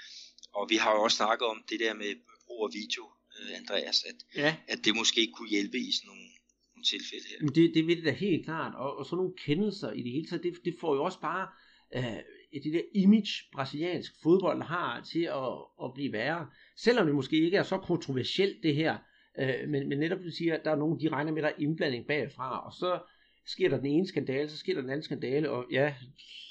og 0.53 0.71
vi 0.71 0.77
har 0.77 0.93
jo 0.93 1.03
også 1.03 1.17
snakket 1.17 1.47
om 1.49 1.65
det 1.69 1.81
der 1.81 1.95
med 1.95 2.15
brug 2.47 2.65
af 2.69 2.73
video, 2.75 3.13
Andreas, 3.61 4.05
at, 4.11 4.19
ja. 4.37 4.57
at 4.69 4.79
det 4.85 4.97
måske 4.97 5.33
kunne 5.37 5.49
hjælpe 5.49 5.79
i 5.79 5.91
sådan 5.93 6.09
nogle, 6.09 6.27
nogle 6.75 6.85
tilfælde 6.93 7.25
her. 7.31 7.39
Men 7.41 7.55
det, 7.55 7.75
det 7.75 7.87
vil 7.87 7.97
det 7.97 8.05
da 8.05 8.11
helt 8.11 8.45
klart, 8.45 8.75
og, 8.75 8.99
og 8.99 9.07
sådan 9.07 9.17
nogle 9.17 9.35
kendelser 9.47 9.91
i 9.93 10.03
det 10.03 10.13
hele 10.13 10.27
taget, 10.27 10.43
det, 10.43 10.55
det 10.65 10.75
får 10.81 10.95
jo 10.95 11.05
også 11.05 11.21
bare 11.21 11.49
øh, 11.97 12.21
det 12.65 12.73
der 12.73 12.83
image, 12.95 13.33
brasiliansk 13.53 14.13
fodbold 14.23 14.63
har 14.63 15.03
til 15.13 15.23
at, 15.23 15.53
at 15.85 15.95
blive 15.95 16.13
værre. 16.13 16.47
Selvom 16.77 17.07
det 17.07 17.15
måske 17.15 17.37
ikke 17.37 17.57
er 17.57 17.63
så 17.63 17.79
kontroversielt 17.79 18.63
det 18.63 18.75
her, 18.75 18.99
øh, 19.39 19.69
men, 19.69 19.89
men 19.89 19.99
netop 19.99 20.19
du 20.19 20.31
siger, 20.31 20.55
at 20.55 20.65
der 20.65 20.71
er 20.71 20.77
nogen, 20.77 21.01
de 21.01 21.09
regner 21.09 21.33
med, 21.33 21.43
der 21.43 21.49
er 21.49 21.59
indblanding 21.59 22.07
bagfra, 22.07 22.67
og 22.67 22.73
så 22.73 23.01
sker 23.47 23.69
der 23.69 23.77
den 23.77 23.87
ene 23.87 24.07
skandale, 24.07 24.49
så 24.49 24.57
sker 24.57 24.75
der 24.75 24.81
den 24.81 24.91
anden 24.91 25.03
skandale, 25.03 25.51
og 25.51 25.67
ja, 25.73 25.95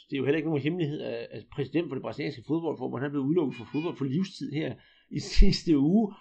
det 0.10 0.16
er 0.16 0.18
jo 0.18 0.26
heller 0.26 0.38
ikke 0.38 0.50
nogen 0.50 0.64
hemmelighed, 0.64 1.02
at 1.02 1.46
præsident 1.52 1.88
for 1.88 1.96
det 1.96 2.02
brasilianske 2.02 2.44
fodboldforbund, 2.48 3.04
han 3.04 3.12
blev 3.12 3.24
udelukket 3.24 3.58
for 3.58 3.70
fodbold 3.72 3.98
for 3.98 4.06
livstid 4.06 4.52
her 4.52 4.76
i 5.10 5.20
sidste 5.20 5.78
uge, 5.78 6.14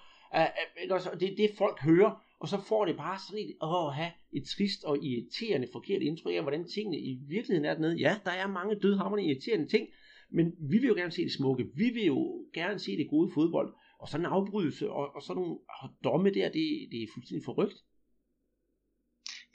ikke 0.82 0.94
også? 0.94 1.10
det 1.20 1.32
er 1.32 1.36
det, 1.36 1.50
folk 1.58 1.80
hører, 1.82 2.22
og 2.40 2.48
så 2.48 2.60
får 2.68 2.84
det 2.84 2.96
bare 2.96 3.18
sådan 3.26 3.44
et, 3.44 3.56
åh, 3.62 3.92
have 3.92 4.12
et 4.32 4.44
trist 4.56 4.84
og 4.84 5.04
irriterende 5.04 5.68
forkert 5.72 6.02
indtryk 6.02 6.34
af, 6.34 6.42
hvordan 6.42 6.68
tingene 6.68 6.98
i 6.98 7.18
virkeligheden 7.28 7.64
er 7.64 7.74
dernede. 7.74 7.96
Ja, 7.96 8.18
der 8.24 8.30
er 8.30 8.46
mange 8.46 8.74
dødhammerne 8.74 9.24
irriterende 9.24 9.68
ting, 9.68 9.88
men 10.30 10.46
vi 10.70 10.78
vil 10.78 10.88
jo 10.88 10.94
gerne 10.94 11.12
se 11.12 11.22
det 11.22 11.32
smukke. 11.32 11.64
Vi 11.74 11.90
vil 11.90 12.04
jo 12.04 12.46
gerne 12.54 12.78
se 12.78 12.96
det 12.96 13.10
gode 13.10 13.30
fodbold. 13.34 13.74
Og 13.98 14.08
sådan 14.08 14.26
en 14.26 14.32
afbrydelse 14.32 14.90
og, 14.90 15.14
og 15.14 15.22
sådan 15.22 15.42
nogle 15.42 15.58
domme 16.04 16.30
der, 16.30 16.48
det, 16.48 16.88
det 16.90 17.02
er 17.02 17.06
fuldstændig 17.14 17.44
forrygt. 17.44 17.78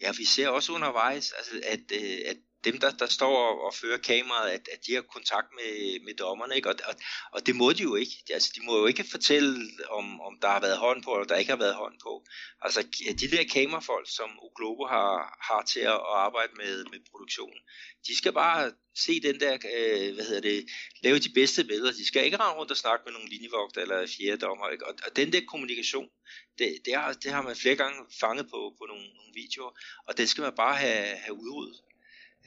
Ja, 0.02 0.10
vi 0.18 0.26
ser 0.26 0.50
også 0.50 0.74
undervejs, 0.74 1.32
altså, 1.32 1.56
at, 1.74 1.86
øh, 2.00 2.18
at 2.32 2.38
dem, 2.64 2.80
der, 2.80 2.92
der 2.92 3.06
står 3.06 3.38
og, 3.48 3.66
og 3.66 3.74
fører 3.74 3.98
kameraet, 3.98 4.50
at, 4.50 4.70
at 4.74 4.80
de 4.88 4.94
har 4.94 5.02
kontakt 5.02 5.48
med, 5.60 6.00
med 6.06 6.14
dommerne, 6.14 6.56
ikke? 6.56 6.70
Og, 6.70 6.76
og, 6.88 6.96
og 7.32 7.46
det 7.46 7.56
må 7.56 7.74
de 7.74 7.84
jo 7.84 7.96
ikke. 7.96 8.16
Altså, 8.30 8.52
de 8.56 8.66
må 8.66 8.78
jo 8.78 8.86
ikke 8.86 9.06
fortælle, 9.12 9.56
om, 9.90 10.22
om 10.22 10.38
der 10.42 10.48
har 10.48 10.62
været 10.62 10.78
hånd 10.78 11.04
på, 11.04 11.12
eller 11.14 11.28
der 11.28 11.36
ikke 11.36 11.52
har 11.52 11.64
været 11.66 11.76
hånd 11.76 11.96
på. 12.04 12.26
Altså, 12.62 12.82
de 13.22 13.32
der 13.32 13.44
kamerafolk, 13.54 14.08
som 14.10 14.30
Oglobo 14.40 14.86
har, 14.86 15.14
har 15.50 15.62
til 15.62 15.80
at, 15.80 16.02
at 16.12 16.16
arbejde 16.28 16.54
med, 16.56 16.86
med 16.92 17.00
produktionen, 17.12 17.60
de 18.08 18.18
skal 18.18 18.34
bare 18.34 18.72
se 18.96 19.22
den 19.22 19.40
der, 19.40 19.54
øh, 19.54 20.14
hvad 20.16 20.26
hedder 20.26 20.42
det, 20.42 20.66
lave 21.04 21.20
de 21.20 21.32
bedste 21.34 21.64
billeder. 21.64 21.92
De 21.92 22.08
skal 22.08 22.26
ikke 22.26 22.38
rende 22.38 22.60
rundt 22.60 22.72
og 22.72 22.78
snakke 22.78 23.04
med 23.06 23.14
nogle 23.14 23.30
linjevogter 23.30 23.82
eller 23.82 24.08
fjerde 24.18 24.42
dommer. 24.46 24.70
Ikke? 24.70 24.88
Og, 24.88 24.94
og 25.06 25.16
den 25.16 25.34
der 25.34 25.42
kommunikation, 25.48 26.10
det, 26.58 26.78
det, 26.86 26.96
har, 26.96 27.14
det 27.14 27.32
har 27.32 27.42
man 27.42 27.56
flere 27.56 27.76
gange 27.76 28.00
fanget 28.20 28.46
på, 28.46 28.60
på 28.78 28.86
nogle, 28.88 29.04
nogle 29.04 29.34
videoer, 29.34 29.72
og 30.08 30.18
den 30.18 30.28
skal 30.28 30.42
man 30.42 30.56
bare 30.56 30.76
have, 30.76 31.06
have 31.26 31.34
udryddet. 31.34 31.80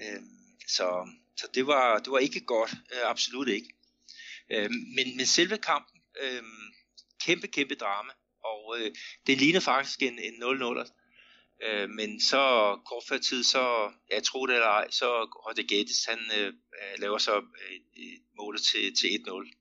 Øh, 0.00 0.22
så 0.68 1.08
så 1.36 1.46
det, 1.54 1.66
var, 1.66 1.98
det 1.98 2.12
var 2.12 2.18
ikke 2.18 2.40
godt, 2.40 2.70
øh, 2.92 3.10
absolut 3.10 3.48
ikke. 3.48 3.74
Øh, 4.50 4.70
men, 4.70 5.16
men 5.16 5.26
selve 5.26 5.58
kampen, 5.58 6.00
øh, 6.22 6.42
kæmpe, 7.20 7.46
kæmpe 7.46 7.74
drama, 7.74 8.12
og 8.44 8.76
øh, 8.78 8.94
det 9.26 9.38
ligner 9.38 9.60
faktisk 9.60 10.02
en, 10.02 10.18
en 10.18 10.42
0-0'er. 10.42 10.90
Øh, 11.62 11.90
men 11.90 12.20
så 12.20 12.42
kort 12.86 13.04
før 13.08 13.18
tid, 13.18 13.44
så, 13.44 13.92
jeg 14.10 14.22
tror 14.22 14.46
det 14.46 14.54
eller 14.54 14.66
ej, 14.66 14.90
så 14.90 15.24
Rodriguez, 15.24 16.04
han 16.08 16.18
øh, 16.38 16.46
øh, 16.46 16.98
laver 16.98 17.18
så 17.18 17.36
øh, 17.36 17.76
et 17.96 18.22
mål 18.36 18.58
til, 18.58 18.96
til 18.96 19.08
1-0 19.08 19.60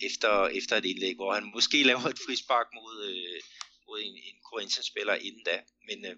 efter, 0.00 0.46
efter 0.46 0.76
et 0.76 0.84
indlæg, 0.84 1.14
hvor 1.14 1.34
han 1.34 1.50
måske 1.54 1.82
laver 1.82 2.06
et 2.06 2.18
frispark 2.26 2.66
mod, 2.74 3.06
øh, 3.10 3.40
mod 3.86 4.00
en, 4.00 4.14
en 4.16 4.38
Corinthians-spiller 4.50 5.14
inden 5.14 5.44
da. 5.44 5.62
Men 5.88 6.06
øh, 6.06 6.16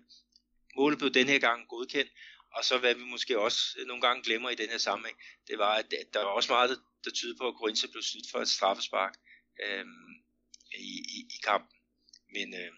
målet 0.77 0.99
blev 0.99 1.11
den 1.11 1.27
her 1.27 1.39
gang 1.39 1.69
godkendt, 1.69 2.11
og 2.55 2.65
så 2.65 2.79
hvad 2.79 2.95
vi 2.95 3.05
måske 3.05 3.39
også 3.39 3.61
nogle 3.87 4.03
gange 4.03 4.23
glemmer 4.23 4.51
i 4.51 4.55
den 4.55 4.69
her 4.69 4.79
sammenhæng, 4.79 5.19
det 5.49 5.59
var, 5.59 5.75
at 5.75 5.95
der 6.15 6.21
var 6.21 6.31
også 6.31 6.53
meget, 6.53 6.81
der 7.05 7.11
tyder 7.11 7.37
på, 7.39 7.49
at 7.49 7.55
Corinthians 7.59 7.93
blev 7.93 8.03
snydt 8.03 8.31
for 8.31 8.39
et 8.39 8.49
straffespark 8.49 9.15
øh, 9.65 9.85
i, 10.75 10.93
i, 11.17 11.21
i 11.37 11.39
kampen. 11.45 11.77
Men, 12.33 12.55
øh, 12.55 12.73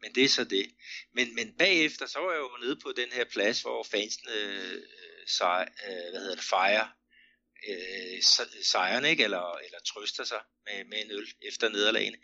men 0.00 0.14
det 0.14 0.24
er 0.24 0.28
så 0.28 0.44
det. 0.44 0.74
Men, 1.12 1.34
men 1.34 1.54
bagefter, 1.58 2.06
så 2.06 2.18
var 2.18 2.32
jeg 2.32 2.40
jo 2.40 2.56
nede 2.60 2.76
på 2.76 2.92
den 2.96 3.12
her 3.12 3.24
plads, 3.24 3.62
hvor 3.62 3.82
fansene 3.82 4.32
øh, 4.32 4.82
sej, 5.26 5.68
øh, 5.86 6.10
hvad 6.10 6.20
hedder 6.20 6.34
det, 6.34 6.44
fejrer 6.44 6.88
øh, 7.68 8.22
sejren, 8.62 9.04
ikke? 9.04 9.24
Eller, 9.24 9.52
eller 9.52 9.78
trøster 9.78 10.24
sig 10.24 10.40
med, 10.66 10.84
med 10.84 11.04
en 11.04 11.10
øl 11.10 11.28
efter 11.42 11.68
nederlagene. 11.68 12.18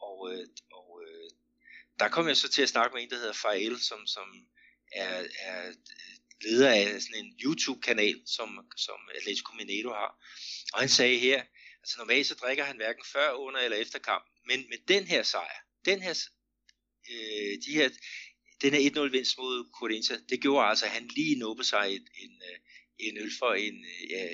Og, 0.00 0.32
øh, 0.32 0.46
og 0.72 1.02
øh, 1.06 1.30
der 1.98 2.08
kom 2.08 2.28
jeg 2.28 2.36
så 2.36 2.48
til 2.48 2.62
at 2.62 2.68
snakke 2.68 2.94
med 2.94 3.02
en, 3.02 3.10
der 3.10 3.16
hedder 3.16 3.32
Fael, 3.32 3.80
som, 3.80 4.06
som 4.06 4.48
er, 4.92 5.24
er 5.40 5.72
leder 6.42 6.70
af 6.70 7.02
sådan 7.02 7.24
en 7.24 7.32
YouTube-kanal, 7.44 8.22
som, 8.26 8.48
som 8.76 8.98
Atletico 9.14 9.52
Mineiro 9.54 9.88
har. 9.88 10.12
Og 10.72 10.80
han 10.80 10.88
sagde 10.88 11.18
her, 11.18 11.42
altså 11.82 11.94
normalt 11.98 12.26
så 12.26 12.34
drikker 12.34 12.64
han 12.64 12.76
hverken 12.76 13.04
før, 13.12 13.32
under 13.32 13.60
eller 13.60 13.76
efter 13.76 13.98
kamp, 13.98 14.24
men 14.46 14.64
med 14.68 14.78
den 14.88 15.04
her 15.04 15.22
sejr, 15.22 15.58
den 15.84 16.02
her, 16.02 16.14
øh, 17.10 17.52
de 17.66 17.72
her, 17.74 17.88
den 18.62 18.74
her 18.74 18.90
1-0 18.90 19.10
vinst 19.10 19.38
mod 19.38 19.70
Corinthians, 19.78 20.22
det 20.28 20.40
gjorde 20.40 20.66
altså, 20.66 20.84
at 20.84 20.90
han 20.90 21.10
lige 21.16 21.38
nubbede 21.38 21.68
sig 21.68 21.94
en, 21.94 22.08
en, 22.22 22.42
en 22.98 23.18
øl 23.18 23.32
for 23.38 23.52
en, 23.52 23.84
øh, 23.84 24.10
ja, 24.10 24.28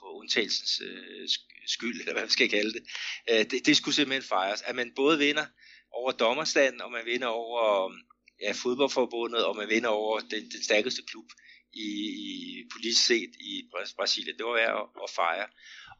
på 0.00 0.06
undtagelsens 0.18 0.80
øh, 0.84 1.28
skyld, 1.66 2.00
eller 2.00 2.12
hvad 2.12 2.22
man 2.22 2.30
skal 2.30 2.48
kalde 2.48 2.72
det. 2.72 2.84
Øh, 3.30 3.50
det. 3.50 3.66
Det 3.66 3.76
skulle 3.76 3.94
simpelthen 3.94 4.28
fejres, 4.28 4.62
at 4.62 4.74
man 4.76 4.92
både 4.96 5.18
vinder 5.18 5.46
over 5.92 6.12
dommerstanden, 6.12 6.80
og 6.80 6.92
man 6.92 7.06
vinder 7.06 7.26
over 7.26 7.92
ja, 8.40 8.52
fodboldforbundet, 8.52 9.44
og 9.44 9.56
man 9.56 9.68
vinder 9.68 9.88
over 9.88 10.20
den, 10.20 10.50
den 10.50 10.62
stærkeste 10.62 11.02
klub 11.02 11.30
i, 11.72 11.88
i 12.26 12.28
politisk 12.72 13.06
set 13.06 13.30
i 13.40 13.68
Brasilien. 13.96 14.38
Det 14.38 14.46
var 14.46 14.52
værd 14.52 14.76
at, 14.82 15.02
at 15.02 15.10
fejre. 15.10 15.46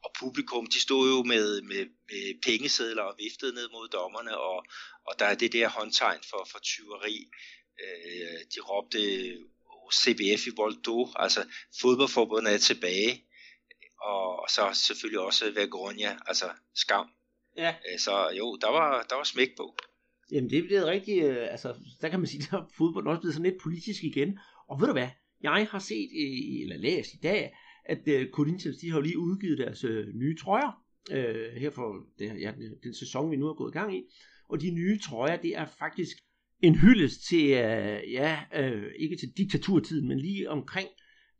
Og 0.03 0.11
publikum, 0.19 0.65
de 0.65 0.79
stod 0.81 1.09
jo 1.09 1.23
med, 1.23 1.61
med, 1.61 1.85
med 2.09 2.41
pengesedler 2.45 3.03
og 3.03 3.15
viftede 3.19 3.55
ned 3.55 3.69
mod 3.69 3.87
dommerne, 3.87 4.37
og, 4.37 4.65
og 5.07 5.19
der 5.19 5.25
er 5.25 5.35
det 5.35 5.53
der 5.53 5.69
håndtegn 5.69 6.19
for, 6.29 6.47
for 6.51 6.59
tyveri. 6.59 7.29
Øh, 7.83 8.39
de 8.55 8.59
råbte 8.59 8.99
CBF 9.93 10.47
i 10.47 10.51
Bordeaux, 10.55 11.11
altså 11.15 11.45
fodboldforbundet 11.81 12.53
er 12.53 12.57
tilbage, 12.57 13.25
og, 14.01 14.39
og 14.39 14.49
så 14.49 14.69
selvfølgelig 14.73 15.19
også 15.19 15.51
Vergonia, 15.51 16.17
altså 16.25 16.49
skam. 16.75 17.09
Ja. 17.57 17.75
Øh, 17.91 17.99
så 17.99 18.29
jo, 18.29 18.55
der 18.55 18.67
var, 18.67 19.03
der 19.03 19.15
var 19.15 19.23
smæk 19.23 19.49
på. 19.57 19.77
Jamen 20.31 20.49
det 20.49 20.59
er 20.59 20.63
blevet 20.63 20.85
rigtig, 20.85 21.23
øh, 21.23 21.47
altså 21.51 21.73
der 22.01 22.09
kan 22.09 22.19
man 22.19 22.27
sige, 22.27 22.43
der 22.51 22.57
er 22.57 22.69
fodbold 22.77 23.07
også 23.07 23.21
blevet 23.21 23.33
sådan 23.33 23.51
lidt 23.51 23.61
politisk 23.61 24.03
igen. 24.03 24.39
Og 24.69 24.79
ved 24.79 24.87
du 24.87 24.93
hvad, 24.93 25.09
jeg 25.41 25.67
har 25.71 25.79
set, 25.79 26.09
øh, 26.23 26.61
eller 26.61 26.77
læst 26.77 27.13
i 27.13 27.19
dag, 27.23 27.53
at 27.85 28.07
øh, 28.07 28.29
Corinthians, 28.29 28.77
de 28.77 28.89
har 28.89 28.97
jo 28.97 29.01
lige 29.01 29.19
udgivet 29.19 29.57
deres 29.57 29.83
øh, 29.83 30.07
nye 30.13 30.37
trøjer, 30.37 30.83
øh, 31.11 31.53
her 31.61 31.69
for 31.69 31.95
det, 32.19 32.41
ja, 32.41 32.51
den, 32.57 32.71
den 32.83 32.93
sæson, 32.93 33.31
vi 33.31 33.35
nu 33.35 33.45
har 33.45 33.53
gået 33.53 33.71
i 33.71 33.77
gang 33.77 33.97
i. 33.97 34.03
Og 34.49 34.61
de 34.61 34.71
nye 34.71 34.99
trøjer, 34.99 35.41
det 35.41 35.57
er 35.57 35.65
faktisk 35.79 36.17
en 36.61 36.75
hyldest 36.75 37.27
til, 37.29 37.43
øh, 37.43 38.11
ja, 38.11 38.39
øh, 38.55 38.91
ikke 38.99 39.15
til 39.15 39.29
diktaturtiden, 39.37 40.07
men 40.07 40.19
lige 40.19 40.49
omkring 40.49 40.89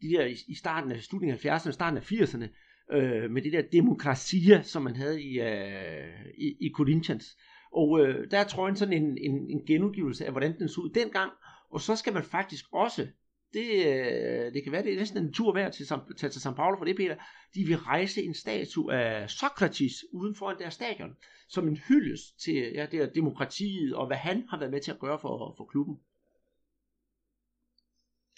de 0.02 0.08
der 0.08 0.26
i 0.48 0.56
starten 0.56 0.92
af 0.92 1.04
slutningen 1.04 1.40
af 1.44 1.60
70'erne, 1.60 1.72
starten 1.72 1.98
af 1.98 2.12
80'erne, 2.12 2.48
øh, 2.96 3.32
med 3.32 3.42
det 3.42 3.54
der 3.54 3.62
demokratier, 3.72 4.62
som 4.62 4.82
man 4.82 4.96
havde 4.96 5.24
i, 5.24 5.40
øh, 5.40 6.26
i, 6.38 6.56
i 6.60 6.72
Corinthians. 6.76 7.38
Og 7.72 8.00
øh, 8.00 8.32
der 8.32 8.38
er 8.38 8.48
trøjen 8.48 8.76
sådan 8.76 9.04
en, 9.04 9.18
en, 9.18 9.50
en 9.50 9.66
genudgivelse 9.66 10.26
af, 10.26 10.32
hvordan 10.32 10.60
den 10.60 10.70
så 10.70 10.82
ud 10.82 10.90
dengang. 10.90 11.32
Og 11.70 11.82
så 11.82 11.96
skal 11.96 12.14
man 12.14 12.24
faktisk 12.24 12.66
også, 12.74 13.08
det, 13.54 13.88
øh, 13.88 14.54
det 14.54 14.64
kan 14.64 14.72
være, 14.72 14.84
det 14.84 14.94
er 14.94 14.98
næsten 14.98 15.24
en 15.24 15.34
tur 15.34 15.54
værd 15.54 15.74
til, 15.74 15.88
til, 16.18 16.30
til 16.30 16.40
São 16.40 16.54
Paulo 16.54 16.78
for 16.78 16.86
det, 16.86 16.96
Peter. 16.96 17.16
De 17.56 17.64
vil 17.64 17.78
rejse 17.78 18.24
en 18.24 18.34
statue 18.34 18.94
af 18.94 19.30
Sokrates 19.30 19.94
uden 20.14 20.36
for 20.36 20.52
deres 20.52 20.74
stadion, 20.74 21.18
som 21.50 21.68
en 21.68 21.78
hyldest 21.78 22.40
til 22.40 22.54
ja, 22.54 22.86
det 22.92 23.00
er 23.00 23.14
demokratiet, 23.14 23.96
og 23.96 24.08
hvad 24.08 24.18
han 24.18 24.46
har 24.50 24.60
været 24.60 24.72
med 24.72 24.82
til 24.82 24.92
at 24.92 25.00
gøre 25.00 25.20
for, 25.20 25.54
for 25.58 25.66
klubben. 25.66 26.00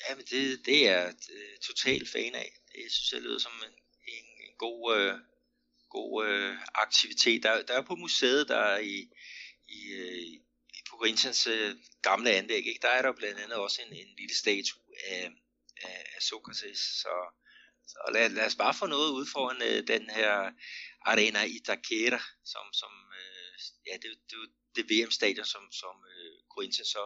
Jamen, 0.10 0.26
det, 0.32 0.66
det 0.66 0.90
er 0.90 1.02
øh, 1.08 1.14
jeg 1.52 1.62
totalt 1.62 2.10
fan 2.10 2.36
af. 2.36 2.50
Det 2.72 2.92
synes 2.92 3.12
jeg 3.14 3.22
lyder 3.22 3.40
som 3.40 3.52
en, 3.68 3.76
en, 4.16 4.26
en 4.48 4.54
god, 4.58 4.98
øh, 4.98 5.14
god 5.90 6.28
øh, 6.28 6.58
aktivitet. 6.74 7.44
Der, 7.44 7.62
der 7.62 7.74
er 7.74 7.82
på 7.82 7.96
museet, 7.96 8.48
der 8.48 8.58
er 8.58 8.80
i, 8.80 8.98
i, 9.68 9.82
øh, 9.94 10.22
i 10.78 10.80
Corinthians 10.90 11.48
øh, 11.48 11.76
gamle 12.02 12.32
anlæg, 12.32 12.68
ikke? 12.68 12.80
der 12.82 12.90
er 12.90 13.02
der 13.02 13.14
blandt 13.14 13.40
andet 13.40 13.58
også 13.58 13.82
en, 13.82 13.94
en 13.94 14.16
lille 14.18 14.36
statue 14.36 14.82
af, 15.08 15.32
af, 15.84 16.06
af 16.16 16.22
Sokrates. 16.22 16.80
Så, 16.80 17.14
så 17.88 18.12
lad, 18.14 18.30
lad 18.30 18.46
os 18.46 18.56
bare 18.56 18.74
få 18.74 18.86
noget 18.86 19.12
ud 19.12 19.26
foran 19.34 19.62
øh, 19.62 19.88
den 19.88 20.10
her 20.10 20.52
Arena 21.02 21.44
Itaquera, 21.44 22.22
som, 22.46 22.66
som 22.74 22.92
øh, 23.20 23.54
ja, 23.88 23.94
det, 23.94 24.12
det, 24.30 24.38
det, 24.76 24.86
VM-stadion, 24.92 25.46
som, 25.46 25.72
som 25.72 25.96
øh, 26.14 26.38
Corinthians 26.54 26.88
så 26.88 27.04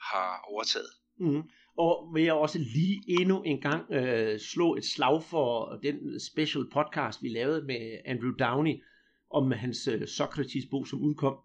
har 0.00 0.40
overtaget. 0.52 0.92
Mm. 1.18 1.42
Og 1.78 2.10
vil 2.14 2.22
jeg 2.22 2.34
også 2.34 2.58
lige 2.58 3.02
endnu 3.08 3.42
en 3.42 3.60
gang 3.60 3.92
øh, 3.92 4.38
slå 4.38 4.74
et 4.74 4.84
slag 4.84 5.22
for 5.22 5.78
den 5.82 6.20
special 6.20 6.64
podcast, 6.72 7.22
vi 7.22 7.28
lavede 7.28 7.64
med 7.66 7.98
Andrew 8.04 8.30
Downey, 8.30 8.82
om 9.30 9.52
hans 9.52 9.88
øh, 9.88 10.06
Socrates-bog, 10.06 10.86
som 10.86 11.00
udkom. 11.00 11.36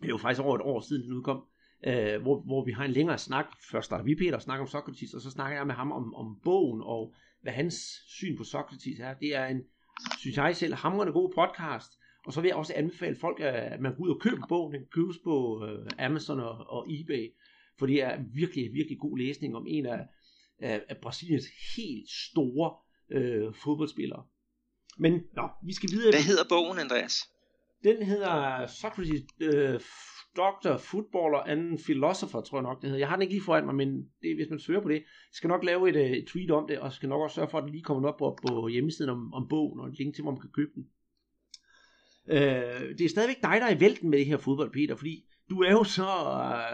Det 0.00 0.04
er 0.04 0.08
jo 0.08 0.18
faktisk 0.18 0.42
over 0.42 0.56
et 0.56 0.62
år 0.62 0.80
siden, 0.80 1.02
den 1.02 1.12
udkom. 1.12 1.44
Øh, 1.86 2.22
hvor, 2.22 2.40
hvor 2.40 2.64
vi 2.64 2.72
har 2.72 2.84
en 2.84 2.90
længere 2.90 3.18
snak. 3.18 3.46
Først 3.70 3.84
starter 3.84 4.04
vi 4.04 4.14
Peter 4.14 4.34
og 4.34 4.42
snakker 4.42 4.62
om 4.62 4.68
Socrates, 4.68 5.14
og 5.14 5.20
så 5.20 5.30
snakker 5.30 5.56
jeg 5.56 5.66
med 5.66 5.74
ham 5.74 5.92
om, 5.92 6.14
om 6.14 6.40
bogen, 6.44 6.82
og 6.84 7.14
hvad 7.42 7.52
hans 7.52 7.74
syn 8.06 8.36
på 8.36 8.44
Socrates 8.44 9.00
er. 9.00 9.14
Det 9.14 9.36
er 9.36 9.46
en, 9.46 9.62
synes 10.18 10.36
jeg 10.36 10.56
selv, 10.56 10.74
hamrende 10.74 11.12
god 11.12 11.32
podcast. 11.34 11.92
Og 12.26 12.32
så 12.32 12.40
vil 12.40 12.48
jeg 12.48 12.56
også 12.56 12.72
anbefale 12.76 13.16
folk, 13.20 13.40
at 13.40 13.80
man 13.80 13.94
går 13.94 14.04
ud 14.04 14.10
og 14.10 14.20
køber 14.20 14.46
bogen. 14.48 14.74
Den 14.74 14.86
købes 14.92 15.16
på 15.24 15.64
øh, 15.66 16.06
Amazon 16.06 16.40
og, 16.40 16.56
og 16.68 16.86
eBay. 16.88 17.32
For 17.78 17.86
det 17.86 18.02
er 18.02 18.22
virkelig, 18.34 18.72
virkelig 18.72 18.98
god 18.98 19.18
læsning 19.18 19.56
om 19.56 19.66
en 19.68 19.86
af, 19.86 20.06
af, 20.58 20.82
af 20.88 20.96
Brasiliens 21.02 21.46
helt 21.76 22.10
store 22.10 22.76
øh, 23.10 23.54
fodboldspillere. 23.54 24.24
Men 24.98 25.12
nå, 25.12 25.48
vi 25.66 25.72
skal 25.72 25.90
videre. 25.90 26.12
Hvad 26.12 26.22
hedder 26.22 26.44
bogen, 26.48 26.78
Andreas? 26.78 27.14
Den 27.84 28.02
hedder 28.02 28.66
Socrates 28.66 29.22
øh, 29.40 29.80
Doctor, 30.36 30.76
Footballer 30.76 31.38
and 31.38 31.78
Philosopher, 31.78 32.40
tror 32.40 32.58
jeg 32.58 32.62
nok 32.62 32.82
det 32.82 32.90
hedder. 32.90 32.98
Jeg 32.98 33.08
har 33.08 33.16
den 33.16 33.22
ikke 33.22 33.34
lige 33.34 33.44
foran 33.44 33.64
mig, 33.64 33.74
men 33.74 33.88
det, 34.22 34.36
hvis 34.36 34.50
man 34.50 34.58
søger 34.58 34.80
på 34.80 34.88
det, 34.88 35.04
skal 35.32 35.48
nok 35.48 35.64
lave 35.64 35.88
et, 35.88 35.96
øh, 35.96 36.10
et 36.10 36.26
tweet 36.26 36.50
om 36.50 36.66
det, 36.68 36.78
og 36.78 36.92
skal 36.92 37.08
nok 37.08 37.22
også 37.22 37.34
sørge 37.34 37.50
for, 37.50 37.58
at 37.58 37.64
det 37.64 37.72
lige 37.72 37.84
kommer 37.84 38.08
op 38.08 38.16
på, 38.18 38.38
på 38.46 38.68
hjemmesiden 38.68 39.10
om, 39.10 39.34
om 39.34 39.48
bogen, 39.48 39.80
og 39.80 39.88
et 39.88 39.98
link 39.98 40.14
til, 40.14 40.22
hvor 40.22 40.32
man 40.32 40.40
kan 40.40 40.50
købe 40.50 40.70
den. 40.74 40.84
Øh, 42.28 42.98
det 42.98 43.04
er 43.04 43.08
stadigvæk 43.08 43.42
dig, 43.42 43.56
der 43.60 43.66
er 43.66 43.76
i 43.76 43.80
vælten 43.80 44.10
med 44.10 44.18
det 44.18 44.26
her 44.26 44.36
fodbold, 44.36 44.72
Peter, 44.72 44.96
fordi 44.96 45.24
du 45.50 45.62
er 45.62 45.72
jo 45.72 45.84
så, 45.84 46.08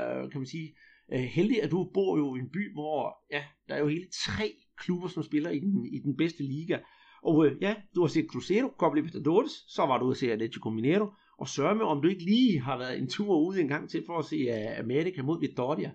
øh, 0.00 0.30
kan 0.30 0.40
man 0.40 0.46
sige, 0.46 0.76
øh, 1.12 1.20
heldig, 1.20 1.62
at 1.62 1.70
du 1.70 1.90
bor 1.94 2.18
jo 2.18 2.36
i 2.36 2.38
en 2.38 2.50
by, 2.50 2.72
hvor 2.72 3.18
ja, 3.30 3.44
der 3.68 3.74
er 3.74 3.78
jo 3.78 3.88
hele 3.88 4.06
tre 4.26 4.54
klubber, 4.78 5.08
som 5.08 5.22
spiller 5.22 5.50
i 5.50 5.58
den, 5.58 5.86
i 5.86 5.98
den 5.98 6.16
bedste 6.16 6.42
liga. 6.42 6.78
Og 7.22 7.46
øh, 7.46 7.62
ja, 7.62 7.74
du 7.94 8.00
har 8.00 8.08
set 8.08 8.26
Cruzeiro, 8.30 8.68
Copa 8.78 8.96
Libertadores, 8.96 9.52
så 9.68 9.82
var 9.86 9.98
du 9.98 10.04
ude 10.04 10.12
at 10.12 10.18
se 10.18 10.32
Atletico 10.32 10.70
Mineiro, 10.70 11.06
og 11.38 11.48
sørge 11.48 11.74
med, 11.74 11.84
om 11.86 12.02
du 12.02 12.08
ikke 12.08 12.24
lige 12.24 12.60
har 12.60 12.78
været 12.78 12.98
en 12.98 13.10
tur 13.10 13.36
ude 13.36 13.60
en 13.60 13.68
gang 13.68 13.90
til 13.90 14.02
for 14.06 14.18
at 14.18 14.24
se 14.24 14.36
øh, 14.36 14.72
uh, 14.72 14.78
America 14.78 15.22
mod 15.22 15.40
Vittoria. 15.40 15.90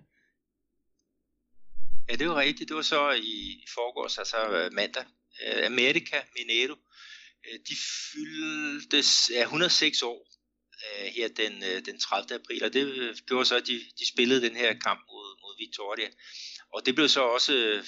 Ja, 2.08 2.14
det 2.14 2.28
var 2.28 2.36
rigtigt. 2.36 2.68
Det 2.68 2.76
var 2.76 2.82
så 2.82 3.12
i 3.12 3.64
forgårs, 3.74 4.18
altså 4.18 4.36
øh, 4.36 4.72
mandag. 4.72 5.04
Uh, 5.46 5.72
Mineiro, 5.72 6.76
uh, 7.46 7.58
de 7.68 7.74
fyldte 8.12 8.98
ja, 9.34 9.42
106 9.42 10.02
år 10.02 10.35
øh, 10.84 11.06
her 11.16 11.28
den, 11.28 11.64
øh, 11.64 11.84
den 11.84 12.00
30. 12.00 12.34
april, 12.34 12.64
og 12.64 12.72
det 12.72 12.86
gjorde 13.26 13.44
så, 13.44 13.56
at 13.56 13.66
de, 13.66 13.80
de 13.98 14.08
spillede 14.08 14.40
den 14.40 14.56
her 14.56 14.74
kamp 14.78 15.00
mod, 15.10 15.40
mod 15.42 15.58
Victoria. 15.58 16.08
Og 16.72 16.86
det 16.86 16.94
blev 16.94 17.08
så 17.08 17.20
også 17.20 17.54
øh, 17.54 17.84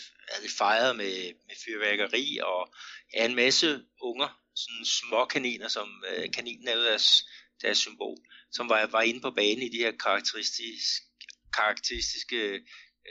fejret 0.58 0.96
med, 0.96 1.32
med 1.46 1.56
fyrværkeri 1.64 2.38
og 2.42 2.74
ja, 3.14 3.24
en 3.24 3.34
masse 3.34 3.84
unger, 4.02 4.28
sådan 4.56 4.84
små 4.84 5.24
kaniner, 5.24 5.68
som 5.68 6.04
øh, 6.10 6.32
kaninen 6.32 6.68
er 6.68 6.76
jo 6.76 6.82
deres, 6.82 7.24
deres 7.62 7.78
symbol, 7.78 8.18
som 8.52 8.68
var, 8.68 8.86
var 8.86 9.02
inde 9.02 9.20
på 9.20 9.30
banen 9.30 9.62
i 9.62 9.68
de 9.68 9.78
her 9.84 9.92
karakteristiske, 9.92 11.06
karakteristiske 11.54 12.60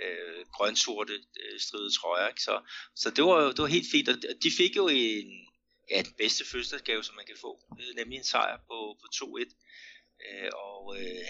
øh, 0.04 0.46
grønsorte 0.54 1.14
øh, 1.14 1.60
stride 1.60 1.92
trøjer. 2.00 2.28
Ikke? 2.28 2.42
Så, 2.42 2.62
så 2.96 3.10
det, 3.10 3.24
var, 3.24 3.48
det 3.52 3.62
var 3.62 3.68
helt 3.78 3.92
fint, 3.92 4.10
og 4.10 4.16
de 4.44 4.52
fik 4.58 4.76
jo 4.76 4.88
en, 4.88 5.48
ja, 5.92 6.02
den 6.02 6.14
bedste 6.18 6.46
fødselsdagsgave, 6.46 7.04
som 7.04 7.16
man 7.16 7.26
kan 7.26 7.38
få, 7.42 7.60
nemlig 7.96 8.18
en 8.18 8.24
sejr 8.24 8.58
på, 8.58 8.98
på 9.02 9.08
2-1. 9.16 9.56
Øh, 10.26 10.50
og 10.54 10.98
øh, 11.00 11.26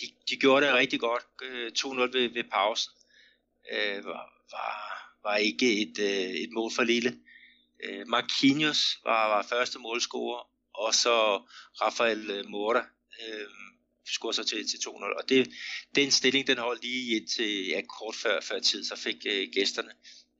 de, 0.00 0.06
de 0.28 0.36
gjorde 0.36 0.66
det 0.66 0.74
rigtig 0.74 1.00
godt, 1.00 1.22
øh, 1.42 1.72
2-0 1.78 2.00
ved, 2.00 2.28
ved 2.28 2.44
pausen. 2.44 2.92
Øh, 3.72 4.04
var, 4.04 4.24
var, 4.50 4.74
var 5.22 5.36
ikke 5.36 5.82
et, 5.82 5.98
øh, 5.98 6.30
et 6.30 6.50
mål 6.52 6.70
for 6.74 6.82
lille. 6.82 7.18
Øh, 7.84 8.06
Marquinhos 8.08 8.98
var, 9.04 9.28
var 9.28 9.46
første 9.48 9.78
målscorer, 9.78 10.50
og 10.74 10.94
så 10.94 11.42
Rafael 11.80 12.30
øh, 12.30 12.46
Morta 12.46 12.82
øh, 13.22 13.46
scorede 14.06 14.36
så 14.36 14.44
til, 14.44 14.68
til 14.68 14.76
2-0. 14.76 14.90
Og 14.90 15.28
det, 15.28 15.52
den 15.94 16.10
stilling, 16.10 16.46
den 16.46 16.58
holdt 16.58 16.82
lige 16.82 17.26
til 17.26 17.60
øh, 17.60 17.68
ja, 17.68 17.80
kort 17.98 18.14
før, 18.14 18.40
før 18.40 18.58
tid, 18.58 18.84
så 18.84 18.96
fik 18.96 19.16
øh, 19.26 19.48
gæsterne 19.52 19.92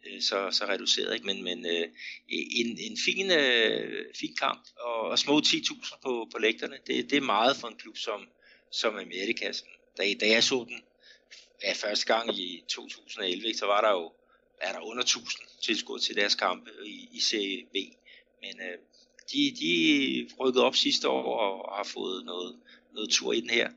Øh, 0.06 0.22
så, 0.22 0.50
så 0.50 0.64
reduceret. 0.64 1.14
Ikke? 1.14 1.26
Men, 1.26 1.44
men 1.44 1.66
øh, 1.66 1.88
en, 2.28 2.78
en 2.78 2.98
fin, 3.04 3.30
øh, 3.30 4.04
fin 4.14 4.36
kamp, 4.36 4.62
og, 4.80 5.00
og 5.00 5.18
små 5.18 5.40
10.000 5.40 6.00
på, 6.02 6.28
på 6.32 6.38
lægterne, 6.38 6.78
det, 6.86 7.10
det 7.10 7.16
er 7.16 7.20
meget 7.20 7.56
for 7.56 7.68
en 7.68 7.76
klub 7.76 7.96
som, 7.96 8.28
som 8.70 8.94
Amerika. 8.94 9.52
Da, 9.96 10.14
da 10.20 10.26
jeg 10.28 10.44
så 10.44 10.64
den 10.68 10.82
ja, 11.62 11.72
første 11.72 12.06
gang 12.06 12.38
i 12.38 12.64
2011, 12.68 13.46
ikke, 13.46 13.58
så 13.58 13.66
var 13.66 13.80
der 13.80 13.90
jo 13.90 14.12
er 14.62 14.72
der 14.72 14.80
under 14.80 15.02
1000 15.02 15.46
tilskuere 15.62 16.00
til 16.00 16.16
deres 16.16 16.34
kampe 16.34 16.70
i, 16.86 17.08
i 17.12 17.20
Serie 17.20 17.64
B. 17.72 17.76
Men 18.40 18.60
øh, 18.60 18.78
de, 19.32 19.56
de 19.60 20.28
rykkede 20.40 20.64
op 20.64 20.76
sidste 20.76 21.08
år 21.08 21.38
og, 21.38 21.68
og 21.68 21.76
har 21.76 21.84
fået 21.84 22.24
noget, 22.24 22.60
noget 22.94 23.10
tur 23.10 23.32
i 23.32 23.40
den 23.40 23.50
her. 23.50 23.70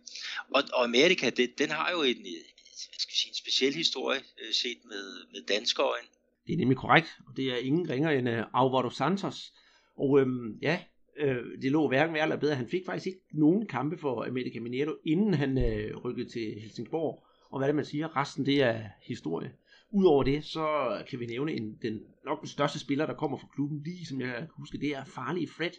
Og, 0.55 0.63
og 0.73 0.83
Amerika, 0.83 1.29
det, 1.29 1.57
den 1.57 1.69
har 1.69 1.91
jo 1.91 2.03
en, 2.03 2.21
hvad 2.21 2.99
skal 2.99 3.15
sige, 3.15 3.29
en 3.29 3.35
speciel 3.35 3.75
historie 3.75 4.23
øh, 4.41 4.53
set 4.53 4.85
med, 4.85 5.25
med 5.31 5.41
danske 5.41 5.81
øjne. 5.81 6.07
Det 6.47 6.53
er 6.53 6.57
nemlig 6.57 6.77
korrekt, 6.77 7.19
og 7.27 7.37
det 7.37 7.45
er 7.45 7.57
ingen 7.57 7.89
ringer 7.89 8.09
end 8.09 8.29
uh, 8.29 8.35
Alvaro 8.35 8.89
Santos. 8.89 9.53
Og 9.97 10.19
øhm, 10.19 10.57
ja, 10.61 10.79
øh, 11.17 11.61
det 11.61 11.71
lå 11.71 11.87
hverken 11.87 12.13
værre 12.13 12.23
eller 12.23 12.39
bedre. 12.39 12.55
Han 12.55 12.67
fik 12.67 12.85
faktisk 12.85 13.07
ikke 13.07 13.19
nogen 13.33 13.67
kampe 13.67 13.97
for 13.97 14.25
America 14.27 14.59
Mineiro, 14.59 14.91
inden 15.05 15.33
han 15.33 15.57
øh, 15.57 15.97
rykkede 15.97 16.29
til 16.29 16.61
Helsingborg. 16.61 17.23
Og 17.51 17.59
hvad 17.59 17.67
det 17.67 17.75
man 17.75 17.85
siger, 17.85 18.17
resten 18.17 18.45
det 18.45 18.63
er 18.63 18.81
historie. 19.07 19.51
Udover 19.91 20.23
det, 20.23 20.43
så 20.43 20.67
kan 21.09 21.19
vi 21.19 21.25
nævne 21.25 21.53
en, 21.53 21.77
den, 21.81 21.99
nok 22.25 22.39
den 22.39 22.47
største 22.47 22.79
spiller, 22.79 23.05
der 23.05 23.13
kommer 23.13 23.37
fra 23.37 23.47
klubben, 23.55 23.83
lige 23.83 24.05
som 24.05 24.21
jeg 24.21 24.47
husker, 24.57 24.79
det 24.79 24.89
er 24.89 25.03
Farlige 25.05 25.47
Fred. 25.57 25.71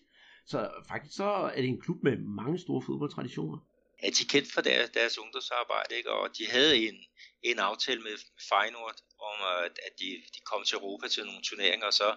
Så 0.47 0.69
faktisk 0.89 1.17
så 1.17 1.25
er 1.25 1.61
det 1.61 1.69
en 1.69 1.81
klub 1.81 2.03
med 2.03 2.17
mange 2.19 2.59
store 2.59 2.83
fodboldtraditioner. 2.83 3.59
Ja, 4.03 4.09
de 4.11 4.25
kendt 4.25 4.53
for 4.53 4.61
deres, 4.61 4.91
deres 4.91 5.19
ungdomsarbejde, 5.19 5.97
ikke? 5.97 6.11
og 6.11 6.39
de 6.39 6.47
havde 6.47 6.77
en, 6.77 6.97
en 7.43 7.59
aftale 7.59 8.01
med 8.03 8.19
Feyenoord 8.49 8.97
om, 9.19 9.65
at, 9.65 9.79
at 9.87 9.93
de, 9.99 10.23
de 10.35 10.41
kom 10.45 10.65
til 10.65 10.77
Europa 10.77 11.09
til 11.09 11.25
nogle 11.25 11.43
turneringer, 11.43 11.87
og 11.87 11.95
så 11.95 12.17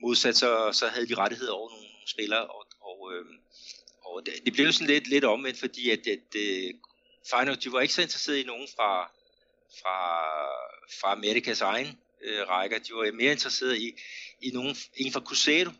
modsat 0.00 0.36
så, 0.36 0.72
så 0.72 0.88
havde 0.88 1.08
de 1.08 1.14
rettigheder 1.14 1.52
over 1.52 1.70
nogle, 1.70 1.88
spillere, 2.06 2.46
og, 2.46 2.66
og, 2.80 3.12
øh, 3.14 3.24
og 4.04 4.26
det, 4.26 4.34
det 4.44 4.52
blev 4.52 4.72
sådan 4.72 4.86
lidt, 4.86 5.06
lidt 5.06 5.24
omvendt, 5.24 5.58
fordi 5.58 5.90
at, 5.90 5.98
at, 5.98 6.06
at 6.08 6.34
øh, 6.34 6.74
Feyenoord, 7.30 7.56
de 7.56 7.72
var 7.72 7.80
ikke 7.80 7.94
så 7.94 8.02
interesseret 8.02 8.38
i 8.38 8.42
nogen 8.52 8.68
fra, 8.76 9.12
fra, 9.80 9.98
fra 11.00 11.12
Amerikas 11.12 11.60
egen 11.60 11.98
øh, 12.22 12.48
rækker. 12.48 12.78
De 12.78 12.94
var 12.94 13.12
mere 13.12 13.32
interesseret 13.32 13.78
i, 13.78 13.92
i 14.42 14.50
nogen, 14.50 14.76
en 14.96 15.12
fra 15.12 15.20
Cruzeiro. 15.20 15.70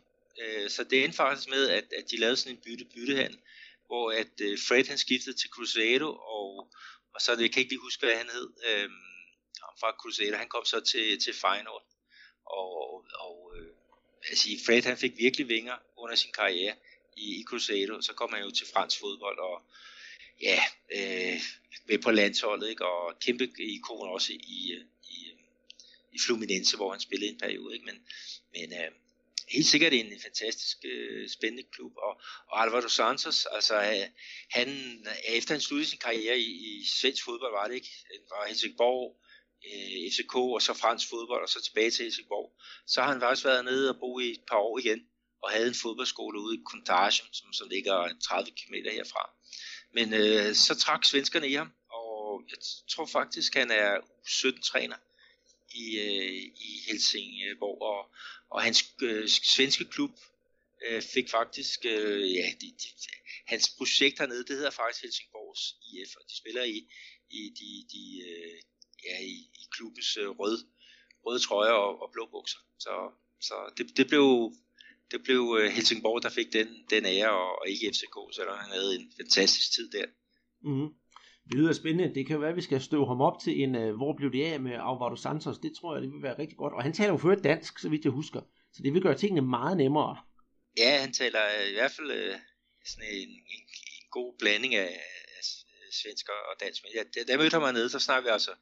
Øh, 0.41 0.69
så 0.69 0.83
det 0.83 1.03
endte 1.03 1.15
faktisk 1.15 1.49
med, 1.49 1.69
at, 1.69 1.83
at 1.97 2.11
de 2.11 2.17
lavede 2.17 2.37
sådan 2.37 2.55
en 2.55 2.61
bytte-byttehandel, 2.65 3.39
hvor 3.87 4.11
at 4.11 4.41
øh, 4.41 4.57
Fred 4.67 4.85
han 4.87 4.97
skiftede 4.97 5.37
til 5.37 5.49
Cruzeiro, 5.49 6.09
og, 6.37 6.71
og 7.13 7.21
så 7.21 7.35
det 7.35 7.51
kan 7.51 7.59
ikke 7.61 7.71
lige 7.71 7.87
huske, 7.87 8.05
hvad 8.05 8.15
han 8.15 8.29
hed, 8.29 8.49
øh, 8.69 8.89
fra 9.79 9.91
Cruzeiro. 9.99 10.37
Han 10.37 10.49
kom 10.49 10.65
så 10.65 10.79
til, 10.79 11.19
til 11.19 11.33
Feyenoord. 11.33 11.85
Og, 12.45 12.71
og 13.25 13.53
øh, 13.57 13.67
altså, 14.29 14.49
Fred 14.65 14.81
han 14.81 14.97
fik 14.97 15.17
virkelig 15.17 15.49
vinger 15.49 15.77
under 15.97 16.15
sin 16.15 16.31
karriere 16.31 16.75
i, 17.17 17.39
i 17.39 17.43
Cruzeiro. 17.43 18.01
Så 18.01 18.13
kom 18.13 18.33
han 18.33 18.43
jo 18.43 18.51
til 18.51 18.67
fransk 18.73 18.99
fodbold, 18.99 19.39
og 19.39 19.61
ja, 20.41 20.59
øh, 20.95 21.39
med 21.87 21.99
på 21.99 22.11
landsholdet, 22.11 22.69
ikke? 22.69 22.85
og 22.85 23.19
kæmpe 23.19 23.49
ikon 23.59 24.09
også 24.09 24.33
i, 24.33 24.71
øh, 24.71 24.85
i, 25.09 25.31
øh, 25.31 25.37
i 26.13 26.19
Fluminense, 26.25 26.75
hvor 26.75 26.91
han 26.91 26.99
spillede 26.99 27.31
en 27.31 27.37
periode. 27.37 27.73
Ikke? 27.73 27.85
Men, 27.85 27.97
men 28.53 28.73
øh, 28.73 28.91
helt 29.53 29.65
sikkert 29.65 29.93
en 29.93 30.19
fantastisk 30.21 30.77
øh, 30.85 31.29
spændende 31.29 31.63
klub. 31.73 31.93
Og, 31.97 32.21
og 32.51 32.61
Alvaro 32.61 32.87
Santos, 32.87 33.45
altså 33.45 33.75
øh, 33.75 34.07
han, 34.51 34.69
efter 35.27 35.53
han 35.53 35.61
sluttede 35.61 35.89
sin 35.89 35.99
karriere 35.99 36.39
i, 36.39 36.51
i 36.69 36.85
svensk 36.99 37.23
fodbold, 37.25 37.51
var 37.51 37.67
det 37.67 37.75
ikke? 37.75 37.91
Han 38.11 38.21
var 38.29 38.47
Helsingborg, 38.47 39.17
øh, 39.67 40.11
FCK 40.13 40.35
og 40.35 40.61
så 40.61 40.73
fransk 40.73 41.09
fodbold, 41.09 41.43
og 41.43 41.49
så 41.49 41.61
tilbage 41.63 41.91
til 41.91 42.03
Helsingborg. 42.03 42.47
Så 42.87 43.01
har 43.01 43.11
han 43.11 43.21
faktisk 43.21 43.45
været 43.45 43.65
nede 43.65 43.89
og 43.89 43.99
bo 43.99 44.19
i 44.19 44.31
et 44.31 44.43
par 44.49 44.57
år 44.57 44.79
igen, 44.79 45.01
og 45.43 45.51
havde 45.51 45.67
en 45.67 45.81
fodboldskole 45.83 46.39
ude 46.39 46.55
i 46.55 46.63
Contagium, 46.71 47.27
som 47.33 47.53
så 47.53 47.67
ligger 47.71 48.13
30 48.27 48.51
km 48.59 48.75
herfra. 48.97 49.23
Men 49.93 50.13
øh, 50.13 50.55
så 50.55 50.75
trak 50.79 51.05
svenskerne 51.05 51.47
i 51.49 51.53
ham, 51.53 51.71
og 51.91 52.43
jeg 52.49 52.57
tror 52.91 53.05
faktisk, 53.05 53.53
han 53.53 53.71
er 53.71 53.91
17-træner 54.27 54.97
i, 55.83 55.85
øh, 56.05 56.41
i 56.67 56.69
Helsingborg, 56.87 57.81
og, 57.81 57.99
og 58.49 58.63
hans 58.63 58.79
øh, 59.01 59.27
svenske 59.27 59.85
klub 59.85 60.11
øh, 60.85 61.01
fik 61.01 61.29
faktisk, 61.29 61.79
øh, 61.85 62.33
ja, 62.33 62.47
de, 62.61 62.67
de, 62.81 62.87
hans 63.45 63.65
projekt 63.77 64.19
hernede, 64.19 64.43
det 64.47 64.55
hedder 64.55 64.69
faktisk 64.69 65.03
Helsingborgs 65.03 65.63
IF, 65.91 66.15
og 66.15 66.23
de 66.29 66.37
spiller 66.37 66.63
i, 66.63 66.77
i, 67.29 67.41
de, 67.59 67.69
de, 67.93 68.03
øh, 68.29 68.57
ja, 69.05 69.17
i, 69.33 69.37
i 69.61 69.63
klubbens 69.71 70.17
øh, 70.17 70.29
røde, 70.29 70.59
røde 71.25 71.39
trøjer 71.39 71.71
og, 71.71 72.01
og 72.01 72.09
blå 72.13 72.27
bukser. 72.31 72.59
Så, 72.79 72.93
så 73.41 73.55
det, 73.77 73.97
det 73.97 74.07
blev 74.07 74.53
det 75.11 75.23
blev 75.23 75.57
øh, 75.59 75.71
Helsingborg, 75.71 76.23
der 76.23 76.29
fik 76.29 76.53
den, 76.53 76.67
den 76.89 77.05
ære, 77.05 77.57
og 77.59 77.69
ikke 77.69 77.91
FCK, 77.93 78.17
selvom 78.35 78.57
han 78.57 78.71
havde 78.71 78.95
en 78.95 79.11
fantastisk 79.17 79.73
tid 79.75 79.91
der. 79.91 80.05
Mm. 80.63 80.89
Det 81.49 81.55
lyder 81.59 81.73
spændende. 81.73 82.15
Det 82.15 82.27
kan 82.27 82.41
være, 82.41 82.49
at 82.49 82.55
vi 82.55 82.61
skal 82.61 82.81
støve 82.81 83.07
ham 83.07 83.21
op 83.21 83.37
til 83.43 83.53
en, 83.63 83.75
uh, 83.75 83.95
hvor 83.95 84.13
blev 84.17 84.31
det 84.31 84.45
af 84.45 84.59
med 84.59 84.71
Alvaro 84.71 85.15
Santos. 85.15 85.57
Det 85.57 85.71
tror 85.77 85.95
jeg, 85.95 86.01
det 86.03 86.11
vil 86.11 86.23
være 86.27 86.39
rigtig 86.39 86.57
godt. 86.57 86.73
Og 86.73 86.83
han 86.83 86.93
taler 86.93 87.11
jo 87.11 87.17
før 87.17 87.35
dansk, 87.35 87.79
så 87.79 87.89
vidt 87.89 88.03
jeg 88.05 88.11
husker. 88.11 88.41
Så 88.73 88.79
det 88.83 88.93
vil 88.93 89.01
gøre 89.01 89.17
tingene 89.17 89.41
meget 89.41 89.77
nemmere. 89.77 90.17
Ja, 90.77 90.91
han 91.01 91.13
taler 91.13 91.43
i 91.71 91.73
hvert 91.73 91.91
fald 91.91 92.11
uh, 92.11 92.35
sådan 92.91 93.09
en, 93.21 93.31
en, 93.55 93.63
en 93.95 94.05
god 94.11 94.29
blanding 94.39 94.75
af, 94.75 94.93
af 95.37 95.41
svensker 96.01 96.33
og 96.49 96.55
dansk. 96.63 96.79
Men 96.83 96.91
ja, 96.97 97.01
der, 97.13 97.21
der 97.29 97.37
mødte 97.41 97.59
han 97.59 97.73
nede, 97.73 97.89
så 97.89 97.99
snakker 97.99 98.29
vi 98.29 98.33
altså 98.37 98.53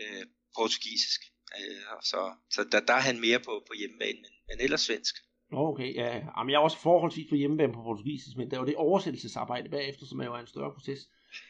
uh, 0.00 0.24
portugisisk. 0.56 1.20
Uh, 1.58 1.98
så 2.10 2.20
så 2.54 2.60
der, 2.72 2.80
der 2.88 2.94
er 3.00 3.04
han 3.10 3.20
mere 3.26 3.40
på, 3.46 3.52
på 3.68 3.72
hjemmebane, 3.80 4.18
men, 4.24 4.32
men 4.48 4.56
ellers 4.64 4.84
svensk. 4.88 5.14
Okay, 5.52 5.94
ja. 5.94 6.10
Jamen, 6.36 6.50
jeg 6.50 6.56
er 6.56 6.66
også 6.68 6.78
forholdsvis 6.78 7.28
på 7.28 7.34
hjemmebane 7.34 7.72
på 7.72 7.82
portugisisk, 7.82 8.36
men 8.36 8.50
der 8.50 8.56
er 8.56 8.60
jo 8.60 8.66
det 8.66 8.76
oversættelsesarbejde 8.76 9.68
bagefter, 9.68 10.06
som 10.06 10.20
er 10.20 10.24
jo 10.24 10.36
en 10.36 10.46
større 10.46 10.74
proces. 10.74 11.00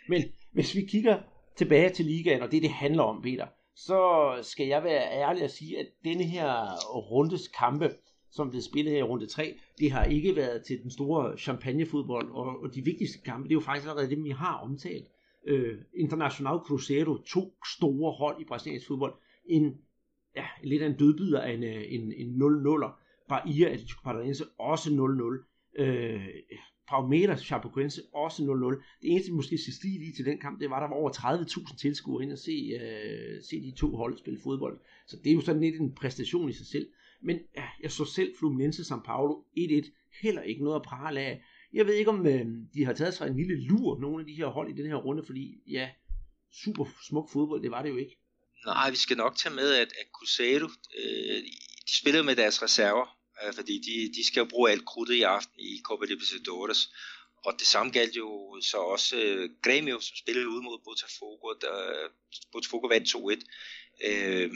Men 0.08 0.22
hvis 0.52 0.74
vi 0.74 0.80
kigger 0.80 1.18
tilbage 1.56 1.90
til 1.90 2.04
ligaen, 2.04 2.42
og 2.42 2.52
det 2.52 2.62
det 2.62 2.70
handler 2.70 3.02
om, 3.02 3.22
Peter, 3.22 3.46
så 3.74 4.30
skal 4.42 4.66
jeg 4.66 4.84
være 4.84 5.12
ærlig 5.12 5.42
at 5.42 5.50
sige, 5.50 5.78
at 5.78 5.86
denne 6.04 6.24
her 6.24 6.76
rundes 6.94 7.48
kampe, 7.48 7.90
som 8.30 8.50
blev 8.50 8.62
spillet 8.62 8.92
her 8.92 8.98
i 8.98 9.02
runde 9.02 9.26
3, 9.26 9.54
det 9.78 9.90
har 9.92 10.04
ikke 10.04 10.36
været 10.36 10.64
til 10.64 10.82
den 10.82 10.90
store 10.90 11.38
champagnefodbold, 11.38 12.30
og, 12.30 12.62
og 12.62 12.74
de 12.74 12.84
vigtigste 12.84 13.18
kampe, 13.24 13.48
det 13.48 13.52
er 13.52 13.56
jo 13.56 13.60
faktisk 13.60 13.88
allerede 13.88 14.10
dem, 14.10 14.24
vi 14.24 14.30
har 14.30 14.54
omtalt. 14.54 15.06
Øh, 15.46 15.78
International 15.94 16.58
Cruzeiro, 16.58 17.16
to 17.16 17.54
store 17.76 18.12
hold 18.12 18.40
i 18.40 18.44
brasiliansk 18.44 18.86
fodbold, 18.86 19.14
en, 19.44 19.76
ja, 20.36 20.44
lidt 20.62 20.82
af 20.82 20.86
en 20.86 20.96
dødbyder 20.96 21.40
af 21.40 21.52
en, 21.52 21.62
øh, 21.64 21.84
en, 21.88 22.12
en 22.12 22.42
0-0'er. 22.42 22.90
Bahia 23.28 23.66
Atletico 23.68 24.00
Paranaense 24.04 24.44
også 24.58 24.90
0-0. 24.90 25.82
Øh, 25.82 26.26
Palmeiras 26.88 27.40
Chapecoense 27.40 28.02
også 28.14 28.42
0-0. 28.42 28.98
Det 29.02 29.10
eneste, 29.10 29.30
vi 29.30 29.36
måske 29.36 29.58
skal 29.58 29.74
stige 29.74 29.98
lige 29.98 30.12
til 30.12 30.24
den 30.24 30.38
kamp, 30.38 30.60
det 30.60 30.70
var, 30.70 30.80
der 30.80 30.88
var 30.88 30.96
over 30.96 31.10
30.000 31.10 31.76
tilskuere 31.76 32.22
ind 32.22 32.32
og 32.32 32.38
se, 32.38 32.78
øh, 32.80 33.42
se 33.50 33.62
de 33.62 33.70
to 33.70 33.96
hold 33.96 34.18
spille 34.18 34.40
fodbold. 34.42 34.78
Så 35.06 35.16
det 35.24 35.30
er 35.30 35.34
jo 35.34 35.40
sådan 35.40 35.60
lidt 35.60 35.80
en 35.80 35.94
præstation 35.94 36.48
i 36.48 36.52
sig 36.52 36.66
selv. 36.66 36.88
Men 37.22 37.38
ja, 37.56 37.64
jeg 37.82 37.90
så 37.92 38.04
selv 38.04 38.32
Fluminense 38.38 38.82
São 38.82 39.02
Paulo 39.04 39.34
1-1. 39.58 39.90
Heller 40.22 40.42
ikke 40.42 40.64
noget 40.64 40.76
at 40.76 40.82
prale 40.82 41.20
af. 41.20 41.42
Jeg 41.72 41.86
ved 41.86 41.94
ikke, 41.94 42.10
om 42.10 42.26
øh, 42.26 42.46
de 42.74 42.84
har 42.84 42.92
taget 42.92 43.14
sig 43.14 43.28
en 43.28 43.36
lille 43.36 43.60
lur, 43.60 44.00
nogle 44.00 44.20
af 44.20 44.26
de 44.26 44.34
her 44.34 44.46
hold 44.46 44.70
i 44.70 44.82
den 44.82 44.86
her 44.86 44.96
runde, 44.96 45.22
fordi 45.26 45.60
ja, 45.66 45.88
super 46.52 46.84
smuk 47.08 47.30
fodbold, 47.30 47.62
det 47.62 47.70
var 47.70 47.82
det 47.82 47.90
jo 47.90 47.96
ikke. 47.96 48.18
Nej, 48.66 48.90
vi 48.90 48.96
skal 48.96 49.16
nok 49.16 49.36
tage 49.36 49.54
med, 49.54 49.74
at, 49.74 49.88
at 50.00 50.06
Cusado, 50.12 50.68
øh, 50.98 51.42
de 51.88 51.96
spillede 51.96 52.24
med 52.24 52.36
deres 52.36 52.62
reserver, 52.62 53.15
øh, 53.42 53.54
fordi 53.54 53.78
de, 53.78 54.12
de 54.14 54.26
skal 54.26 54.40
jo 54.40 54.46
bruge 54.50 54.70
alt 54.70 54.84
krudtet 54.84 55.14
i 55.14 55.22
aften 55.22 55.60
i 55.60 55.80
Copa 55.84 56.04
Libertadores. 56.04 56.90
Og 57.44 57.54
det 57.58 57.66
samme 57.66 57.92
galt 57.92 58.16
jo 58.16 58.58
så 58.60 58.76
også 58.76 59.16
øh, 59.16 59.50
Grêmio, 59.66 60.00
som 60.00 60.16
spillede 60.16 60.48
ud 60.48 60.62
mod 60.62 60.78
Botafogo, 60.84 61.52
der 61.60 62.08
Botafogo 62.52 62.86
vandt 62.86 63.14
2-1 63.14 64.08
øh, 64.08 64.50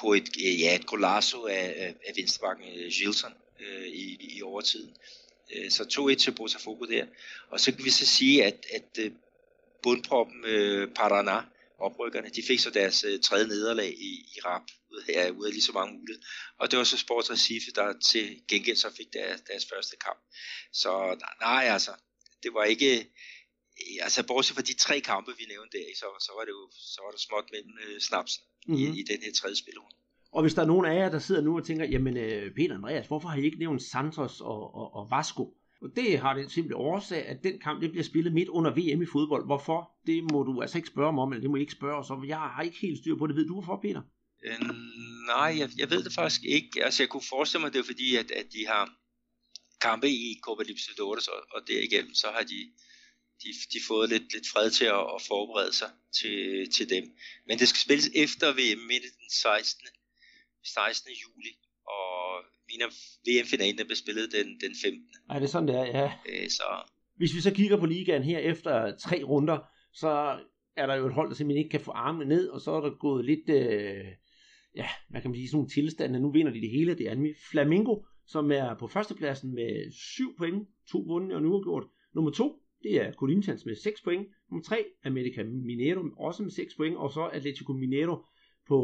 på 0.00 0.12
et, 0.12 0.28
ja, 0.60 0.74
et 0.74 0.86
golazo 0.86 1.46
af, 1.46 1.94
af, 2.06 2.12
venstrebakken 2.16 2.66
øh, 2.78 2.90
Gilson 2.90 3.32
øh, 3.60 3.86
i, 3.86 4.36
i 4.36 4.42
overtiden. 4.42 4.96
Øh, 5.56 5.70
så 5.70 6.08
2-1 6.12 6.14
til 6.14 6.30
Botafogo 6.30 6.84
der. 6.84 7.06
Og 7.50 7.60
så 7.60 7.72
kan 7.74 7.84
vi 7.84 7.90
så 7.90 8.06
sige, 8.06 8.44
at, 8.44 8.66
at 8.74 8.98
øh, 8.98 9.12
bundproppen 9.82 10.44
øh, 10.44 10.88
Paraná, 10.98 11.55
oprykkerne, 11.78 12.28
de 12.28 12.42
fik 12.46 12.60
så 12.60 12.70
deres 12.70 13.04
øh, 13.04 13.20
tredje 13.20 13.46
nederlag 13.46 13.90
i, 14.08 14.12
i 14.34 14.36
rap, 14.44 14.62
ud 14.92 15.02
af, 15.08 15.30
ud 15.30 15.46
af 15.46 15.52
lige 15.52 15.62
så 15.62 15.72
mange 15.72 15.98
muligheder. 15.98 16.26
Og 16.58 16.70
det 16.70 16.78
var 16.78 16.84
så 16.84 16.98
Sports 16.98 17.30
Recife, 17.30 17.70
der 17.74 17.98
til 18.10 18.42
gengæld 18.48 18.76
så 18.76 18.90
fik 18.96 19.12
deres, 19.12 19.40
deres 19.40 19.66
første 19.72 19.96
kamp. 19.96 20.20
Så 20.72 20.92
nej, 21.40 21.64
altså, 21.76 21.92
det 22.42 22.54
var 22.54 22.64
ikke, 22.64 22.90
altså 24.00 24.26
bortset 24.26 24.54
fra 24.56 24.62
de 24.62 24.74
tre 24.74 25.00
kampe, 25.00 25.30
vi 25.38 25.44
nævnte 25.48 25.78
der, 25.78 25.84
så, 26.00 26.06
så 26.26 26.32
var 26.36 26.44
det 26.44 26.50
jo 26.58 26.70
så 26.94 27.00
var 27.04 27.10
det 27.10 27.20
småt 27.20 27.46
mellem 27.54 27.74
øh, 27.84 28.00
snapsen 28.00 28.42
mm-hmm. 28.66 28.82
i, 28.82 28.86
mhm. 28.88 28.96
i 29.00 29.02
den 29.02 29.22
her 29.24 29.32
tredje 29.32 29.56
spilrunde. 29.56 29.96
Og 30.32 30.42
hvis 30.42 30.54
der 30.54 30.62
er 30.62 30.66
nogen 30.66 30.86
af 30.86 30.94
jer, 30.94 31.08
der 31.08 31.18
sidder 31.18 31.40
nu 31.40 31.56
og 31.56 31.66
tænker, 31.66 31.84
jamen 31.84 32.16
øh, 32.16 32.54
Peter 32.54 32.74
Andreas, 32.74 33.06
hvorfor 33.06 33.28
har 33.28 33.36
I 33.38 33.44
ikke 33.44 33.58
nævnt 33.58 33.82
Santos 33.82 34.40
og, 34.40 34.74
og, 34.74 34.94
og 34.94 35.10
Vasco? 35.10 35.44
Og 35.82 35.88
det 35.96 36.18
har 36.18 36.34
den 36.34 36.50
simple 36.50 36.76
årsag, 36.76 37.26
at 37.26 37.42
den 37.42 37.58
kamp 37.58 37.82
det 37.82 37.90
bliver 37.90 38.04
spillet 38.04 38.32
midt 38.32 38.48
under 38.48 38.70
VM 38.70 39.02
i 39.02 39.06
fodbold. 39.06 39.46
Hvorfor? 39.46 39.90
Det 40.06 40.24
må 40.32 40.42
du 40.42 40.62
altså 40.62 40.78
ikke 40.78 40.88
spørge 40.88 41.12
mig 41.12 41.22
om, 41.22 41.32
eller 41.32 41.40
det 41.40 41.50
må 41.50 41.56
I 41.56 41.60
ikke 41.60 41.72
spørge 41.72 41.98
os 41.98 42.10
om. 42.10 42.28
Jeg 42.28 42.38
har 42.38 42.62
ikke 42.62 42.78
helt 42.78 42.98
styr 42.98 43.16
på 43.16 43.26
det. 43.26 43.36
Ved 43.36 43.46
du 43.46 43.52
hvorfor, 43.52 43.78
Peter? 43.82 44.02
Øh, 44.44 44.60
nej, 45.26 45.50
jeg, 45.58 45.70
jeg 45.78 45.90
ved 45.90 46.04
det 46.04 46.12
faktisk 46.12 46.44
ikke. 46.44 46.84
Altså 46.84 47.02
jeg 47.02 47.10
kunne 47.10 47.28
forestille 47.28 47.62
mig, 47.62 47.72
det 47.72 47.78
er 47.78 47.84
fordi, 47.84 48.16
at, 48.16 48.30
at 48.30 48.46
de 48.52 48.66
har 48.66 48.84
kampe 49.80 50.08
i 50.10 50.38
Copa 50.42 50.62
Libertadores, 50.62 51.28
og, 51.28 51.40
og 51.50 51.60
derigennem 51.68 52.14
så 52.14 52.26
har 52.36 52.42
de, 52.42 52.60
de, 53.42 53.48
de 53.72 53.78
fået 53.88 54.08
lidt, 54.08 54.32
lidt 54.32 54.48
fred 54.52 54.70
til 54.70 54.84
at, 54.84 55.04
at 55.14 55.22
forberede 55.28 55.72
sig 55.72 55.90
til, 56.20 56.70
til 56.76 56.90
dem. 56.90 57.04
Men 57.46 57.58
det 57.58 57.68
skal 57.68 57.80
spilles 57.80 58.10
efter 58.14 58.52
VM 58.52 58.82
midt 58.90 59.02
den 59.02 59.30
16. 59.30 59.86
16. 60.64 61.10
juli, 61.12 61.52
og 61.86 62.44
mener 62.76 62.88
VM-finalen 63.26 63.86
blev 63.86 63.96
spillet 63.96 64.32
den, 64.36 64.46
den 64.46 64.72
15. 64.84 65.02
Nej, 65.28 65.38
det 65.38 65.46
er 65.46 65.50
sådan, 65.50 65.68
det 65.68 65.76
er, 65.76 65.84
ja. 65.84 66.12
Øh, 66.28 66.48
så... 66.48 66.62
Hvis 67.16 67.34
vi 67.34 67.40
så 67.40 67.54
kigger 67.54 67.76
på 67.76 67.86
ligaen 67.86 68.22
her 68.22 68.38
efter 68.38 68.96
tre 68.96 69.22
runder, 69.22 69.58
så 69.92 70.38
er 70.76 70.86
der 70.86 70.94
jo 70.94 71.06
et 71.06 71.14
hold, 71.14 71.28
der 71.28 71.34
simpelthen 71.34 71.64
ikke 71.64 71.70
kan 71.70 71.80
få 71.80 71.90
armene 71.90 72.24
ned, 72.24 72.48
og 72.48 72.60
så 72.60 72.70
er 72.72 72.80
der 72.80 72.90
gået 72.90 73.24
lidt, 73.24 73.48
øh, 73.48 74.04
ja, 74.76 74.88
hvad 75.08 75.20
kan 75.20 75.30
man 75.30 75.36
sige, 75.36 75.48
sådan 75.48 75.56
nogle 75.56 75.70
tilstande. 75.70 76.20
Nu 76.20 76.32
vinder 76.32 76.52
de 76.52 76.60
det 76.60 76.70
hele. 76.70 76.94
Det 76.94 77.10
er 77.10 77.34
Flamingo, 77.50 78.02
som 78.26 78.52
er 78.52 78.74
på 78.74 78.86
førstepladsen 78.88 79.54
med 79.54 79.92
7 79.92 80.36
point, 80.36 80.68
to 80.90 80.98
vundet 80.98 81.32
og 81.32 81.38
en 81.38 81.46
uafgjort. 81.46 81.84
Nummer 82.14 82.30
2, 82.30 82.62
det 82.82 83.02
er 83.02 83.12
Corinthians 83.12 83.66
med 83.66 83.74
6 83.74 84.02
point. 84.02 84.26
Nummer 84.50 84.62
3, 84.62 84.84
America 85.04 85.42
Mineiro 85.42 86.02
også 86.18 86.42
med 86.42 86.50
6 86.50 86.74
point, 86.74 86.96
og 86.96 87.12
så 87.12 87.20
Atletico 87.20 87.72
Mineiro 87.72 88.16
på 88.68 88.78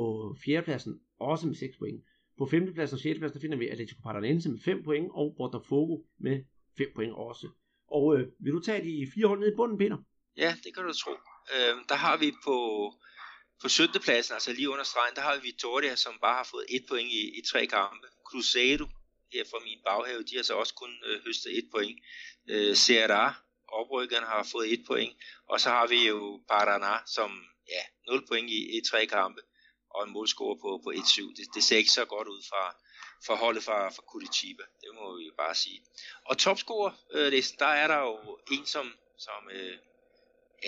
fjerdepladsen 0.45 1.01
også 1.19 1.47
med 1.47 1.55
6 1.55 1.77
point. 1.77 2.03
På 2.39 2.47
5. 2.47 2.75
pladsen 2.75 2.95
og 2.95 3.01
6. 3.01 3.19
pladsen 3.19 3.41
finder 3.41 3.59
vi 3.59 3.69
Atletico 3.69 4.01
Paranaense 4.03 4.49
med 4.49 4.61
5 4.61 4.85
point, 4.85 5.09
og 5.15 5.35
Botafogo 5.39 5.97
med 6.19 6.45
5 6.79 6.87
point 6.95 7.13
også. 7.13 7.49
Og 7.97 8.17
øh, 8.17 8.27
vil 8.41 8.53
du 8.53 8.61
tage 8.61 8.85
de 8.85 9.11
fire 9.15 9.27
hold 9.27 9.41
ned 9.41 9.53
i 9.53 9.57
bunden, 9.57 9.79
Peter? 9.79 9.99
Ja, 10.37 10.57
det 10.65 10.75
kan 10.75 10.85
du 10.85 10.93
tro. 10.93 11.13
Øh, 11.55 11.77
der 11.89 11.95
har 11.95 12.17
vi 12.17 12.33
på, 12.45 12.57
på 13.63 13.69
17. 13.69 14.01
pladsen, 14.01 14.35
altså 14.35 14.53
lige 14.53 14.71
under 14.71 14.85
stregen, 14.85 15.15
der 15.17 15.23
har 15.23 15.35
vi 15.37 15.43
Victoria, 15.51 15.95
som 15.97 16.15
bare 16.21 16.37
har 16.37 16.49
fået 16.51 16.67
et 16.69 16.85
point 16.89 17.11
i, 17.21 17.23
i 17.39 17.41
tre 17.51 17.67
kampe. 17.67 18.07
Cruzeiro, 18.29 18.87
her 19.33 19.45
fra 19.51 19.59
min 19.65 19.81
baghave, 19.87 20.23
de 20.29 20.37
har 20.37 20.43
så 20.43 20.55
også 20.55 20.75
kun 20.75 20.93
øh, 21.07 21.17
høstet 21.27 21.59
et 21.59 21.69
point. 21.75 21.99
Øh, 22.53 22.77
Serra, 22.77 23.25
oprykkerne, 23.69 24.27
har 24.27 24.49
fået 24.53 24.73
et 24.73 24.83
point. 24.87 25.15
Og 25.49 25.61
så 25.61 25.69
har 25.69 25.87
vi 25.87 26.09
jo 26.09 26.19
Paraná, 26.51 26.95
som 27.17 27.31
ja, 27.75 27.83
0 28.13 28.27
point 28.29 28.51
i, 28.51 28.61
i 28.77 28.81
tre 28.91 29.07
kampe 29.07 29.41
og 29.95 30.07
en 30.07 30.13
målscore 30.13 30.57
på, 30.63 30.81
på 30.85 30.91
1-7. 30.91 31.35
Det, 31.37 31.45
det 31.55 31.63
ser 31.63 31.77
ikke 31.77 31.91
så 31.91 32.05
godt 32.05 32.29
ud 32.29 32.43
fra, 32.51 32.63
for 33.27 33.35
holdet 33.45 33.63
fra, 33.63 33.89
fra 33.89 34.03
Curitiba. 34.11 34.63
Det 34.83 34.91
må 34.99 35.17
vi 35.19 35.31
bare 35.37 35.55
sige. 35.55 35.81
Og 36.29 36.39
topscorer 36.39 36.93
øh, 37.15 37.33
der 37.59 37.73
er 37.83 37.87
der 37.93 38.01
jo 38.09 38.15
en, 38.55 38.65
som, 38.67 38.87
som 39.19 39.41
øh, 39.57 39.77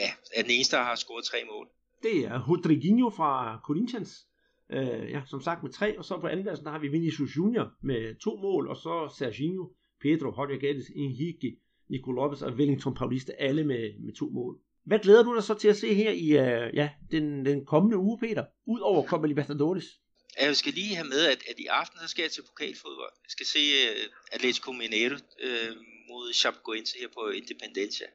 ja, 0.01 0.09
er 0.35 0.43
den 0.43 0.51
eneste, 0.51 0.77
der 0.77 0.83
har 0.83 0.95
scoret 0.95 1.25
tre 1.25 1.39
mål. 1.53 1.69
Det 2.03 2.17
er 2.19 2.49
Rodriguinho 2.49 3.11
fra 3.11 3.61
Corinthians. 3.65 4.27
Øh, 4.71 5.11
ja, 5.11 5.23
som 5.27 5.41
sagt 5.41 5.63
med 5.63 5.73
tre, 5.73 5.99
og 5.99 6.05
så 6.05 6.19
på 6.21 6.27
andenpladsen 6.27 6.67
der 6.67 6.73
har 6.73 6.79
vi 6.79 6.89
Vinicius 6.89 7.37
Junior 7.37 7.73
med 7.81 8.21
to 8.21 8.37
mål, 8.37 8.69
og 8.69 8.77
så 8.77 9.15
Serginho, 9.19 9.69
Pedro, 10.01 10.29
Rodriguez, 10.29 10.87
Henrique, 10.97 11.57
Nico 11.89 12.13
Lopez 12.13 12.43
og 12.43 12.53
Wellington 12.53 12.95
Paulista, 12.95 13.33
alle 13.39 13.65
med, 13.65 14.05
med 14.05 14.13
to 14.13 14.29
mål. 14.29 14.59
Hvad 14.87 14.99
glæder 14.99 15.23
du 15.23 15.35
dig 15.35 15.45
så 15.45 15.55
til 15.55 15.69
at 15.69 15.77
se 15.77 15.95
her 15.95 16.11
i 16.11 16.29
uh, 16.43 16.77
ja, 16.77 16.91
den, 17.11 17.47
den 17.47 17.67
kommende 17.67 17.97
uge, 17.97 18.19
Peter? 18.19 18.45
Udover 18.67 19.07
Copa 19.07 19.27
Libertadores. 19.27 19.85
Jeg 20.41 20.57
skal 20.57 20.73
lige 20.73 20.95
have 20.95 21.09
med, 21.09 21.27
at, 21.27 21.43
at 21.51 21.59
i 21.59 21.67
aften 21.67 21.99
så 22.03 22.09
skal 22.09 22.23
jeg 22.23 22.31
til 22.31 22.43
pokalfodbold. 22.43 23.13
Jeg 23.25 23.31
skal 23.31 23.47
se 23.47 23.59
uh, 23.59 24.13
Atletico 24.33 24.73
Mineiro 24.73 25.15
uh, 25.15 25.77
mod 26.09 26.33
Chapecoense 26.33 26.99
her 27.01 27.09
på 27.09 27.29
Independencia. 27.29 28.07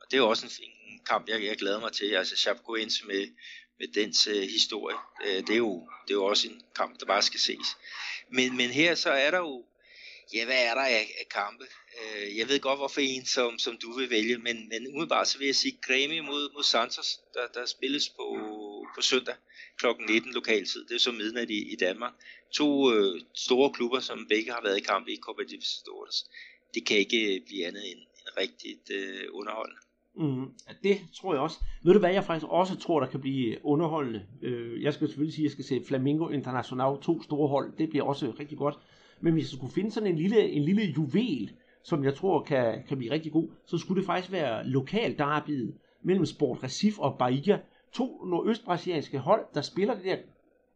Og 0.00 0.06
det 0.10 0.18
er 0.18 0.22
også 0.22 0.46
en, 0.46 0.92
en 0.92 1.00
kamp, 1.06 1.28
jeg, 1.28 1.44
jeg 1.44 1.56
glæder 1.56 1.80
mig 1.80 1.92
til. 1.92 2.10
Altså 2.10 2.36
Chapecoense 2.36 3.06
med, 3.06 3.28
med 3.78 3.88
dens 3.94 4.28
uh, 4.28 4.40
historie. 4.40 4.96
Uh, 5.24 5.46
det, 5.46 5.50
er 5.50 5.56
jo, 5.56 5.88
det 6.08 6.10
er 6.10 6.18
jo 6.18 6.24
også 6.24 6.48
en 6.48 6.62
kamp, 6.76 7.00
der 7.00 7.06
bare 7.06 7.22
skal 7.22 7.40
ses. 7.40 7.66
Men, 8.32 8.56
men 8.56 8.70
her 8.70 8.94
så 8.94 9.10
er 9.10 9.30
der 9.30 9.38
jo 9.38 9.64
Ja, 10.34 10.44
hvad 10.44 10.64
er 10.64 10.74
der 10.74 10.82
af, 10.82 11.14
af 11.20 11.26
kampe? 11.30 11.64
Øh, 11.98 12.38
jeg 12.38 12.48
ved 12.48 12.60
godt, 12.60 12.78
hvorfor 12.78 13.00
en, 13.00 13.24
som, 13.26 13.58
som 13.58 13.78
du 13.82 13.92
vil 13.98 14.10
vælge, 14.10 14.38
men, 14.38 14.68
men 14.68 14.86
umiddelbart 14.88 15.28
så 15.28 15.38
vil 15.38 15.46
jeg 15.46 15.54
sige 15.54 15.78
Græmi 15.82 16.20
mod, 16.20 16.52
mod 16.54 16.62
Santos, 16.62 17.20
der, 17.34 17.46
der 17.54 17.66
spilles 17.66 18.08
på, 18.08 18.26
på 18.94 19.00
søndag 19.02 19.34
kl. 19.78 19.86
19 20.08 20.32
lokaltid. 20.32 20.84
Det 20.88 20.94
er 20.94 20.98
så 20.98 21.12
midnat 21.12 21.50
i, 21.50 21.72
i 21.72 21.76
Danmark. 21.76 22.12
To 22.52 22.92
øh, 22.94 23.20
store 23.34 23.70
klubber, 23.72 24.00
som 24.00 24.26
begge 24.28 24.52
har 24.52 24.62
været 24.62 24.78
i 24.78 24.80
kamp 24.80 25.08
i 25.08 25.16
Copa 25.16 25.42
Libertadores. 25.42 26.16
Det 26.74 26.86
kan 26.86 26.96
ikke 26.96 27.34
øh, 27.34 27.40
blive 27.46 27.66
andet 27.66 27.84
end, 27.90 28.00
end 28.00 28.28
rigtigt 28.38 28.90
øh, 28.90 29.24
underholdende. 29.32 29.80
Mm, 30.16 30.46
det 30.82 31.00
tror 31.16 31.34
jeg 31.34 31.42
også. 31.42 31.56
Ved 31.84 31.92
du 31.92 31.98
hvad, 31.98 32.12
jeg 32.12 32.24
faktisk 32.24 32.46
også 32.48 32.76
tror, 32.76 33.00
der 33.00 33.06
kan 33.06 33.20
blive 33.20 33.64
underholdende? 33.64 34.26
Øh, 34.42 34.82
jeg 34.82 34.94
skal 34.94 35.08
selvfølgelig 35.08 35.34
sige, 35.34 35.44
at 35.44 35.48
jeg 35.48 35.52
skal 35.52 35.64
se 35.64 35.86
Flamingo 35.88 36.28
International, 36.28 37.02
to 37.02 37.22
store 37.22 37.48
hold. 37.48 37.72
Det 37.78 37.90
bliver 37.90 38.04
også 38.04 38.32
rigtig 38.40 38.58
godt. 38.58 38.74
Men 39.20 39.32
hvis 39.32 39.44
jeg 39.44 39.56
skulle 39.58 39.72
finde 39.72 39.90
sådan 39.90 40.08
en 40.08 40.16
lille, 40.16 40.50
en 40.50 40.64
lille 40.64 40.82
juvel, 40.82 41.50
som 41.82 42.04
jeg 42.04 42.14
tror 42.14 42.42
kan, 42.42 42.82
kan 42.88 42.98
blive 42.98 43.12
rigtig 43.12 43.32
god, 43.32 43.48
så 43.66 43.78
skulle 43.78 44.00
det 44.00 44.06
faktisk 44.06 44.32
være 44.32 44.66
lokal 44.66 45.18
derbyet 45.18 45.74
mellem 46.02 46.26
Sport 46.26 46.62
Recif 46.62 46.98
og 46.98 47.18
Bahia. 47.18 47.60
To 47.92 48.24
nordøstbrasilianske 48.24 49.18
hold, 49.18 49.46
der 49.54 49.60
spiller 49.60 49.94
det 49.94 50.04
der, 50.04 50.16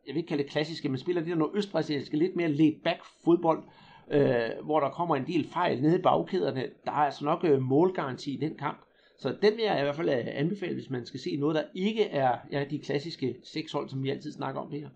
jeg 0.06 0.14
vil 0.14 0.16
ikke 0.16 0.28
kalde 0.28 0.42
det 0.42 0.50
klassiske, 0.50 0.88
men 0.88 0.98
spiller 0.98 1.22
det 1.22 1.30
der 1.30 1.36
nordøstbrasilianske 1.36 2.16
lidt 2.16 2.36
mere 2.36 2.48
laid 2.48 2.72
back 2.84 3.00
fodbold, 3.24 3.62
øh, 4.10 4.64
hvor 4.64 4.80
der 4.80 4.90
kommer 4.90 5.16
en 5.16 5.26
del 5.26 5.48
fejl 5.52 5.82
nede 5.82 5.98
i 5.98 6.02
bagkæderne. 6.02 6.70
Der 6.84 6.90
er 6.90 6.96
altså 6.96 7.24
nok 7.24 7.44
øh, 7.44 7.62
målgaranti 7.62 8.34
i 8.34 8.36
den 8.36 8.56
kamp. 8.56 8.84
Så 9.18 9.36
den 9.42 9.56
vil 9.56 9.64
jeg 9.64 9.78
i 9.78 9.82
hvert 9.82 9.96
fald 9.96 10.08
øh, 10.08 10.26
anbefale, 10.26 10.74
hvis 10.74 10.90
man 10.90 11.06
skal 11.06 11.20
se 11.20 11.36
noget, 11.36 11.54
der 11.54 11.64
ikke 11.74 12.04
er 12.04 12.38
ja, 12.50 12.64
de 12.64 12.78
klassiske 12.78 13.36
seks 13.42 13.72
hold, 13.72 13.88
som 13.88 14.02
vi 14.02 14.10
altid 14.10 14.32
snakker 14.32 14.60
om 14.60 14.70
det 14.70 14.80
her. 14.80 14.88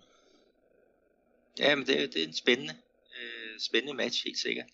Ja, 1.58 1.74
men 1.74 1.86
det, 1.86 2.14
det 2.14 2.22
er 2.22 2.26
en 2.26 2.32
spændende, 2.32 2.74
øh, 3.20 3.60
spændende 3.60 3.94
match, 3.94 4.24
helt 4.24 4.38
sikkert. 4.38 4.66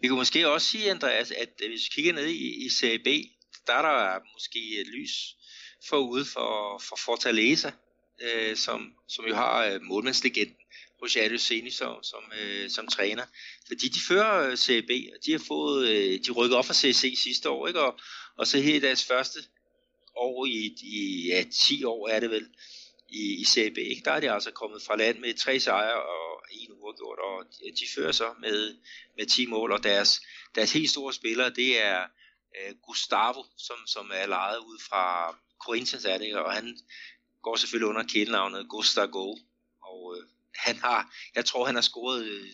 Vi 0.00 0.08
kunne 0.08 0.18
måske 0.18 0.48
også 0.48 0.66
sige, 0.66 0.90
Andreas, 0.90 1.30
at 1.30 1.48
øh, 1.62 1.68
hvis 1.70 1.84
vi 1.84 1.94
kigger 1.94 2.12
ned 2.12 2.26
i, 2.26 2.66
i 2.66 2.68
Serie 2.68 2.98
B, 2.98 3.06
der 3.66 3.72
er 3.72 3.82
der 3.82 4.20
måske 4.34 4.80
et 4.80 4.86
lys 4.86 5.12
forude 5.88 6.24
for, 6.24 6.82
for 6.88 6.98
Fortaleza, 7.04 7.70
øh, 8.22 8.56
som, 8.56 8.92
som 9.08 9.24
jo 9.26 9.34
har 9.34 9.64
øh, 9.64 9.82
målmandslegenden 9.82 10.56
Rosario 11.02 11.38
Seni 11.38 11.70
som, 11.70 12.02
som, 12.02 12.22
øh, 12.40 12.70
som 12.70 12.86
træner. 12.86 13.24
Fordi 13.66 13.88
de 13.88 14.00
fører 14.08 14.56
øh, 14.70 14.82
B, 14.82 14.90
og 15.14 15.26
de 15.26 15.32
har 15.32 15.44
fået, 15.48 15.88
øh, 15.88 16.20
de 16.26 16.30
rykket 16.30 16.56
op 16.58 16.66
fra 16.66 16.74
CC 16.74 17.18
sidste 17.22 17.50
år, 17.50 17.66
ikke? 17.66 17.80
Og, 17.80 17.98
og 18.38 18.46
så 18.46 18.58
her 18.58 18.74
i 18.74 18.78
deres 18.78 19.04
første 19.04 19.38
år 20.16 20.46
i, 20.46 20.76
i 20.82 21.26
ja, 21.28 21.44
10 21.68 21.84
år 21.84 22.08
er 22.08 22.20
det 22.20 22.30
vel, 22.30 22.46
i, 23.08 23.40
i 23.40 23.44
Serie 23.44 23.70
B, 23.70 23.78
ikke? 23.78 24.02
der 24.04 24.12
er 24.12 24.20
de 24.20 24.30
altså 24.30 24.50
kommet 24.50 24.82
fra 24.82 24.96
land 24.96 25.18
med 25.18 25.34
tre 25.34 25.60
sejre 25.60 26.02
og 26.02 26.35
en 26.50 26.72
uafgjort, 26.72 27.18
og 27.18 27.44
de, 27.80 27.86
fører 27.94 28.12
så 28.12 28.34
med, 28.40 28.76
med 29.16 29.26
10 29.26 29.46
mål, 29.46 29.72
og 29.72 29.82
deres, 29.82 30.20
deres 30.54 30.72
helt 30.72 30.90
store 30.90 31.12
spillere, 31.12 31.50
det 31.50 31.82
er 31.84 32.02
øh, 32.56 32.74
Gustavo, 32.86 33.44
som, 33.56 33.76
som 33.86 34.10
er 34.14 34.26
lejet 34.26 34.58
ud 34.58 34.78
fra 34.88 35.36
Corinthians, 35.58 36.04
er 36.04 36.18
det, 36.18 36.36
og 36.36 36.52
han 36.52 36.78
går 37.42 37.56
selvfølgelig 37.56 37.88
under 37.88 38.02
kælenavnet 38.02 38.68
Gustavo, 38.68 39.36
og 39.82 40.16
øh, 40.16 40.24
han 40.54 40.76
har, 40.76 41.14
jeg 41.34 41.44
tror 41.44 41.66
han 41.66 41.74
har 41.74 41.82
scoret 41.82 42.24
øh, 42.24 42.46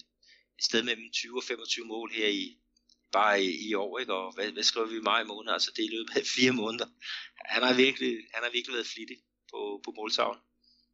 et 0.59 0.64
sted 0.64 0.82
mellem 0.82 1.11
20 1.12 1.38
og 1.38 1.45
25 1.45 1.86
mål 1.86 2.12
her 2.12 2.28
i, 2.28 2.57
bare 3.12 3.45
i, 3.45 3.68
i 3.68 3.74
år, 3.74 3.99
ikke? 3.99 4.14
og 4.14 4.34
hvad, 4.34 4.51
hvad 4.53 4.62
skriver 4.62 4.86
vi 4.86 4.97
i 4.97 5.01
maj 5.01 5.24
måned, 5.24 5.53
altså 5.53 5.70
det 5.76 5.82
er 5.82 5.88
i 5.88 5.97
løbet 5.97 6.16
af 6.16 6.22
fire 6.36 6.53
måneder. 6.53 6.86
Han 7.45 7.62
har 7.62 7.74
virkelig, 7.74 8.12
han 8.34 8.43
har 8.45 8.51
virkelig 8.51 8.74
været 8.74 8.86
flittig 8.86 9.16
på, 9.51 9.80
på 9.84 9.93
måltavlen. 9.97 10.43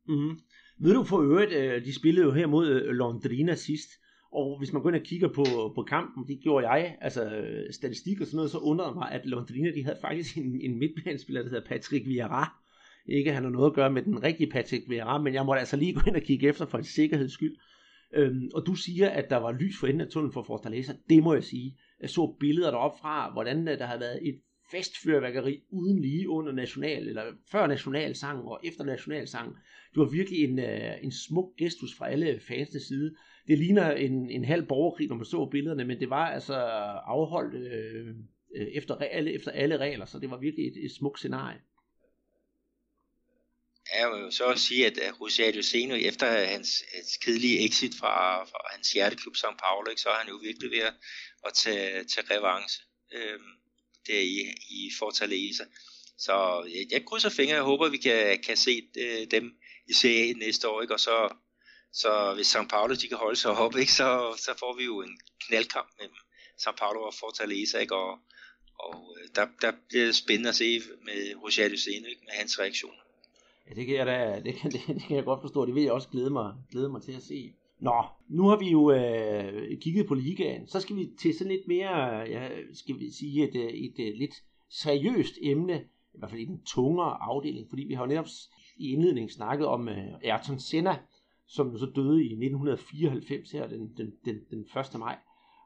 Mm-hmm. 0.09 0.42
Ved 0.81 0.95
du 0.95 1.05
for 1.05 1.22
øvrigt, 1.22 1.53
øh, 1.53 1.85
de 1.85 1.95
spillede 1.95 2.26
jo 2.26 2.33
her 2.33 2.47
mod 2.47 2.68
øh, 2.68 2.95
Londrina 2.95 3.55
sidst, 3.55 3.91
og 4.33 4.59
hvis 4.59 4.72
man 4.72 4.83
går 4.83 4.91
ind 4.91 4.97
og 4.97 5.03
kigger 5.03 5.29
på, 5.29 5.45
på 5.74 5.83
kampen, 5.83 6.29
det 6.29 6.41
gjorde 6.43 6.68
jeg, 6.68 6.97
altså 7.01 7.31
øh, 7.31 7.72
statistik 7.72 8.20
og 8.20 8.26
sådan 8.26 8.37
noget, 8.37 8.51
så 8.51 8.59
undrede 8.59 8.95
mig, 8.95 9.11
at 9.11 9.26
Londrina, 9.26 9.70
de 9.74 9.85
havde 9.85 9.99
faktisk 10.01 10.37
en, 10.37 10.61
en 10.61 10.79
midtbanespiller, 10.79 11.43
der 11.43 11.51
hedder 11.51 11.68
Patrick 11.68 12.07
Vieira. 12.07 12.62
Ikke 13.07 13.33
han 13.33 13.43
har 13.43 13.51
noget 13.51 13.70
at 13.70 13.74
gøre 13.74 13.93
med 13.93 14.03
den 14.03 14.22
rigtige 14.22 14.51
Patrick 14.51 14.89
Vieira, 14.89 15.22
men 15.22 15.35
jeg 15.35 15.47
måtte 15.47 15.61
altså 15.61 15.76
lige 15.76 15.93
gå 15.95 16.01
ind 16.07 16.16
og 16.16 16.22
kigge 16.22 16.49
efter 16.49 16.66
for 16.66 16.79
en 16.79 16.85
sikkerheds 16.85 17.33
skyld. 17.33 17.57
Øhm, 18.14 18.51
og 18.55 18.66
du 18.66 18.74
siger, 18.74 19.09
at 19.09 19.31
der 19.31 19.37
var 19.37 19.53
lys 19.53 19.79
for 19.81 19.87
enden 19.87 20.01
af 20.01 20.09
tunnelen 20.09 20.33
for 20.33 20.43
Fortaleza. 20.43 20.93
Det 21.11 21.22
må 21.22 21.35
jeg 21.35 21.45
sige. 21.45 21.79
Jeg 22.01 22.11
så 22.11 22.37
billeder 22.41 22.70
deroppe 22.70 22.99
fra, 23.01 23.33
hvordan 23.33 23.68
øh, 23.68 23.79
der 23.79 23.87
havde 23.87 24.01
været 24.01 24.29
et 24.29 24.41
festfyrværkeri 24.71 25.62
uden 25.71 26.03
lige 26.03 26.29
under 26.29 26.53
national, 26.53 27.09
eller 27.09 27.25
før 27.51 27.66
nationalsangen 27.66 28.45
og 28.47 28.61
efter 28.64 28.85
nationalsang. 28.85 29.57
Det 29.91 30.01
var 30.01 30.05
virkelig 30.05 30.45
en, 30.45 30.59
øh, 30.59 31.05
en 31.05 31.12
smuk 31.12 31.57
gestus 31.57 31.95
fra 31.99 32.11
alle 32.11 32.41
fansens 32.49 32.83
side. 32.83 33.14
Det 33.47 33.59
ligner 33.59 33.91
en, 33.91 34.31
en 34.31 34.45
halv 34.45 34.66
borgerkrig, 34.66 35.09
når 35.09 35.16
man 35.16 35.25
så 35.25 35.49
billederne, 35.51 35.85
men 35.85 36.01
det 36.01 36.11
var 36.11 36.27
altså 36.27 36.55
afholdt 36.55 37.55
øh, 37.55 38.09
øh 38.57 38.66
efter, 38.75 38.95
alle, 38.97 39.33
efter 39.33 39.51
alle 39.51 39.77
regler, 39.77 40.07
så 40.07 40.19
det 40.19 40.31
var 40.31 40.39
virkelig 40.39 40.66
et, 40.66 40.85
et 40.85 40.93
smukt 40.99 41.19
scenarie. 41.19 41.61
Jeg 44.01 44.11
vil 44.11 44.33
så 44.33 44.45
også 44.45 44.64
sige, 44.64 44.87
at 44.87 45.21
Rosario 45.21 45.62
Seno, 45.62 45.95
efter 45.95 46.27
hans, 46.27 46.85
hans 46.95 47.16
kedelige 47.16 47.64
exit 47.66 47.95
fra, 48.01 48.45
fra 48.45 48.61
hans 48.73 48.93
hjerteklub 48.93 49.35
São 49.37 49.57
Paulo, 49.64 49.91
ikke, 49.91 50.01
så 50.01 50.09
er 50.09 50.19
han 50.23 50.29
jo 50.29 50.37
virkelig 50.37 50.71
ved 50.71 50.83
at, 50.91 50.95
at 51.47 51.53
tage, 51.55 52.05
tage 52.05 52.27
revanche 52.31 52.83
øhm, 53.12 53.53
øh, 54.11 54.14
der 54.14 54.20
i, 54.20 54.54
i 54.70 54.90
Fortaleza. 54.98 55.64
Så 56.18 56.64
jeg, 56.74 56.86
jeg 56.92 57.04
krydser 57.04 57.28
fingre, 57.28 57.54
jeg 57.54 57.62
håber, 57.62 57.88
vi 57.88 57.96
kan, 57.96 58.38
kan 58.46 58.56
se 58.56 58.82
øh, 58.98 59.26
dem 59.30 59.52
i 59.88 59.92
Serie 59.92 60.34
næste 60.34 60.68
år, 60.68 60.82
ikke? 60.82 60.94
og 60.94 61.00
så, 61.00 61.34
så 61.92 62.34
hvis 62.34 62.56
São 62.56 62.68
Paulo 62.68 62.94
de 62.94 63.09
kan 63.09 63.16
holde 63.16 63.36
sig 63.36 63.50
op, 63.50 63.76
ikke? 63.76 63.92
Så, 63.92 64.34
så 64.38 64.54
får 64.59 64.76
vi 64.78 64.84
jo 64.84 65.02
en 65.02 65.20
knaldkamp 65.46 65.88
mellem 65.98 66.16
São 66.62 66.72
Paulo 66.78 67.00
og 67.02 67.14
Fortaleza, 67.14 67.78
ikke? 67.78 67.96
og, 67.96 68.18
og 68.78 69.16
øh, 69.20 69.28
der, 69.34 69.46
der 69.62 69.72
bliver 69.88 70.04
det 70.06 70.16
spændende 70.16 70.48
at 70.48 70.56
se 70.56 70.80
med 71.04 71.34
Rosario 71.42 71.70
Luceno, 71.70 72.06
ikke? 72.06 72.22
med 72.24 72.32
hans 72.32 72.59
reaktioner. 72.59 73.02
Ja, 73.68 73.74
det 73.74 73.86
kan 73.86 73.96
jeg 73.96 74.06
da, 74.06 74.40
det 74.44 74.54
kan, 74.54 74.70
det, 74.72 74.80
det 74.98 75.02
kan 75.09 75.16
jeg 75.16 75.24
godt 75.24 75.40
forstå. 75.40 75.66
Det 75.66 75.74
vil 75.74 75.82
jeg 75.82 75.92
også 75.92 76.09
glæde 76.09 76.30
mig, 76.30 76.54
glæde 76.70 76.88
mig 76.88 77.02
til 77.02 77.12
at 77.12 77.22
se. 77.22 77.52
Nå, 77.81 78.05
nu 78.29 78.49
har 78.49 78.57
vi 78.57 78.70
jo 78.70 78.91
øh, 78.91 79.81
kigget 79.81 80.07
på 80.07 80.14
ligaen. 80.14 80.66
Så 80.66 80.81
skal 80.81 80.97
vi 80.97 81.11
til 81.20 81.35
sådan 81.35 81.53
lidt 81.53 81.68
mere, 81.68 81.97
ja, 82.18 82.49
skal 82.72 82.99
vi 82.99 83.11
sige, 83.11 83.49
et, 83.49 83.57
øh, 83.57 83.70
et, 83.70 84.09
et, 84.09 84.18
lidt 84.18 84.35
seriøst 84.68 85.35
emne, 85.43 85.85
i 86.14 86.18
hvert 86.18 86.31
fald 86.31 86.41
i 86.41 86.45
den 86.45 86.62
tungere 86.66 87.22
afdeling, 87.22 87.68
fordi 87.68 87.85
vi 87.85 87.95
har 87.95 88.03
jo 88.03 88.09
netop 88.09 88.26
i 88.76 88.93
indledningen 88.93 89.31
snakket 89.31 89.66
om 89.66 89.89
øh, 89.89 90.07
Ayrton 90.24 90.59
Senna, 90.59 90.99
som 91.47 91.70
jo 91.72 91.79
så 91.79 91.87
døde 91.87 92.22
i 92.22 92.26
1994 92.26 93.51
her 93.51 93.68
den, 93.68 93.93
den, 93.97 94.12
den, 94.24 94.41
den 94.51 94.61
1. 94.95 94.99
maj. 94.99 95.18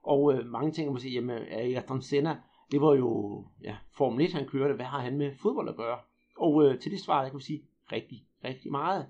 Og 0.02 0.34
øh, 0.34 0.46
mange 0.46 0.72
tænker 0.72 0.92
måske, 0.92 1.10
jamen 1.10 1.42
Ayrton 1.50 2.02
Senna, 2.02 2.36
det 2.70 2.80
var 2.80 2.94
jo 2.94 3.44
ja, 3.62 3.76
Formel 3.96 4.24
1, 4.24 4.32
han 4.32 4.48
kørte, 4.48 4.74
hvad 4.74 4.86
har 4.86 5.00
han 5.00 5.18
med 5.18 5.32
fodbold 5.42 5.68
at 5.68 5.76
gøre? 5.76 5.98
Og 6.38 6.64
øh, 6.64 6.78
til 6.78 6.92
det 6.92 7.00
svar, 7.00 7.22
jeg 7.22 7.30
kan 7.30 7.40
sige, 7.40 7.62
rigtig, 7.92 8.24
rigtig 8.44 8.70
meget. 8.70 9.06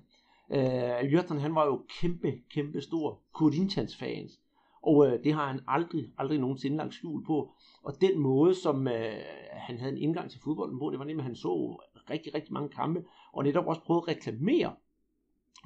Øh, 0.53 1.12
Jørgen, 1.12 1.38
han 1.38 1.55
var 1.55 1.66
jo 1.66 1.84
kæmpe, 2.00 2.32
kæmpe 2.50 2.80
stor 2.80 3.20
Corinthians 3.32 3.96
fans. 3.96 4.40
Og 4.82 5.07
øh, 5.07 5.24
det 5.24 5.32
har 5.32 5.46
han 5.46 5.61
aldrig, 5.68 6.12
aldrig 6.18 6.38
nogensinde 6.38 6.76
lagt 6.76 6.94
skjul 6.94 7.24
på. 7.24 7.53
Og 7.82 8.00
den 8.00 8.18
måde, 8.18 8.55
som 8.55 8.88
øh, 8.88 9.16
han 9.53 9.78
havde 9.78 9.92
en 9.92 9.98
indgang 9.98 10.30
til 10.30 10.40
fodbolden 10.40 10.78
på, 10.78 10.90
det 10.90 10.98
var 10.98 11.05
nemlig, 11.05 11.22
at 11.22 11.26
han 11.26 11.36
så 11.36 11.82
rigtig, 12.11 12.34
rigtig 12.34 12.53
mange 12.53 12.68
kampe, 12.68 13.05
og 13.32 13.44
netop 13.44 13.66
også 13.66 13.80
prøvede 13.80 14.05
at 14.09 14.16
reklamere 14.16 14.74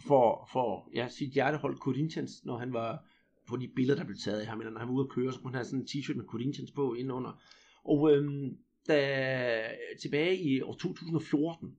for, 0.06 0.48
for 0.52 0.88
ja, 0.94 1.08
sit 1.08 1.32
hjertehold 1.32 1.76
Corinthians, 1.76 2.44
når 2.44 2.58
han 2.58 2.72
var 2.72 3.04
på 3.48 3.56
de 3.56 3.68
billeder, 3.76 3.98
der 3.98 4.04
blev 4.04 4.16
taget 4.24 4.40
af 4.40 4.46
ham, 4.46 4.60
eller 4.60 4.72
når 4.72 4.78
han 4.78 4.88
var 4.88 4.94
ude 4.94 5.04
at 5.04 5.14
køre, 5.14 5.32
så 5.32 5.40
kunne 5.40 5.50
han 5.50 5.54
have 5.54 5.64
sådan 5.64 5.80
en 5.80 5.86
t-shirt 5.86 6.16
med 6.16 6.24
Corinthians 6.24 6.70
på 6.70 6.94
indenunder. 6.94 7.40
Og 7.84 8.12
øhm, 8.12 8.56
da, 8.88 9.68
tilbage 10.00 10.36
i 10.36 10.62
år 10.62 10.72
2014, 10.72 11.76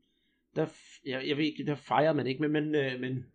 der, 0.58 0.68
jeg, 1.06 1.28
jeg 1.28 1.38
ved 1.38 1.46
ikke, 1.46 1.66
der 1.66 1.76
fejrede 1.76 2.14
man 2.14 2.28
ikke, 2.28 2.42
men, 2.42 2.52
men, 2.52 2.76
øh, 2.76 3.00
men 3.00 3.26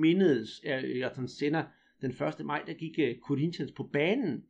mindedes 0.00 0.60
Ayrton 0.64 1.28
Senna 1.28 1.64
den 2.00 2.10
1. 2.10 2.46
maj, 2.46 2.62
der 2.66 2.74
gik 2.74 2.98
uh, 2.98 3.20
Corinthians 3.28 3.72
på 3.72 3.90
banen, 3.92 4.44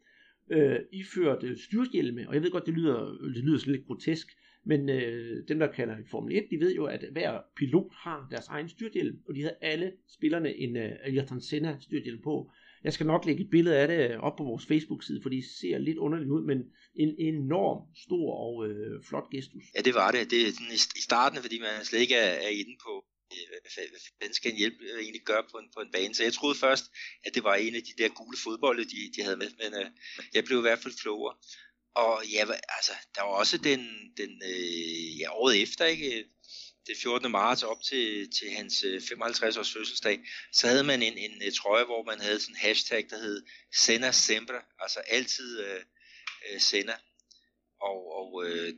øh, 0.51 0.79
iført 0.93 1.43
uh, 1.43 1.57
styrhjelme, 1.57 2.29
og 2.29 2.35
jeg 2.35 2.43
ved 2.43 2.51
godt, 2.51 2.67
det 2.67 2.75
lyder, 2.75 3.19
det 3.35 3.45
lyder 3.45 3.59
sådan 3.59 3.73
lidt 3.73 3.87
grotesk, 3.87 4.29
men 4.65 4.89
øh, 4.89 5.49
dem, 5.49 5.59
der 5.59 5.73
kender 5.73 5.97
Formel 6.11 6.37
1, 6.37 6.45
de 6.51 6.61
ved 6.61 6.75
jo, 6.75 6.85
at 6.85 7.05
hver 7.13 7.41
pilot 7.57 7.93
har 7.93 8.29
deres 8.31 8.49
egen 8.49 8.69
styrthjelm, 8.69 9.19
og 9.29 9.35
de 9.35 9.41
havde 9.41 9.57
alle 9.61 9.93
spillerne 10.09 10.57
en 10.57 10.77
øh, 10.77 10.93
Ayrton 11.05 11.41
Senna 11.41 11.77
styrthjelm 11.81 12.23
på. 12.23 12.51
Jeg 12.87 12.93
skal 12.95 13.07
nok 13.07 13.25
lægge 13.27 13.43
et 13.45 13.51
billede 13.51 13.77
af 13.83 13.89
det 13.89 14.01
øh, 14.11 14.19
op 14.27 14.37
på 14.37 14.45
vores 14.51 14.67
Facebook-side, 14.67 15.21
for 15.23 15.31
de 15.37 15.43
ser 15.61 15.79
lidt 15.79 15.99
underligt 15.99 16.31
ud, 16.37 16.43
men 16.51 16.59
en 17.03 17.11
enorm 17.31 17.79
stor 18.05 18.27
og 18.45 18.55
øh, 18.69 19.05
flot 19.09 19.29
gestus. 19.35 19.65
Ja, 19.77 19.81
det 19.89 19.95
var 19.95 20.11
det. 20.11 20.31
Det 20.31 20.41
er 20.43 20.53
i 21.01 21.03
starten, 21.09 21.39
fordi 21.45 21.59
man 21.59 21.85
slet 21.85 22.01
ikke 22.01 22.15
er, 22.15 22.33
er 22.47 22.53
inde 22.63 22.77
på, 22.87 22.93
øh, 23.33 23.47
hvad, 23.75 23.87
hvad 24.19 24.29
skal 24.33 24.51
en 24.51 24.63
hjælp 24.63 24.79
øh, 24.81 24.99
egentlig 25.03 25.25
gøre 25.31 25.45
på 25.51 25.57
en, 25.63 25.69
på 25.75 25.81
en 25.81 25.93
bane. 25.95 26.15
Så 26.15 26.23
jeg 26.23 26.33
troede 26.33 26.59
først, 26.65 26.85
at 27.27 27.35
det 27.35 27.45
var 27.45 27.55
en 27.55 27.75
af 27.75 27.83
de 27.89 28.03
der 28.03 28.09
gule 28.19 28.39
fodbolde, 28.45 28.85
de, 28.93 28.99
de 29.17 29.23
havde 29.27 29.41
med, 29.43 29.51
men 29.63 29.71
øh, 29.81 29.89
jeg 30.35 30.45
blev 30.45 30.59
i 30.59 30.67
hvert 30.67 30.83
fald 30.83 31.01
klogere. 31.03 31.35
Og 32.05 32.15
ja, 32.35 32.43
altså, 32.77 32.95
der 33.15 33.23
var 33.23 33.35
også 33.43 33.57
den, 33.59 33.81
den 34.21 34.33
øh, 34.51 35.21
ja, 35.21 35.29
året 35.41 35.63
efter, 35.63 35.85
ikke? 35.85 36.25
Det 36.87 36.97
14. 37.03 37.31
marts 37.31 37.63
op 37.63 37.83
til, 37.83 38.31
til 38.31 38.51
hans 38.51 38.83
øh, 38.83 39.03
55 39.09 39.57
års 39.57 39.73
fødselsdag, 39.73 40.21
så 40.53 40.67
havde 40.67 40.85
man 40.85 41.03
en, 41.03 41.19
en, 41.19 41.43
en 41.43 41.53
trøje, 41.53 41.85
hvor 41.85 42.03
man 42.05 42.21
havde 42.21 42.41
sådan 42.41 42.55
en 42.55 42.59
hashtag, 42.59 43.07
der 43.11 43.19
hed 43.19 43.47
Sender 43.75 44.11
Sempre, 44.11 44.61
altså 44.79 45.01
altid 45.01 45.61
øh, 45.61 45.83
øh, 46.53 46.61
sender. 46.61 46.95
Og, 47.81 48.13
og 48.19 48.45
øh, 48.47 48.75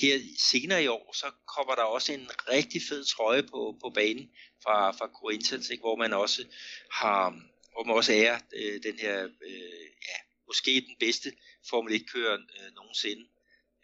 her 0.00 0.18
senere 0.38 0.84
i 0.84 0.86
år, 0.86 1.12
så 1.14 1.26
kommer 1.56 1.74
der 1.74 1.82
også 1.82 2.12
en 2.12 2.30
rigtig 2.48 2.82
fed 2.88 3.04
trøje 3.04 3.42
på, 3.42 3.78
på 3.82 3.90
banen 3.94 4.30
fra, 4.62 4.90
fra 4.90 5.06
Corinthians, 5.06 5.70
ikke? 5.70 5.80
hvor 5.80 5.96
man 5.96 6.12
også 6.12 6.44
har, 6.92 7.30
hvor 7.72 7.84
man 7.84 7.96
også 7.96 8.12
er 8.12 8.38
øh, 8.54 8.82
den 8.82 8.98
her, 8.98 9.24
øh, 9.24 9.86
ja, 10.08 10.16
måske 10.46 10.70
den 10.70 10.96
bedste 11.00 11.32
Formel 11.70 11.94
1-kører 11.94 12.34
øh, 12.34 12.74
nogensinde. 12.74 13.26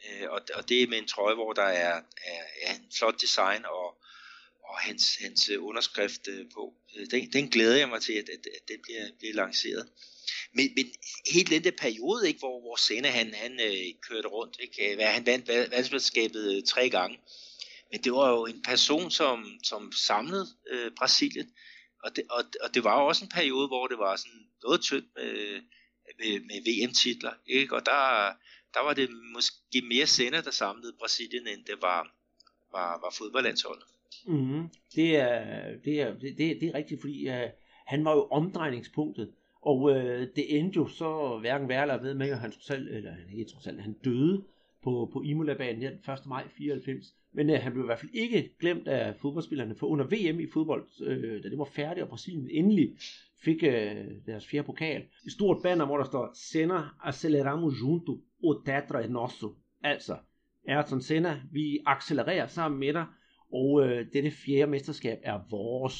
Øh, 0.07 0.31
og, 0.31 0.41
og 0.55 0.69
det 0.69 0.83
er 0.83 0.87
med 0.87 0.99
en 0.99 1.09
trøje, 1.09 1.35
hvor 1.35 1.53
der 1.53 1.63
er, 1.63 1.97
er, 2.27 2.43
er 2.63 2.75
en 2.75 2.93
flot 2.99 3.21
design 3.21 3.65
og, 3.65 3.99
og 4.69 4.79
hans, 4.79 5.17
hans 5.21 5.51
underskrift 5.51 6.29
øh, 6.29 6.47
på. 6.55 6.75
Øh, 6.97 7.07
den, 7.11 7.33
den 7.33 7.49
glæder 7.49 7.77
jeg 7.77 7.89
mig 7.89 8.03
til, 8.03 8.13
at, 8.13 8.29
at, 8.29 8.47
at 8.57 8.69
den 8.69 8.81
bliver, 8.83 9.09
bliver 9.19 9.35
lanceret. 9.35 9.89
Men, 10.53 10.73
men 10.77 10.87
helt 11.33 11.51
den 11.51 11.65
der 11.65 11.71
periode, 11.71 12.29
ikke, 12.29 12.39
hvor, 12.39 12.61
hvor 12.61 12.77
Senna 12.77 13.11
han, 13.11 13.35
han 13.35 13.61
øh, 13.61 13.87
kørte 14.09 14.29
rundt, 14.29 14.57
ikke, 14.61 14.91
øh, 14.91 14.97
Hvad, 14.97 15.07
han 15.07 15.27
vandt 15.27 15.49
verdensmesterskabet 15.49 16.57
øh, 16.57 16.63
tre 16.63 16.91
gange, 16.91 17.19
men 17.93 18.05
det 18.05 18.13
var 18.13 18.31
jo 18.31 18.47
en 18.47 18.63
person, 18.63 19.11
som, 19.11 19.59
som 19.65 19.93
samlede 19.93 20.47
øh, 20.71 20.91
Brasilien, 20.99 21.51
og 22.05 22.17
det, 22.17 22.25
og, 22.31 22.45
og 22.61 22.75
det 22.75 22.85
var 22.85 23.01
jo 23.01 23.07
også 23.07 23.25
en 23.25 23.31
periode, 23.31 23.67
hvor 23.67 23.87
det 23.87 23.99
var 23.99 24.17
sådan 24.17 24.47
noget 24.63 24.81
tyndt 24.81 25.07
med, 25.17 25.61
med, 26.19 26.41
med 26.41 26.61
VM-titler, 26.67 27.33
ikke? 27.47 27.75
og 27.75 27.87
der, 27.87 28.33
der 28.75 28.85
var 28.85 28.95
det 28.95 29.09
måske 29.35 29.83
mere 29.89 30.07
sender, 30.07 30.41
der 30.41 30.51
samlede 30.51 30.93
Brasilien, 30.99 31.47
end 31.47 31.64
det 31.64 31.75
var, 31.83 32.01
var, 32.73 32.91
var 33.03 33.14
fodboldlandsholdet. 33.19 33.85
Mm, 34.27 34.69
det, 34.95 35.16
er, 35.16 35.77
det, 35.85 36.01
er, 36.01 36.19
det, 36.19 36.39
det 36.39 36.62
er 36.62 36.75
rigtigt, 36.75 37.01
fordi 37.01 37.29
uh, 37.29 37.51
han 37.87 38.05
var 38.05 38.12
jo 38.12 38.25
omdrejningspunktet, 38.31 39.31
og 39.62 39.83
uh, 39.83 39.93
det 40.37 40.59
endte 40.59 40.77
jo 40.77 40.89
så 40.89 41.39
hverken 41.39 41.69
værre 41.69 41.83
eller 41.83 42.03
ved 42.03 42.14
med, 42.14 42.31
at 42.31 42.39
han 42.39 42.53
trods 42.53 42.71
alt, 42.71 42.89
eller 42.89 43.14
ikke 43.33 43.51
trods 43.51 43.66
alt, 43.66 43.83
han 43.83 43.93
døde 44.05 44.45
på, 44.85 45.11
på 45.12 45.23
Imola-banen 45.23 45.83
den 45.83 46.12
1. 46.12 46.27
maj 46.27 46.49
94. 46.49 47.07
Men 47.33 47.51
uh, 47.51 47.57
han 47.57 47.73
blev 47.73 47.85
i 47.85 47.87
hvert 47.87 48.01
fald 48.01 48.14
ikke 48.14 48.51
glemt 48.61 48.89
af 48.89 49.16
fodboldspillerne, 49.21 49.75
for 49.75 49.87
under 49.87 50.05
VM 50.05 50.41
i 50.41 50.51
fodbold, 50.53 50.87
uh, 51.01 51.43
da 51.43 51.49
det 51.49 51.59
var 51.59 51.64
færdigt, 51.73 52.03
og 52.03 52.09
Brasilien 52.09 52.49
endelig 52.51 52.97
fik 53.45 53.62
øh, 53.62 54.07
deres 54.26 54.47
fjerde 54.47 54.66
pokal. 54.66 55.03
Et 55.26 55.32
stort 55.32 55.62
banner, 55.62 55.86
hvor 55.86 55.97
der 55.97 56.05
står, 56.05 56.30
Senna 56.34 56.80
aceleramos 57.05 57.74
junto, 57.80 58.24
o 58.43 58.62
tetra 58.66 59.05
é 59.05 59.09
nosso. 59.09 59.57
Altså, 59.82 60.16
Ayrton 60.68 61.03
Senna, 61.03 61.43
vi 61.53 61.78
accelererer 61.86 62.47
sammen 62.47 62.80
med 62.80 62.93
dig, 62.93 63.07
og 63.53 63.82
øh, 63.84 64.07
dette 64.12 64.30
fjerde 64.30 64.70
mesterskab 64.70 65.18
er 65.22 65.41
vores. 65.51 65.95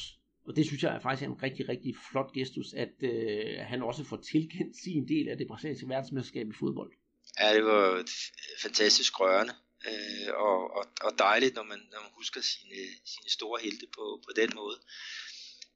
Og 0.47 0.55
det 0.55 0.65
synes 0.65 0.83
jeg 0.83 0.95
er 0.95 0.99
faktisk 0.99 1.29
en 1.29 1.43
rigtig, 1.43 1.69
rigtig 1.69 1.95
flot 2.11 2.31
gestus, 2.33 2.73
at 2.73 2.93
øh, 3.01 3.59
han 3.59 3.83
også 3.83 4.03
får 4.03 4.17
tilkendt 4.17 4.77
sin 4.83 5.07
del 5.07 5.29
af 5.29 5.37
det 5.37 5.47
brasilianske 5.47 5.89
verdensmesterskab 5.89 6.47
i 6.47 6.53
fodbold. 6.59 6.91
Ja, 7.39 7.55
det 7.55 7.65
var 7.65 8.03
fantastisk 8.61 9.19
rørende 9.19 9.53
øh, 9.87 10.29
og, 10.47 10.59
og, 10.77 10.85
og 11.01 11.11
dejligt, 11.17 11.55
når 11.55 11.63
man, 11.63 11.79
når 11.91 11.99
man 12.05 12.11
husker 12.19 12.41
sine, 12.41 12.79
sine 13.13 13.29
store 13.37 13.59
helte 13.65 13.87
på, 13.97 14.03
på 14.25 14.31
den 14.35 14.49
måde. 14.55 14.77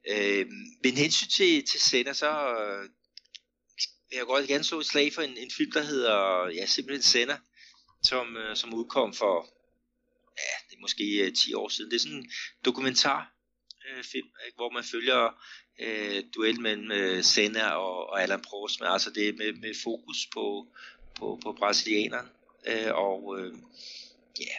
Øh, 0.08 0.46
men 0.82 0.96
hensyn 0.96 1.28
til, 1.28 1.66
til 1.66 1.80
Senna, 1.80 2.12
så 2.12 2.30
øh, 2.30 2.82
vil 4.08 4.16
jeg 4.16 4.26
godt 4.26 4.48
gerne 4.48 4.64
så 4.64 4.78
et 4.78 4.86
slag 4.86 5.12
for 5.12 5.22
en, 5.22 5.36
en 5.36 5.50
film, 5.50 5.72
der 5.72 5.82
hedder 5.82 6.48
ja, 6.54 6.66
simpelthen 6.66 7.02
Senna, 7.02 7.38
som, 8.02 8.36
øh, 8.36 8.56
som 8.56 8.74
udkom 8.74 9.14
for 9.14 9.54
ja, 10.38 10.56
det 10.70 10.76
er 10.76 10.80
måske 10.80 11.04
øh, 11.04 11.32
10 11.32 11.54
år 11.54 11.68
siden. 11.68 11.90
Det 11.90 11.96
er 11.96 12.00
sådan 12.00 12.18
en 12.18 12.30
dokumentar 12.64 13.32
øh, 13.88 14.04
film, 14.04 14.28
ikke, 14.46 14.56
hvor 14.56 14.70
man 14.70 14.84
følger 14.84 15.44
øh, 15.80 16.24
duel 16.34 16.60
mellem 16.60 16.92
øh, 16.92 17.24
Senna 17.24 17.70
og, 17.70 18.06
og 18.10 18.22
Alan 18.22 18.42
Prost, 18.42 18.80
men 18.80 18.88
altså 18.88 19.10
det 19.10 19.28
er 19.28 19.32
med, 19.32 19.52
med 19.52 19.74
fokus 19.82 20.28
på, 20.32 20.66
på, 21.18 21.40
på 21.42 21.52
brasilianeren. 21.52 22.28
Øh, 22.66 22.94
og 22.94 23.38
øh, 23.38 23.52
ja, 24.40 24.56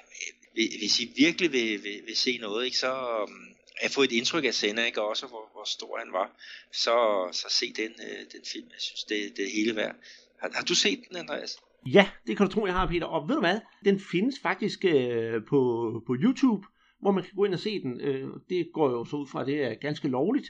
øh, 0.58 0.80
hvis 0.80 1.00
I 1.00 1.14
virkelig 1.16 1.52
vil, 1.52 1.84
vil, 1.84 2.02
vil 2.06 2.18
se 2.18 2.38
noget, 2.38 2.66
ikke, 2.66 2.78
så 2.78 3.24
um, 3.24 3.55
at 3.82 3.92
få 3.92 4.02
et 4.02 4.12
indtryk 4.12 4.46
af 4.46 4.54
Senna, 4.54 4.86
ikke, 4.86 5.02
og 5.02 5.10
også 5.10 5.28
hvor, 5.28 5.50
hvor 5.54 5.64
stor 5.66 5.98
han 5.98 6.14
var, 6.14 6.38
så, 6.74 7.28
så 7.32 7.48
se 7.50 7.74
den, 7.74 7.92
øh, 8.08 8.20
den 8.34 8.42
film. 8.54 8.68
Jeg 8.68 8.82
synes, 8.82 9.04
det, 9.04 9.38
det 9.38 9.46
er 9.46 9.52
hele 9.56 9.76
værd. 9.76 9.96
Har, 10.40 10.52
har 10.54 10.64
du 10.64 10.76
set 10.76 11.00
den, 11.10 11.18
Andreas? 11.18 11.58
Ja, 11.86 12.10
det 12.28 12.38
kan 12.38 12.46
du 12.48 12.52
tro, 12.52 12.66
jeg 12.66 12.74
har, 12.74 12.88
Peter. 12.88 13.06
Og 13.06 13.28
ved 13.28 13.36
du 13.36 13.42
hvad? 13.42 13.60
Den 13.86 14.00
findes 14.00 14.36
faktisk 14.42 14.86
øh, 14.86 15.46
på, 15.50 15.60
på 16.08 16.16
YouTube, 16.20 16.68
hvor 17.02 17.12
man 17.12 17.24
kan 17.24 17.34
gå 17.36 17.46
ind 17.46 17.54
og 17.54 17.60
se 17.60 17.82
den. 17.82 18.02
Øh, 18.02 18.30
det 18.50 18.70
går 18.74 18.90
jo 18.90 19.06
så 19.06 19.16
ud 19.16 19.28
fra, 19.28 19.42
at 19.42 19.48
det 19.48 19.64
er 19.64 19.74
ganske 19.74 20.08
lovligt. 20.08 20.48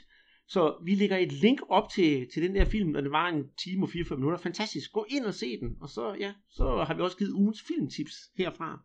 Så 0.48 0.82
vi 0.84 0.94
lægger 0.94 1.16
et 1.16 1.32
link 1.32 1.60
op 1.68 1.90
til, 1.90 2.28
til 2.32 2.42
den 2.42 2.54
der 2.54 2.64
film, 2.64 2.94
og 2.94 3.02
det 3.02 3.10
var 3.10 3.28
en 3.28 3.44
time 3.58 3.84
og 3.84 3.90
44 3.90 4.18
minutter. 4.18 4.38
Fantastisk. 4.38 4.92
Gå 4.92 5.06
ind 5.08 5.24
og 5.24 5.34
se 5.34 5.60
den. 5.60 5.76
Og 5.80 5.88
så, 5.88 6.16
ja, 6.20 6.32
så 6.50 6.84
har 6.86 6.94
vi 6.94 7.02
også 7.02 7.16
givet 7.16 7.32
ugens 7.32 7.62
filmtips 7.62 8.14
herfra. 8.38 8.80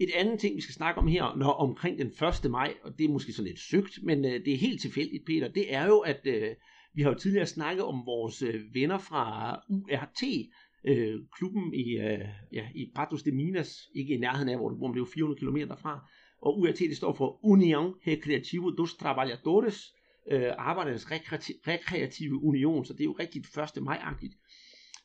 Et 0.00 0.10
andet 0.14 0.40
ting, 0.40 0.56
vi 0.56 0.60
skal 0.60 0.74
snakke 0.74 1.00
om 1.00 1.06
her, 1.06 1.36
når 1.36 1.50
omkring 1.50 1.98
den 1.98 2.06
1. 2.44 2.50
maj, 2.50 2.74
og 2.82 2.98
det 2.98 3.04
er 3.04 3.12
måske 3.12 3.32
sådan 3.32 3.48
lidt 3.48 3.60
søgt, 3.60 3.98
men 4.02 4.24
øh, 4.24 4.44
det 4.44 4.52
er 4.52 4.58
helt 4.58 4.80
tilfældigt, 4.80 5.26
Peter, 5.26 5.48
det 5.48 5.74
er 5.74 5.86
jo, 5.86 5.98
at 5.98 6.20
øh, 6.24 6.50
vi 6.94 7.02
har 7.02 7.10
jo 7.10 7.18
tidligere 7.18 7.46
snakket 7.46 7.84
om 7.84 8.02
vores 8.06 8.42
øh, 8.42 8.74
venner 8.74 8.98
fra 8.98 9.54
URT, 9.68 10.22
øh, 10.84 11.20
klubben 11.36 11.74
i, 11.74 11.98
øh, 11.98 12.28
ja, 12.52 12.68
i 12.74 12.92
Patos 12.94 13.22
de 13.22 13.32
Minas, 13.32 13.88
ikke 13.94 14.14
i 14.14 14.18
nærheden 14.18 14.48
af, 14.48 14.56
hvor 14.56 14.68
du 14.68 14.78
bor, 14.78 14.86
men 14.86 14.94
det 14.94 15.00
er 15.00 15.06
jo 15.06 15.14
400 15.14 15.40
km 15.40 15.56
derfra, 15.56 16.10
og 16.42 16.58
URT 16.58 16.78
det 16.78 16.96
står 16.96 17.14
for 17.14 17.40
União 17.44 18.10
Recreativo 18.10 18.70
dos 18.70 18.94
Trabalhadores, 18.94 19.94
øh, 20.30 20.52
Arbejdernes 20.58 21.10
Rekreative, 21.10 21.58
Rekreative 21.66 22.44
Union, 22.44 22.84
så 22.84 22.92
det 22.92 23.00
er 23.00 23.04
jo 23.04 23.16
rigtig 23.18 23.42
1. 23.76 23.82
maj-agtigt. 23.82 24.34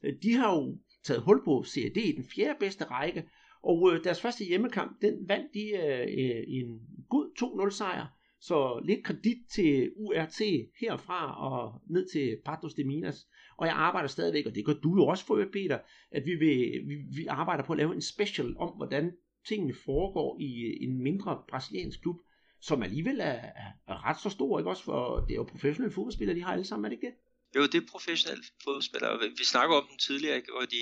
Øh, 0.03 0.13
de 0.23 0.33
har 0.33 0.55
jo 0.55 0.77
taget 1.03 1.21
hul 1.21 1.41
på 1.45 1.63
CAD 1.67 1.97
i 1.97 2.11
den 2.11 2.23
fjerde 2.23 2.59
bedste 2.59 2.83
række, 2.83 3.23
og 3.63 3.91
øh, 3.93 4.03
deres 4.03 4.21
første 4.21 4.45
hjemmekamp, 4.45 5.01
den 5.01 5.29
vandt 5.29 5.53
de 5.53 5.65
øh, 5.75 6.01
øh 6.01 6.43
en 6.47 6.79
god 7.09 7.69
2-0 7.71 7.77
sejr. 7.77 8.05
Så 8.41 8.81
lidt 8.85 9.03
kredit 9.03 9.37
til 9.51 9.91
URT 9.95 10.39
herfra 10.81 11.49
og 11.49 11.81
ned 11.89 12.07
til 12.13 12.37
Patos 12.45 12.73
de 12.73 12.83
Minas. 12.83 13.27
Og 13.57 13.67
jeg 13.67 13.75
arbejder 13.75 14.07
stadigvæk, 14.07 14.45
og 14.45 14.55
det 14.55 14.65
gør 14.65 14.73
du 14.73 14.95
jo 14.95 15.07
også 15.07 15.25
for 15.25 15.45
Peter, 15.53 15.79
at 16.11 16.25
vi, 16.25 16.35
vil, 16.35 16.87
vi, 16.87 16.95
vi 17.15 17.25
arbejder 17.25 17.63
på 17.63 17.73
at 17.73 17.77
lave 17.77 17.95
en 17.95 18.01
special 18.01 18.57
om, 18.57 18.69
hvordan 18.69 19.11
tingene 19.47 19.73
foregår 19.85 20.37
i 20.39 20.61
øh, 20.61 20.89
en 20.89 21.03
mindre 21.03 21.41
brasiliansk 21.49 22.01
klub, 22.01 22.15
som 22.61 22.83
alligevel 22.83 23.19
er, 23.19 23.39
er, 23.63 23.71
er 23.87 24.09
ret 24.09 24.19
så 24.19 24.29
stor, 24.29 24.59
ikke 24.59 24.69
også? 24.69 24.83
For 24.83 25.25
det 25.27 25.31
er 25.31 25.35
jo 25.35 25.43
professionelle 25.43 25.93
fodboldspillere, 25.93 26.37
de 26.37 26.43
har 26.43 26.53
alle 26.53 26.65
sammen, 26.65 26.85
er 26.85 26.89
det 26.89 26.95
ikke 26.95 27.07
det? 27.07 27.15
Jo, 27.55 27.63
det 27.65 27.75
er 27.75 27.91
professionelle 27.91 28.43
fodboldspillere. 28.63 29.19
Vi 29.37 29.43
snakker 29.43 29.75
om 29.75 29.87
dem 29.87 29.97
tidligere, 29.97 30.41
og 30.53 30.71
de, 30.71 30.77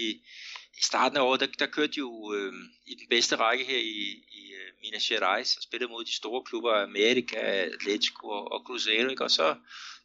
i 0.77 0.81
starten 0.81 1.17
af 1.17 1.21
året, 1.21 1.39
der, 1.39 1.47
der 1.59 1.65
kørte 1.65 1.93
de 1.93 1.99
jo 1.99 2.33
øh, 2.33 2.53
i 2.85 2.95
den 2.95 3.07
bedste 3.09 3.35
række 3.35 3.65
her 3.65 3.77
i, 3.77 4.23
i 4.39 4.53
uh, 4.53 4.81
Minas 4.81 5.07
Gerais 5.07 5.57
og 5.57 5.63
spillede 5.63 5.91
mod 5.91 6.05
de 6.05 6.15
store 6.15 6.43
klubber, 6.43 6.83
America, 6.83 7.39
Atletico 7.75 8.27
og, 8.27 8.51
og 8.51 8.63
Cruzeiro, 8.65 9.09
ikke? 9.09 9.23
og 9.23 9.31
så, 9.31 9.55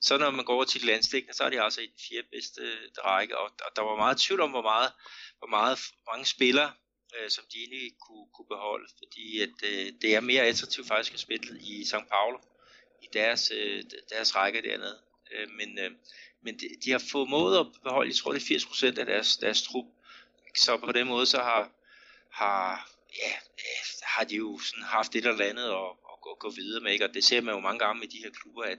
så 0.01 0.19
når 0.19 0.31
man 0.31 0.45
går 0.45 0.55
over 0.55 0.65
til 0.65 0.85
landstækkende, 0.85 1.37
så 1.37 1.45
er 1.45 1.51
de 1.51 1.63
altså 1.63 1.81
i 1.81 1.87
den 1.87 2.01
fjerde 2.09 2.29
bedste 2.33 2.63
øh, 2.63 3.05
række, 3.05 3.39
og, 3.39 3.45
og 3.45 3.71
der 3.77 3.83
var 3.83 3.97
meget 3.97 4.19
tvivl 4.19 4.41
om, 4.41 4.51
hvor 4.51 4.63
meget, 4.63 4.93
hvor 5.39 5.49
meget 5.49 5.79
mange 6.13 6.27
spillere, 6.27 6.73
øh, 7.17 7.31
som 7.31 7.45
de 7.53 7.59
egentlig 7.59 7.93
kunne, 8.07 8.27
kunne 8.35 8.49
beholde, 8.49 8.89
fordi 8.99 9.41
at, 9.41 9.57
øh, 9.71 9.93
det 10.03 10.15
er 10.15 10.21
mere 10.21 10.43
attraktivt 10.43 10.89
faktisk 10.89 11.15
at 11.15 11.21
spille 11.21 11.61
i 11.61 11.83
São 11.83 12.09
Paulo, 12.09 12.39
i 13.03 13.07
deres, 13.13 13.53
øh, 13.55 13.83
deres 14.11 14.37
række 14.37 14.63
dernede. 14.63 14.99
Øh, 15.33 15.49
men 15.51 15.79
øh, 15.79 15.91
men 16.43 16.59
de, 16.59 16.69
de 16.85 16.91
har 16.91 17.03
formået 17.11 17.59
at 17.59 17.67
beholde, 17.83 18.09
jeg 18.09 18.17
tror 18.17 18.33
det 18.33 18.51
er 18.51 18.59
80% 18.59 19.01
af 19.01 19.07
deres, 19.07 19.37
deres 19.37 19.63
trup, 19.63 19.85
så 20.57 20.77
på 20.77 20.93
den 20.93 21.07
måde 21.07 21.27
så 21.27 21.39
har, 21.39 21.71
har, 22.31 22.91
ja, 23.23 23.33
øh, 23.33 23.85
har 24.03 24.25
de 24.25 24.37
jo 24.37 24.59
sådan 24.59 24.85
haft 24.85 25.17
et 25.17 25.27
eller 25.27 25.45
andet 25.45 25.69
at, 25.69 25.91
at 26.13 26.21
gå, 26.23 26.37
gå 26.41 26.51
videre 26.51 26.83
med, 26.83 26.93
ikke? 26.93 27.05
og 27.05 27.15
det 27.15 27.25
ser 27.25 27.41
man 27.41 27.55
jo 27.55 27.61
mange 27.61 27.79
gange 27.79 28.01
med 28.01 28.09
de 28.09 28.19
her 28.25 28.31
klubber, 28.31 28.63
at, 28.63 28.79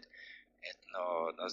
at 0.63 0.77
når, 0.91 1.33
når 1.37 1.49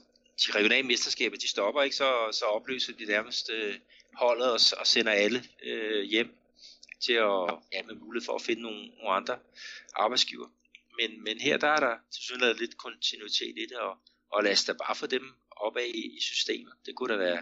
de 0.47 0.53
regionale 0.53 0.87
mesterskaber 0.87 1.37
de 1.37 1.49
stopper, 1.49 1.83
ikke, 1.83 1.97
så, 1.97 2.29
så 2.33 2.45
opløser 2.45 2.93
de 2.93 3.05
nærmest 3.05 3.51
øh, 3.51 3.75
holdet 4.15 4.53
og, 4.53 4.61
og 4.79 4.87
sender 4.87 5.13
alle 5.13 5.45
øh, 5.63 6.03
hjem 6.03 6.37
til 7.05 7.13
at, 7.13 7.59
ja, 7.73 7.83
med 7.83 7.95
mulighed 7.95 8.25
for 8.27 8.35
at 8.35 8.43
finde 8.43 8.63
nogle, 8.63 8.87
nogle 8.87 9.11
andre 9.11 9.39
arbejdsgiver. 9.95 10.49
Men, 11.01 11.25
men 11.25 11.41
her 11.41 11.57
der 11.57 11.69
er 11.69 11.81
der 11.81 11.95
til 12.13 12.23
synligheden 12.23 12.59
lidt 12.59 12.77
kontinuitet 12.77 13.55
i 13.57 13.67
det, 13.71 13.77
og, 13.77 13.99
og 14.33 14.45
lad 14.45 14.53
os 14.53 14.65
da 14.65 14.73
bare 14.73 14.95
få 14.95 15.07
dem 15.07 15.35
opad 15.61 15.83
i, 15.95 16.17
i 16.17 16.21
systemet. 16.21 16.73
Det 16.87 16.95
kunne 16.95 17.13
da 17.13 17.19
være, 17.19 17.39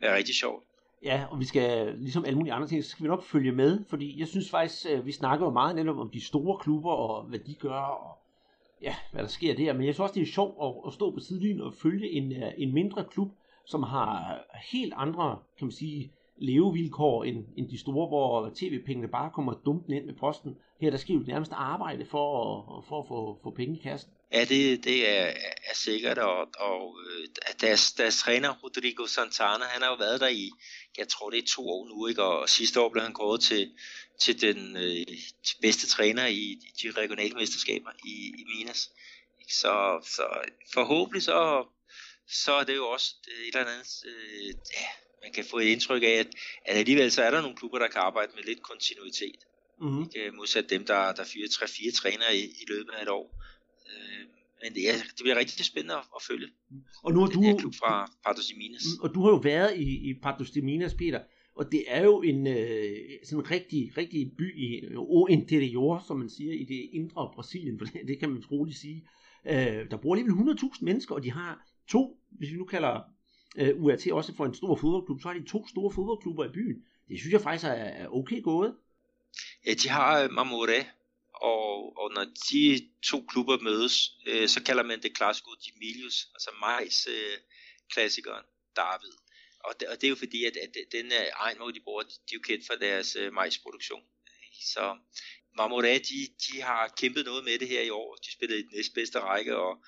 være 0.00 0.16
rigtig 0.16 0.34
sjovt. 0.34 0.64
Ja, 1.04 1.24
og 1.30 1.40
vi 1.40 1.44
skal, 1.44 1.94
ligesom 1.98 2.24
alle 2.24 2.36
mulige 2.38 2.52
andre 2.52 2.68
ting, 2.68 2.84
så 2.84 2.90
skal 2.90 3.02
vi 3.02 3.08
nok 3.08 3.24
følge 3.24 3.52
med, 3.52 3.84
fordi 3.88 4.20
jeg 4.20 4.28
synes 4.28 4.50
faktisk, 4.50 4.86
øh, 4.90 5.06
vi 5.06 5.12
snakker 5.12 5.46
jo 5.46 5.52
meget 5.52 5.76
netop 5.76 5.98
om 5.98 6.10
de 6.10 6.24
store 6.24 6.58
klubber, 6.58 6.92
og 6.92 7.24
hvad 7.24 7.38
de 7.38 7.54
gør, 7.54 7.80
og 7.80 8.18
ja, 8.82 8.94
hvad 9.12 9.22
der 9.22 9.28
sker 9.28 9.54
der, 9.54 9.72
men 9.72 9.86
jeg 9.86 9.94
synes 9.94 10.00
også, 10.00 10.14
det 10.14 10.22
er 10.22 10.32
sjovt 10.32 10.56
at, 10.62 10.86
at 10.86 10.92
stå 10.92 11.10
på 11.10 11.20
sidelinjen 11.20 11.60
og 11.60 11.74
følge 11.74 12.10
en, 12.10 12.32
øh, 12.32 12.52
en 12.58 12.74
mindre 12.74 13.04
klub, 13.04 13.32
som 13.66 13.82
har 13.82 14.38
helt 14.72 14.92
andre, 14.96 15.38
kan 15.58 15.66
man 15.66 15.72
sige, 15.72 16.12
levevilkår 16.40 17.24
end, 17.24 17.44
end 17.56 17.68
de 17.68 17.78
store, 17.78 18.08
hvor 18.08 18.52
tv-pengene 18.56 19.08
bare 19.08 19.30
kommer 19.34 19.52
dumpende 19.66 19.96
ind 19.96 20.06
med 20.06 20.14
posten. 20.14 20.56
Her 20.80 20.90
der 20.90 20.96
skal 20.98 21.14
jo 21.14 21.22
nærmest 21.26 21.52
arbejde 21.54 22.06
for 22.06 22.26
at, 22.42 22.84
for 22.88 23.02
at 23.02 23.08
få, 23.08 23.38
få 23.42 23.50
penge 23.50 23.78
i 23.78 23.82
kassen. 23.82 24.10
Ja, 24.32 24.40
det, 24.40 24.84
det 24.84 25.10
er, 25.18 25.26
er 25.70 25.74
sikkert, 25.74 26.18
og, 26.18 26.48
og 26.58 26.98
øh, 27.06 27.28
deres, 27.60 27.92
deres 27.92 28.18
træner, 28.18 28.54
Rodrigo 28.64 29.06
Santana, 29.06 29.64
han 29.64 29.82
har 29.82 29.90
jo 29.90 29.96
været 29.96 30.20
der 30.20 30.28
i, 30.28 30.50
jeg 30.98 31.08
tror 31.08 31.30
det 31.30 31.38
er 31.38 31.46
to 31.46 31.68
år 31.68 31.88
nu, 31.88 32.06
ikke? 32.06 32.22
og 32.22 32.48
sidste 32.48 32.80
år 32.80 32.88
blev 32.88 33.02
han 33.02 33.12
kåret 33.12 33.40
til, 33.40 33.72
til 34.20 34.40
den 34.40 34.76
øh, 34.76 35.06
til 35.44 35.56
bedste 35.62 35.86
træner 35.86 36.26
i 36.26 36.58
de 36.82 36.90
regionale 36.90 37.34
mesterskaber 37.34 37.90
i, 38.04 38.34
i 38.38 38.44
Minas. 38.56 38.90
Så, 39.48 40.00
så 40.16 40.24
forhåbentlig 40.74 41.22
så, 41.22 41.66
så 42.28 42.52
er 42.52 42.64
det 42.64 42.76
jo 42.76 42.88
også 42.88 43.14
et 43.48 43.56
eller 43.56 43.72
andet, 43.72 44.02
øh, 44.06 44.48
ja, 44.48 44.86
man 45.22 45.32
kan 45.32 45.44
få 45.44 45.58
et 45.58 45.64
indtryk 45.64 46.02
af, 46.02 46.16
at, 46.22 46.28
at 46.64 46.76
alligevel 46.76 47.12
så 47.12 47.22
er 47.22 47.30
der 47.30 47.40
nogle 47.40 47.56
klubber, 47.56 47.78
der 47.78 47.88
kan 47.88 48.00
arbejde 48.00 48.32
med 48.34 48.44
lidt 48.44 48.62
kontinuitet. 48.62 49.40
Mm-hmm. 49.80 50.02
Ikke? 50.02 50.36
Modsat 50.36 50.70
dem, 50.70 50.84
der, 50.84 51.12
der 51.12 51.24
fyrer 51.24 51.48
3-4 51.48 51.92
trænere 51.94 52.36
i, 52.36 52.44
i 52.44 52.64
løbet 52.68 52.92
af 52.98 53.02
et 53.02 53.08
år. 53.08 53.42
Øh, 53.90 54.24
men 54.62 54.74
det, 54.74 54.90
er, 54.90 54.94
det 55.16 55.22
bliver 55.22 55.36
rigtig 55.36 55.64
spændende 55.64 55.94
at, 55.94 56.04
at 56.16 56.22
følge. 56.22 56.48
Og 57.04 57.12
nu 57.12 57.20
har 57.20 57.26
du, 57.26 57.56
klub 57.58 57.74
fra 57.74 58.12
Pardos 58.24 58.46
de 58.46 58.54
Minas. 58.58 58.84
Mm, 58.84 59.02
og 59.02 59.14
du 59.14 59.22
har 59.22 59.30
jo 59.30 59.36
været 59.36 59.76
i, 59.76 60.10
i 60.10 60.14
Pardos 60.22 60.50
de 60.50 60.62
Minas, 60.62 60.94
Peter, 60.94 61.20
og 61.54 61.72
det 61.72 61.84
er 61.86 62.04
jo 62.04 62.22
en 62.22 62.46
øh, 62.46 62.96
sådan 63.24 63.44
en 63.44 63.50
rigtig, 63.50 63.92
rigtig 63.96 64.32
by 64.38 64.58
i 64.58 64.96
o 64.96 65.26
interior, 65.26 66.04
som 66.06 66.18
man 66.18 66.30
siger, 66.30 66.52
i 66.52 66.64
det 66.64 66.88
indre 66.92 67.30
Brasilien, 67.34 67.78
for 67.78 67.84
det, 67.84 68.00
det 68.08 68.18
kan 68.18 68.30
man 68.30 68.42
troligt 68.42 68.78
sige. 68.78 69.08
Øh, 69.46 69.90
der 69.90 69.96
bor 69.96 70.14
alligevel 70.14 70.56
100.000 70.58 70.78
mennesker, 70.80 71.14
og 71.14 71.22
de 71.22 71.30
har 71.30 71.66
to, 71.88 72.18
hvis 72.30 72.52
vi 72.52 72.56
nu 72.56 72.64
kalder 72.64 73.00
øh, 73.56 73.82
UAT 73.82 74.06
også 74.12 74.36
for 74.36 74.46
en 74.46 74.54
stor 74.54 74.76
fodboldklub, 74.76 75.20
så 75.20 75.28
har 75.28 75.34
de 75.34 75.46
to 75.48 75.68
store 75.68 75.92
fodboldklubber 75.94 76.44
i 76.44 76.52
byen. 76.52 76.84
Det 77.08 77.18
synes 77.18 77.32
jeg 77.32 77.40
faktisk 77.40 77.64
er, 77.64 77.72
er 78.02 78.08
okay 78.08 78.42
gået. 78.42 78.76
Ja, 79.66 79.72
de 79.74 79.88
har 79.88 80.22
øh, 80.22 80.30
Mamore, 80.30 80.66
Mamoré, 80.66 80.86
og, 81.34 81.98
og 81.98 82.12
når 82.14 82.24
de 82.52 82.88
to 83.02 83.26
klubber 83.28 83.58
mødes, 83.58 84.10
øh, 84.26 84.48
så 84.48 84.62
kalder 84.62 84.82
man 84.82 85.02
det 85.02 85.12
Clásico 85.18 85.50
de 85.64 85.70
Milius, 85.78 86.28
altså 86.34 86.50
majs 86.60 87.06
øh, 87.06 87.36
klassikeren 87.92 88.44
David. 88.76 89.12
Og 89.64 89.80
det, 89.80 89.88
og 89.88 89.94
det 89.96 90.04
er 90.04 90.08
jo 90.08 90.16
fordi, 90.16 90.44
at, 90.44 90.56
at 90.56 90.74
den 90.92 91.06
øh, 91.06 91.26
egen, 91.34 91.56
hvor 91.56 91.70
de 91.70 91.80
bor, 91.84 92.00
de 92.02 92.08
er 92.32 92.34
jo 92.34 92.40
kendt 92.40 92.66
for 92.66 92.74
deres 92.74 93.16
øh, 93.16 93.32
majsproduktion. 93.32 94.02
Så 94.74 94.96
Mamoré, 95.60 95.94
de, 96.10 96.18
de 96.46 96.62
har 96.62 96.94
kæmpet 96.96 97.24
noget 97.24 97.44
med 97.44 97.58
det 97.58 97.68
her 97.68 97.82
i 97.82 97.90
år. 97.90 98.14
De 98.14 98.32
spillede 98.32 98.60
i 98.60 98.62
den 98.62 98.70
næstbedste 98.74 99.20
række 99.20 99.56
og, 99.56 99.84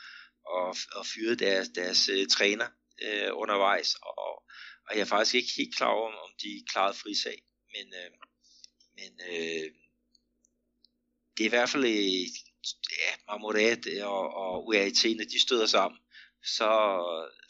og, 0.46 0.76
og 0.92 1.06
fyrede 1.06 1.36
deres, 1.36 1.68
deres 1.68 2.08
øh, 2.08 2.26
træner 2.26 2.66
øh, 3.07 3.30
undervejs. 3.42 3.94
Og, 3.94 4.34
og 4.86 4.90
jeg 4.94 5.00
er 5.00 5.12
faktisk 5.14 5.34
ikke 5.34 5.53
helt 5.57 5.76
klar 5.76 5.92
over, 5.98 6.09
om 6.26 6.30
de 6.42 6.64
klarede 6.70 6.98
frisag. 7.03 7.38
Men, 7.74 7.86
øh, 8.00 8.11
men 8.98 9.12
øh, 9.30 9.66
det 11.34 11.42
er 11.42 11.50
i 11.50 11.57
hvert 11.57 11.70
fald, 11.70 11.84
øh, 11.84 12.26
ja, 13.03 13.11
Marmoret 13.28 14.03
og, 14.03 14.34
og 14.34 14.66
UAT, 14.66 15.03
når 15.16 15.24
de 15.32 15.40
støder 15.40 15.66
sammen, 15.66 16.00
så, 16.57 16.70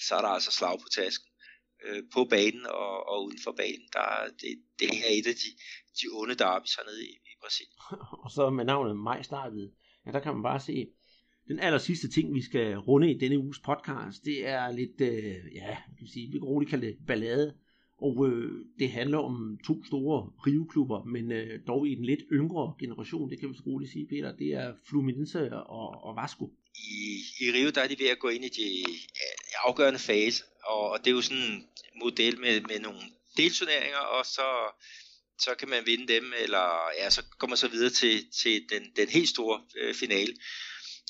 så 0.07 0.14
er 0.14 0.20
der 0.20 0.28
altså 0.28 0.50
slag 0.50 0.78
på 0.80 0.88
tasken. 0.94 1.28
Øh, 1.84 2.03
på 2.14 2.24
banen 2.24 2.66
og, 2.66 3.07
og 3.09 3.24
uden 3.24 3.38
for 3.44 3.53
banen. 3.53 3.88
Der, 3.92 4.07
det, 4.40 4.50
det 4.78 4.96
her 4.96 5.05
er 5.05 5.18
et 5.20 5.26
af 5.26 5.34
de, 5.42 5.50
de 5.98 6.07
onde 6.12 6.34
derbys 6.34 6.74
hernede 6.74 7.03
i, 7.05 7.12
i 7.30 7.34
Brasilien. 7.42 7.78
og 8.24 8.30
så 8.30 8.50
med 8.50 8.64
navnet 8.64 8.96
Majstartet, 8.96 9.74
ja, 10.07 10.11
der 10.11 10.20
kan 10.20 10.34
man 10.34 10.42
bare 10.42 10.61
se, 10.61 10.86
den 11.53 11.61
aller 11.61 11.78
sidste 11.78 12.09
ting, 12.09 12.34
vi 12.34 12.42
skal 12.42 12.76
runde 12.76 13.11
i 13.11 13.18
denne 13.18 13.38
uges 13.38 13.59
podcast, 13.59 14.24
det 14.24 14.48
er 14.48 14.72
lidt, 14.72 15.00
øh, 15.00 15.55
ja, 15.55 15.76
kan 15.98 16.09
sige, 16.12 16.26
vi 16.32 16.38
kan 16.38 16.48
roligt 16.53 16.70
kalde 16.70 16.86
det 16.86 16.96
ballade. 17.07 17.55
Og 18.07 18.28
øh, 18.28 18.50
det 18.78 18.90
handler 18.90 19.18
om 19.18 19.59
to 19.66 19.84
store 19.84 20.30
riveklubber, 20.46 21.05
men 21.05 21.32
øh, 21.32 21.61
dog 21.66 21.88
i 21.88 21.94
den 21.94 22.05
lidt 22.05 22.20
yngre 22.32 22.74
generation, 22.80 23.30
det 23.30 23.40
kan 23.40 23.48
vi 23.48 23.55
så 23.55 23.62
roligt 23.66 23.92
sige, 23.92 24.07
Peter, 24.07 24.36
det 24.36 24.48
er 24.62 24.74
Fluminense 24.88 25.53
og, 25.53 26.05
og 26.05 26.16
Vasco. 26.16 26.44
I, 26.74 26.98
I 27.44 27.46
Rio, 27.55 27.70
der 27.70 27.80
er 27.82 27.88
de 27.88 27.96
ved 27.98 28.11
at 28.11 28.18
gå 28.18 28.28
ind 28.28 28.44
i 28.44 28.48
de 28.48 28.84
afgørende 29.64 29.98
fase, 29.98 30.44
og, 30.66 30.90
og 30.90 30.98
det 30.98 31.07
er 31.07 31.14
jo 31.14 31.20
sådan 31.20 31.42
en 31.42 31.64
model 32.05 32.40
med, 32.40 32.61
med 32.61 32.80
nogle 32.80 33.03
delturneringer, 33.36 34.05
og 34.16 34.26
så, 34.26 34.48
så 35.38 35.50
kan 35.59 35.68
man 35.68 35.82
vinde 35.86 36.12
dem, 36.14 36.24
eller 36.42 36.64
ja, 37.00 37.11
så 37.11 37.22
kommer 37.38 37.53
man 37.53 37.64
så 37.64 37.68
videre 37.68 37.90
til, 37.90 38.14
til 38.40 38.64
den, 38.72 38.82
den 38.96 39.09
helt 39.09 39.28
store 39.28 39.61
øh, 39.80 39.94
finale. 39.94 40.32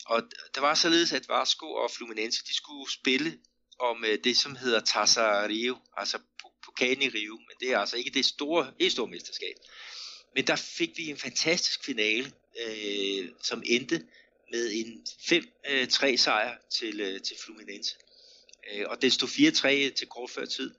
Og 0.07 0.22
der 0.55 0.61
var 0.61 0.74
således, 0.74 1.12
at 1.12 1.28
Vasco 1.28 1.66
og 1.72 1.90
Fluminense, 1.90 2.44
de 2.44 2.55
skulle 2.55 2.92
spille 2.92 3.38
om 3.78 4.05
øh, 4.05 4.18
det, 4.24 4.36
som 4.36 4.57
hedder 4.57 4.80
Taça 4.80 5.48
Rio, 5.48 5.76
altså 5.96 6.18
pokalen 6.64 7.03
i 7.03 7.09
Rio, 7.09 7.36
men 7.36 7.57
det 7.61 7.72
er 7.72 7.78
altså 7.78 7.96
ikke 7.96 8.11
det 8.11 8.24
store, 8.24 8.72
helt 8.80 8.92
store 8.92 9.09
mesterskab. 9.09 9.55
Men 10.34 10.46
der 10.46 10.57
fik 10.57 10.90
vi 10.96 11.11
en 11.11 11.18
fantastisk 11.18 11.84
finale, 11.84 12.32
øh, 12.66 13.28
som 13.42 13.62
endte 13.66 14.07
med 14.53 14.72
en 14.72 15.07
5-3 15.09 16.07
øh, 16.07 16.18
sejr 16.18 16.57
til, 16.70 17.00
øh, 17.00 17.20
til 17.20 17.36
Fluminense. 17.44 17.96
Øh, 18.72 18.84
og 18.88 19.03
det 19.03 19.12
stod 19.12 19.28
4-3 19.28 19.94
til 19.94 20.09
kort 20.09 20.30
før 20.30 20.44
tid. 20.44 20.74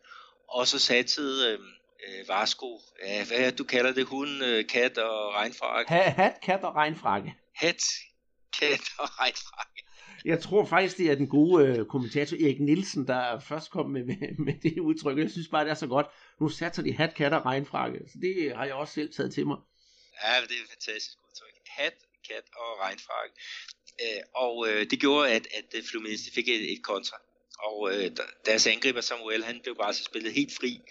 Og 0.47 0.67
så 0.67 0.79
satte 0.79 1.21
øh, 1.21 1.59
øh, 2.07 2.29
Vasco, 2.29 2.81
ja, 3.03 3.25
hvad 3.25 3.51
du 3.51 3.63
kalder 3.63 3.93
det, 3.93 4.05
hund, 4.05 4.43
øh, 4.43 4.67
kat 4.67 4.97
og 4.97 5.33
regnfrakke? 5.33 5.91
Ha, 5.91 6.09
hat, 6.09 6.33
kat 6.43 6.63
og 6.63 6.75
regnfrakke. 6.75 7.35
Hat, 7.55 7.83
kat 8.59 8.81
og 8.97 9.19
regnfrakke. 9.19 9.83
Jeg 10.25 10.39
tror 10.41 10.65
faktisk, 10.65 10.97
det 10.97 11.11
er 11.11 11.15
den 11.15 11.27
gode 11.27 11.65
øh, 11.67 11.85
kommentator 11.85 12.37
Erik 12.37 12.59
Nielsen, 12.59 13.07
der 13.07 13.39
først 13.39 13.71
kom 13.71 13.89
med, 13.89 14.03
med, 14.03 14.37
med 14.45 14.53
det 14.63 14.79
udtryk. 14.79 15.17
Jeg 15.17 15.31
synes 15.31 15.47
bare, 15.47 15.63
det 15.63 15.71
er 15.71 15.75
så 15.75 15.87
godt. 15.87 16.07
Nu 16.39 16.49
satser 16.49 16.83
de 16.83 16.93
hat, 16.93 17.15
kat 17.15 17.33
og 17.33 17.45
regnfrakke. 17.45 17.99
Så 18.07 18.17
det 18.21 18.55
har 18.55 18.65
jeg 18.65 18.73
også 18.73 18.93
selv 18.93 19.13
taget 19.13 19.33
til 19.33 19.47
mig. 19.47 19.57
Ja, 20.23 20.41
det 20.41 20.57
er 20.57 20.63
et 20.63 20.69
fantastisk 20.69 21.17
udtryk. 21.29 21.55
Hat, 21.67 21.93
kat 22.27 22.45
og 22.55 22.79
regnfrakke. 22.79 23.35
Øh, 24.01 24.21
og 24.35 24.67
øh, 24.69 24.89
det 24.91 24.99
gjorde, 24.99 25.31
at, 25.31 25.47
at 25.57 25.83
Fluminense 25.89 26.31
fik 26.33 26.47
et, 26.47 26.73
et 26.73 26.83
kontra. 26.83 27.17
Og 27.59 27.77
øh, 27.93 28.11
deres 28.45 28.67
angriber 28.67 29.01
Samuel, 29.01 29.43
han 29.43 29.59
blev 29.63 29.75
bare 29.75 29.93
så 29.93 30.03
spillet 30.03 30.33
helt 30.33 30.53
fri. 30.59 30.81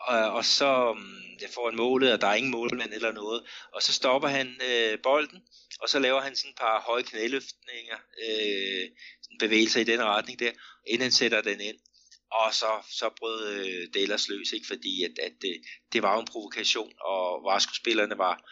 Og, 0.00 0.18
og 0.18 0.44
så 0.44 0.92
mm, 0.92 1.20
jeg 1.40 1.50
får 1.54 1.70
han 1.70 1.76
målet, 1.76 2.12
og 2.12 2.20
der 2.20 2.26
er 2.26 2.34
ingen 2.34 2.52
målmand 2.52 2.92
eller 2.92 3.12
noget. 3.12 3.46
Og 3.72 3.82
så 3.82 3.92
stopper 3.92 4.28
han 4.28 4.60
øh, 4.68 4.98
bolden, 5.02 5.42
og 5.80 5.88
så 5.88 5.98
laver 5.98 6.20
han 6.20 6.36
sådan 6.36 6.50
et 6.50 6.58
par 6.58 6.80
høje 6.80 7.02
knæløftninger, 7.02 7.98
øh, 8.28 8.88
bevægelser 9.38 9.80
i 9.80 9.84
den 9.84 10.02
retning 10.04 10.38
der, 10.38 10.52
inden 10.86 11.02
han 11.02 11.12
sætter 11.12 11.40
den 11.42 11.60
ind. 11.60 11.76
Og 12.32 12.54
så, 12.54 12.82
så 12.90 13.10
brød 13.18 13.48
øh, 13.48 13.88
det 13.94 14.02
ellers 14.02 14.28
løs, 14.28 14.52
ikke? 14.52 14.66
fordi 14.66 15.04
at, 15.04 15.18
at 15.22 15.32
det, 15.42 15.62
det 15.92 16.02
var 16.02 16.14
jo 16.14 16.20
en 16.20 16.26
provokation, 16.26 16.92
og 17.00 17.44
Vasco-spillerne 17.44 18.18
var, 18.18 18.50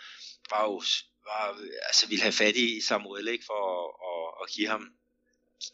var 0.51 0.63
jo 0.65 0.83
var, 1.25 1.59
altså 1.87 2.09
ville 2.09 2.23
have 2.23 2.33
fat 2.33 2.57
i 2.57 2.81
Samuel 2.81 3.29
ikke? 3.29 3.45
for 3.45 3.61
at, 3.79 3.87
at, 4.11 4.43
at 4.43 4.55
give, 4.55 4.69
ham, 4.69 4.93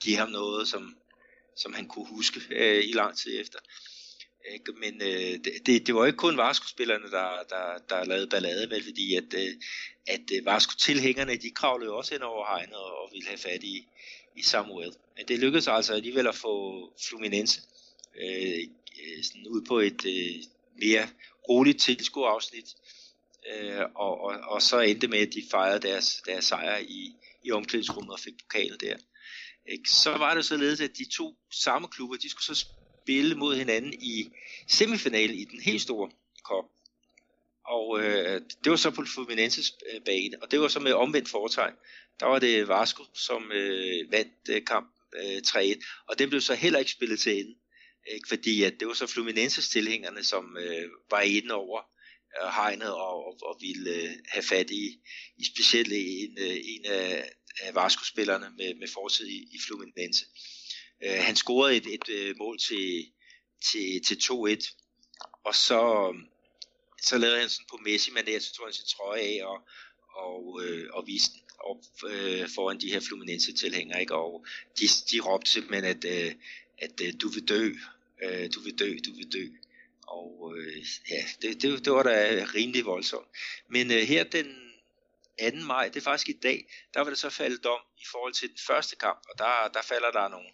give 0.03 0.17
ham 0.17 0.29
noget, 0.29 0.69
som, 0.69 0.97
som 1.57 1.75
han 1.75 1.89
kunne 1.89 2.07
huske 2.07 2.41
øh, 2.51 2.85
i 2.85 2.93
lang 2.93 3.19
tid 3.19 3.41
efter. 3.41 3.59
Ikke? 4.53 4.73
Men 4.73 5.03
øh, 5.03 5.45
det, 5.67 5.87
det 5.87 5.95
var 5.95 6.07
ikke 6.07 6.17
kun 6.17 6.37
Vasco-spillerne, 6.37 7.11
der, 7.11 7.29
der, 7.49 7.79
der 7.89 8.05
lavede 8.05 8.27
ballade, 8.27 8.71
vel, 8.71 8.85
fordi 8.85 9.15
at, 9.15 9.35
øh, 9.35 9.53
at 10.07 10.31
øh, 10.35 10.47
Vasco-tilhængerne, 10.47 11.37
de 11.37 11.51
kravlede 11.51 11.91
jo 11.91 11.97
også 11.97 12.15
ind 12.15 12.23
over 12.23 12.47
hegnet 12.47 12.77
og, 12.77 13.03
og 13.03 13.09
ville 13.13 13.29
have 13.29 13.39
fat 13.39 13.63
i, 13.63 13.87
i 14.37 14.43
Samuel. 14.43 14.93
Men 15.17 15.29
det 15.29 15.39
lykkedes 15.39 15.69
altså 15.69 15.95
alligevel 15.95 16.27
at 16.27 16.35
få 16.35 16.55
Fluminense 17.09 17.61
øh, 18.21 18.59
øh 19.03 19.25
sådan 19.25 19.47
ud 19.49 19.65
på 19.69 19.79
et 19.79 20.07
øh, 20.07 20.43
mere 20.83 21.09
roligt 21.49 21.81
tilskuerafsnit, 21.81 22.75
øh, 23.53 23.81
og, 23.95 24.21
og, 24.21 24.35
og 24.41 24.63
så 24.63 24.81
endte 24.81 25.09
med, 25.09 25.19
at 25.19 25.33
de 25.35 25.43
fejrede 25.51 25.81
deres, 25.81 26.23
deres 26.27 26.45
sejr 26.45 26.79
i, 26.79 27.13
i 27.45 27.51
omklædningsrummet 27.51 28.13
og 28.13 28.21
fik 28.21 28.35
pokalen 28.45 28.79
der. 28.81 28.97
Ikke? 29.67 29.89
Så 29.89 30.11
var 30.11 30.35
det 30.35 30.45
således, 30.45 30.81
at 30.81 30.97
de 30.99 31.05
to 31.17 31.37
samme 31.51 31.89
klubber, 31.89 32.17
de 32.17 32.31
skulle 32.31 32.57
så 32.57 32.67
spille 33.05 33.35
mod 33.35 33.57
hinanden 33.57 33.93
i 33.93 34.31
semifinalen 34.69 35.37
i 35.37 35.45
den 35.45 35.61
helt 35.61 35.83
store 35.83 36.11
kop. 36.45 36.65
Og 37.67 38.01
øh, 38.03 38.41
det 38.65 38.71
var 38.71 38.77
så 38.77 38.91
på 38.91 39.05
Fluminenses 39.15 39.73
øh, 39.93 40.01
bane, 40.05 40.43
og 40.43 40.51
det 40.51 40.61
var 40.61 40.69
så 40.69 40.81
med 40.81 40.93
omvendt 40.93 41.29
foretegn. 41.29 41.75
Der 42.21 42.27
var 42.27 42.39
det 42.39 42.69
Vasco, 42.69 43.05
som 43.15 43.53
øh, 43.53 44.13
vandt 44.13 44.49
øh, 44.51 44.65
kamp 44.65 44.95
øh, 45.17 45.39
3-1, 45.47 46.05
og 46.09 46.19
det 46.19 46.29
blev 46.29 46.41
så 46.41 46.55
heller 46.55 46.79
ikke 46.79 46.91
spillet 46.91 47.19
til 47.19 47.41
ende. 47.41 47.55
Ikke? 48.15 48.29
Fordi 48.29 48.63
at 48.63 48.75
det 48.81 48.89
var 48.89 48.95
så 48.95 49.07
Fluminenses 49.07 49.69
tilhængerne, 49.69 50.25
som 50.25 50.57
øh, 50.57 50.89
var 51.11 51.21
inde 51.21 51.55
over 51.55 51.81
øh, 52.43 52.49
hegnet 52.49 52.93
og, 52.93 53.27
og, 53.27 53.39
og 53.43 53.59
ville 53.61 53.91
øh, 53.91 54.11
have 54.29 54.43
fat 54.43 54.71
i, 54.71 55.01
i 55.37 55.45
specielt 55.45 55.93
en, 55.93 56.39
øh, 56.39 56.57
en 56.65 56.85
af, 56.85 57.31
af 57.61 57.75
Vasco-spillerne 57.75 58.51
med, 58.59 58.75
med 58.75 58.89
fortid 58.89 59.27
i, 59.27 59.39
i 59.39 59.59
Fluminense. 59.67 60.25
Øh, 61.05 61.19
han 61.21 61.37
scorede 61.37 61.77
et, 61.77 61.87
et, 61.87 62.09
et 62.09 62.37
mål 62.39 62.59
til, 62.59 63.07
til, 63.71 64.03
til 64.07 64.15
2-1, 64.15 64.85
og 65.45 65.55
så, 65.55 66.13
så 67.03 67.19
lavede 67.19 67.41
han 67.41 67.49
sådan 67.49 67.67
på 67.71 67.77
Messi, 67.77 68.11
men 68.11 68.27
det 68.27 68.43
så 68.43 68.55
tog 68.55 68.67
han 68.67 68.73
sin 68.73 68.87
trøje 68.97 69.21
af 69.21 69.41
og, 69.45 69.59
og, 70.15 70.63
øh, 70.65 70.89
og 70.93 71.07
viste 71.07 71.33
den 71.35 71.45
op 71.59 72.11
øh, 72.11 72.49
foran 72.55 72.81
de 72.81 72.93
her 72.93 73.01
Fluminense-tilhængere, 73.01 74.01
ikke? 74.01 74.15
og 74.15 74.47
de, 74.79 74.85
de 75.13 75.21
råbte 75.21 75.51
simpelthen, 75.51 75.85
at, 75.85 76.05
øh, 76.05 76.35
at 76.79 77.01
øh, 77.03 77.13
du 77.21 77.29
vil 77.29 77.49
dø, 77.49 77.73
øh, 78.23 78.49
du 78.55 78.61
vil 78.61 78.79
dø, 78.79 78.97
du 79.07 79.15
vil 79.17 79.33
dø. 79.33 79.47
Og 80.07 80.55
øh, 80.57 80.77
ja, 81.11 81.25
det, 81.43 81.63
det, 81.63 81.85
det 81.85 81.93
var 81.93 82.03
da 82.03 82.47
rimelig 82.55 82.85
voldsomt. 82.85 83.29
Men 83.69 83.91
øh, 83.91 83.99
her 83.99 84.25
den 84.25 84.65
2. 85.41 85.57
maj, 85.67 85.89
det 85.89 85.97
er 85.97 86.05
faktisk 86.05 86.29
i 86.29 86.39
dag, 86.43 86.67
der 86.95 87.01
var 87.01 87.09
det 87.09 87.19
så 87.19 87.31
faldet 87.31 87.65
dom 87.65 87.81
i 87.99 88.05
forhold 88.11 88.33
til 88.33 88.49
den 88.49 88.59
første 88.67 88.97
kamp, 88.97 89.19
og 89.31 89.39
der, 89.39 89.71
der 89.75 89.83
falder 89.83 90.11
der 90.11 90.29
nogle, 90.29 90.49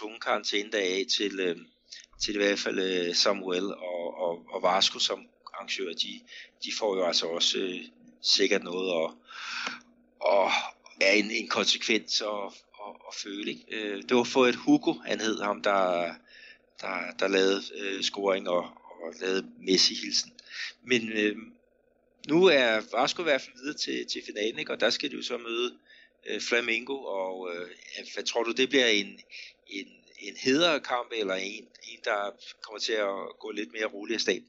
nogle 0.00 0.12
tunge 0.12 0.20
karantænedage 0.20 1.00
af 1.00 1.06
til, 1.16 1.40
øh, 1.40 1.56
til 2.22 2.34
i 2.34 2.38
hvert 2.38 2.58
fald 2.58 2.78
øh, 2.78 3.14
Samuel 3.14 3.64
og, 3.64 4.14
og, 4.14 4.46
og 4.48 4.62
Vasco 4.62 4.98
som 4.98 5.26
arrangører, 5.54 5.94
de, 5.94 6.20
de 6.64 6.72
får 6.78 6.96
jo 6.96 7.04
altså 7.04 7.26
også 7.26 7.58
øh, 7.58 7.80
sikkert 8.22 8.62
noget 8.62 8.92
og, 8.92 9.14
og 10.20 10.50
er 11.00 11.12
en, 11.12 11.30
en 11.30 11.48
konsekvens 11.48 12.20
og, 12.20 12.44
og, 12.74 13.06
og 13.06 13.14
føle. 13.14 13.50
Ikke? 13.50 13.64
Øh, 13.70 14.02
det 14.02 14.16
var 14.16 14.24
for 14.24 14.46
et 14.46 14.56
Hugo, 14.56 14.92
han 14.92 15.20
hed 15.20 15.42
ham, 15.42 15.62
der, 15.62 16.14
der, 16.80 17.12
der 17.18 17.28
lavede 17.28 17.62
øh, 17.78 18.02
scoring 18.02 18.48
og, 18.48 18.64
og 19.02 19.14
lavede 19.20 19.52
Messi-hilsen. 19.58 20.32
Men 20.82 21.12
øh, 21.12 21.36
nu 22.28 22.44
er 22.44 22.80
Vasco 22.96 23.22
i 23.22 23.24
hvert 23.24 23.40
fald 23.40 23.56
videre 23.62 23.78
til, 23.78 24.06
til 24.06 24.22
finalen, 24.26 24.58
ikke? 24.58 24.72
og 24.72 24.80
der 24.80 24.90
skal 24.90 25.10
de 25.10 25.16
jo 25.16 25.22
så 25.22 25.38
møde 25.38 25.78
øh, 26.26 26.40
Flamingo, 26.40 27.04
og 27.04 27.50
øh, 27.54 27.68
hvad 28.14 28.24
tror 28.24 28.42
du, 28.42 28.52
det 28.52 28.68
bliver 28.68 28.86
en, 28.86 29.20
en, 29.72 29.86
en 30.28 30.34
hederkamp, 30.44 31.08
eller 31.20 31.34
en, 31.34 31.64
en, 31.90 31.98
der 32.04 32.20
kommer 32.64 32.78
til 32.78 32.92
at 32.92 33.38
gå 33.40 33.50
lidt 33.50 33.68
mere 33.72 33.86
roligt 33.94 34.14
af 34.14 34.20
sted? 34.20 34.40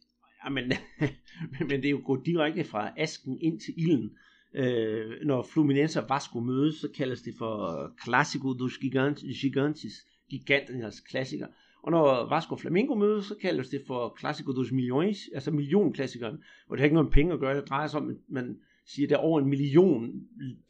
Ja, 0.44 0.50
men, 0.50 0.74
men 1.70 1.82
det 1.82 1.86
er 1.86 1.96
jo 1.98 2.02
gået 2.06 2.26
direkte 2.26 2.64
fra 2.64 2.92
asken 2.98 3.38
ind 3.42 3.60
til 3.60 3.74
ilden. 3.78 4.18
Øh, 4.56 5.12
når 5.26 5.44
Fluminense 5.54 6.00
og 6.02 6.10
Vasco 6.10 6.40
mødes, 6.40 6.76
så 6.76 6.90
kaldes 6.98 7.22
det 7.22 7.34
for 7.38 7.58
Clásico 8.04 8.60
dos 8.60 8.78
Gigantes, 8.78 9.96
giganternes 10.30 11.00
klassiker. 11.00 11.48
Og 11.84 11.92
når 11.92 12.30
Vasco 12.30 12.56
og 12.90 12.98
mødes, 12.98 13.26
så 13.26 13.36
kaldes 13.42 13.70
det 13.70 13.82
for 13.88 14.18
Clásico 14.20 14.52
dos 14.54 14.72
Milhões, 14.72 15.30
altså 15.34 15.52
millionklassikeren, 15.52 16.38
hvor 16.68 16.76
det 16.76 16.80
har 16.80 16.86
ikke 16.86 16.94
noget 16.94 17.08
med 17.08 17.14
penge 17.14 17.34
at 17.34 17.40
gøre, 17.40 17.58
det 17.58 17.70
drejer 17.70 17.88
sig 17.88 18.00
om, 18.00 18.10
at 18.10 18.16
man 18.28 18.58
siger, 18.86 19.06
at 19.06 19.10
der 19.10 19.16
er 19.16 19.20
over 19.20 19.40
en 19.40 19.50
million 19.50 20.12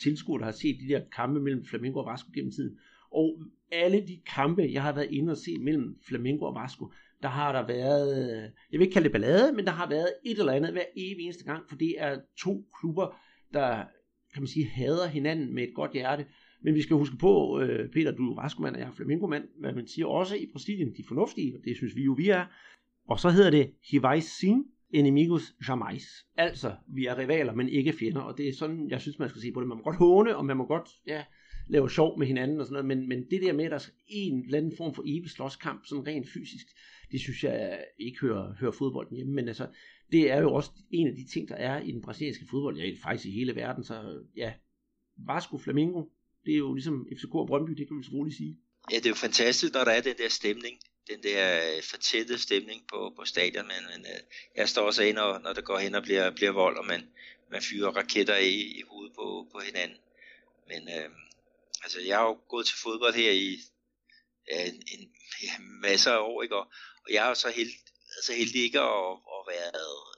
tilskuere, 0.02 0.40
der 0.40 0.46
har 0.46 0.52
set 0.52 0.78
de 0.82 0.94
der 0.94 1.02
kampe 1.16 1.40
mellem 1.40 1.66
Flamengo 1.66 2.00
og 2.00 2.12
Vasco 2.12 2.30
gennem 2.34 2.52
tiden. 2.52 2.80
Og 3.14 3.40
alle 3.72 4.08
de 4.08 4.22
kampe, 4.36 4.70
jeg 4.72 4.84
har 4.84 4.94
været 4.94 5.12
inde 5.12 5.32
og 5.32 5.38
se 5.38 5.58
mellem 5.60 5.98
Flamengo 6.08 6.46
og 6.46 6.56
Vasco, 6.56 6.92
der 7.22 7.30
har 7.30 7.52
der 7.52 7.68
været, 7.68 8.28
øh, 8.28 8.42
jeg 8.72 8.80
vil 8.80 8.82
ikke 8.82 8.94
kalde 8.94 9.04
det 9.04 9.12
ballade, 9.12 9.54
men 9.54 9.66
der 9.66 9.72
har 9.72 9.90
været 9.90 10.14
et 10.26 10.40
eller 10.40 10.52
andet 10.52 10.72
hver 10.72 10.86
evig 10.98 11.24
eneste 11.24 11.46
gang, 11.46 11.64
for 11.70 11.76
det 11.76 11.96
er 11.98 12.20
to 12.38 12.66
klubber, 12.80 13.18
der 13.54 13.86
kan 14.34 14.42
man 14.42 14.48
sige, 14.48 14.66
hader 14.66 15.08
hinanden 15.08 15.56
med 15.56 15.64
et 15.64 15.74
godt 15.76 15.92
hjerte. 15.92 16.26
Men 16.62 16.76
vi 16.76 16.82
skal 16.82 16.96
huske 16.98 17.18
på, 17.18 17.60
øh, 17.60 17.90
Peter, 17.90 18.12
du 18.12 18.32
er 18.32 18.42
Vasco-mand, 18.42 18.76
og 18.76 18.82
jeg 18.82 18.88
er 18.88 18.92
Flamengo-mand, 18.92 19.44
hvad 19.60 19.74
man 19.74 19.88
siger 19.88 20.08
også 20.08 20.36
i 20.36 20.48
Brasilien, 20.52 20.88
de 20.88 21.02
er 21.02 21.08
fornuftige, 21.08 21.56
og 21.58 21.62
det 21.66 21.78
synes 21.78 21.96
vi 21.96 22.04
jo, 22.04 22.14
vi 22.14 22.30
er. 22.30 22.46
Og 23.08 23.20
så 23.20 23.30
hedder 23.30 23.50
det 23.50 23.72
Hivais 23.92 24.26
Sin 24.26 24.64
enemigos 24.94 25.56
jamais. 25.70 26.26
Altså, 26.38 26.76
vi 26.88 27.06
er 27.06 27.18
rivaler, 27.18 27.54
men 27.54 27.70
ikke 27.70 27.94
fjender, 27.94 28.22
og 28.22 28.38
det 28.38 28.48
er 28.48 28.54
sådan, 28.54 28.90
jeg 28.90 29.02
synes, 29.02 29.20
man 29.20 29.30
skal 29.30 29.42
se 29.42 29.52
på 29.52 29.60
det. 29.60 29.68
Man 29.68 29.78
må 29.78 29.84
godt 29.84 29.96
håne, 29.96 30.36
og 30.36 30.46
man 30.46 30.58
må 30.58 30.66
godt, 30.66 30.90
ja, 31.08 31.24
laver 31.68 31.88
sjov 31.88 32.20
med 32.20 32.28
hinanden 32.28 32.60
og 32.60 32.66
sådan 32.66 32.74
noget, 32.74 32.98
men, 32.98 33.10
men 33.10 33.30
det 33.32 33.42
der 33.42 33.54
med, 33.54 33.66
at 33.66 33.72
der 33.72 33.78
er 33.78 33.90
en 34.08 34.44
eller 34.46 34.58
anden 34.58 34.78
form 34.78 34.94
for 34.94 35.04
evig 35.06 35.30
slåskamp, 35.30 35.86
sådan 35.86 36.08
rent 36.08 36.30
fysisk, 36.30 36.68
det 37.12 37.20
synes 37.20 37.44
jeg 37.44 37.86
ikke 38.00 38.20
hører, 38.22 38.56
hører 38.60 38.72
fodbolden 38.72 39.16
hjemme, 39.16 39.34
men 39.34 39.48
altså, 39.48 39.68
det 40.12 40.32
er 40.32 40.42
jo 40.42 40.54
også 40.54 40.72
en 40.92 41.08
af 41.08 41.16
de 41.16 41.28
ting, 41.28 41.50
der 41.50 41.56
er 41.56 41.82
i 41.82 41.92
den 41.92 42.02
brasilianske 42.02 42.46
fodbold, 42.50 42.78
ja, 42.78 42.92
faktisk 43.04 43.26
i 43.28 43.32
hele 43.32 43.56
verden, 43.56 43.84
så 43.84 44.24
ja, 44.36 44.54
Vasco 45.18 45.58
Flamingo, 45.58 46.04
det 46.46 46.54
er 46.54 46.58
jo 46.58 46.74
ligesom 46.74 47.08
FCK 47.18 47.36
og 47.36 47.48
Brøndby, 47.48 47.72
det 47.72 47.88
kan 47.88 47.98
vi 47.98 48.04
så 48.04 48.12
roligt 48.14 48.38
sige. 48.38 48.58
Ja, 48.92 48.98
det 48.98 49.06
er 49.06 49.10
jo 49.10 49.16
fantastisk, 49.16 49.74
når 49.74 49.84
der 49.84 49.92
er 49.92 50.02
den 50.02 50.18
der 50.18 50.30
stemning, 50.30 50.80
den 51.08 51.24
der 51.24 51.42
øh, 51.76 51.84
fortættede 51.84 52.40
stemning 52.40 52.82
på, 52.92 53.14
på 53.18 53.26
stadion, 53.26 53.68
men, 53.68 53.82
men 53.92 54.06
øh, 54.06 54.20
jeg 54.56 54.70
står 54.70 54.82
også 54.82 55.04
ind, 55.04 55.16
når, 55.16 55.40
når 55.44 55.54
det 55.54 55.66
går 55.66 55.78
hen 55.78 55.96
og 55.96 56.04
bliver, 56.04 56.32
bliver 56.32 56.52
vold, 56.52 56.78
og 56.78 56.86
man, 56.86 57.02
man 57.52 57.62
fyrer 57.62 57.90
raketter 57.90 58.38
i, 58.38 58.54
i 58.80 58.82
hovedet 58.88 59.14
på, 59.16 59.48
på 59.54 59.60
hinanden. 59.68 59.98
Men 60.68 60.82
øh, 60.96 61.10
altså, 61.84 62.02
jeg 62.02 62.18
har 62.18 62.26
jo 62.26 62.38
gået 62.50 62.66
til 62.66 62.78
fodbold 62.78 63.14
her 63.14 63.32
i 63.32 63.58
ja, 64.52 64.66
en, 64.68 64.76
en 64.76 65.12
ja, 65.44 65.54
masser 65.60 66.12
af 66.12 66.20
år, 66.20 66.44
ikke? 66.44 66.56
Og, 66.56 66.66
og 67.06 67.14
jeg 67.14 67.30
er 67.30 67.34
så 67.34 67.50
helt 67.50 67.76
altså 68.18 68.34
heldig 68.34 68.64
ikke 68.64 68.80
at, 68.80 69.12
at 69.36 69.42
være 69.48 69.72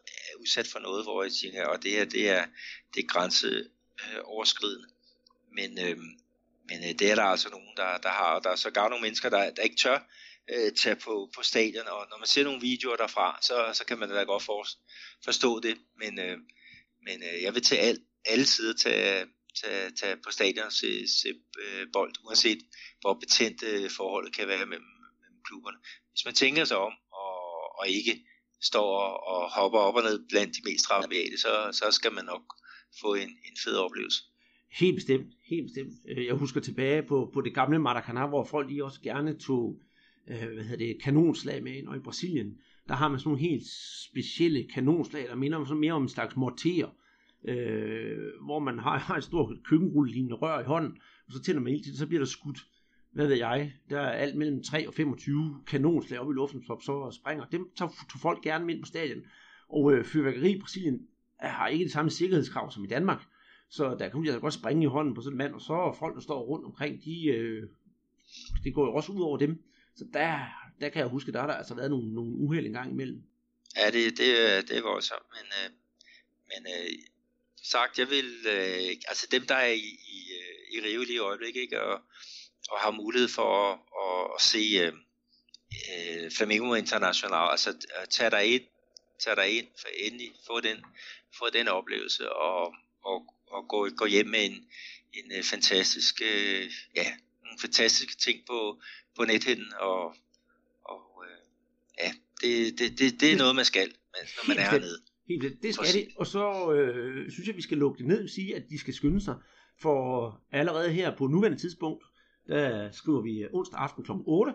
ja, 0.08 0.40
udsat 0.42 0.68
for 0.68 0.80
noget, 0.80 1.06
hvor 1.06 1.24
jeg 1.24 1.32
tænker, 1.32 1.66
og 1.66 1.84
det 1.84 1.92
her, 1.92 2.06
det 2.06 2.30
er, 2.30 2.46
det 2.94 3.04
er 3.04 3.08
grænseoverskridende. 3.08 4.88
Øh, 4.88 4.96
men, 5.58 5.80
øh, 5.80 5.98
men 6.70 6.84
øh, 6.84 7.00
det 7.00 7.12
er 7.12 7.16
der 7.16 7.24
altså 7.24 7.50
nogen, 7.50 7.78
der, 7.78 7.98
der 7.98 8.10
har, 8.10 8.36
og 8.36 8.44
der 8.44 8.50
er 8.50 8.56
så 8.56 8.72
nogle 8.76 9.02
mennesker, 9.02 9.30
der, 9.30 9.50
der 9.50 9.64
ikke 9.64 9.76
tør 9.76 10.00
øh, 10.50 10.72
tage 10.74 10.96
på, 10.96 11.30
på 11.36 11.44
stadion, 11.44 11.88
og 11.88 12.08
når 12.10 12.18
man 12.18 12.28
ser 12.28 12.44
nogle 12.44 12.62
videoer 12.62 12.96
derfra, 12.96 13.40
så, 13.42 13.70
så 13.74 13.86
kan 13.86 14.00
man 14.00 14.10
da 14.10 14.24
godt 14.24 14.44
for, 14.44 14.68
forstå 15.24 15.60
det, 15.60 15.78
men, 15.98 16.20
øh, 16.20 16.38
men 17.04 17.24
øh, 17.24 17.44
jeg 17.44 17.54
vil 17.54 17.64
til 17.64 17.76
al, 17.76 18.00
alle 18.26 18.46
sider 18.46 18.74
tage, 18.74 19.26
tage, 19.62 19.92
tage 20.00 20.18
på 20.24 20.30
stadion 20.32 20.66
og 20.66 20.72
se, 20.72 21.08
se 21.22 21.30
øh, 21.64 21.88
bold, 21.94 22.14
uanset 22.26 22.62
hvor 23.02 23.14
betændt 23.14 23.62
forholdet 23.98 24.36
kan 24.36 24.48
være 24.48 24.66
mellem, 24.66 24.92
mellem 25.22 25.42
klubberne. 25.48 25.78
Hvis 26.12 26.26
man 26.26 26.34
tænker 26.34 26.64
sig 26.64 26.78
om, 26.78 26.94
og, 27.12 27.80
og 27.80 27.86
ikke 27.90 28.16
står 28.62 28.90
og, 29.06 29.14
og 29.28 29.52
hopper 29.56 29.80
op 29.80 29.96
og 29.96 30.04
ned 30.04 30.28
blandt 30.30 30.56
de 30.56 30.62
mest 30.70 30.92
rabiate, 30.92 31.38
så, 31.38 31.54
så 31.80 31.92
skal 31.92 32.14
man 32.14 32.26
nok 32.26 32.46
få 33.02 33.14
en, 33.14 33.30
en 33.30 33.56
fed 33.64 33.76
oplevelse. 33.76 34.22
Helt 34.72 34.96
bestemt, 34.96 35.28
helt 35.50 35.66
bestemt. 35.68 35.94
Øh, 36.10 36.26
jeg 36.26 36.36
husker 36.36 36.62
tilbage 36.62 37.04
på, 37.04 37.30
på 37.34 37.42
det 37.42 37.54
gamle 37.54 37.78
Maracanã, 37.78 38.28
hvor 38.28 38.44
folk 38.44 38.70
lige 38.70 38.86
også 38.86 39.02
gerne 39.02 39.40
tog 39.40 39.82
øh, 40.28 40.54
hvad 40.54 40.64
hedder 40.64 40.86
det, 40.86 41.02
kanonslag 41.04 41.64
med 41.64 41.74
ind, 41.74 41.88
og 41.88 41.96
i 41.96 42.00
Brasilien, 42.00 42.58
der 42.88 42.96
har 42.96 43.08
man 43.08 43.20
sådan 43.20 43.30
nogle 43.30 43.50
helt 43.50 43.64
specielle 44.10 44.68
kanonslag, 44.74 45.28
der 45.28 45.36
minder 45.36 45.66
sådan 45.66 45.80
mere 45.80 45.94
om 45.94 46.04
en 46.04 46.10
slags 46.10 46.36
morter, 46.36 46.90
øh, 47.48 48.18
hvor 48.46 48.60
man 48.60 48.80
har, 48.80 48.98
har 48.98 49.18
et 49.18 49.24
stort 49.24 49.58
køkkenrullelignende 49.64 50.36
rør 50.36 50.60
i 50.60 50.64
hånden, 50.64 50.98
og 51.28 51.34
så 51.34 51.42
tænder 51.42 51.62
man 51.62 51.74
ild 51.74 51.84
til 51.84 51.98
så 51.98 52.08
bliver 52.08 52.20
der 52.20 52.26
skudt, 52.26 52.60
hvad 53.12 53.28
ved 53.28 53.36
jeg, 53.36 53.74
der 53.90 54.00
er 54.00 54.12
alt 54.12 54.36
mellem 54.36 54.64
3 54.64 54.88
og 54.88 54.94
25 54.94 55.64
kanonslag 55.68 56.20
op 56.20 56.32
i 56.32 56.34
luften, 56.34 56.64
som 56.66 56.82
så 56.82 57.18
springer. 57.22 57.46
Dem 57.46 57.70
tager, 57.78 57.90
tager 57.90 58.20
folk 58.22 58.42
gerne 58.42 58.66
med 58.66 58.74
ind 58.74 58.84
på 58.84 58.88
stadion. 58.88 59.24
Og 59.70 59.94
øh, 59.94 60.06
fyrværkeri 60.06 60.52
i 60.52 60.60
Brasilien 60.60 61.08
har 61.40 61.68
ikke 61.68 61.84
det 61.84 61.92
samme 61.92 62.12
sikkerhedskrav 62.12 62.72
som 62.72 62.84
i 62.84 62.88
Danmark, 62.88 63.22
så 63.70 63.96
der 64.00 64.10
kan 64.10 64.20
man 64.20 64.28
altså 64.28 64.40
godt 64.40 64.54
springe 64.54 64.84
i 64.84 64.88
hånden 64.88 65.14
på 65.14 65.22
sådan 65.22 65.34
en 65.34 65.38
mand, 65.38 65.54
og 65.54 65.62
så 65.62 65.74
er 65.74 65.94
folk, 65.94 66.16
der 66.16 66.22
står 66.22 66.42
rundt 66.42 66.66
omkring, 66.66 67.04
de, 67.04 67.28
øh, 67.28 67.64
det 68.64 68.74
går 68.74 68.86
jo 68.86 68.94
også 68.94 69.12
ud 69.12 69.22
over 69.22 69.38
dem. 69.38 69.64
Så 69.96 70.06
der, 70.14 70.40
der 70.82 70.90
kan 70.90 71.00
jeg 71.00 71.10
huske, 71.10 71.32
der 71.32 71.40
har 71.40 71.48
der 71.48 71.54
altså 71.54 71.76
været 71.76 71.90
nogle, 71.90 72.14
nogle 72.14 72.36
uheld 72.36 72.66
engang 72.66 72.92
imellem. 72.92 73.24
Ja, 73.78 73.86
det, 73.86 74.18
det, 74.20 74.30
det 74.70 74.78
er 74.78 74.82
voldsomt, 74.82 75.28
men, 75.36 75.48
øh, 75.60 75.70
men 76.52 76.62
øh, 76.74 76.90
sagt, 77.72 78.00
jeg 78.00 78.10
vil, 78.10 78.46
øh, 78.46 78.96
altså 79.08 79.28
dem, 79.32 79.48
der 79.48 79.56
er 79.56 79.72
i, 79.72 80.00
i, 80.18 80.20
øh, 80.40 80.78
i 80.78 80.88
Rio 80.88 81.02
lige 81.02 81.16
i 81.16 81.20
øjeblikket, 81.20 81.62
ikke, 81.62 81.82
og, 81.82 82.02
og 82.70 82.80
har 82.80 82.92
mulighed 82.92 83.30
for 83.30 83.72
at, 83.72 83.80
at, 84.04 84.32
at 84.36 84.42
se 84.42 84.64
øh, 84.84 84.94
øh, 85.92 86.32
Flamingo 86.32 86.74
International, 86.74 87.52
altså 87.52 87.70
at 87.90 88.10
tage 88.10 88.30
dig 88.30 88.46
ind, 88.56 88.64
tage 89.20 89.36
dig 89.36 89.58
ind, 89.58 89.68
for 89.82 89.88
endelig 89.88 90.32
få 90.48 90.60
den, 90.60 90.86
få 91.38 91.50
den 91.50 91.68
oplevelse, 91.68 92.34
og, 92.34 92.74
og, 93.04 93.34
og 93.48 93.68
gå, 93.70 93.90
gå 93.90 94.06
hjem 94.06 94.28
med 94.28 94.46
en, 94.46 94.70
en 95.14 95.32
øh, 95.38 95.44
fantastisk, 95.44 96.22
øh, 96.22 96.72
ja, 96.96 97.16
nogle 97.44 97.60
fantastiske 97.62 98.16
ting 98.16 98.46
på, 98.48 98.82
på 99.16 99.26
nethinden, 99.26 99.74
og, 99.74 100.16
og 100.84 101.24
øh, 101.30 101.38
ja, 101.98 102.14
det, 102.42 102.80
det, 102.80 103.00
det, 103.00 103.22
det 103.22 103.34
er 103.34 103.38
noget, 103.38 103.56
man 103.56 103.66
skal, 103.66 103.94
når 104.14 104.48
man 104.48 104.58
er 104.58 104.70
hernede. 104.72 105.02
Helt 105.28 105.42
det, 105.42 105.58
det 105.64 105.74
skal 105.74 105.94
det, 105.94 106.08
og 106.18 106.28
så 106.28 106.74
øh, 106.74 107.32
synes 107.32 107.48
jeg, 107.48 107.56
vi 107.56 107.62
skal 107.62 107.78
lukke 107.78 107.98
det 107.98 108.08
ned 108.08 108.24
og 108.24 108.30
sige, 108.30 108.56
at 108.56 108.64
de 108.70 108.80
skal 108.80 108.94
skynde 108.94 109.22
sig, 109.22 109.36
for 109.82 110.42
allerede 110.52 110.92
her 110.92 111.18
på 111.18 111.28
nuværende 111.28 111.58
tidspunkt, 111.58 112.04
der 112.48 112.92
skriver 112.92 113.22
vi 113.22 113.46
onsdag 113.54 113.80
aften 113.80 114.04
kl. 114.04 114.12
8, 114.12 114.54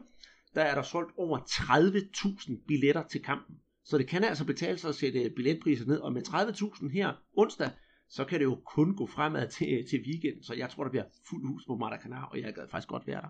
der 0.54 0.62
er 0.62 0.74
der 0.74 0.82
solgt 0.82 1.12
over 1.16 1.38
30.000 1.38 2.64
billetter 2.66 3.02
til 3.02 3.22
kampen. 3.22 3.56
Så 3.84 3.98
det 3.98 4.08
kan 4.08 4.24
altså 4.24 4.44
betale 4.44 4.78
sig 4.78 4.88
at 4.88 4.94
sætte 4.94 5.32
billetpriser 5.36 5.86
ned, 5.86 5.98
og 5.98 6.12
med 6.12 6.22
30.000 6.28 6.88
her 6.88 7.12
onsdag, 7.36 7.70
så 8.08 8.24
kan 8.24 8.38
det 8.38 8.44
jo 8.44 8.58
kun 8.66 8.96
gå 8.96 9.06
fremad 9.06 9.48
til, 9.48 9.84
til 9.90 10.00
weekenden, 10.06 10.42
så 10.42 10.54
jeg 10.54 10.70
tror, 10.70 10.84
der 10.84 10.90
bliver 10.90 11.04
fuld 11.28 11.46
hus 11.46 11.64
på 11.66 11.72
Maracanã, 11.72 12.30
og 12.30 12.40
jeg 12.40 12.54
gad 12.54 12.68
faktisk 12.70 12.88
godt 12.88 13.06
være 13.06 13.20
der. 13.20 13.28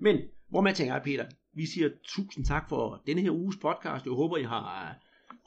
Men 0.00 0.20
hvor 0.48 0.60
man 0.60 0.74
tænker, 0.74 1.02
Peter, 1.02 1.26
vi 1.52 1.66
siger 1.66 1.90
tusind 2.04 2.44
tak 2.44 2.68
for 2.68 3.02
denne 3.06 3.22
her 3.22 3.30
uges 3.30 3.56
podcast. 3.56 4.04
Jeg 4.04 4.12
håber, 4.12 4.36
I 4.36 4.42
har 4.42 4.96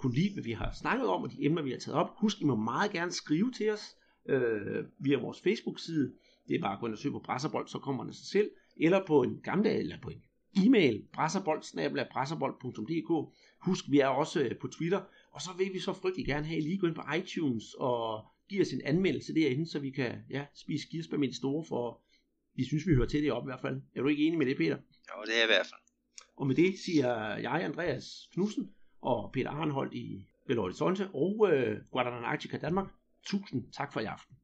kunnet 0.02 0.18
lide, 0.18 0.34
hvad 0.34 0.44
vi 0.44 0.52
har 0.52 0.72
snakket 0.82 1.08
om, 1.08 1.24
og 1.24 1.32
de 1.32 1.46
emner, 1.46 1.62
vi 1.62 1.72
har 1.72 1.78
taget 1.78 1.98
op. 1.98 2.10
Husk, 2.18 2.42
I 2.42 2.44
må 2.44 2.56
meget 2.56 2.92
gerne 2.92 3.12
skrive 3.12 3.52
til 3.52 3.70
os 3.70 3.96
øh, 4.30 4.86
via 5.00 5.18
vores 5.18 5.42
Facebook-side. 5.42 6.14
Det 6.48 6.56
er 6.56 6.62
bare 6.62 6.74
at 6.74 6.80
gå 6.80 6.86
ind 6.86 6.94
og 6.94 7.00
søge 7.00 7.12
på 7.12 7.20
Brasserbold, 7.20 7.68
så 7.68 7.80
kommer 7.80 8.04
det 8.04 8.16
sig 8.16 8.28
selv. 8.28 8.50
Eller 8.78 9.06
på 9.06 9.24
en 9.24 9.40
gamle, 9.44 9.70
eller 9.70 9.98
på 10.02 10.10
en 10.10 10.22
e-mail, 10.66 11.04
brasserbold.dk. 11.14 13.34
Husk, 13.62 13.86
vi 13.90 14.00
er 14.00 14.08
også 14.08 14.42
øh, 14.42 14.58
på 14.62 14.68
Twitter. 14.68 15.02
Og 15.32 15.42
så 15.42 15.50
vil 15.58 15.74
vi 15.74 15.80
så 15.80 15.94
frygtelig 15.94 16.26
gerne 16.26 16.46
have, 16.46 16.58
at 16.58 16.64
I 16.64 16.68
lige 16.68 16.78
gå 16.78 16.88
ind 16.88 16.96
på 16.96 17.04
iTunes 17.18 17.74
og 17.74 18.26
give 18.50 18.62
os 18.62 18.74
en 18.74 18.82
anmeldelse 18.86 19.36
derinde, 19.36 19.70
så 19.70 19.80
vi 19.80 19.90
kan 19.90 20.16
ja, 20.30 20.46
spise 20.56 20.88
skirsbær 20.88 21.18
med 21.18 21.28
de 21.28 21.36
store 21.36 21.66
for 21.66 22.02
vi 22.56 22.66
synes, 22.66 22.88
vi 22.88 22.94
hører 22.94 23.08
til 23.08 23.24
det 23.24 23.32
op 23.32 23.44
i 23.44 23.50
hvert 23.50 23.62
fald. 23.62 23.82
Er 23.96 24.02
du 24.02 24.08
ikke 24.08 24.24
enig 24.24 24.38
med 24.38 24.46
det, 24.46 24.58
Peter? 24.58 24.78
Jo, 24.78 25.24
det 25.26 25.34
er 25.34 25.38
jeg 25.38 25.46
i 25.46 25.54
hvert 25.54 25.66
fald. 25.66 25.82
Og 26.36 26.48
med 26.48 26.56
det 26.56 26.80
siger 26.86 27.36
jeg, 27.36 27.64
Andreas 27.64 28.30
Knudsen 28.34 28.70
og 29.02 29.32
Peter 29.34 29.50
Arnholdt 29.50 29.94
i 29.94 30.26
Belo 30.48 30.62
Horizonte 30.62 31.10
og 31.14 31.50
øh, 31.52 31.82
Guadalajara 31.92 32.58
Danmark. 32.62 32.88
Tusind 33.26 33.72
tak 33.72 33.94
for 33.94 34.00
i 34.00 34.06
aften. 34.06 34.36